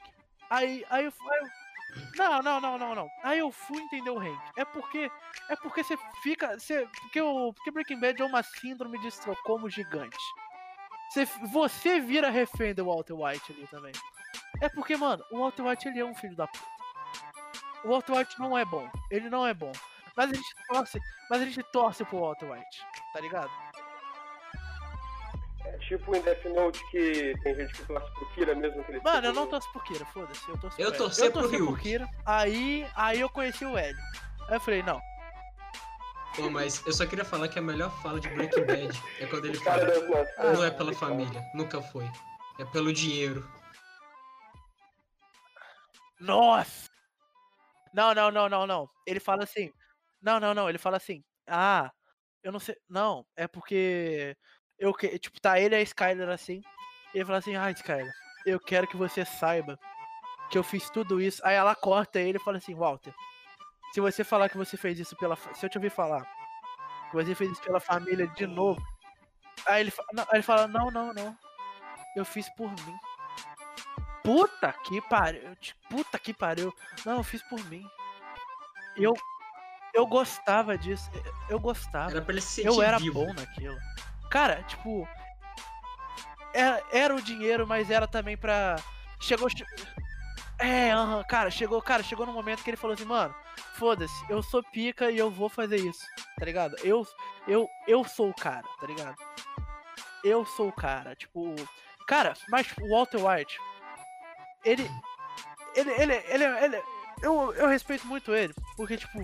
Aí, 0.50 0.86
aí 0.90 1.06
eu, 1.06 1.14
aí 1.32 1.40
eu- 1.40 1.50
Não, 2.18 2.42
não, 2.42 2.62
não, 2.62 2.78
não, 2.78 2.96
não. 2.96 3.10
Aí 3.24 3.40
eu 3.40 3.52
fui 3.52 3.78
entender 3.82 4.10
o 4.10 4.20
Hank. 4.20 4.40
É 4.58 4.66
porque. 4.66 5.10
É 5.50 5.56
porque 5.56 5.84
você 5.84 5.98
fica. 6.22 6.58
Você, 6.60 6.86
porque, 7.02 7.22
o, 7.22 7.54
porque 7.54 7.72
Breaking 7.72 8.00
Bad 8.00 8.22
é 8.22 8.26
uma 8.26 8.44
síndrome 8.44 9.00
de 9.00 9.08
Estocolmo 9.08 9.70
gigante. 9.70 10.18
Você, 11.10 11.26
você 11.52 12.00
vira 12.00 12.30
refém 12.30 12.74
do 12.76 12.86
Walter 12.86 13.14
White 13.14 13.52
ali 13.52 13.66
também. 13.68 13.92
É 14.62 14.70
porque, 14.70 14.96
mano, 14.96 15.24
o 15.32 15.40
Walter 15.40 15.64
White 15.64 15.88
ele 15.88 16.00
é 16.00 16.06
um 16.06 16.14
filho 16.16 16.36
da 16.36 16.46
puta. 16.48 16.66
O 17.84 17.90
Walter 17.90 18.14
White 18.14 18.40
não 18.40 18.56
é 18.58 18.64
bom. 18.66 18.88
Ele 19.10 19.30
não 19.30 19.48
é 19.48 19.54
bom. 19.54 19.72
Mas 20.16 20.30
a 20.32 20.34
gente 20.34 20.56
torce. 20.68 21.00
Mas 21.30 21.42
a 21.42 21.46
gente 21.46 21.64
torce 21.72 22.04
pro 22.06 22.20
Walter 22.20 22.52
White. 22.52 22.86
Tá 23.14 23.20
ligado? 23.22 23.50
Tipo 25.90 26.16
em 26.16 26.22
Death 26.22 26.46
Note 26.46 26.80
que 26.92 27.34
tem 27.42 27.56
gente 27.56 27.74
que 27.74 27.84
torce 27.88 28.14
pro 28.14 28.30
Kira 28.36 28.54
mesmo 28.54 28.84
que 28.84 28.92
ele 28.92 29.02
Mano, 29.04 29.26
eu 29.26 29.34
não 29.34 29.48
torço 29.48 29.68
por 29.74 29.84
Kira, 29.84 30.06
foda-se. 30.06 30.48
Eu 30.48 30.56
torço 30.60 30.80
Eu 30.80 30.90
pro 30.92 30.98
torci. 31.00 31.22
Eu 31.26 31.32
pro 31.32 31.42
torci 31.42 31.58
por 31.58 31.66
Ryuk. 31.68 31.82
Kira. 31.82 32.08
Aí, 32.24 32.88
aí 32.96 33.20
eu 33.20 33.28
conheci 33.28 33.66
o 33.66 33.76
L. 33.76 33.98
Aí 34.48 34.56
eu 34.56 34.60
falei, 34.60 34.84
não. 34.84 35.02
Pô, 36.36 36.48
mas 36.48 36.86
eu 36.86 36.94
só 36.94 37.08
queria 37.08 37.26
falar 37.26 37.48
que 37.48 37.58
a 37.58 37.62
melhor 37.62 37.90
fala 38.04 38.20
de 38.20 38.30
Breaking 38.30 38.66
Bad 38.66 39.04
é 39.20 39.26
quando 39.26 39.46
ele 39.46 39.58
fala. 39.58 39.84
Não 40.54 40.64
é 40.64 40.70
pela 40.70 40.94
família, 40.94 41.44
nunca 41.56 41.82
foi. 41.82 42.08
É 42.60 42.66
pelo 42.66 42.94
dinheiro. 42.94 43.50
Nossa! 46.20 46.88
Não, 47.92 48.14
não, 48.14 48.30
não, 48.30 48.48
não, 48.48 48.68
não. 48.68 48.90
Ele 49.08 49.20
fala 49.20 49.44
assim. 49.44 49.74
Não, 50.22 50.40
não, 50.40 50.54
não. 50.54 50.70
Ele 50.70 50.78
fala 50.78 50.98
assim. 50.98 51.24
Ah, 51.48 51.92
eu 52.44 52.52
não 52.52 52.60
sei. 52.60 52.78
Não, 52.88 53.26
é 53.36 53.48
porque. 53.48 54.38
Eu 54.80 54.94
que. 54.94 55.18
Tipo, 55.20 55.40
tá 55.42 55.60
ele 55.60 55.76
e 55.76 55.80
a 55.80 55.82
Skyler 55.82 56.30
assim. 56.30 56.62
E 57.14 57.18
ele 57.18 57.26
fala 57.26 57.40
assim, 57.40 57.56
ah, 57.56 57.70
Skyler, 57.72 58.12
eu 58.46 58.60
quero 58.60 58.88
que 58.88 58.96
você 58.98 59.26
saiba 59.26 59.80
que 60.50 60.58
eu 60.58 60.64
fiz 60.64 60.90
tudo 60.90 61.20
isso. 61.22 61.42
Aí 61.46 61.56
ela 61.56 61.76
corta 61.76 62.20
ele 62.20 62.38
e 62.38 62.42
fala 62.44 62.58
assim, 62.58 62.74
Walter, 62.76 63.14
se 63.94 64.00
você 64.00 64.24
falar 64.24 64.48
que 64.50 64.58
você 64.58 64.78
fez 64.78 65.00
isso 65.00 65.16
pela. 65.16 65.36
Se 65.54 65.66
eu 65.66 65.70
te 65.70 65.78
ouvir 65.78 65.90
falar 65.92 66.24
que 67.10 67.16
você 67.16 67.34
fez 67.36 67.52
isso 67.52 67.62
pela 67.62 67.80
família 67.80 68.28
de 68.28 68.46
novo. 68.48 68.82
Aí 69.66 69.82
ele, 69.82 69.94
aí 70.16 70.26
ele 70.36 70.44
fala, 70.44 70.68
não, 70.68 70.90
não, 70.92 71.14
não. 71.14 71.38
Eu 72.16 72.24
fiz 72.24 72.48
por 72.56 72.70
mim. 72.70 72.98
Puta 74.24 74.72
que 74.74 75.02
pariu. 75.02 75.56
Puta 75.90 76.20
que 76.20 76.34
pariu. 76.34 76.74
Não, 77.06 77.18
eu 77.18 77.24
fiz 77.24 77.42
por 77.44 77.64
mim. 77.66 77.86
Eu. 78.96 79.14
Eu 79.94 80.06
gostava 80.06 80.78
disso. 80.78 81.10
eu- 81.14 81.34
Eu 81.50 81.60
gostava. 81.60 82.12
Era 82.12 82.22
pra 82.22 82.32
ele 82.34 82.42
se 82.42 82.62
sentir 82.62 82.68
Eu 82.68 82.82
era 82.82 83.00
vivo. 83.00 83.26
bom 83.26 83.34
naquilo. 83.34 83.76
Cara, 84.30 84.64
tipo. 84.64 85.08
Era, 86.54 86.84
era 86.92 87.16
o 87.16 87.22
dinheiro, 87.22 87.68
mas 87.68 87.90
era 87.90 88.08
também 88.08 88.38
pra. 88.38 88.76
Chegou. 89.20 89.50
che- 89.50 89.66
É, 90.58 90.92
aham, 90.92 91.24
cara, 91.24 91.50
chegou, 91.50 91.82
cara, 91.82 92.04
chegou 92.04 92.26
no 92.26 92.34
momento 92.34 92.64
que 92.64 92.70
ele 92.70 92.78
falou 92.78 92.94
assim, 92.94 93.06
mano, 93.06 93.34
foda-se, 93.76 94.14
eu 94.30 94.44
sou 94.44 94.62
pica 94.62 95.10
e 95.10 95.18
eu 95.18 95.32
vou 95.32 95.48
fazer 95.48 95.78
isso, 95.78 96.06
tá 96.38 96.44
ligado? 96.46 96.76
Eu, 96.84 97.08
eu, 97.48 97.70
eu 97.88 98.04
sou 98.04 98.30
o 98.30 98.34
cara, 98.34 98.68
tá 98.80 98.86
ligado? 98.88 99.16
Eu 100.24 100.46
sou 100.46 100.68
o 100.68 100.74
cara, 100.74 101.16
tipo. 101.16 101.56
Cara, 102.08 102.34
mas 102.50 102.68
tipo, 102.68 102.84
o 102.84 102.90
Walter 102.90 103.20
White, 103.26 103.58
ele. 104.66 104.90
Ele, 105.76 105.92
ele, 105.92 106.14
ele, 106.28 106.44
ele, 106.44 106.84
eu, 107.22 107.54
eu 107.54 107.68
respeito 107.68 108.06
muito 108.08 108.34
ele, 108.34 108.54
porque, 108.76 108.98
tipo, 108.98 109.20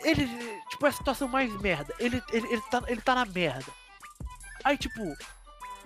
ele, 0.00 0.61
tipo, 0.72 0.86
é 0.86 0.88
a 0.88 0.92
situação 0.92 1.28
mais 1.28 1.54
merda. 1.60 1.94
Ele, 1.98 2.22
ele, 2.32 2.48
ele, 2.48 2.62
tá, 2.70 2.82
ele 2.86 3.00
tá 3.00 3.14
na 3.14 3.24
merda. 3.24 3.70
Aí, 4.64 4.76
tipo, 4.76 5.00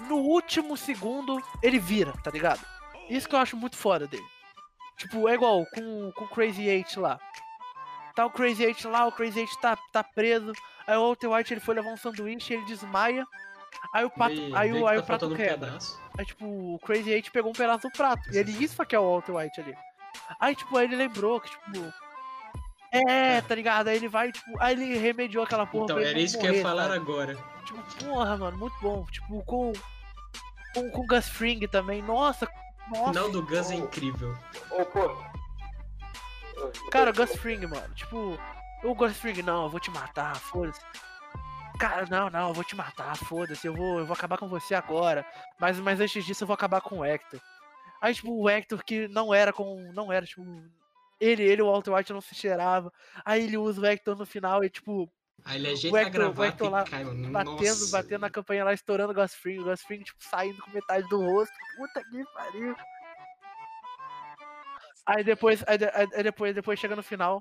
no 0.09 0.17
último 0.17 0.77
segundo, 0.77 1.43
ele 1.63 1.79
vira, 1.79 2.13
tá 2.23 2.31
ligado? 2.31 2.61
Isso 3.11 3.29
que 3.29 3.35
eu 3.35 3.39
acho 3.41 3.57
muito 3.57 3.77
foda 3.77 4.07
dele. 4.07 4.25
Tipo, 4.97 5.29
é 5.29 5.35
igual 5.35 5.65
com, 5.67 6.13
com 6.13 6.25
o 6.25 6.29
Crazy 6.29 6.67
Eight 6.69 6.99
lá. 6.99 7.19
Tá 8.15 8.25
o 8.25 8.31
Crazy 8.31 8.65
Eight 8.65 8.87
lá, 8.87 9.07
o 9.07 9.13
Crazy 9.13 9.41
Eight 9.41 9.61
tá, 9.61 9.77
tá 9.93 10.03
preso. 10.03 10.53
Aí 10.87 10.97
o 10.97 11.03
Walter 11.03 11.29
White 11.29 11.53
ele 11.55 11.61
foi 11.61 11.75
levar 11.75 11.91
um 11.91 11.97
sanduíche, 11.97 12.55
ele 12.55 12.65
desmaia. 12.65 13.27
Aí 13.93 14.05
o 14.05 14.11
pato, 14.11 14.35
Vê- 14.35 14.57
aí, 14.57 14.73
o, 14.73 14.87
aí 14.87 14.97
tá 14.99 15.03
o 15.03 15.07
prato 15.07 15.27
um 15.27 15.37
quebra. 15.37 15.67
pedaço. 15.67 16.01
Aí, 16.19 16.25
tipo, 16.25 16.47
o 16.47 16.79
Crazy 16.79 17.11
Eight 17.11 17.31
pegou 17.31 17.51
um 17.51 17.55
pedaço 17.55 17.89
do 17.89 17.93
prato. 17.93 18.23
E 18.33 18.39
ele 18.39 18.53
isso 18.65 18.85
que 18.87 18.95
é 18.97 18.99
o 18.99 19.11
Walter 19.11 19.33
White 19.37 19.61
ali. 19.61 19.77
Aí, 20.41 20.55
tipo, 20.55 20.77
aí 20.79 20.85
ele 20.87 20.97
lembrou 20.97 21.41
que, 21.41 21.51
tipo. 21.51 21.93
É, 22.93 23.41
tá 23.43 23.55
ligado? 23.55 23.89
Aí 23.89 23.97
ele 23.97 24.09
vai, 24.09 24.33
tipo. 24.33 24.51
Aí 24.61 24.73
ele 24.75 24.97
remediou 24.99 25.45
aquela 25.45 25.67
porra 25.67 25.85
Então, 25.85 25.99
era 25.99 26.13
não 26.13 26.19
isso 26.21 26.39
que 26.39 26.47
eu 26.47 26.55
ia 26.55 26.63
morrer, 26.63 26.63
falar 26.63 26.83
sabe? 26.85 26.97
agora. 26.97 27.37
Tipo, 27.65 28.05
porra, 28.05 28.37
mano, 28.37 28.59
muito 28.59 28.77
bom. 28.81 29.05
Tipo, 29.07 29.43
com. 29.45 29.73
Com, 30.75 30.91
com 30.91 31.01
o 31.01 31.07
Gus 31.07 31.29
Fring 31.29 31.67
também. 31.69 32.03
Nossa, 32.03 32.47
O 32.47 32.91
nossa. 32.91 33.09
final 33.13 33.31
do 33.31 33.43
Gus 33.43 33.71
é 33.71 33.75
incrível. 33.77 34.37
Ô, 34.71 34.85
pô. 34.85 35.17
Cara, 36.91 37.11
o 37.11 37.15
Gus 37.15 37.35
Fring, 37.37 37.67
mano. 37.67 37.95
Tipo, 37.95 38.39
o 38.85 38.95
Gus 38.95 39.17
Fring, 39.17 39.43
não, 39.43 39.65
eu 39.65 39.71
vou 39.71 39.81
te 39.81 39.91
matar, 39.91 40.37
foda-se. 40.37 40.81
Cara, 41.79 42.07
não, 42.09 42.31
não, 42.31 42.49
eu 42.49 42.55
vou 42.55 42.65
te 42.65 42.75
matar, 42.75 43.15
foda-se, 43.17 43.67
eu 43.67 43.75
vou, 43.75 43.99
eu 43.99 44.07
vou 44.07 44.15
acabar 44.15 44.39
com 44.39 44.49
você 44.49 44.75
agora. 44.75 45.27
Mas, 45.59 45.79
mas 45.79 46.01
antes 46.01 46.25
disso 46.25 46.45
eu 46.45 46.47
vou 46.47 46.55
acabar 46.55 46.81
com 46.81 46.99
o 47.01 47.05
Hector. 47.05 47.41
Aí, 48.01 48.15
tipo, 48.15 48.33
o 48.33 48.49
Hector 48.49 48.83
que 48.85 49.09
não 49.09 49.33
era 49.35 49.53
com. 49.53 49.91
Não 49.93 50.11
era, 50.13 50.25
tipo. 50.25 50.43
Ele, 51.21 51.43
ele, 51.43 51.63
o 51.63 51.71
Walter 51.71 51.93
White 51.95 52.13
não 52.13 52.21
se 52.21 52.35
cheirava. 52.35 52.93
Aí 53.25 53.45
ele 53.45 53.57
usa 53.57 53.81
o 53.81 53.87
Hector 53.87 54.17
no 54.17 54.27
final 54.27 54.63
e, 54.63 54.69
tipo, 54.71 55.11
Aí 55.45 55.57
ele 55.57 55.69
ajeita 55.69 55.95
O 55.95 55.99
a 55.99 56.03
Hector- 56.03 56.21
o 56.29 56.33
gravata 56.33 56.65
e 56.65 56.69
lá 56.69 56.85
batendo, 57.31 57.45
Nossa. 57.45 57.91
batendo 57.93 58.21
na 58.21 58.31
campanha 58.31 58.65
lá, 58.65 58.73
estourando 58.73 59.19
o 59.19 59.29
Fring. 59.29 59.59
O 59.61 59.77
Fring, 59.77 60.03
tipo, 60.03 60.23
saindo 60.25 60.61
com 60.63 60.71
metade 60.73 61.09
do 61.09 61.21
rosto. 61.21 61.55
Puta 61.77 62.03
que 62.05 62.25
pariu. 62.35 62.77
Aí 65.07 65.23
depois, 65.23 65.63
aí, 65.69 65.79
aí 66.15 66.23
depois, 66.23 66.55
depois 66.55 66.79
chega 66.79 66.97
no 66.97 67.03
final. 67.03 67.41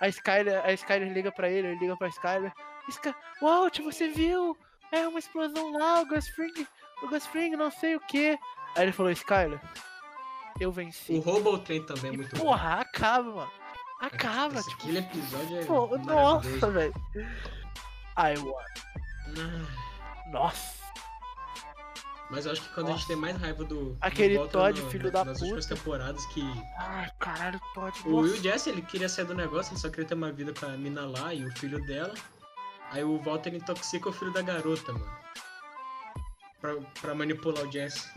A 0.00 0.08
Skyler, 0.08 0.62
a 0.64 0.72
Skyler 0.72 1.12
liga 1.12 1.32
pra 1.32 1.48
ele, 1.48 1.68
ele 1.68 1.78
liga 1.80 1.96
pra 1.96 2.08
Skyler. 2.08 2.52
Sky, 2.88 3.14
Walt, 3.40 3.78
você 3.80 4.08
viu? 4.08 4.56
É 4.92 5.08
uma 5.08 5.18
explosão 5.18 5.72
lá, 5.72 6.02
o 6.02 6.22
Fring, 6.34 6.66
o 7.02 7.20
Fring, 7.20 7.56
não 7.56 7.70
sei 7.70 7.96
o 7.96 8.00
que. 8.00 8.38
Aí 8.76 8.82
ele 8.84 8.92
falou, 8.92 9.10
Skyler, 9.12 9.58
eu 10.60 10.70
venci. 10.72 11.12
O 11.14 11.20
Robo 11.20 11.58
Train 11.58 11.82
também 11.82 12.10
é 12.10 12.14
E, 12.14 12.16
muito 12.16 12.36
bom. 12.36 12.44
porra, 12.44 12.80
acaba, 12.80 13.30
mano. 13.30 13.50
Acaba, 14.00 14.58
Esse- 14.60 14.68
tipo, 14.70 14.82
Aquele 14.82 14.98
episódio 14.98 15.56
é 15.58 15.64
pô, 15.64 15.98
nossa, 15.98 16.70
velho. 16.70 16.94
I 18.16 18.38
won. 18.38 18.54
Ah, 19.38 20.30
Nossa. 20.30 20.84
Mas 22.30 22.46
eu 22.46 22.52
acho 22.52 22.62
que 22.62 22.68
quando 22.74 22.86
a 22.86 22.90
gente 22.90 22.96
Nossa. 23.00 23.08
tem 23.08 23.16
mais 23.16 23.36
raiva 23.36 23.64
do. 23.64 23.90
do 23.92 23.98
Aquele 24.00 24.36
Walter 24.36 24.52
Todd, 24.52 24.80
no- 24.82 24.90
filho 24.90 25.04
na- 25.04 25.10
da 25.10 25.24
Nas 25.26 25.40
últimas 25.42 25.66
puta. 25.66 25.76
temporadas 25.76 26.26
que. 26.26 26.42
Ai, 26.78 27.10
caralho, 27.18 27.60
Todd. 27.74 27.98
O 28.06 28.16
Will 28.16 28.30
nossa. 28.30 28.42
Jesse 28.42 28.70
ele 28.70 28.82
queria 28.82 29.08
sair 29.08 29.26
do 29.26 29.34
negócio, 29.34 29.72
ele 29.72 29.80
só 29.80 29.88
queria 29.90 30.06
ter 30.06 30.14
uma 30.14 30.32
vida 30.32 30.52
com 30.58 30.66
a 30.66 30.70
mina 30.70 31.06
lá 31.06 31.32
e 31.34 31.44
o 31.44 31.52
filho 31.56 31.84
dela. 31.86 32.14
Aí 32.90 33.04
o 33.04 33.20
Walter 33.22 33.54
intoxica 33.54 34.08
o 34.08 34.12
filho 34.12 34.32
da 34.32 34.42
garota, 34.42 34.92
mano. 34.92 35.18
Pra, 36.60 36.74
pra 37.00 37.14
manipular 37.14 37.64
o 37.64 37.70
Jesse. 37.70 38.08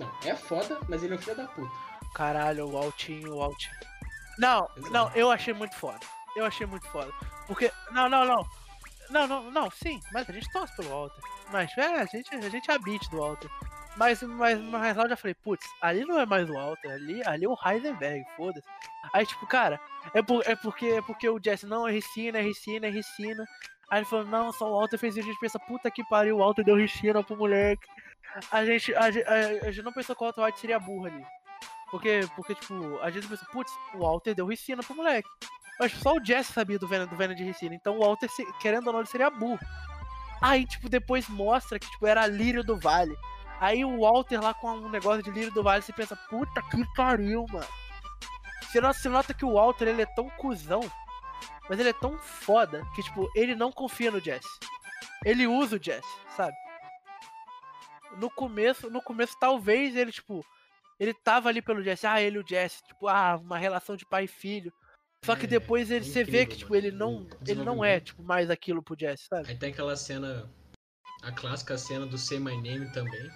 Não, 0.00 0.10
é 0.24 0.34
foda, 0.34 0.78
mas 0.88 1.02
ele 1.02 1.14
é 1.14 1.16
um 1.16 1.20
filho 1.20 1.36
da 1.36 1.46
puta. 1.46 1.70
Caralho, 2.14 2.66
o 2.68 2.76
Altinho, 2.76 3.36
o 3.36 3.42
Altinho. 3.42 3.76
Não, 4.38 4.66
Exato. 4.76 4.92
não, 4.92 5.10
eu 5.14 5.30
achei 5.30 5.52
muito 5.52 5.76
foda. 5.76 6.00
Eu 6.34 6.46
achei 6.46 6.66
muito 6.66 6.86
foda. 6.88 7.12
Porque. 7.46 7.70
Não, 7.92 8.08
não, 8.08 8.24
não. 8.24 8.46
Não, 9.10 9.26
não, 9.26 9.50
não, 9.50 9.70
sim, 9.70 10.00
mas 10.12 10.28
a 10.30 10.32
gente 10.32 10.50
torce 10.52 10.74
pelo 10.76 10.88
Walter. 10.88 11.20
Mas 11.52 11.76
é, 11.76 12.00
a 12.00 12.04
gente, 12.06 12.34
a 12.34 12.48
gente 12.48 12.70
é 12.70 12.74
a 12.74 12.78
beat 12.78 13.08
do 13.10 13.18
Walter. 13.18 13.50
Mas, 13.96 14.22
mas, 14.22 14.58
mas 14.60 14.96
lá 14.96 15.02
eu 15.04 15.08
já 15.10 15.16
falei, 15.16 15.34
putz, 15.34 15.66
ali 15.82 16.04
não 16.04 16.18
é 16.18 16.24
mais 16.24 16.48
o 16.48 16.54
Walter, 16.54 16.90
ali, 16.90 17.20
ali 17.26 17.44
é 17.44 17.48
o 17.48 17.56
Heisenberg, 17.66 18.24
foda-se. 18.36 18.66
Aí, 19.12 19.26
tipo, 19.26 19.46
cara, 19.46 19.80
é, 20.14 20.22
por, 20.22 20.42
é, 20.46 20.54
porque, 20.54 20.86
é 20.86 21.02
porque 21.02 21.28
o 21.28 21.40
Jesse, 21.42 21.66
não, 21.66 21.86
é 21.86 21.92
Ricina, 21.92 22.38
é 22.38 22.42
Ricina, 22.42 22.86
é 22.86 22.90
Ricina. 22.90 23.44
Aí 23.90 23.98
ele 23.98 24.06
falou, 24.06 24.24
não, 24.24 24.52
só 24.52 24.70
o 24.70 24.78
Walter 24.78 24.96
fez 24.96 25.16
isso, 25.16 25.26
a 25.26 25.30
gente 25.30 25.40
pensa, 25.40 25.58
puta 25.58 25.90
que 25.90 26.04
pariu, 26.04 26.36
o 26.36 26.38
Walter 26.38 26.64
deu 26.64 26.76
Ricina 26.76 27.22
pro 27.24 27.36
moleque. 27.36 27.86
A 28.50 28.64
gente, 28.64 28.94
a, 28.94 29.04
a, 29.04 29.06
a 29.66 29.70
gente 29.70 29.82
não 29.82 29.92
pensou 29.92 30.14
que 30.14 30.22
o 30.22 30.26
Walter 30.26 30.42
White 30.42 30.60
seria 30.60 30.78
burro 30.78 31.06
ali. 31.06 31.24
Porque, 31.90 32.20
porque, 32.36 32.54
tipo, 32.54 32.98
a 33.02 33.10
gente 33.10 33.26
pensou, 33.26 33.46
putz, 33.52 33.72
o 33.94 33.98
Walter 33.98 34.34
deu 34.34 34.46
Ricina 34.46 34.82
pro 34.82 34.94
moleque. 34.94 35.28
Mas 35.78 35.92
só 35.92 36.14
o 36.14 36.24
Jesse 36.24 36.52
sabia 36.52 36.78
do 36.78 36.86
Venom, 36.86 37.06
do 37.06 37.16
Venom 37.16 37.34
de 37.34 37.42
Ricina. 37.42 37.74
Então 37.74 37.96
o 37.96 38.00
Walter, 38.00 38.28
se- 38.30 38.46
querendo 38.60 38.86
ou 38.86 38.92
não, 38.92 39.00
ele 39.00 39.08
seria 39.08 39.30
burro. 39.30 39.58
Aí, 40.40 40.66
tipo, 40.66 40.88
depois 40.88 41.28
mostra 41.28 41.78
que, 41.78 41.90
tipo, 41.90 42.06
era 42.06 42.26
Lírio 42.26 42.62
do 42.62 42.78
Vale. 42.78 43.16
Aí 43.58 43.84
o 43.84 44.00
Walter 44.00 44.40
lá 44.40 44.54
com 44.54 44.70
um 44.70 44.88
negócio 44.88 45.22
de 45.22 45.30
Lírio 45.30 45.52
do 45.52 45.62
Vale, 45.62 45.82
você 45.82 45.92
pensa, 45.92 46.16
puta 46.28 46.62
que 46.62 46.84
pariu, 46.94 47.44
mano. 47.50 47.66
Você 48.62 48.80
nota, 48.80 48.98
você 48.98 49.08
nota 49.08 49.34
que 49.34 49.44
o 49.44 49.54
Walter, 49.54 49.88
ele 49.88 50.02
é 50.02 50.06
tão 50.06 50.30
cuzão, 50.30 50.80
mas 51.68 51.78
ele 51.80 51.88
é 51.90 51.94
tão 51.94 52.16
foda, 52.18 52.86
que, 52.94 53.02
tipo, 53.02 53.28
ele 53.34 53.54
não 53.56 53.72
confia 53.72 54.10
no 54.10 54.20
Jesse. 54.20 54.48
Ele 55.24 55.46
usa 55.46 55.76
o 55.76 55.82
Jesse, 55.82 56.08
sabe? 56.36 56.56
No 58.18 58.30
começo, 58.30 58.90
no 58.90 59.02
começo, 59.02 59.36
talvez 59.38 59.96
ele, 59.96 60.12
tipo, 60.12 60.44
ele 60.98 61.14
tava 61.14 61.48
ali 61.48 61.62
pelo 61.62 61.82
Jesse, 61.82 62.06
ah, 62.06 62.20
ele 62.20 62.36
e 62.36 62.40
o 62.40 62.46
Jesse, 62.46 62.82
tipo, 62.84 63.08
ah, 63.08 63.36
uma 63.36 63.58
relação 63.58 63.96
de 63.96 64.04
pai 64.04 64.24
e 64.24 64.28
filho. 64.28 64.72
Só 65.24 65.36
que 65.36 65.44
É, 65.44 65.48
depois 65.48 65.90
ele, 65.90 66.04
você 66.04 66.24
vê 66.24 66.42
incrível, 66.42 66.48
que, 66.48 66.56
tipo, 66.56 66.74
ele 66.74 66.90
não, 66.90 67.22
O 67.22 67.28
ele 67.46 67.62
não 67.62 67.84
é, 67.84 68.00
tipo, 68.00 68.22
mais 68.22 68.50
aquilo 68.50 68.82
pro 68.82 68.96
Jesse, 68.98 69.24
sabe? 69.26 69.48
Aí 69.48 69.56
tem 69.56 69.70
aquela 69.72 69.96
cena. 69.96 70.50
A 71.22 71.30
clássica 71.30 71.76
cena 71.76 72.06
do 72.06 72.16
Say 72.16 72.38
My 72.38 72.56
Name 72.56 72.90
também. 72.92 73.30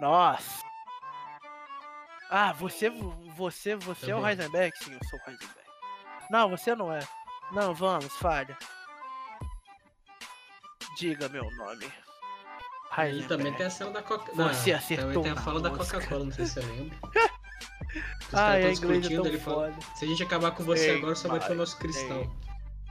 Nossa. 0.00 0.60
Ah, 2.28 2.52
você, 2.52 2.90
você, 3.34 3.76
você 3.76 4.10
é 4.10 4.16
o. 4.16 4.26
Heisenberg? 4.26 4.76
Sim, 4.78 4.92
eu 4.92 5.08
sou 5.08 5.18
o 5.18 5.30
Heisenberg. 5.30 5.65
Não, 6.30 6.48
você 6.50 6.74
não 6.74 6.92
é. 6.92 7.00
Não, 7.52 7.74
vamos, 7.74 8.12
falha. 8.16 8.56
Diga 10.98 11.28
meu 11.28 11.48
nome. 11.56 11.86
Aí 12.90 13.22
também 13.24 13.52
tem 13.52 13.66
a 13.66 13.70
cena 13.70 13.90
da 13.90 14.02
Coca 14.02 14.32
Você 14.34 14.70
da- 14.72 14.78
acertou 14.78 15.06
Também 15.08 15.22
tem 15.22 15.32
a 15.32 15.36
fala 15.36 15.60
da. 15.60 15.70
Coca-Cola, 15.70 16.24
não 16.24 16.32
sei 16.32 16.46
se 16.46 16.54
você 16.54 16.60
lembra. 16.60 16.98
Ah, 18.32 18.58
inglês 18.58 18.64
é 18.64 18.70
discutindo, 18.70 19.22
tão 19.22 19.26
ele 19.26 19.38
fala, 19.38 19.72
se 19.94 20.04
a 20.04 20.08
gente 20.08 20.22
acabar 20.22 20.50
com 20.52 20.64
você 20.64 20.82
Sei, 20.84 20.96
agora, 20.98 21.14
só 21.14 21.28
vai 21.28 21.40
ter 21.40 21.52
o 21.52 21.56
nosso 21.56 21.78
cristal. 21.78 22.24
sei. 22.24 22.30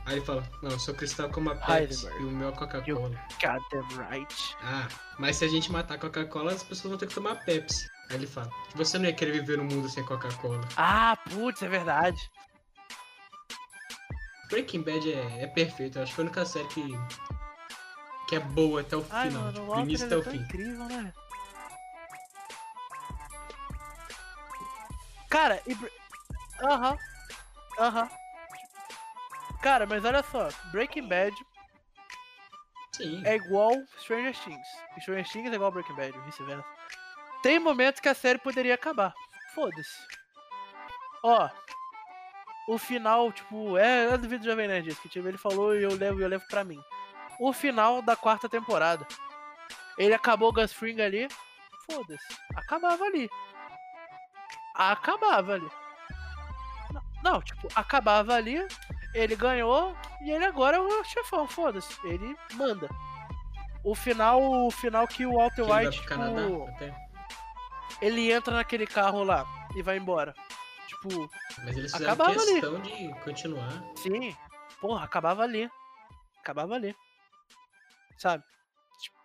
Aí 0.06 0.18
ele 0.18 0.26
fala, 0.26 0.44
não, 0.62 0.80
seu 0.80 0.94
cristal 0.94 1.28
é 1.28 1.30
como 1.32 1.50
a 1.52 1.56
Pepsi 1.56 2.06
e 2.08 2.24
o 2.24 2.30
meu 2.32 2.50
é 2.50 2.52
Coca-Cola. 2.52 3.12
Goddamn 3.42 4.08
right. 4.10 4.56
Ah, 4.62 4.88
mas 5.18 5.38
se 5.38 5.46
a 5.46 5.48
gente 5.48 5.72
matar 5.72 5.96
a 5.96 5.98
Coca-Cola, 5.98 6.54
as 6.54 6.62
pessoas 6.64 6.92
vão 6.92 6.98
ter 7.00 7.08
que 7.08 7.16
tomar 7.16 7.36
Pepsi. 7.44 7.90
Aí 8.10 8.18
ele 8.18 8.28
fala, 8.28 8.50
você 8.76 8.98
não 9.00 9.06
ia 9.06 9.14
querer 9.14 9.32
viver 9.32 9.58
num 9.58 9.64
mundo 9.66 9.90
sem 9.90 10.04
Coca-Cola. 10.06 10.62
Ah, 10.78 11.18
putz, 11.32 11.64
é 11.64 11.68
verdade. 11.68 12.18
Breaking 14.50 14.82
Bad 14.82 15.12
é, 15.12 15.44
é 15.44 15.48
perfeito, 15.48 15.98
eu 15.98 16.04
acho 16.04 16.14
que 16.14 16.22
é 16.22 16.24
a 16.24 16.26
única 16.28 16.46
série 16.46 16.68
que, 16.68 16.84
que 18.30 18.36
é 18.36 18.40
boa 18.40 18.82
até 18.82 18.96
o 18.96 19.06
Ai, 19.10 19.30
final, 19.30 19.44
mano, 19.44 19.54
tipo, 19.60 19.74
do 19.74 19.80
início 19.82 20.06
até 20.06 20.16
é 20.16 20.18
o 20.18 20.24
tão 20.24 20.32
fim. 20.32 20.40
incrível, 20.40 20.86
né? 20.86 21.14
Cara, 25.30 25.62
e... 25.68 25.78
Aham. 26.64 26.98
Aham. 27.80 28.10
Cara, 29.62 29.86
mas 29.86 30.06
olha 30.06 30.24
só. 30.24 30.48
Breaking 30.72 31.08
Bad 31.08 31.36
Sim, 32.94 33.22
é 33.26 33.36
igual 33.36 33.74
Stranger 34.00 34.34
Things. 34.44 34.68
Stranger 35.02 35.28
Things 35.28 35.52
é 35.52 35.56
igual 35.56 35.72
Breaking 35.72 35.96
Bad, 35.96 36.18
vice-versa. 36.20 36.64
Tem 37.42 37.60
momentos 37.60 38.00
que 38.00 38.08
a 38.08 38.14
série 38.14 38.40
poderia 38.40 38.76
acabar. 38.76 39.14
Foda-se. 39.54 40.00
Ó. 41.24 41.50
O 42.68 42.78
final, 42.78 43.32
tipo, 43.32 43.78
é, 43.78 44.14
é 44.14 44.18
do 44.18 44.28
vídeo 44.28 44.40
do 44.40 44.46
Jovem 44.46 44.68
Nerd 44.68 44.90
isso, 44.90 45.02
que 45.02 45.10
tipo, 45.10 45.28
ele 45.28 45.38
falou 45.38 45.76
e 45.76 45.84
eu 45.84 45.96
levo, 45.96 46.20
eu 46.20 46.28
levo 46.28 46.46
pra 46.48 46.64
mim. 46.64 46.80
O 47.40 47.54
final 47.54 48.02
da 48.02 48.16
quarta 48.16 48.50
temporada. 48.50 49.06
Ele 49.98 50.14
acabou 50.14 50.50
o 50.50 50.54
Gus 50.54 50.74
Fring 50.74 51.00
ali. 51.02 51.28
Foda-se. 51.90 52.26
Acabava 52.56 53.04
ali. 53.04 53.30
Acabava 54.74 55.54
ali. 55.54 55.70
Não, 56.92 57.02
não, 57.24 57.42
tipo, 57.42 57.68
acabava 57.76 58.34
ali. 58.34 58.66
Ele 59.14 59.36
ganhou 59.36 59.96
e 60.22 60.32
ele 60.32 60.46
agora 60.46 60.78
é 60.78 60.80
o 60.80 61.04
chefão, 61.04 61.48
foda-se. 61.48 61.96
Ele 62.04 62.36
manda. 62.56 62.90
O 63.84 63.94
final, 63.94 64.42
o 64.42 64.72
final 64.72 65.08
que 65.08 65.26
o 65.26 65.38
Walter 65.38 65.62
White, 65.62 66.04
Canadá 66.06 66.42
tipo, 66.42 66.68
até. 66.68 67.08
ele 68.02 68.32
entra 68.32 68.56
naquele 68.56 68.88
carro 68.88 69.24
lá 69.24 69.46
e 69.76 69.82
vai 69.84 69.98
embora. 69.98 70.34
Tipo, 71.08 71.30
Mas 71.64 71.78
eles 71.78 71.92
fizeram 71.92 72.14
acabava 72.14 72.40
ali. 72.42 72.52
questão 72.54 72.82
de 72.82 73.14
continuar. 73.24 73.84
sim, 73.98 74.36
porra, 74.82 75.06
acabava 75.06 75.44
ali. 75.44 75.70
Acabava 76.40 76.76
ali. 76.76 76.96
Sabe? 78.18 78.44
Tipo... 79.02 79.18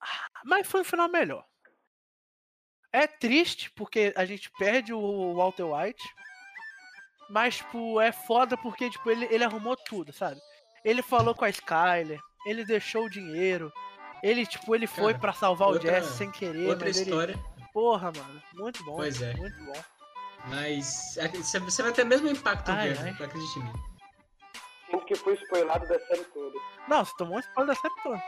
Ah, 0.00 0.28
Mas 0.44 0.66
foi 0.66 0.80
um 0.80 0.84
final 0.84 1.08
melhor. 1.08 1.44
É 2.92 3.06
triste 3.06 3.70
porque 3.72 4.12
a 4.16 4.24
gente 4.24 4.50
perde 4.58 4.92
o 4.92 5.34
Walter 5.34 5.64
White. 5.64 6.02
Mas, 7.28 7.56
tipo, 7.56 8.00
é 8.00 8.12
foda 8.12 8.56
porque, 8.56 8.88
tipo, 8.88 9.10
ele, 9.10 9.26
ele 9.26 9.42
arrumou 9.42 9.76
tudo, 9.76 10.12
sabe? 10.12 10.40
Ele 10.84 11.02
falou 11.02 11.34
com 11.34 11.44
a 11.44 11.50
Skyler, 11.50 12.20
ele 12.46 12.64
deixou 12.64 13.04
o 13.06 13.10
dinheiro. 13.10 13.72
Ele, 14.22 14.46
tipo, 14.46 14.74
ele 14.74 14.86
foi 14.86 15.12
pra 15.12 15.32
salvar 15.32 15.68
outra- 15.68 15.90
o 15.90 15.94
Jesse 15.94 16.16
sem 16.16 16.30
querer, 16.30 16.68
Outra 16.68 16.86
mas 16.86 16.96
ele... 17.00 17.10
Porra, 17.76 18.10
mano, 18.10 18.42
muito 18.54 18.82
bom. 18.84 18.96
Pois 18.96 19.20
é. 19.20 19.34
Muito 19.34 19.64
bom. 19.66 19.84
mas 20.46 21.18
é 21.18 21.28
que 21.28 21.36
você 21.36 21.58
você 21.58 21.82
vai 21.82 21.92
ter 21.92 22.04
o 22.04 22.06
mesmo 22.06 22.26
impacto 22.26 22.70
Ai, 22.70 22.94
vendo, 22.94 23.04
ai. 23.04 23.10
acredite 23.10 23.58
em 23.58 23.64
mim. 23.64 23.72
Sinto 24.90 25.04
que 25.04 25.14
foi 25.14 25.34
spoilado 25.34 25.86
da 25.86 25.98
série 26.06 26.24
toda. 26.24 26.58
Não, 26.88 27.04
você 27.04 27.12
tomou 27.18 27.36
um 27.36 27.40
spoiler 27.40 27.74
da 27.74 27.78
série 27.78 27.94
toda. 28.02 28.22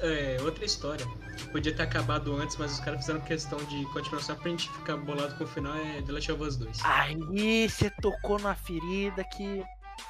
É, 0.00 0.38
outra 0.40 0.64
história. 0.64 1.06
Podia 1.52 1.76
ter 1.76 1.82
acabado 1.82 2.34
antes, 2.36 2.56
mas 2.56 2.72
os 2.72 2.80
caras 2.80 3.00
fizeram 3.00 3.20
questão 3.20 3.58
de 3.64 3.84
continuar 3.92 4.22
só 4.22 4.34
pra 4.34 4.50
gente 4.50 4.70
ficar 4.70 4.96
bolado 4.96 5.36
com 5.36 5.44
o 5.44 5.46
final, 5.46 5.76
é 5.76 6.00
The 6.00 6.12
Last 6.12 6.32
of 6.32 6.42
Us 6.42 6.56
2. 6.56 6.84
Aí 6.86 7.68
você 7.68 7.90
tocou 8.00 8.38
na 8.38 8.54
ferida 8.54 9.22
que. 9.24 9.62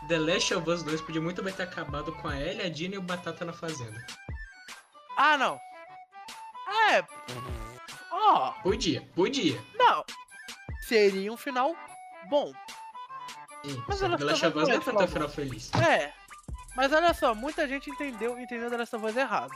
The 0.07 0.17
Last 0.17 0.55
of 0.55 0.71
Us 0.71 0.85
2 0.85 1.01
podia 1.01 1.21
muito 1.21 1.43
bem 1.43 1.53
ter 1.53 1.65
acabado 1.65 2.13
com 2.13 2.29
a 2.29 2.41
Ellie, 2.41 2.63
a 2.65 2.69
Dina 2.71 2.95
e 2.95 2.99
o 2.99 3.03
Batata 3.03 3.45
na 3.45 3.53
fazenda. 3.53 4.07
Ah, 5.19 5.37
não. 5.37 5.59
É. 6.71 7.05
Ó, 8.11 8.53
Podia, 8.63 9.03
podia. 9.15 9.61
não. 9.75 10.05
Seria 10.83 11.33
um 11.33 11.37
final 11.37 11.75
bom. 12.29 12.53
Sim, 13.65 13.83
Mas 13.87 14.03
ela 14.03 14.17
The 14.17 14.25
Last 14.25 14.47
of 14.47 14.59
Us 14.59 14.69
não 14.69 14.81
foi 14.81 15.07
final 15.07 15.29
feliz. 15.29 15.71
É. 15.75 16.13
Mas 16.75 16.93
olha 16.93 17.13
só, 17.13 17.35
muita 17.35 17.69
gente 17.69 17.91
entendeu, 17.91 18.39
entendeu 18.39 18.71
The 18.71 18.77
Last 18.79 18.97
of 18.97 19.05
Us 19.07 19.17
errado. 19.17 19.53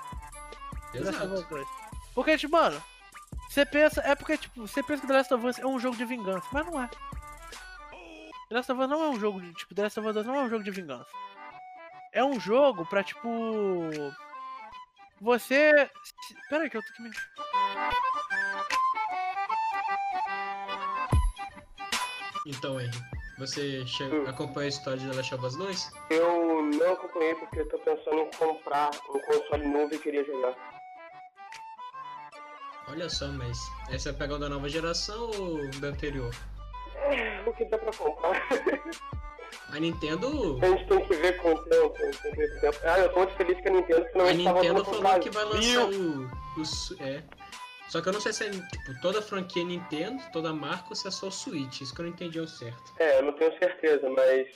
Exato. 0.93 1.43
2. 1.49 1.67
Porque, 2.15 2.37
tipo, 2.39 2.53
mano, 2.57 2.81
você 3.49 3.65
pensa. 3.65 4.01
É 4.03 4.15
porque, 4.15 4.37
tipo, 4.39 4.67
você 4.67 4.83
pensa 4.83 5.01
que 5.03 5.09
The 5.09 5.13
Last 5.15 5.35
of 5.35 5.47
Us 5.47 5.59
é 5.59 5.67
um 5.67 5.79
jogo 5.81 5.97
de 5.97 6.05
vingança, 6.05 6.47
mas 6.53 6.67
não 6.67 6.83
é. 6.83 6.89
The 8.49 8.55
Last 8.57 8.71
of 8.73 8.81
Us 8.81 8.89
não 8.89 9.03
é 9.03 9.09
um 9.09 9.19
jogo 9.19 9.41
de. 9.41 9.53
Tipo, 9.55 9.75
The 9.75 9.83
Last 9.83 9.99
of 10.01 10.09
Us 10.09 10.15
2 10.15 10.27
não 10.27 10.37
é 10.37 10.43
um 10.43 10.51
jogo 10.51 10.63
de 10.63 10.71
vingança. 10.71 11.11
É 12.13 12.23
um 12.25 12.39
jogo 12.39 12.85
pra, 12.87 13.03
tipo. 13.03 13.29
Você. 15.21 15.89
se- 16.05 16.35
Pera 16.49 16.65
aí 16.65 16.71
que 16.71 16.77
eu 16.77 16.83
tô 16.83 16.89
aqui 16.93 17.03
me. 17.03 17.11
Então, 22.47 22.79
Henry, 22.81 22.91
você 23.39 23.85
che- 23.87 24.05
Hum. 24.05 24.27
acompanha 24.29 24.67
a 24.67 24.69
história 24.69 24.99
de 24.99 25.09
The 25.09 25.17
Last 25.17 25.35
of 25.35 25.47
Us 25.47 25.57
2? 25.57 25.93
Eu 26.11 26.63
não 26.63 26.93
acompanhei 26.93 27.35
porque 27.37 27.61
eu 27.61 27.69
tô 27.69 27.79
pensando 27.79 28.19
em 28.21 28.31
comprar 28.33 28.91
um 29.09 29.19
console 29.21 29.67
novo 29.67 29.95
e 29.95 29.99
queria 29.99 30.25
jogar. 30.25 30.55
Olha 32.89 33.09
só, 33.09 33.29
mas 33.29 33.59
essa 33.91 34.11
é 34.11 34.13
pegar 34.13 34.35
o 34.35 34.39
da 34.39 34.49
nova 34.49 34.69
geração 34.69 35.31
ou 35.31 35.71
da 35.81 35.89
anterior? 35.89 36.31
O 37.47 37.53
que 37.55 37.65
dá 37.67 37.79
pra 37.79 37.93
comprar? 37.93 38.33
A 39.71 39.81
Nintendo. 39.81 40.59
A 40.63 40.67
gente 40.67 40.87
tem 40.87 41.07
que 41.07 41.15
ver 41.15 41.37
com 41.39 41.53
o 41.53 41.63
tempo. 41.65 41.95
Ah, 42.85 42.99
eu 43.01 43.13
tô 43.13 43.19
muito 43.19 43.35
feliz 43.37 43.61
que 43.61 43.69
a 43.69 43.73
Nintendo 43.73 44.03
A 44.03 44.09
finalmente 44.11 44.45
tá 44.45 44.53
Nintendo 44.53 44.85
falou 44.85 45.21
que 45.21 45.31
vai 45.31 45.45
lançar 45.45 45.87
o. 45.87 46.25
o 46.25 47.03
é, 47.03 47.23
Só 47.89 48.01
que 48.01 48.09
eu 48.09 48.13
não 48.13 48.21
sei 48.21 48.33
se 48.33 48.45
é 48.45 48.51
tipo, 48.51 49.01
toda 49.03 49.19
a 49.19 49.23
franquia 49.23 49.65
Nintendo, 49.65 50.23
toda 50.33 50.51
a 50.51 50.53
marca 50.53 50.89
ou 50.91 50.97
se 50.97 51.09
é 51.09 51.11
só 51.11 51.29
o 51.29 51.33
Switch. 51.33 51.81
Isso 51.81 51.95
que 51.95 52.01
eu 52.01 52.07
não 52.07 52.13
entendi 52.13 52.39
ao 52.39 52.47
certo. 52.47 52.93
É, 52.99 53.19
eu 53.19 53.23
não 53.23 53.33
tenho 53.33 53.57
certeza, 53.59 54.09
mas 54.11 54.47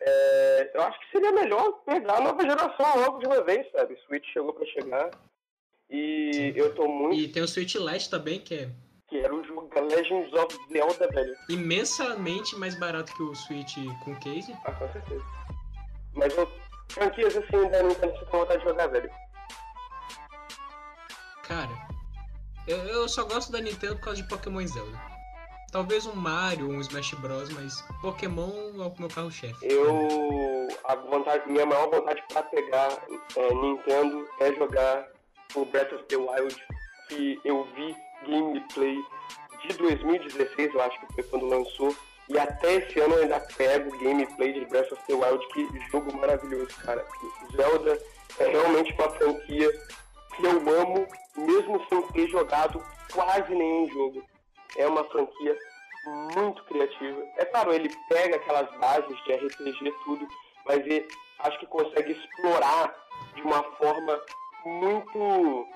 é, 0.00 0.70
eu 0.74 0.82
acho 0.82 1.00
que 1.00 1.10
seria 1.12 1.32
melhor 1.32 1.72
pegar 1.84 2.16
a 2.16 2.20
nova 2.20 2.42
geração 2.42 3.00
logo 3.00 3.18
de 3.18 3.26
uma 3.26 3.42
vez, 3.42 3.70
sabe? 3.72 3.98
Switch 4.06 4.26
chegou 4.32 4.52
pra 4.52 4.66
chegar. 4.66 5.10
E 5.90 6.30
Sim. 6.34 6.52
eu 6.54 6.74
tô 6.74 6.86
muito. 6.86 7.16
E 7.16 7.28
tem 7.28 7.42
o 7.42 7.48
Switch 7.48 7.74
Lite 7.74 8.10
também, 8.10 8.40
que 8.40 8.54
é 8.54 8.68
Quero 9.08 9.42
jogar 9.44 9.80
Legends 9.82 10.32
of 10.34 10.58
Zelda, 10.70 11.08
velho. 11.08 11.34
imensamente 11.48 12.56
mais 12.56 12.74
barato 12.78 13.14
que 13.14 13.22
o 13.22 13.34
Switch 13.34 13.76
com 14.04 14.14
case. 14.16 14.54
Ah, 14.64 14.72
com 14.72 14.92
certeza. 14.92 15.24
Mas 16.14 16.36
eu. 16.36 16.48
Franquias 16.90 17.36
assim 17.36 17.68
da 17.68 17.82
Nintendo 17.82 18.12
você 18.12 18.24
tem 18.24 18.40
vontade 18.40 18.58
de 18.60 18.68
jogar, 18.68 18.86
velho. 18.88 19.10
Cara, 21.42 21.70
eu, 22.66 22.76
eu 22.78 23.08
só 23.08 23.24
gosto 23.24 23.50
da 23.52 23.60
Nintendo 23.60 23.96
por 23.96 24.04
causa 24.04 24.22
de 24.22 24.28
Pokémon 24.28 24.66
Zelda. 24.66 24.98
Talvez 25.70 26.06
um 26.06 26.14
Mario, 26.14 26.70
um 26.70 26.80
Smash 26.80 27.12
Bros, 27.14 27.50
mas 27.50 27.82
Pokémon 28.00 28.50
é 28.76 28.86
o 28.86 28.94
meu 28.98 29.08
carro-chefe. 29.08 29.56
Eu. 29.62 30.68
A 30.84 30.94
vontade, 30.94 31.50
minha 31.50 31.66
maior 31.66 31.90
vontade 31.90 32.22
pra 32.32 32.42
pegar 32.44 32.88
é, 33.36 33.54
Nintendo 33.54 34.26
é 34.40 34.54
jogar 34.54 35.08
o 35.54 35.64
Breath 35.66 35.92
of 35.92 36.04
the 36.04 36.16
Wild, 36.16 36.56
que 37.08 37.38
eu 37.44 37.64
vi 37.74 37.94
gameplay 38.28 38.98
de 39.66 39.76
2016, 39.76 40.74
eu 40.74 40.82
acho 40.82 41.00
que 41.00 41.14
foi 41.14 41.24
quando 41.24 41.46
lançou. 41.46 41.94
E 42.28 42.38
até 42.38 42.74
esse 42.74 43.00
ano 43.00 43.14
eu 43.14 43.22
ainda 43.22 43.40
pego 43.56 43.98
gameplay 43.98 44.52
de 44.52 44.66
Breath 44.66 44.92
of 44.92 45.02
the 45.06 45.14
Wild, 45.14 45.46
que 45.48 45.66
jogo 45.90 46.14
maravilhoso, 46.16 46.76
cara. 46.84 47.04
Zelda 47.56 47.98
é 48.38 48.48
realmente 48.48 48.92
uma 48.92 49.10
franquia 49.10 49.70
que 50.36 50.44
eu 50.44 50.80
amo, 50.80 51.06
mesmo 51.36 51.84
sem 51.88 52.02
ter 52.12 52.28
jogado 52.28 52.84
quase 53.12 53.54
nenhum 53.54 53.88
jogo. 53.88 54.22
É 54.76 54.86
uma 54.86 55.04
franquia 55.04 55.56
muito 56.36 56.62
criativa. 56.64 57.22
É 57.36 57.44
claro, 57.46 57.72
ele 57.72 57.90
pega 58.08 58.36
aquelas 58.36 58.70
bases 58.78 59.24
de 59.24 59.32
RPG 59.32 59.94
tudo, 60.04 60.28
mas 60.66 60.78
ele 60.86 61.08
acho 61.40 61.58
que 61.58 61.66
consegue 61.66 62.12
explorar 62.12 62.94
de 63.34 63.42
uma 63.42 63.62
forma 63.62 64.20
muito 64.64 65.66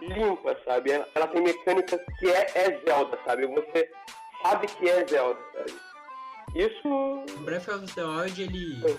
limpa, 0.00 0.56
sabe? 0.64 0.90
Ela, 0.92 1.08
ela 1.14 1.26
tem 1.28 1.42
mecânicas 1.42 2.00
que 2.18 2.30
é, 2.30 2.46
é 2.54 2.80
Zelda, 2.84 3.18
sabe? 3.24 3.46
Você 3.46 3.90
sabe 4.42 4.66
que 4.66 4.88
é 4.88 5.06
Zelda, 5.06 5.40
sabe? 5.52 5.74
Isso 6.54 7.24
Breath 7.40 7.68
of 7.68 7.94
the 7.94 8.02
Wild, 8.04 8.42
ele, 8.42 8.98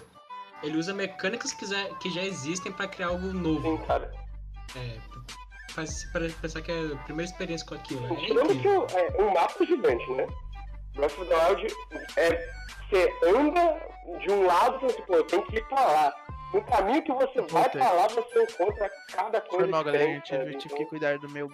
ele 0.63 0.77
usa 0.77 0.93
mecânicas 0.93 1.53
que 1.53 1.65
já, 1.65 1.83
que 1.95 2.09
já 2.09 2.21
existem 2.23 2.71
pra 2.71 2.87
criar 2.87 3.07
algo 3.07 3.27
novo. 3.27 3.61
sim, 3.77 3.77
cara. 3.85 4.11
É, 4.75 4.97
faz 5.73 6.05
para 6.11 6.27
pensar 6.41 6.61
que 6.61 6.71
é 6.71 6.93
a 6.93 6.97
primeira 7.03 7.31
experiência 7.31 7.65
com 7.67 7.75
aquilo. 7.75 8.05
É 8.13 8.25
Tirando 8.25 8.61
que 8.61 8.67
o- 8.67 8.87
é 8.97 9.21
um 9.21 9.33
mapa 9.33 9.65
gigante, 9.65 10.11
né? 10.11 10.27
Breath 10.95 11.17
of 11.19 11.27
the 11.29 11.35
Wild 11.49 11.75
é. 12.17 12.57
Você 12.89 13.13
anda 13.25 13.79
de 14.19 14.31
um 14.31 14.45
lado 14.45 14.77
e 14.77 14.91
você, 14.91 15.01
pô, 15.01 15.15
eu 15.15 15.23
tenho 15.25 15.43
que 15.43 15.57
ir 15.57 15.67
pra 15.67 15.85
lá. 15.85 16.13
No 16.53 16.63
caminho 16.65 17.03
que 17.03 17.11
você 17.13 17.41
vai 17.41 17.49
Voltei. 17.63 17.81
pra 17.81 17.91
lá, 17.91 18.07
você 18.07 18.43
encontra 18.43 18.89
cada 19.11 19.41
coisa 19.41 19.57
Foi 19.65 19.67
mal, 19.67 19.83
galera. 19.83 20.09
Eu 20.11 20.21
tive, 20.21 20.37
sabe? 20.43 20.57
tive 20.57 20.75
que 20.75 20.85
cuidar 20.85 21.17
do 21.19 21.29
meu. 21.29 21.49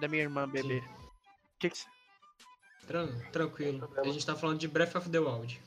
Da 0.00 0.06
minha 0.08 0.22
irmã 0.22 0.48
bebê. 0.48 0.82
Que 1.58 1.70
que 1.70 1.78
cê- 1.78 1.88
Tran- 2.86 3.18
tranquilo. 3.32 3.90
A 3.98 4.04
gente 4.04 4.24
tá 4.24 4.34
falando 4.36 4.58
de 4.58 4.68
Breath 4.68 4.94
of 4.94 5.10
the 5.10 5.18
Wild. 5.18 5.60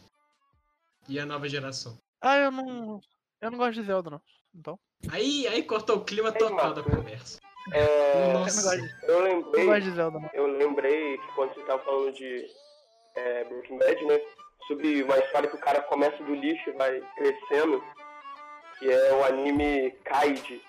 E 1.10 1.20
a 1.20 1.26
nova 1.26 1.48
geração. 1.50 1.98
Ah, 2.22 2.38
eu 2.38 2.52
não. 2.52 3.02
Eu 3.42 3.52
não 3.52 3.58
gosto 3.58 3.74
de 3.74 3.84
Zelda, 3.84 4.10
não. 4.12 4.22
Então. 4.56 4.80
Aí, 5.12 5.48
aí 5.48 5.64
cortou 5.64 5.98
o 5.98 6.06
clima 6.06 6.32
total 6.32 6.74
da 6.74 6.84
conversa. 6.84 7.40
É, 7.74 8.30
Eu 8.30 8.34
Nossa. 8.40 8.76
eu 9.04 9.20
não 9.20 9.24
lembrei, 9.24 9.66
gosto 9.66 9.82
de 9.82 9.92
Zelda, 9.92 10.20
não. 10.20 10.30
eu 10.34 10.48
lembrei 10.48 11.18
que 11.18 11.28
quando 11.36 11.54
você 11.54 11.62
tava 11.64 11.84
falando 11.84 12.12
de 12.14 12.48
é, 13.16 13.44
Breaking 13.44 13.78
Bad, 13.78 14.06
né? 14.06 14.20
Sobre 14.68 15.04
uma 15.04 15.18
história 15.20 15.50
que 15.50 15.56
o 15.56 15.60
cara 15.60 15.82
começa 15.84 16.24
do 16.24 16.34
lixo 16.34 16.70
e 16.70 16.74
vai 16.74 17.02
crescendo, 17.16 17.84
que 18.82 18.92
é 18.92 19.14
o 19.14 19.24
anime 19.24 19.92
Kaid. 20.04 20.62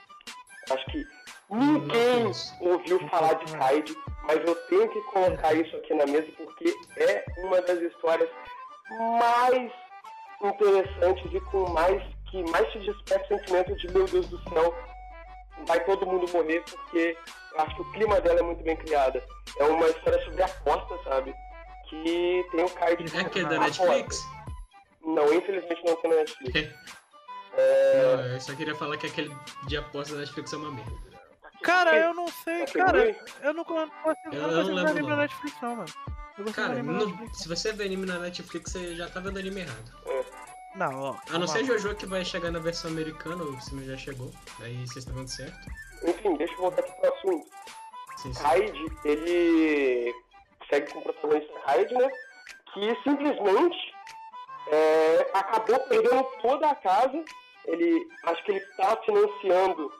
Acho 0.70 0.86
que 0.86 1.04
ninguém 1.50 2.30
ouviu 2.60 3.00
falar 3.08 3.34
de 3.34 3.52
Kaid, 3.56 3.96
mas 4.24 4.38
eu 4.46 4.54
tenho 4.66 4.88
que 4.90 5.00
colocar 5.04 5.54
isso 5.54 5.74
aqui 5.76 5.94
na 5.94 6.06
mesa 6.06 6.28
porque 6.36 6.74
é 6.98 7.24
uma 7.38 7.60
das 7.62 7.80
histórias 7.80 8.28
mais 9.18 9.72
interessantes 10.44 11.32
e 11.32 11.40
com 11.40 11.70
mais 11.70 12.02
que 12.30 12.42
mais 12.50 12.70
te 12.72 12.80
desperta 12.80 13.34
o 13.34 13.38
sentimento 13.38 13.76
de 13.76 13.90
meu 13.92 14.06
Deus 14.06 14.26
do 14.28 14.38
céu, 14.50 14.74
vai 15.66 15.82
todo 15.84 16.06
mundo 16.06 16.30
morrer 16.32 16.62
porque 16.70 17.16
eu 17.54 17.60
acho 17.60 17.74
que 17.76 17.82
o 17.82 17.92
clima 17.92 18.20
dela 18.20 18.40
é 18.40 18.42
muito 18.42 18.62
bem 18.62 18.76
criada. 18.76 19.24
É 19.58 19.64
uma 19.64 19.86
história 19.86 20.22
sobre 20.24 20.42
aposta, 20.42 20.98
sabe? 21.04 21.34
Que 21.88 22.46
tem 22.50 22.64
o 22.64 22.70
Kaid 22.70 23.16
É 23.16 23.24
que 23.24 23.40
é 23.40 23.44
da. 23.44 23.58
Netflix? 23.58 24.22
Não, 25.02 25.32
infelizmente 25.32 25.82
não 25.84 25.96
tem 25.96 26.10
na 26.10 26.16
Netflix. 26.18 26.74
Não, 27.56 28.26
eu 28.26 28.40
só 28.40 28.54
queria 28.54 28.74
falar 28.74 28.96
que 28.96 29.06
aquele 29.06 29.34
de 29.66 29.76
aposta 29.76 30.14
da 30.14 30.20
Netflix 30.20 30.52
é 30.52 30.56
uma 30.56 30.70
merda. 30.72 30.92
Cara, 31.62 31.96
eu 31.96 32.14
não 32.14 32.26
sei, 32.28 32.64
Tá 32.66 32.72
cara. 32.86 33.16
Eu 33.42 33.54
não 33.54 33.64
consigo, 33.64 33.92
eu 34.26 34.32
Eu 34.32 34.40
não 34.42 34.48
não 34.48 34.54
consigo 34.54 34.74
ver 34.74 34.74
lembro, 34.74 34.90
anime 34.90 35.02
não. 35.02 35.08
na 35.10 35.16
Netflix, 35.16 35.56
não, 35.62 35.76
mano. 35.76 36.52
Cara, 36.54 36.82
Netflix. 36.82 37.38
se 37.38 37.48
você 37.48 37.72
vê 37.72 37.84
anime 37.84 38.06
na 38.06 38.18
Netflix, 38.18 38.72
você 38.72 38.96
já 38.96 39.08
tá 39.08 39.20
vendo 39.20 39.38
anime 39.38 39.60
errado. 39.60 39.92
Não, 40.74 41.00
ó. 41.02 41.16
A 41.30 41.38
não 41.38 41.46
ser. 41.46 41.64
Jojo 41.64 41.94
que 41.94 42.06
vai 42.06 42.24
chegar 42.24 42.50
na 42.50 42.58
versão 42.58 42.90
americana, 42.90 43.44
ou 43.44 43.60
se 43.60 43.74
não 43.74 43.84
já 43.84 43.96
chegou. 43.96 44.30
Aí 44.60 44.74
vocês 44.86 44.96
estão 45.04 45.14
vendo 45.14 45.28
certo. 45.28 45.54
Enfim, 46.02 46.34
deixa 46.36 46.54
eu 46.54 46.58
voltar 46.58 46.80
aqui 46.80 46.92
pro 47.00 47.14
assunto. 47.14 47.46
Sim, 48.16 48.32
sim. 48.34 48.42
Hyde, 48.42 48.86
ele 49.04 50.14
segue 50.70 50.90
com 50.92 50.98
o 51.00 51.02
protagonista 51.02 51.52
Hyde, 51.66 51.94
né? 51.94 52.10
Que 52.72 52.96
simplesmente 53.04 53.94
é, 54.68 55.30
acabou 55.34 55.78
perdendo 55.80 56.24
toda 56.40 56.70
a 56.70 56.74
casa. 56.74 57.22
Ele, 57.66 58.06
acho 58.24 58.44
que 58.44 58.52
ele 58.52 58.60
tá 58.76 58.96
financiando 59.04 59.92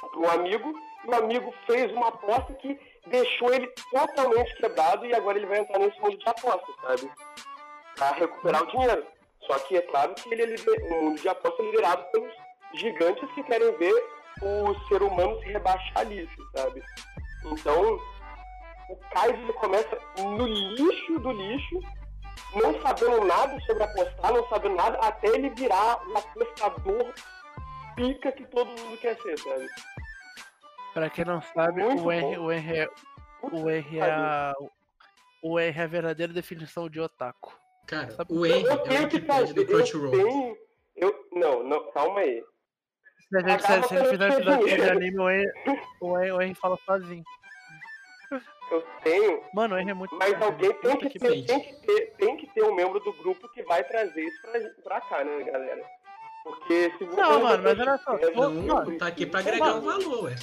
para 0.00 0.20
um 0.20 0.30
amigo, 0.30 0.72
e 1.04 1.08
o 1.10 1.14
amigo 1.14 1.54
fez 1.66 1.92
uma 1.92 2.08
aposta 2.08 2.52
que 2.54 2.78
deixou 3.06 3.52
ele 3.52 3.66
totalmente 3.90 4.54
quebrado 4.56 5.04
e 5.06 5.14
agora 5.14 5.36
ele 5.38 5.46
vai 5.46 5.58
entrar 5.58 5.78
nesse 5.78 6.00
mundo 6.00 6.16
de 6.16 6.28
apostas, 6.28 6.74
sabe? 6.82 7.10
Pra 7.96 8.12
recuperar 8.12 8.62
o 8.62 8.66
dinheiro. 8.66 9.06
Só 9.46 9.58
que 9.60 9.76
é 9.76 9.82
claro 9.82 10.14
que 10.14 10.32
ele 10.32 10.42
é 10.42 10.46
lider- 10.46 10.92
um 10.92 11.04
mundo 11.04 11.20
de 11.20 11.28
apostas 11.28 11.66
liderado 11.66 12.04
pelos 12.12 12.32
gigantes 12.74 13.28
que 13.32 13.42
querem 13.42 13.76
ver 13.76 13.94
o 14.40 14.74
ser 14.88 15.02
humano 15.02 15.38
se 15.40 15.46
rebaixar 15.46 15.92
a 15.98 16.02
lixo, 16.04 16.50
sabe? 16.56 16.82
Então, 17.44 17.98
o 18.88 18.96
Kaiser 19.12 19.52
começa 19.54 19.98
no 20.18 20.46
lixo 20.46 21.18
do 21.18 21.32
lixo, 21.32 21.80
não 22.54 22.80
sabendo 22.82 23.24
nada 23.24 23.58
sobre 23.60 23.82
apostar, 23.82 24.32
não 24.32 24.48
sabendo 24.48 24.74
nada, 24.76 24.98
até 24.98 25.28
ele 25.28 25.50
virar 25.50 26.06
o 26.08 26.16
apostador 26.18 27.12
pica 27.96 28.32
que 28.32 28.44
todo 28.46 28.68
mundo 28.68 28.96
quer 28.98 29.16
ser, 29.20 29.38
sabe? 29.38 29.66
Pra 30.94 31.08
quem 31.10 31.24
não 31.24 31.40
sabe, 31.40 31.82
Muito 31.82 32.04
o 32.04 32.10
R, 32.12 32.38
o 32.38 32.50
R 32.50 32.78
é. 32.78 32.88
O 33.42 33.68
R 33.68 33.98
é 33.98 34.02
a. 34.10 34.54
O 35.42 35.58
R 35.58 35.80
é 35.80 35.82
a 35.82 35.86
verdadeira 35.86 36.32
definição 36.32 36.88
de 36.88 37.00
otaku. 37.00 37.52
Cara, 37.86 38.10
Sabe- 38.12 38.32
o 38.32 38.46
Henry 38.46 38.62
Eu 38.64 38.70
é 38.70 38.74
o 38.74 38.78
tenho 38.84 39.08
que 39.08 39.16
Wikipedia 39.16 39.34
fazer, 39.34 39.54
do 39.54 39.60
eu 39.62 40.10
tenho... 40.10 40.56
Eu, 40.94 41.28
não, 41.32 41.62
não, 41.64 41.90
calma 41.90 42.20
aí. 42.20 42.44
Se 43.28 43.36
a 43.36 43.40
gente, 43.48 43.60
se, 43.60 43.66
Acaba 43.72 43.88
se 43.88 43.94
a 43.96 43.98
gente 43.98 44.10
fizer 44.10 44.30
um 44.30 44.34
episódio 44.34 44.66
dinheiro. 44.66 44.92
anime, 44.92 45.18
o 45.18 45.28
R, 45.28 45.52
o 46.00 46.18
R, 46.18 46.32
o 46.32 46.40
R 46.40 46.54
fala 46.54 46.78
sozinho. 46.86 47.24
Eu 48.72 48.82
tenho, 49.04 49.42
Mano, 49.52 49.76
é 49.76 49.92
muito. 49.92 50.16
mas 50.16 50.40
alguém 50.40 50.72
tem 50.80 50.96
que, 50.96 51.18
ter, 51.18 51.44
tem, 51.44 51.60
que 51.60 51.72
ter, 51.86 52.14
tem 52.16 52.36
que 52.38 52.46
ter 52.46 52.62
um 52.64 52.74
membro 52.74 52.98
do 53.00 53.12
grupo 53.12 53.46
que 53.50 53.62
vai 53.64 53.84
trazer 53.84 54.22
isso 54.24 54.40
pra, 54.40 54.60
pra 54.82 55.00
cá, 55.02 55.22
né, 55.22 55.42
galera? 55.44 55.84
Porque 56.42 56.90
se 56.96 57.04
você 57.04 57.20
Não, 57.20 57.40
mano, 57.42 57.62
mas 57.62 57.78
olha 57.78 57.98
só, 57.98 58.16
todo- 58.16 58.50
não 58.50 58.76
mano, 58.76 58.98
Tá 58.98 59.06
aqui 59.08 59.26
pra 59.26 59.40
agregar 59.40 59.74
um 59.74 59.80
valor, 59.82 60.24
ué. 60.24 60.34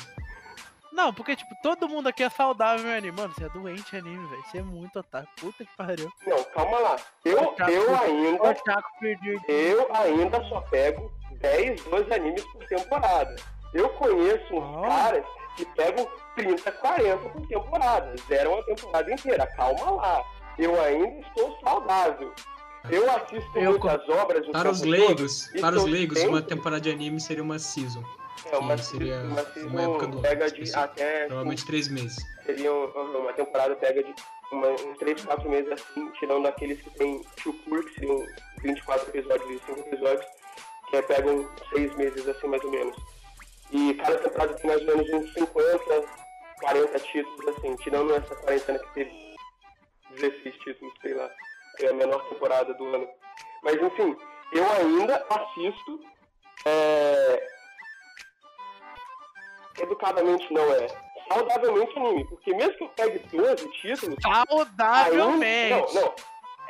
Não, 0.92 1.12
porque, 1.14 1.36
tipo, 1.36 1.56
todo 1.64 1.90
mundo 1.90 2.08
aqui 2.08 2.24
é 2.24 2.30
saudável 2.30 2.86
em 2.86 2.94
anime. 2.98 3.18
Mano, 3.18 3.34
você 3.34 3.46
é 3.46 3.50
doente 3.50 3.96
anime, 3.96 4.28
velho. 4.28 4.44
Você 4.44 4.58
é 4.60 4.62
muito 4.64 5.00
otaku. 5.00 5.28
Puta 5.40 5.64
que 5.66 5.76
pariu. 5.78 6.12
Não, 6.26 6.44
calma 6.46 6.80
lá. 6.80 6.96
Eu, 7.26 7.42
Otaku. 7.44 7.72
eu 7.72 7.96
ainda 7.96 8.44
Otaku 8.52 9.00
perdido. 9.00 9.42
Eu 9.48 9.88
ainda 9.96 10.44
só 10.50 10.62
pego 10.62 11.12
10, 11.40 11.84
12 11.84 12.14
animes 12.14 12.44
por 12.46 12.66
temporada. 12.68 13.36
Eu 13.74 13.90
conheço 13.90 14.54
uns 14.56 14.78
Ah. 14.84 14.88
caras 14.88 15.26
que 15.56 15.66
pegam 15.76 16.08
30, 16.40 16.72
40 16.72 17.30
por 17.30 17.48
temporada. 17.48 18.16
Zeram 18.28 18.60
a 18.60 18.64
temporada 18.64 19.12
inteira. 19.14 19.48
Calma 19.56 19.92
lá. 19.92 20.24
Eu 20.58 20.80
ainda 20.82 21.20
estou 21.28 21.58
saudável. 21.64 22.34
Eu 22.90 23.10
assisto 23.12 23.58
Eu 23.58 23.72
muitas 23.72 24.08
obras 24.10 24.48
Para 24.48 24.70
os 24.72 24.82
leigos, 24.82 25.50
todo, 25.52 25.62
para 25.62 25.76
os 25.76 25.84
leigos, 25.86 26.18
sempre- 26.18 26.34
uma 26.34 26.42
temporada 26.42 26.82
de 26.82 26.90
anime 26.92 27.20
seria 27.20 27.44
uma 27.44 27.60
season. 27.60 28.02
É, 28.52 28.58
uma, 28.58 28.78
seria 28.78 29.18
uma, 29.20 29.42
uma 29.68 29.82
época 29.82 30.08
do 30.08 30.22
pega 30.22 30.50
de 30.50 30.74
até 30.74 31.26
Provavelmente 31.26 31.66
três 31.66 31.90
meses. 31.90 32.16
seria 32.46 32.74
um- 32.74 33.20
uma 33.20 33.34
temporada 33.34 33.76
pega 33.76 34.02
de 34.02 34.16
uma, 34.52 34.68
uns 34.70 34.98
3, 34.98 35.24
4 35.26 35.50
meses 35.50 35.70
assim, 35.74 36.10
tirando 36.20 36.48
aqueles 36.48 36.82
que 36.82 36.90
tem 36.92 37.22
Chukur, 37.38 37.84
que 37.86 37.94
seriam 37.96 38.26
24 38.64 39.10
episódios 39.10 39.50
e 39.52 39.66
5 39.66 39.80
episódios, 39.82 40.26
que 40.90 40.96
é, 40.96 41.02
pegam 41.02 41.48
6 41.74 41.96
meses 41.98 42.28
assim 42.28 42.48
mais 42.48 42.64
ou 42.64 42.72
menos. 42.72 42.96
E 43.72 43.94
cada 43.96 44.18
temporada 44.18 44.54
tem 44.54 44.70
mais 44.72 44.82
ou 44.82 44.88
menos 44.98 45.10
uns 45.14 45.34
50, 45.34 46.04
40 46.60 47.00
títulos, 47.00 47.48
assim, 47.58 47.76
tirando 47.78 48.14
essa 48.16 48.36
quarentena 48.36 48.80
que 48.80 48.94
teve 48.94 49.36
16 50.16 50.56
títulos, 50.60 50.94
sei 51.02 51.14
lá, 51.14 51.30
é 51.82 51.88
a 51.88 51.94
menor 51.94 52.28
temporada 52.30 52.74
do 52.74 52.86
ano. 52.96 53.08
Mas 53.64 53.76
enfim, 53.82 54.16
eu 54.54 54.72
ainda 54.72 55.26
assisto 55.30 56.00
é, 56.66 57.48
educadamente 59.80 60.52
não 60.54 60.64
é, 60.74 60.88
saudavelmente 61.32 61.98
anime, 61.98 62.26
porque 62.26 62.54
mesmo 62.54 62.74
que 62.78 62.84
eu 62.84 62.90
pegue 62.90 63.20
12 63.38 63.72
títulos, 63.72 64.18
Saudavelmente. 64.22 65.74
ainda, 65.74 65.94
não, 65.94 66.02
não, 66.02 66.16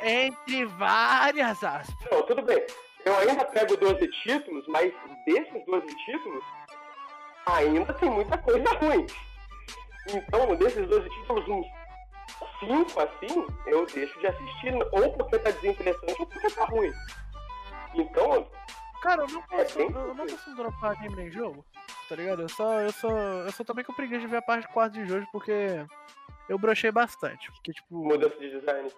Entre 0.02 0.64
várias 0.66 1.62
aspas. 1.64 1.94
não, 2.10 2.22
tudo 2.22 2.42
bem. 2.42 2.64
Eu 3.04 3.16
ainda 3.16 3.44
pego 3.46 3.76
12 3.78 4.06
títulos, 4.22 4.64
mas 4.68 4.92
desses 5.26 5.64
12 5.64 5.86
títulos, 6.04 6.44
ainda 7.46 7.92
tem 7.94 8.10
muita 8.10 8.36
coisa 8.38 8.68
ruim. 8.74 9.06
Então, 10.08 10.56
desses 10.56 10.88
12 10.88 11.08
títulos, 11.10 11.48
uns 11.48 11.66
5 12.60 13.00
assim, 13.00 13.46
eu 13.66 13.86
deixo 13.86 14.18
de 14.20 14.26
assistir, 14.26 14.74
ou 14.92 15.12
porque 15.16 15.38
tá 15.38 15.50
desinteressante, 15.50 16.16
ou 16.20 16.26
porque 16.26 16.50
tá 16.50 16.64
ruim. 16.64 16.92
Então, 17.94 18.48
Cara, 19.02 19.22
eu 19.22 19.28
não 19.28 19.40
É, 19.52 19.64
posso, 19.64 19.78
bem 19.78 19.90
eu 19.90 20.14
não 20.14 20.26
consigo 20.26 20.56
dropar 20.56 20.96
anime 20.98 21.16
nem 21.16 21.30
jogo, 21.30 21.64
tá 22.08 22.14
ligado? 22.16 22.42
Eu 22.42 22.48
só, 22.50 22.80
eu 22.80 22.92
só, 22.92 23.10
eu 23.10 23.52
só 23.52 23.64
também 23.64 23.84
com 23.84 23.94
preguiça 23.94 24.20
de 24.20 24.26
ver 24.26 24.36
a 24.36 24.42
parte 24.42 24.68
4 24.68 25.00
de 25.02 25.08
Jojo 25.08 25.26
porque 25.32 25.86
eu 26.48 26.58
brochei 26.58 26.90
bastante. 26.92 27.50
Porque, 27.52 27.72
tipo, 27.72 28.04
mudança 28.04 28.36
de 28.36 28.50
design. 28.50 28.90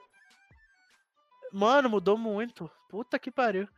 mano, 1.53 1.89
mudou 1.89 2.19
muito. 2.19 2.69
Puta 2.91 3.17
que 3.19 3.31
pariu. 3.31 3.69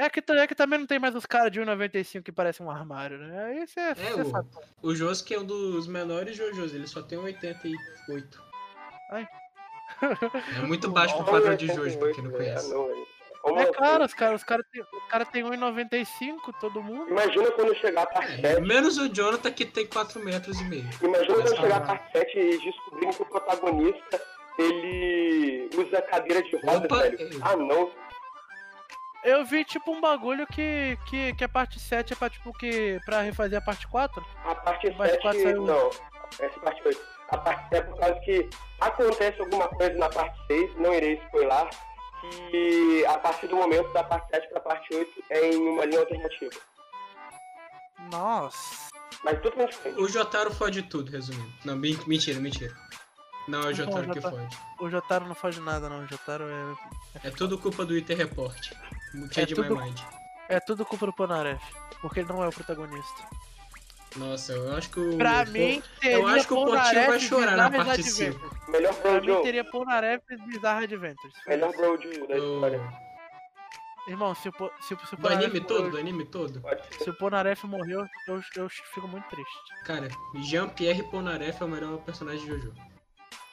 É 0.00 0.08
que, 0.10 0.22
é 0.32 0.46
que 0.46 0.54
também 0.54 0.78
não 0.78 0.86
tem 0.86 0.98
mais 0.98 1.14
os 1.14 1.26
caras 1.26 1.50
de 1.52 1.60
1,95 1.60 2.22
que 2.22 2.32
parecem 2.32 2.64
um 2.64 2.70
armário, 2.70 3.18
né? 3.18 3.44
Aí 3.44 3.66
você 3.66 3.80
É, 3.80 3.94
você 3.94 4.24
sabe. 4.30 4.48
o, 4.82 4.88
o 4.88 4.94
Josuke 4.94 5.34
é 5.34 5.38
um 5.40 5.44
dos 5.44 5.86
menores 5.86 6.36
Jojos, 6.36 6.74
ele 6.74 6.86
só 6.86 7.02
tem 7.02 7.18
1,88. 7.18 7.74
Ai. 9.10 9.28
É 10.56 10.66
muito 10.66 10.88
baixo 10.90 11.14
pro 11.16 11.26
padrão 11.26 11.54
de 11.56 11.66
Jojo, 11.66 11.98
pra 11.98 12.12
quem 12.12 12.24
não 12.24 12.30
conhece. 12.30 12.72
Como 13.42 13.58
É 13.58 13.66
claro, 13.72 14.04
os 14.04 14.12
caras 14.12 14.40
os 14.42 14.44
cara 14.44 14.62
tem, 14.70 14.82
cara 15.08 15.24
tem 15.24 15.42
1,95, 15.42 16.36
todo 16.60 16.82
mundo. 16.82 17.10
Imagina 17.10 17.50
quando 17.52 17.74
chegar 17.76 18.02
a 18.02 18.06
parte 18.06 18.34
É, 18.44 18.54
7. 18.54 18.60
menos 18.66 18.98
o 18.98 19.08
Jonathan 19.08 19.50
que 19.50 19.64
tem 19.64 19.86
4 19.86 20.22
metros 20.22 20.60
e 20.60 20.64
meio. 20.64 20.88
Imagina 21.02 21.34
quando 21.34 21.56
chegar 21.56 21.76
a 21.76 21.80
tá. 21.80 21.86
parte 21.86 22.12
7 22.18 22.38
e 22.38 22.58
descobrirem 22.58 23.12
que 23.14 23.22
o 23.22 23.26
protagonista 23.26 24.22
ele 24.58 25.70
usa 25.74 26.02
cadeira 26.02 26.42
de 26.42 26.56
roda, 26.56 26.86
velho. 26.96 27.18
é. 27.18 27.30
Ah, 27.40 27.56
não. 27.56 27.90
Eu 29.22 29.44
vi, 29.44 29.64
tipo, 29.64 29.92
um 29.92 30.00
bagulho 30.00 30.46
que, 30.46 30.96
que, 31.06 31.34
que 31.34 31.44
a 31.44 31.48
parte 31.48 31.78
7 31.78 32.12
é 32.12 32.16
pra, 32.16 32.30
tipo, 32.30 32.52
que. 32.54 32.98
pra 33.04 33.20
refazer 33.20 33.58
a 33.58 33.62
parte 33.62 33.86
4. 33.86 34.24
A 34.44 34.54
parte 34.54 34.90
Parte 34.92 35.10
7, 35.12 35.22
quatro 35.22 35.42
saiu. 35.42 35.62
não. 35.66 35.90
Essa 36.38 36.44
é 36.44 36.60
parte 36.60 36.82
8. 36.86 37.00
A 37.30 37.38
parte 37.38 37.68
7 37.68 37.74
é 37.74 37.80
por 37.82 37.98
causa 37.98 38.20
que 38.20 38.48
acontece 38.80 39.40
alguma 39.40 39.68
coisa 39.68 39.94
na 39.98 40.08
parte 40.08 40.38
6, 40.46 40.74
não 40.76 40.94
irei 40.94 41.14
spoiler, 41.24 41.68
que 42.50 43.04
a 43.06 43.18
partir 43.18 43.46
do 43.48 43.56
momento 43.56 43.92
da 43.92 44.02
parte 44.04 44.28
7 44.30 44.48
pra 44.48 44.60
parte 44.60 44.94
8 44.94 45.24
é 45.30 45.50
em 45.52 45.56
uma 45.68 45.84
linha 45.84 46.00
alternativa. 46.00 46.50
Nossa. 48.10 48.88
Mas 49.22 49.38
totalmente 49.42 49.72
diferente. 49.72 50.00
O 50.00 50.08
Jotaro 50.08 50.50
fode 50.54 50.82
tudo, 50.82 51.10
resumindo. 51.12 51.52
Não, 51.64 51.76
men- 51.76 51.98
mentira, 52.06 52.40
mentira. 52.40 52.74
Não 53.46 53.58
é 53.58 53.62
o 53.62 53.66
Não, 53.66 53.74
Jotaro 53.74 54.08
que 54.10 54.20
Jotaro. 54.20 54.36
fode. 54.36 54.58
O 54.80 54.88
Jotaro 54.90 55.26
não 55.26 55.34
faz 55.34 55.58
nada, 55.58 55.88
não. 55.88 56.04
O 56.04 56.06
Jotaro 56.06 56.44
é. 56.48 57.28
É 57.28 57.30
tudo 57.30 57.58
culpa 57.58 57.84
do 57.84 57.96
Iter 57.96 58.16
Report. 58.16 58.70
É 59.36 59.46
tudo- 59.46 59.76
my 59.76 59.84
mind. 59.84 60.00
É 60.48 60.60
tudo 60.60 60.84
culpa 60.84 61.06
do 61.06 61.12
Ponaref. 61.12 61.62
Porque 62.00 62.20
ele 62.20 62.28
não 62.28 62.42
é 62.42 62.48
o 62.48 62.52
protagonista. 62.52 63.22
Nossa, 64.16 64.52
eu 64.52 64.76
acho 64.76 64.90
que 64.90 64.98
o. 64.98 65.16
Pra 65.16 65.44
o- 65.46 65.50
mim, 65.50 65.82
teria 66.00 66.16
eu 66.16 66.26
acho 66.26 66.46
que 66.48 66.52
o 66.52 66.56
Polnareff 66.64 67.06
vai 67.08 67.20
chorar 67.20 67.56
na 67.56 67.70
parte 67.70 67.90
Adventures. 68.00 68.14
5. 68.14 68.70
Melhor 68.70 68.94
Pra 68.94 69.20
mim, 69.20 69.42
teria 69.42 69.64
Polnareff 69.70 70.24
Bizarre 70.46 70.84
Adventures. 70.84 71.34
Melhor 71.46 71.72
Brojo 71.76 72.08
da 72.26 72.34
Do, 72.36 72.54
história. 72.54 72.92
Irmão, 74.08 74.34
se 74.34 74.48
o, 74.48 74.52
se, 74.80 74.94
o- 74.94 74.98
se 75.06 75.14
o 75.14 75.16
do 75.16 75.22
Polnareff 75.22 75.44
anime 75.44 75.60
todo, 75.60 75.76
morreu- 75.76 75.90
do 75.92 75.98
anime 75.98 76.24
todo. 76.24 76.62
Se 77.04 77.10
o 77.10 77.14
Ponaref 77.18 77.64
morreu, 77.64 78.04
eu, 78.26 78.42
eu 78.56 78.68
fico 78.68 79.06
muito 79.06 79.28
triste. 79.28 79.52
Cara, 79.84 80.08
Jean-Pierre 80.42 81.04
Polnareff 81.04 81.62
é 81.62 81.64
o 81.64 81.68
melhor 81.68 81.98
personagem 81.98 82.40
de 82.40 82.48
Jojo. 82.48 82.74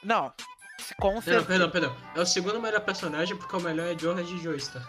Não, 0.03 0.33
se- 0.79 0.95
com 0.95 1.13
Não, 1.13 1.21
certeza. 1.21 1.45
perdão, 1.45 1.69
perdão. 1.69 1.95
É 2.15 2.19
o 2.21 2.25
segundo 2.25 2.59
melhor 2.59 2.81
personagem 2.81 3.37
porque 3.37 3.55
o 3.55 3.59
melhor 3.59 3.85
é 3.93 3.99
George 3.99 4.39
Joestar. 4.39 4.81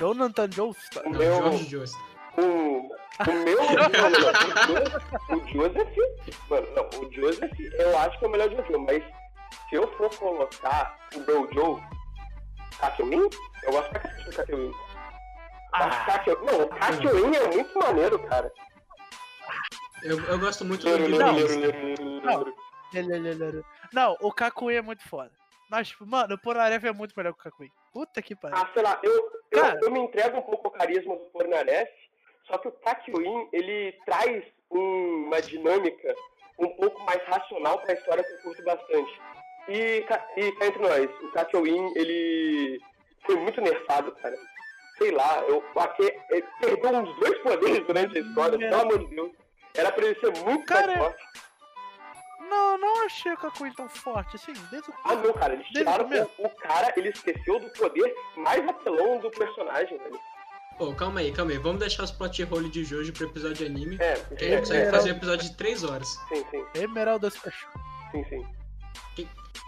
Jonathan 0.00 0.50
Joestar. 0.50 1.06
O 1.06 1.10
Não, 1.10 1.18
meu. 1.18 1.34
George 1.34 1.68
Joestar. 1.68 2.02
O, 2.38 2.40
o 2.40 3.32
meu. 3.44 3.58
não, 5.28 5.36
o 5.36 5.46
Joseph. 5.46 6.48
Mano, 6.48 6.66
não, 6.74 6.88
o 7.00 7.12
Joseph 7.12 7.60
eu 7.74 7.98
acho 7.98 8.18
que 8.18 8.24
é 8.24 8.28
o 8.28 8.30
melhor 8.30 8.50
Jojo, 8.50 8.78
mas 8.78 9.04
se 9.68 9.74
eu 9.74 9.86
for 9.98 10.08
colocar 10.16 10.98
o 11.14 11.20
Brojo. 11.20 11.82
Kakyoin? 12.80 13.28
Eu 13.62 13.72
gosto 13.72 13.90
pra 13.90 14.00
cacete 14.00 14.24
do 14.30 14.36
Kakyoin. 14.36 14.72
Ah. 15.74 16.24
Não, 16.46 16.62
o 16.62 16.68
Kakyoin 16.68 17.36
é 17.36 17.48
muito 17.54 17.78
maneiro, 17.78 18.18
cara. 18.20 18.50
Eu, 20.02 20.18
eu 20.18 20.38
gosto 20.38 20.64
muito 20.64 20.82
do 20.82 20.94
ele. 20.94 21.18
Não, 23.92 24.16
o 24.22 24.32
Kakui 24.32 24.76
é 24.76 24.80
muito 24.80 25.06
foda. 25.06 25.30
Mas, 25.70 25.88
tipo, 25.88 26.06
mano, 26.06 26.34
o 26.34 26.38
Ponaref 26.38 26.82
é 26.84 26.92
muito 26.92 27.12
melhor 27.14 27.34
que 27.34 27.40
o 27.40 27.42
Kakui. 27.50 27.70
Puta 27.92 28.22
que 28.22 28.34
pariu. 28.34 28.56
Ah, 28.56 28.68
sei 28.72 28.82
lá, 28.82 28.98
eu, 29.02 29.30
Cara. 29.50 29.78
eu 29.82 29.90
me 29.90 30.00
entrego 30.00 30.38
um 30.38 30.42
pouco 30.42 30.68
ao 30.68 30.72
carisma 30.72 31.16
do 31.16 31.24
Pornaref, 31.26 31.90
só 32.46 32.58
que 32.58 32.68
o 32.68 32.72
Kakyoin, 32.72 33.48
ele 33.52 33.92
traz 34.04 34.44
um- 34.70 35.24
uma 35.26 35.40
dinâmica 35.42 36.14
um 36.58 36.68
pouco 36.76 37.00
mais 37.04 37.22
racional 37.24 37.78
pra 37.80 37.94
história 37.94 38.22
que 38.22 38.32
eu 38.32 38.38
curto 38.42 38.62
bastante. 38.64 39.20
E, 39.68 39.72
e 39.72 40.02
cá 40.02 40.26
entre 40.36 40.78
nós, 40.82 41.10
o 41.22 41.32
Kakyoin, 41.32 41.92
ele 41.96 42.80
foi 43.24 43.36
muito 43.36 43.60
nerfado, 43.60 44.12
cara. 44.16 44.36
Sei 44.98 45.10
lá, 45.10 45.42
eu, 45.48 45.64
aque- 45.76 46.18
ele 46.30 46.44
perdeu 46.60 47.00
uns 47.00 47.16
dois 47.18 47.38
poderes 47.38 47.86
durante 47.86 48.18
a 48.18 48.20
história, 48.20 48.56
É. 48.56 48.68
pelo 48.68 48.80
amor 48.82 48.98
de 48.98 49.14
Deus. 49.14 49.32
Era 49.74 49.92
pra 49.92 50.04
ele 50.04 50.18
ser 50.20 50.32
muito 50.44 50.66
Cara, 50.66 50.86
mais 50.88 50.98
forte. 50.98 51.22
Não, 52.50 52.76
não 52.78 53.06
achei 53.06 53.32
o 53.32 53.36
Kakui 53.36 53.72
tão 53.74 53.88
forte, 53.88 54.36
assim, 54.36 54.52
desde 54.70 54.90
o 54.90 54.94
Ah, 55.04 55.14
não, 55.14 55.32
cara, 55.32 55.54
eles 55.54 55.66
Desde 55.72 55.88
o 55.90 55.92
tiraram 56.08 56.28
o, 56.38 56.46
o 56.46 56.50
cara, 56.56 56.92
ele 56.96 57.08
esqueceu 57.10 57.60
do 57.60 57.70
poder 57.70 58.12
mais 58.36 58.66
apelão 58.68 59.18
do 59.20 59.30
personagem, 59.30 59.96
velho. 59.98 60.18
Pô, 60.76 60.94
calma 60.94 61.20
aí, 61.20 61.30
calma 61.32 61.52
aí. 61.52 61.58
Vamos 61.58 61.78
deixar 61.80 62.04
os 62.04 62.10
plot 62.10 62.42
hole 62.50 62.68
de 62.70 62.84
Jojo 62.84 63.12
pro 63.12 63.26
episódio 63.26 63.56
de 63.56 63.66
anime. 63.66 63.96
É, 64.00 64.14
Que 64.36 64.44
a 64.44 64.48
gente 64.48 64.54
é, 64.54 64.58
consegue 64.58 64.82
é, 64.86 64.90
fazer 64.90 65.12
um 65.12 65.16
episódio 65.16 65.48
de 65.50 65.56
3 65.56 65.84
horas. 65.84 66.08
sim, 66.28 66.44
sim, 66.50 66.64
Emerald 66.74 67.30
Special. 67.30 67.70
sim, 68.12 68.24
sim. 68.24 68.46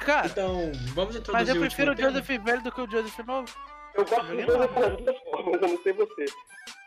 Cara, 0.00 0.26
Então, 0.26 0.72
vamos 0.94 1.14
introduzir 1.14 1.32
mas 1.32 1.48
eu 1.48 1.56
o 1.56 1.60
prefiro 1.60 1.92
o 1.92 1.94
tema? 1.94 2.10
Joseph 2.10 2.42
velho 2.42 2.62
do 2.62 2.72
que 2.72 2.80
o 2.80 2.90
Joseph 2.90 3.18
novo. 3.26 3.48
Eu 3.94 4.04
gosto 4.06 4.24
dois 4.26 4.46
nada. 4.46 4.66
das 4.68 4.96
duas 4.96 5.18
formas, 5.20 5.62
eu 5.62 5.68
não 5.68 5.82
sei 5.82 5.92
você. 5.92 6.24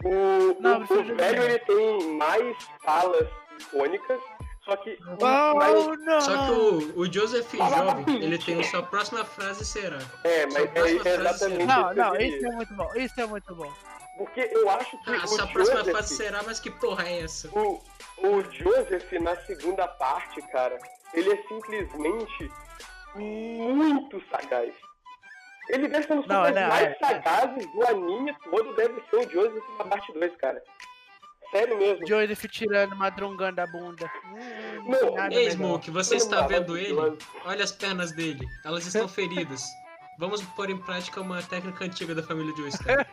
O, 0.04 0.62
Não, 0.62 0.80
o- 0.82 0.84
o 0.84 1.16
velho 1.16 1.44
ele 1.44 1.60
tem 1.60 2.14
mais 2.18 2.58
falas 2.84 3.28
icônicas, 3.62 4.20
só 4.66 4.76
que. 4.78 4.98
Oh, 5.22 5.56
mais- 5.56 6.00
não! 6.00 6.22
Só 6.22 6.46
que 6.46 6.52
o, 6.52 7.00
o 7.02 7.14
Joseph 7.14 7.46
Fala 7.56 7.78
jovem, 7.78 8.24
ele 8.24 8.38
tem 8.38 8.64
sua 8.64 8.82
próxima 8.84 9.24
frase 9.24 9.64
será. 9.64 10.00
É, 10.24 10.46
mas 10.48 10.54
sua 10.54 10.64
é, 10.64 10.68
próxima 10.68 11.00
é 11.00 11.18
frase 11.20 11.22
exatamente 11.46 11.66
Não, 11.66 11.90
eu 11.90 11.96
não, 11.96 12.12
queria. 12.14 12.28
isso 12.38 12.46
é 12.46 12.52
muito 12.52 12.74
bom, 12.74 12.96
isso 12.96 13.22
é 13.22 13.26
muito 13.28 13.56
bom. 13.56 13.74
Porque 14.18 14.50
eu 14.54 14.70
acho 14.70 14.92
que 15.04 15.10
Ah, 15.14 15.24
o 15.24 15.28
sua 15.28 15.48
próxima 15.48 15.78
Joseph, 15.80 15.92
frase 15.96 16.16
será, 16.16 16.42
mas 16.44 16.60
que 16.60 16.72
porra 16.72 17.08
é 17.08 17.22
essa? 17.22 17.48
o, 17.50 17.82
o 18.24 18.42
Joseph 18.52 19.12
na 19.22 19.36
segunda 19.38 19.88
parte, 19.88 20.42
cara, 20.52 20.78
ele 21.14 21.32
é 21.34 21.38
simplesmente 21.48 22.50
muito 23.16 24.22
sagaz. 24.30 24.74
Ele 25.70 25.88
deve 25.88 26.06
ser 26.06 26.14
um 26.14 26.18
dos 26.22 26.28
Não, 26.28 26.44
personagens 26.44 26.62
não, 26.62 26.70
mais 26.70 26.84
é, 26.84 26.92
é. 26.92 27.22
sagazes 27.22 27.72
do 27.74 27.88
anime 27.88 28.36
todo, 28.52 28.76
deve 28.76 29.02
ser 29.10 29.16
o 29.18 29.30
Joseph 29.30 29.64
na 29.80 29.86
parte 29.86 30.14
2, 30.14 30.36
cara. 30.38 30.64
Sério 31.52 31.78
mesmo. 31.78 32.08
Joseph 32.08 32.46
tirando 32.52 32.96
madrungando 32.96 33.62
a 33.62 33.68
bunda. 33.68 34.10
Hum, 34.26 34.90
Não, 34.90 35.16
nada 35.16 35.34
Ei. 35.34 35.52
Smoke, 35.52 35.90
você 35.92 36.16
está 36.16 36.46
vendo 36.48 36.78
ele? 36.78 36.94
Olha 37.46 37.64
as 37.64 37.72
pernas 37.72 38.12
dele. 38.12 38.46
Elas 38.64 38.86
estão 38.86 39.08
feridas. 39.08 39.64
Vamos 40.18 40.42
pôr 40.42 40.70
em 40.70 40.78
prática 40.78 41.20
uma 41.20 41.42
técnica 41.44 41.84
antiga 41.84 42.16
da 42.16 42.24
família 42.24 42.56
Joestar. 42.56 43.06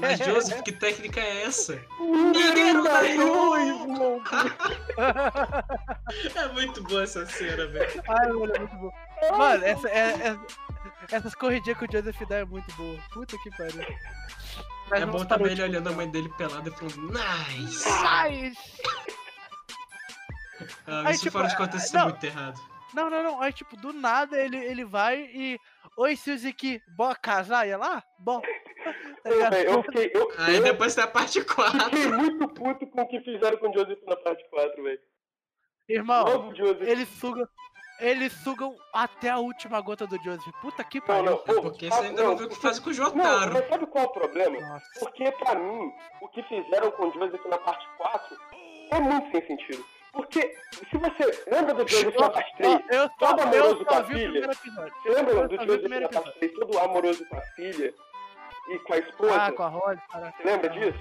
Mas, 0.00 0.18
Joseph, 0.18 0.60
que 0.62 0.72
técnica 0.72 1.18
é 1.18 1.44
essa? 1.44 1.80
Ninguém 1.98 2.74
não 2.74 2.84
É 6.34 6.48
muito 6.52 6.82
boa 6.82 7.02
essa 7.04 7.24
cena, 7.24 7.66
velho. 7.66 8.02
Ai, 8.06 8.28
mano, 8.32 8.52
é 8.54 8.58
muito 8.58 8.76
bom. 8.76 8.90
Mano, 9.38 9.64
essa, 9.64 9.88
é, 9.88 10.28
é- 10.28 10.38
essas 11.10 11.34
corridinhas 11.34 11.78
que 11.78 11.84
o 11.86 11.88
Joseph 11.90 12.20
dá 12.28 12.36
é 12.36 12.44
muito 12.44 12.70
boa. 12.76 12.98
Puta 13.14 13.38
que 13.42 13.50
pariu. 13.56 13.82
Mas 14.90 15.02
É 15.02 15.06
bom 15.06 15.24
também 15.24 15.52
ele 15.52 15.62
último 15.62 15.68
olhando 15.68 15.88
a 15.88 15.92
mãe 15.92 16.10
dele 16.10 16.28
pelada 16.36 16.68
e 16.68 16.72
falando, 16.72 17.12
nice! 17.12 17.88
Ai, 17.88 18.52
Ah, 20.86 21.08
Aí, 21.08 21.14
isso 21.14 21.24
tipo, 21.24 21.32
fora 21.32 21.48
de 21.48 21.54
ah, 21.54 21.58
contexto 21.58 21.96
é 21.96 22.02
muito 22.04 22.24
errado. 22.24 22.60
Não, 22.94 23.10
não, 23.10 23.22
não. 23.22 23.40
Aí, 23.40 23.52
tipo, 23.52 23.76
do 23.76 23.92
nada 23.92 24.38
ele, 24.38 24.56
ele 24.56 24.84
vai 24.84 25.20
e. 25.20 25.58
Oi, 25.96 26.16
Suzuki, 26.16 26.80
bora 26.96 27.14
casar? 27.16 27.66
Ia 27.66 27.76
lá? 27.76 28.02
Bom. 28.18 28.40
Tá 28.40 29.30
Eu, 29.30 29.50
velho, 29.50 29.70
eu 29.70 29.82
fiquei, 29.82 30.10
eu, 30.14 30.32
Aí 30.38 30.56
eu 30.56 30.62
depois 30.62 30.94
tem 30.94 31.04
a 31.04 31.06
parte 31.06 31.42
4. 31.42 31.84
fiquei 31.84 32.08
muito 32.08 32.48
puto 32.48 32.86
com 32.86 33.02
o 33.02 33.08
que 33.08 33.20
fizeram 33.20 33.56
com 33.58 33.70
o 33.70 33.72
Joseph 33.72 34.02
na 34.06 34.16
parte 34.16 34.44
4, 34.50 34.82
velho. 34.82 35.00
Irmão, 35.88 36.50
do 36.50 36.56
Joseph. 36.56 37.50
Eles 38.00 38.32
sugam. 38.32 38.76
Até 38.92 39.30
a 39.30 39.38
última 39.38 39.80
gota 39.80 40.06
do 40.06 40.16
Joseph. 40.22 40.54
Puta 40.60 40.82
que 40.84 40.98
Não, 41.00 41.06
pariu. 41.06 41.24
não. 41.24 41.32
É 41.46 41.58
Ô, 41.58 41.62
porque 41.62 41.88
você 41.90 42.06
ainda 42.06 42.22
não 42.22 42.36
viu 42.36 42.46
o 42.46 42.50
que 42.50 42.56
faz 42.56 42.78
com 42.78 42.90
o 42.90 42.92
Não, 42.92 43.04
Jotaro. 43.04 43.52
mas 43.54 43.68
sabe 43.68 43.86
qual 43.86 44.04
é 44.04 44.06
o 44.06 44.10
problema? 44.10 44.60
Nossa. 44.60 44.86
Porque 45.00 45.30
pra 45.32 45.54
mim, 45.56 45.92
o 46.20 46.28
que 46.28 46.42
fizeram 46.44 46.90
com 46.92 47.08
o 47.08 47.12
Joseph 47.12 47.44
na 47.46 47.58
parte 47.58 47.86
4 47.98 48.36
é 48.92 49.00
muito 49.00 49.30
sem 49.30 49.46
sentido. 49.46 49.84
Porque 50.12 50.56
se 50.90 50.96
você 50.96 51.44
lembra 51.50 51.74
do 51.74 51.88
Joseph 51.88 52.14
na 52.16 52.30
parte 52.30 52.56
3, 52.56 52.72
Ó, 52.74 52.94
eu 52.94 53.08
todo 53.18 53.40
eu 53.40 53.44
amoroso 53.48 53.84
com 53.84 53.94
só 53.94 54.00
a 54.00 54.04
filha. 54.04 54.46
você 54.46 55.10
lembra 55.10 55.32
eu 55.34 55.48
do 55.48 55.56
Joseph 55.66 56.00
na 56.00 56.08
parte 56.08 56.38
3, 56.38 56.52
todo 56.54 56.78
amoroso 56.78 57.26
com 57.26 57.36
a 57.36 57.40
filha 57.56 57.94
e 58.68 58.78
com 58.78 58.92
a 58.92 58.98
esposa? 58.98 59.34
Ah, 59.46 59.52
com 59.52 59.62
a 59.64 59.68
Holly, 59.68 60.00
caraca. 60.12 60.36
Você 60.40 60.44
lembra 60.48 60.68
disso? 60.70 60.98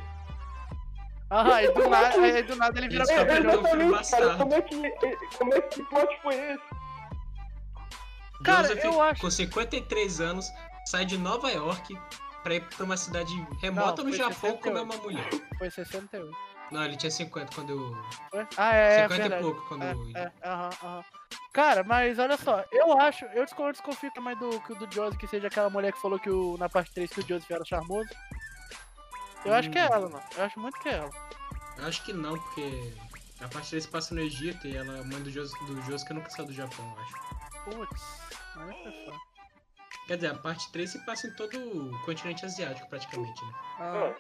Ah, 1.30 1.56
aí 1.56 1.72
do 1.72 1.90
nada, 1.90 2.22
aí 2.22 2.44
do 2.44 2.56
nada 2.56 2.80
ele 2.80 2.90
vira 2.90 3.04
É, 3.10 3.14
é 3.16 3.38
exatamente, 3.40 4.12
cara. 4.12 4.36
Como 4.38 4.54
é 4.54 4.62
que, 4.62 4.76
como 5.38 5.54
é 5.54 5.62
que 5.62 5.84
plot 5.84 6.22
foi 6.22 6.36
esse? 6.36 6.83
Cara, 8.44 8.68
Joseph, 8.68 8.84
eu 8.84 9.02
acho- 9.02 9.22
com 9.22 9.30
53 9.30 10.22
anos, 10.22 10.52
sai 10.86 11.06
de 11.06 11.18
Nova 11.18 11.50
York 11.52 11.98
pra 12.44 12.56
ir 12.56 12.62
pra 12.68 12.84
uma 12.86 12.98
cidade 12.98 13.34
remota 13.62 14.04
Não, 14.04 14.10
no 14.10 14.16
Japão 14.16 14.34
68. 14.58 14.62
comer 14.62 14.82
uma 14.82 14.98
mulher. 14.98 15.30
Foi 15.58 15.70
61. 15.72 16.30
Não, 16.72 16.84
ele 16.84 16.98
tinha 16.98 17.12
50 17.12 17.54
quando 17.54 17.70
eu. 17.72 17.96
Foi? 18.32 18.48
Ah, 18.58 18.76
é, 18.76 19.00
é 19.00 19.02
50 19.04 19.14
e 19.14 19.18
verdade. 19.30 19.44
pouco 19.44 19.68
quando 19.68 19.84
eu. 19.84 20.08
É, 20.16 20.22
é, 20.24 20.32
aham, 20.50 20.70
aham. 20.84 21.04
Cara, 21.54 21.84
mas 21.84 22.18
olha 22.18 22.36
só, 22.36 22.66
eu 22.72 23.00
acho, 23.00 23.26
eu 23.26 23.46
desconfio, 23.46 24.12
também 24.14 24.36
do, 24.38 24.60
que 24.62 24.74
o 24.74 24.76
do 24.76 24.92
Joseph 24.92 25.20
que 25.20 25.28
seja 25.28 25.48
aquela 25.48 25.70
mulher 25.70 25.94
que 25.94 26.02
falou 26.02 26.18
que 26.20 26.30
o, 26.30 26.58
na 26.58 26.68
parte 26.68 26.92
3 26.96 27.12
que 27.12 27.20
o 27.20 27.28
Joseph 27.28 27.52
era 27.52 27.64
charmoso. 27.64 28.10
Eu 29.46 29.54
acho 29.54 29.70
que 29.70 29.78
é 29.78 29.84
Hum. 29.84 29.90
ela, 29.94 30.10
mano. 30.10 30.24
Eu 30.36 30.44
acho 30.46 30.60
muito 30.60 30.80
que 30.80 30.90
é 30.90 30.94
ela. 30.94 31.10
Eu 31.78 31.86
Acho 31.88 32.04
que 32.04 32.14
não, 32.14 32.34
porque 32.40 32.94
a 33.42 33.48
parte 33.48 33.70
dele 33.72 33.82
se 33.82 33.88
passa 33.88 34.16
no 34.16 34.22
Egito 34.22 34.66
e 34.68 34.76
ela 34.76 34.98
é 34.98 35.02
a 35.02 35.04
mãe 35.04 35.22
do 35.22 35.30
Joseph, 35.32 35.60
do 35.64 35.80
Joseph 35.84 36.10
nunca 36.12 36.30
saiu 36.32 36.48
do 36.48 36.54
Japão, 36.54 36.92
eu 36.96 37.04
acho. 37.04 37.33
Putz, 37.66 38.20
mas 38.56 38.78
foi 38.78 39.06
foda. 39.06 39.18
Quer 40.08 40.16
dizer, 40.16 40.32
a 40.32 40.36
parte 40.36 40.72
3 40.72 40.90
se 40.90 41.06
passa 41.06 41.28
em 41.28 41.34
todo 41.36 41.58
o 41.58 42.06
continente 42.06 42.46
asiático, 42.46 42.90
praticamente, 42.90 43.46
né? 43.46 43.54
Ah, 43.80 44.14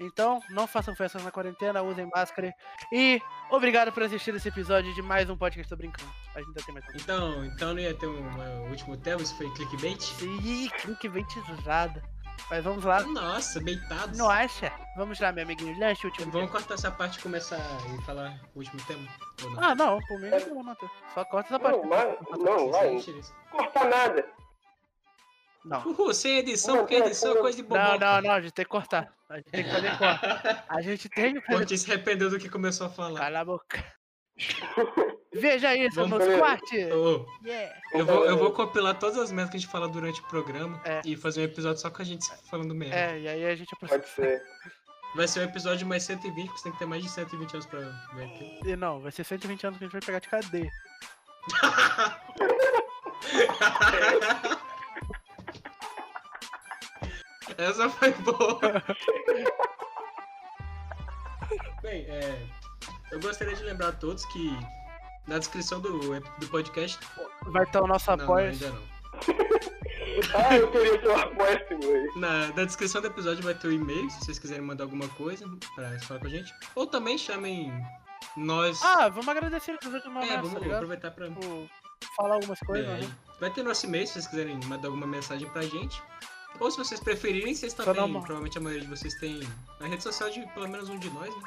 Então, 0.00 0.40
não 0.48 0.66
façam 0.66 0.96
festas 0.96 1.22
na 1.22 1.30
quarentena, 1.30 1.82
usem 1.82 2.08
máscara. 2.14 2.54
E 2.90 3.20
obrigado 3.50 3.92
por 3.92 4.02
assistir 4.02 4.34
esse 4.34 4.48
episódio 4.48 4.94
de 4.94 5.02
mais 5.02 5.28
um 5.28 5.36
podcast 5.36 5.68
Tô 5.68 5.76
Brincando. 5.76 6.10
A 6.34 6.38
gente 6.38 6.48
ainda 6.48 6.62
tem 6.64 6.74
mais 6.74 6.86
um. 6.86 6.96
Então, 6.96 7.44
então 7.44 7.74
não 7.74 7.80
ia 7.80 7.94
ter 7.94 8.06
um, 8.06 8.70
último 8.70 8.96
tema, 8.96 9.20
isso 9.20 9.36
foi 9.36 9.50
clickbait? 9.50 10.02
Ih, 10.22 10.70
clickbait 10.70 11.26
usada. 11.58 12.02
Mas 12.48 12.64
vamos 12.64 12.84
lá. 12.84 13.02
Nossa, 13.02 13.60
beitados. 13.60 14.16
Não 14.16 14.30
acha? 14.30 14.72
Vamos 14.96 15.20
lá, 15.20 15.30
meu 15.30 15.44
amiguinho. 15.44 15.78
Lance 15.78 16.06
o 16.06 16.08
último. 16.08 16.32
Vamos 16.32 16.50
cortar 16.50 16.74
essa 16.74 16.90
parte 16.90 17.18
e 17.18 17.22
começar 17.22 17.58
e 17.58 18.02
falar 18.06 18.40
o 18.54 18.58
último 18.58 18.80
tema? 18.86 19.06
Ou 19.44 19.50
não? 19.50 19.62
Ah, 19.62 19.74
não, 19.74 19.98
por 20.00 20.18
mim 20.18 20.30
não, 20.30 20.62
não. 20.62 20.76
Só 21.12 21.24
corta 21.26 21.50
essa 21.50 21.60
parte. 21.60 21.78
Não, 21.78 21.88
mas, 21.88 22.38
não, 22.38 22.72
vai. 22.72 22.98
Cortar 23.50 23.84
nada. 23.84 24.39
Não. 25.64 25.86
Uhul, 25.86 26.14
sem 26.14 26.38
edição, 26.38 26.78
porque 26.78 26.94
edição 26.94 27.36
é 27.36 27.40
coisa 27.40 27.56
de 27.56 27.62
boboca. 27.62 27.98
Não, 27.98 27.98
não, 27.98 28.22
não, 28.22 28.30
a 28.32 28.40
gente 28.40 28.52
tem 28.52 28.64
que 28.64 28.70
cortar. 28.70 29.12
A 29.28 29.36
gente 29.36 29.50
tem 29.50 29.64
que 29.64 29.70
fazer 29.70 29.98
corte. 29.98 30.64
A 30.68 30.80
gente 30.80 31.08
tem 31.08 31.34
que 31.34 31.40
fazer. 31.42 31.76
Se 31.76 31.92
arrependeu 31.92 32.30
do 32.30 32.38
que 32.38 32.48
começou 32.48 32.86
a 32.86 32.90
falar. 32.90 33.20
Cala 33.20 33.40
a 33.40 33.44
boca. 33.44 33.84
Veja 35.32 35.76
isso 35.76 35.94
Vamos 35.94 36.18
nos 36.26 36.38
cortes. 36.38 36.92
Ô, 36.92 37.24
Yeah. 37.44 37.80
eu, 37.92 38.04
vou, 38.04 38.26
eu 38.26 38.36
vou 38.36 38.50
compilar 38.52 38.98
todas 38.98 39.16
as 39.18 39.30
merdas 39.30 39.50
que 39.52 39.58
a 39.58 39.60
gente 39.60 39.70
fala 39.70 39.88
durante 39.88 40.20
o 40.20 40.24
programa 40.24 40.80
É. 40.84 41.00
e 41.04 41.16
fazer 41.16 41.42
um 41.42 41.44
episódio 41.44 41.80
só 41.80 41.88
com 41.90 42.02
a 42.02 42.04
gente 42.04 42.26
falando 42.50 42.74
merda. 42.74 42.96
É, 42.96 43.20
e 43.20 43.28
aí 43.28 43.44
a 43.46 43.54
gente 43.54 43.72
aproxima. 43.74 44.00
Pode 44.00 44.10
ser. 44.12 44.42
Vai 45.14 45.28
ser 45.28 45.40
um 45.40 45.44
episódio 45.44 45.86
mais 45.86 46.02
120, 46.04 46.46
porque 46.46 46.58
você 46.58 46.62
tem 46.64 46.72
que 46.72 46.78
ter 46.78 46.86
mais 46.86 47.02
de 47.02 47.08
120 47.10 47.52
anos 47.54 47.66
pra 47.66 47.78
ver 48.14 48.24
aquilo. 48.24 48.66
E 48.68 48.76
não, 48.76 49.00
vai 49.00 49.12
ser 49.12 49.24
120 49.24 49.66
anos 49.66 49.78
que 49.78 49.84
a 49.84 49.88
gente 49.88 49.92
vai 49.92 50.00
pegar 50.02 50.18
de 50.20 50.28
cadeia. 50.28 50.70
Essa 57.60 57.88
foi 57.90 58.12
boa. 58.12 58.58
Bem, 61.82 62.06
é, 62.08 62.46
eu 63.12 63.20
gostaria 63.20 63.54
de 63.54 63.62
lembrar 63.64 63.88
a 63.88 63.92
todos 63.92 64.24
que 64.26 64.50
na 65.26 65.38
descrição 65.38 65.80
do, 65.80 65.98
do 66.20 66.48
podcast. 66.48 66.98
Vai 67.46 67.66
ter 67.66 67.78
o 67.82 67.86
nosso 67.86 68.14
Não, 68.16 68.24
apoio. 68.24 68.48
ainda 68.50 68.68
não. 68.70 68.82
Ah, 70.34 70.56
eu 70.56 70.70
queria 70.70 70.98
que 70.98 71.06
eu 71.06 71.16
apoiasse 71.18 71.74
meu 71.74 72.16
Na, 72.16 72.48
na 72.48 72.64
descrição 72.64 73.00
do 73.00 73.06
episódio 73.08 73.42
vai 73.42 73.54
ter 73.54 73.68
o 73.68 73.72
e-mail, 73.72 74.08
se 74.10 74.20
vocês 74.24 74.38
quiserem 74.38 74.62
mandar 74.64 74.84
alguma 74.84 75.08
coisa 75.10 75.46
pra 75.74 75.98
falar 76.00 76.20
com 76.20 76.26
a 76.26 76.30
gente. 76.30 76.52
Ou 76.74 76.86
também 76.86 77.16
chamem 77.18 77.72
nós. 78.36 78.82
Ah, 78.82 79.08
vamos 79.08 79.28
agradecer 79.28 79.72
os 79.82 79.92
outros 79.92 80.04
é, 80.04 80.36
tá 80.36 80.40
vamos 80.42 80.54
ligado? 80.62 80.74
aproveitar 80.76 81.10
pra. 81.10 81.28
Tipo, 81.28 81.68
falar 82.16 82.34
algumas 82.34 82.58
coisas, 82.60 82.88
É, 82.88 83.00
né? 83.06 83.16
Vai 83.40 83.50
ter 83.50 83.62
nosso 83.62 83.86
e-mail 83.86 84.06
se 84.06 84.14
vocês 84.14 84.26
quiserem 84.26 84.58
mandar 84.66 84.88
alguma 84.88 85.06
mensagem 85.06 85.48
pra 85.50 85.62
gente. 85.62 86.02
Ou 86.60 86.70
se 86.70 86.76
vocês 86.78 87.00
preferirem, 87.00 87.54
vocês 87.54 87.72
também, 87.72 87.94
não- 87.96 88.20
provavelmente 88.20 88.58
a 88.58 88.60
maioria 88.60 88.82
de 88.86 88.90
vocês 88.94 89.14
tem 89.14 89.40
a 89.80 89.86
rede 89.86 90.02
social 90.02 90.30
de 90.30 90.46
pelo 90.54 90.68
menos 90.68 90.88
um 90.88 90.98
de 90.98 91.08
nós, 91.10 91.28
né? 91.34 91.42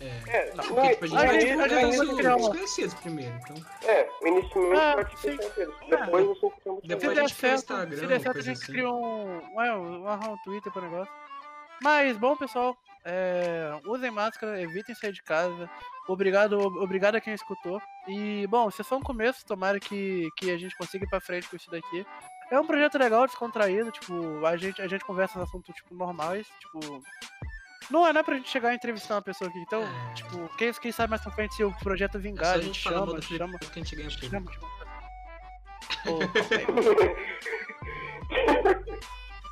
É. 0.00 0.06
É, 0.28 0.54
Não, 0.54 0.64
no- 0.64 0.74
porque, 0.74 0.88
tipo, 0.90 1.04
a 1.04 1.08
gente 1.08 1.16
vai 1.26 1.38
divulgar 1.68 1.90
isso 1.90 2.02
os 2.04 2.24
uma- 2.24 2.50
conhecidos 2.50 2.94
primeiro, 2.94 3.34
então. 3.36 3.56
é, 3.84 4.08
inicialmente 4.26 4.80
Ah, 4.80 5.16
ser 5.18 5.36
tranquilo. 5.38 5.74
Depois 5.90 6.26
você 6.26 6.50
fica 6.50 6.72
muito 6.72 6.88
Depois 6.88 7.18
a 7.18 7.20
gente 7.20 7.34
cria 7.34 7.54
Instagram, 7.54 7.96
se 7.98 8.06
der 8.06 8.20
certo 8.20 8.38
a 8.38 8.42
gente 8.42 8.62
assim. 8.62 8.72
cria 8.72 8.90
um, 8.90 9.60
é, 9.62 9.74
um, 9.76 10.08
um 10.10 10.36
Twitter 10.44 10.72
pro 10.72 10.80
negócio. 10.82 11.12
Mas, 11.82 12.16
bom, 12.16 12.34
pessoal, 12.36 12.74
é, 13.04 13.78
usem 13.86 14.10
máscara, 14.10 14.60
evitem 14.62 14.94
sair 14.94 15.12
de 15.12 15.22
casa. 15.22 15.68
Obrigado, 16.08 16.58
obrigado 16.58 17.16
a 17.16 17.20
quem 17.20 17.34
escutou. 17.34 17.80
E, 18.08 18.46
bom, 18.48 18.70
se 18.70 18.80
é 18.80 18.84
só 18.84 18.96
um 18.96 19.02
começo, 19.02 19.44
tomara 19.46 19.78
que, 19.78 20.28
que 20.36 20.50
a 20.50 20.56
gente 20.58 20.76
consiga 20.76 21.04
ir 21.04 21.08
pra 21.08 21.20
frente 21.20 21.46
com 21.48 21.56
isso 21.56 21.70
daqui. 21.70 22.06
É 22.50 22.58
um 22.58 22.66
projeto 22.66 22.98
legal, 22.98 23.26
descontraído, 23.26 23.90
tipo, 23.92 24.44
a 24.44 24.56
gente, 24.56 24.82
a 24.82 24.88
gente 24.88 25.04
conversa 25.04 25.38
nos 25.38 25.48
assuntos, 25.48 25.74
tipo, 25.74 25.94
normais, 25.94 26.46
tipo... 26.58 27.02
Não 27.90 28.06
é, 28.06 28.12
não 28.12 28.20
é 28.20 28.22
pra 28.24 28.36
gente 28.36 28.48
chegar 28.48 28.72
e 28.72 28.76
entrevistar 28.76 29.14
uma 29.16 29.22
pessoa 29.22 29.48
aqui, 29.50 29.58
então, 29.60 29.82
É. 29.82 30.12
tipo, 30.14 30.48
quem, 30.56 30.72
quem 30.72 30.92
sabe 30.92 31.10
mais 31.10 31.22
pra 31.22 31.32
frente 31.32 31.54
se 31.54 31.64
o 31.64 31.72
projeto 31.78 32.18
É 32.18 32.20
vingar, 32.20 32.46
só 32.46 32.52
a 32.52 32.54
a 32.54 32.60
gente 32.60 32.74
gente 32.74 32.82
falar 32.84 32.96
mal 32.98 33.06
chama, 33.06 33.18
do 33.20 33.26
Felipe 33.26 33.44
chama, 33.44 33.58
que 33.58 33.66
a 33.66 33.82
gente 33.82 33.96
ganha 33.96 34.10
chama, 34.10 34.52
chama. 34.52 34.70
Ô, 36.06 36.18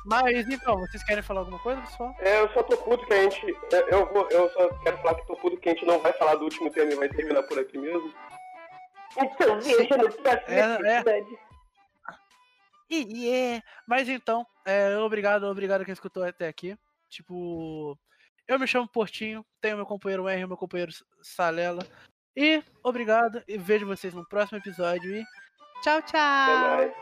Mas 0.05 0.47
então, 0.49 0.77
vocês 0.79 1.03
querem 1.03 1.21
falar 1.21 1.41
alguma 1.41 1.59
coisa, 1.59 1.81
pessoal? 1.81 2.15
É, 2.19 2.39
eu 2.39 2.49
só 2.53 2.63
tô 2.63 2.77
puto 2.77 3.05
que 3.05 3.13
a 3.13 3.23
gente. 3.23 3.45
Eu, 3.71 3.87
eu 3.89 4.05
vou, 4.13 4.27
eu 4.31 4.49
só 4.51 4.69
quero 4.79 4.97
falar 4.99 5.15
que 5.15 5.27
tô 5.27 5.35
puto 5.35 5.57
que 5.57 5.69
a 5.69 5.73
gente 5.73 5.85
não 5.85 5.99
vai 5.99 6.13
falar 6.13 6.35
do 6.35 6.45
último 6.45 6.71
tema 6.71 6.91
e 6.91 6.95
vai 6.95 7.09
terminar 7.09 7.43
por 7.43 7.59
aqui 7.59 7.77
mesmo. 7.77 8.11
Então 9.17 9.59
veja 9.59 9.97
no 9.97 10.11
próximo 10.11 10.43
É, 10.47 10.99
é. 10.99 11.03
E 12.89 13.29
é. 13.29 13.61
Mas 13.87 14.09
então, 14.09 14.45
é, 14.65 14.97
obrigado, 14.97 15.43
obrigado 15.43 15.85
quem 15.85 15.93
escutou 15.93 16.23
até 16.23 16.47
aqui. 16.47 16.75
Tipo, 17.09 17.97
eu 18.47 18.59
me 18.59 18.67
chamo 18.67 18.87
Portinho, 18.87 19.45
tenho 19.61 19.77
meu 19.77 19.85
companheiro 19.85 20.27
R, 20.27 20.45
meu 20.47 20.57
companheiro 20.57 20.91
Salela. 21.21 21.85
E 22.35 22.63
obrigado, 22.83 23.43
e 23.47 23.57
vejo 23.57 23.85
vocês 23.85 24.13
no 24.13 24.27
próximo 24.27 24.57
episódio. 24.57 25.15
E 25.15 25.23
tchau, 25.83 26.01
tchau! 26.01 26.93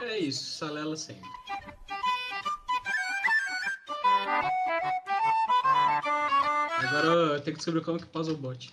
É 0.00 0.18
isso, 0.18 0.58
Salela 0.58 0.96
sempre. 0.96 1.28
Agora 6.78 7.06
eu 7.06 7.40
tenho 7.40 7.56
que 7.56 7.58
descobrir 7.58 7.84
como 7.84 7.98
que 7.98 8.06
pausa 8.06 8.32
o 8.32 8.36
bot. 8.36 8.72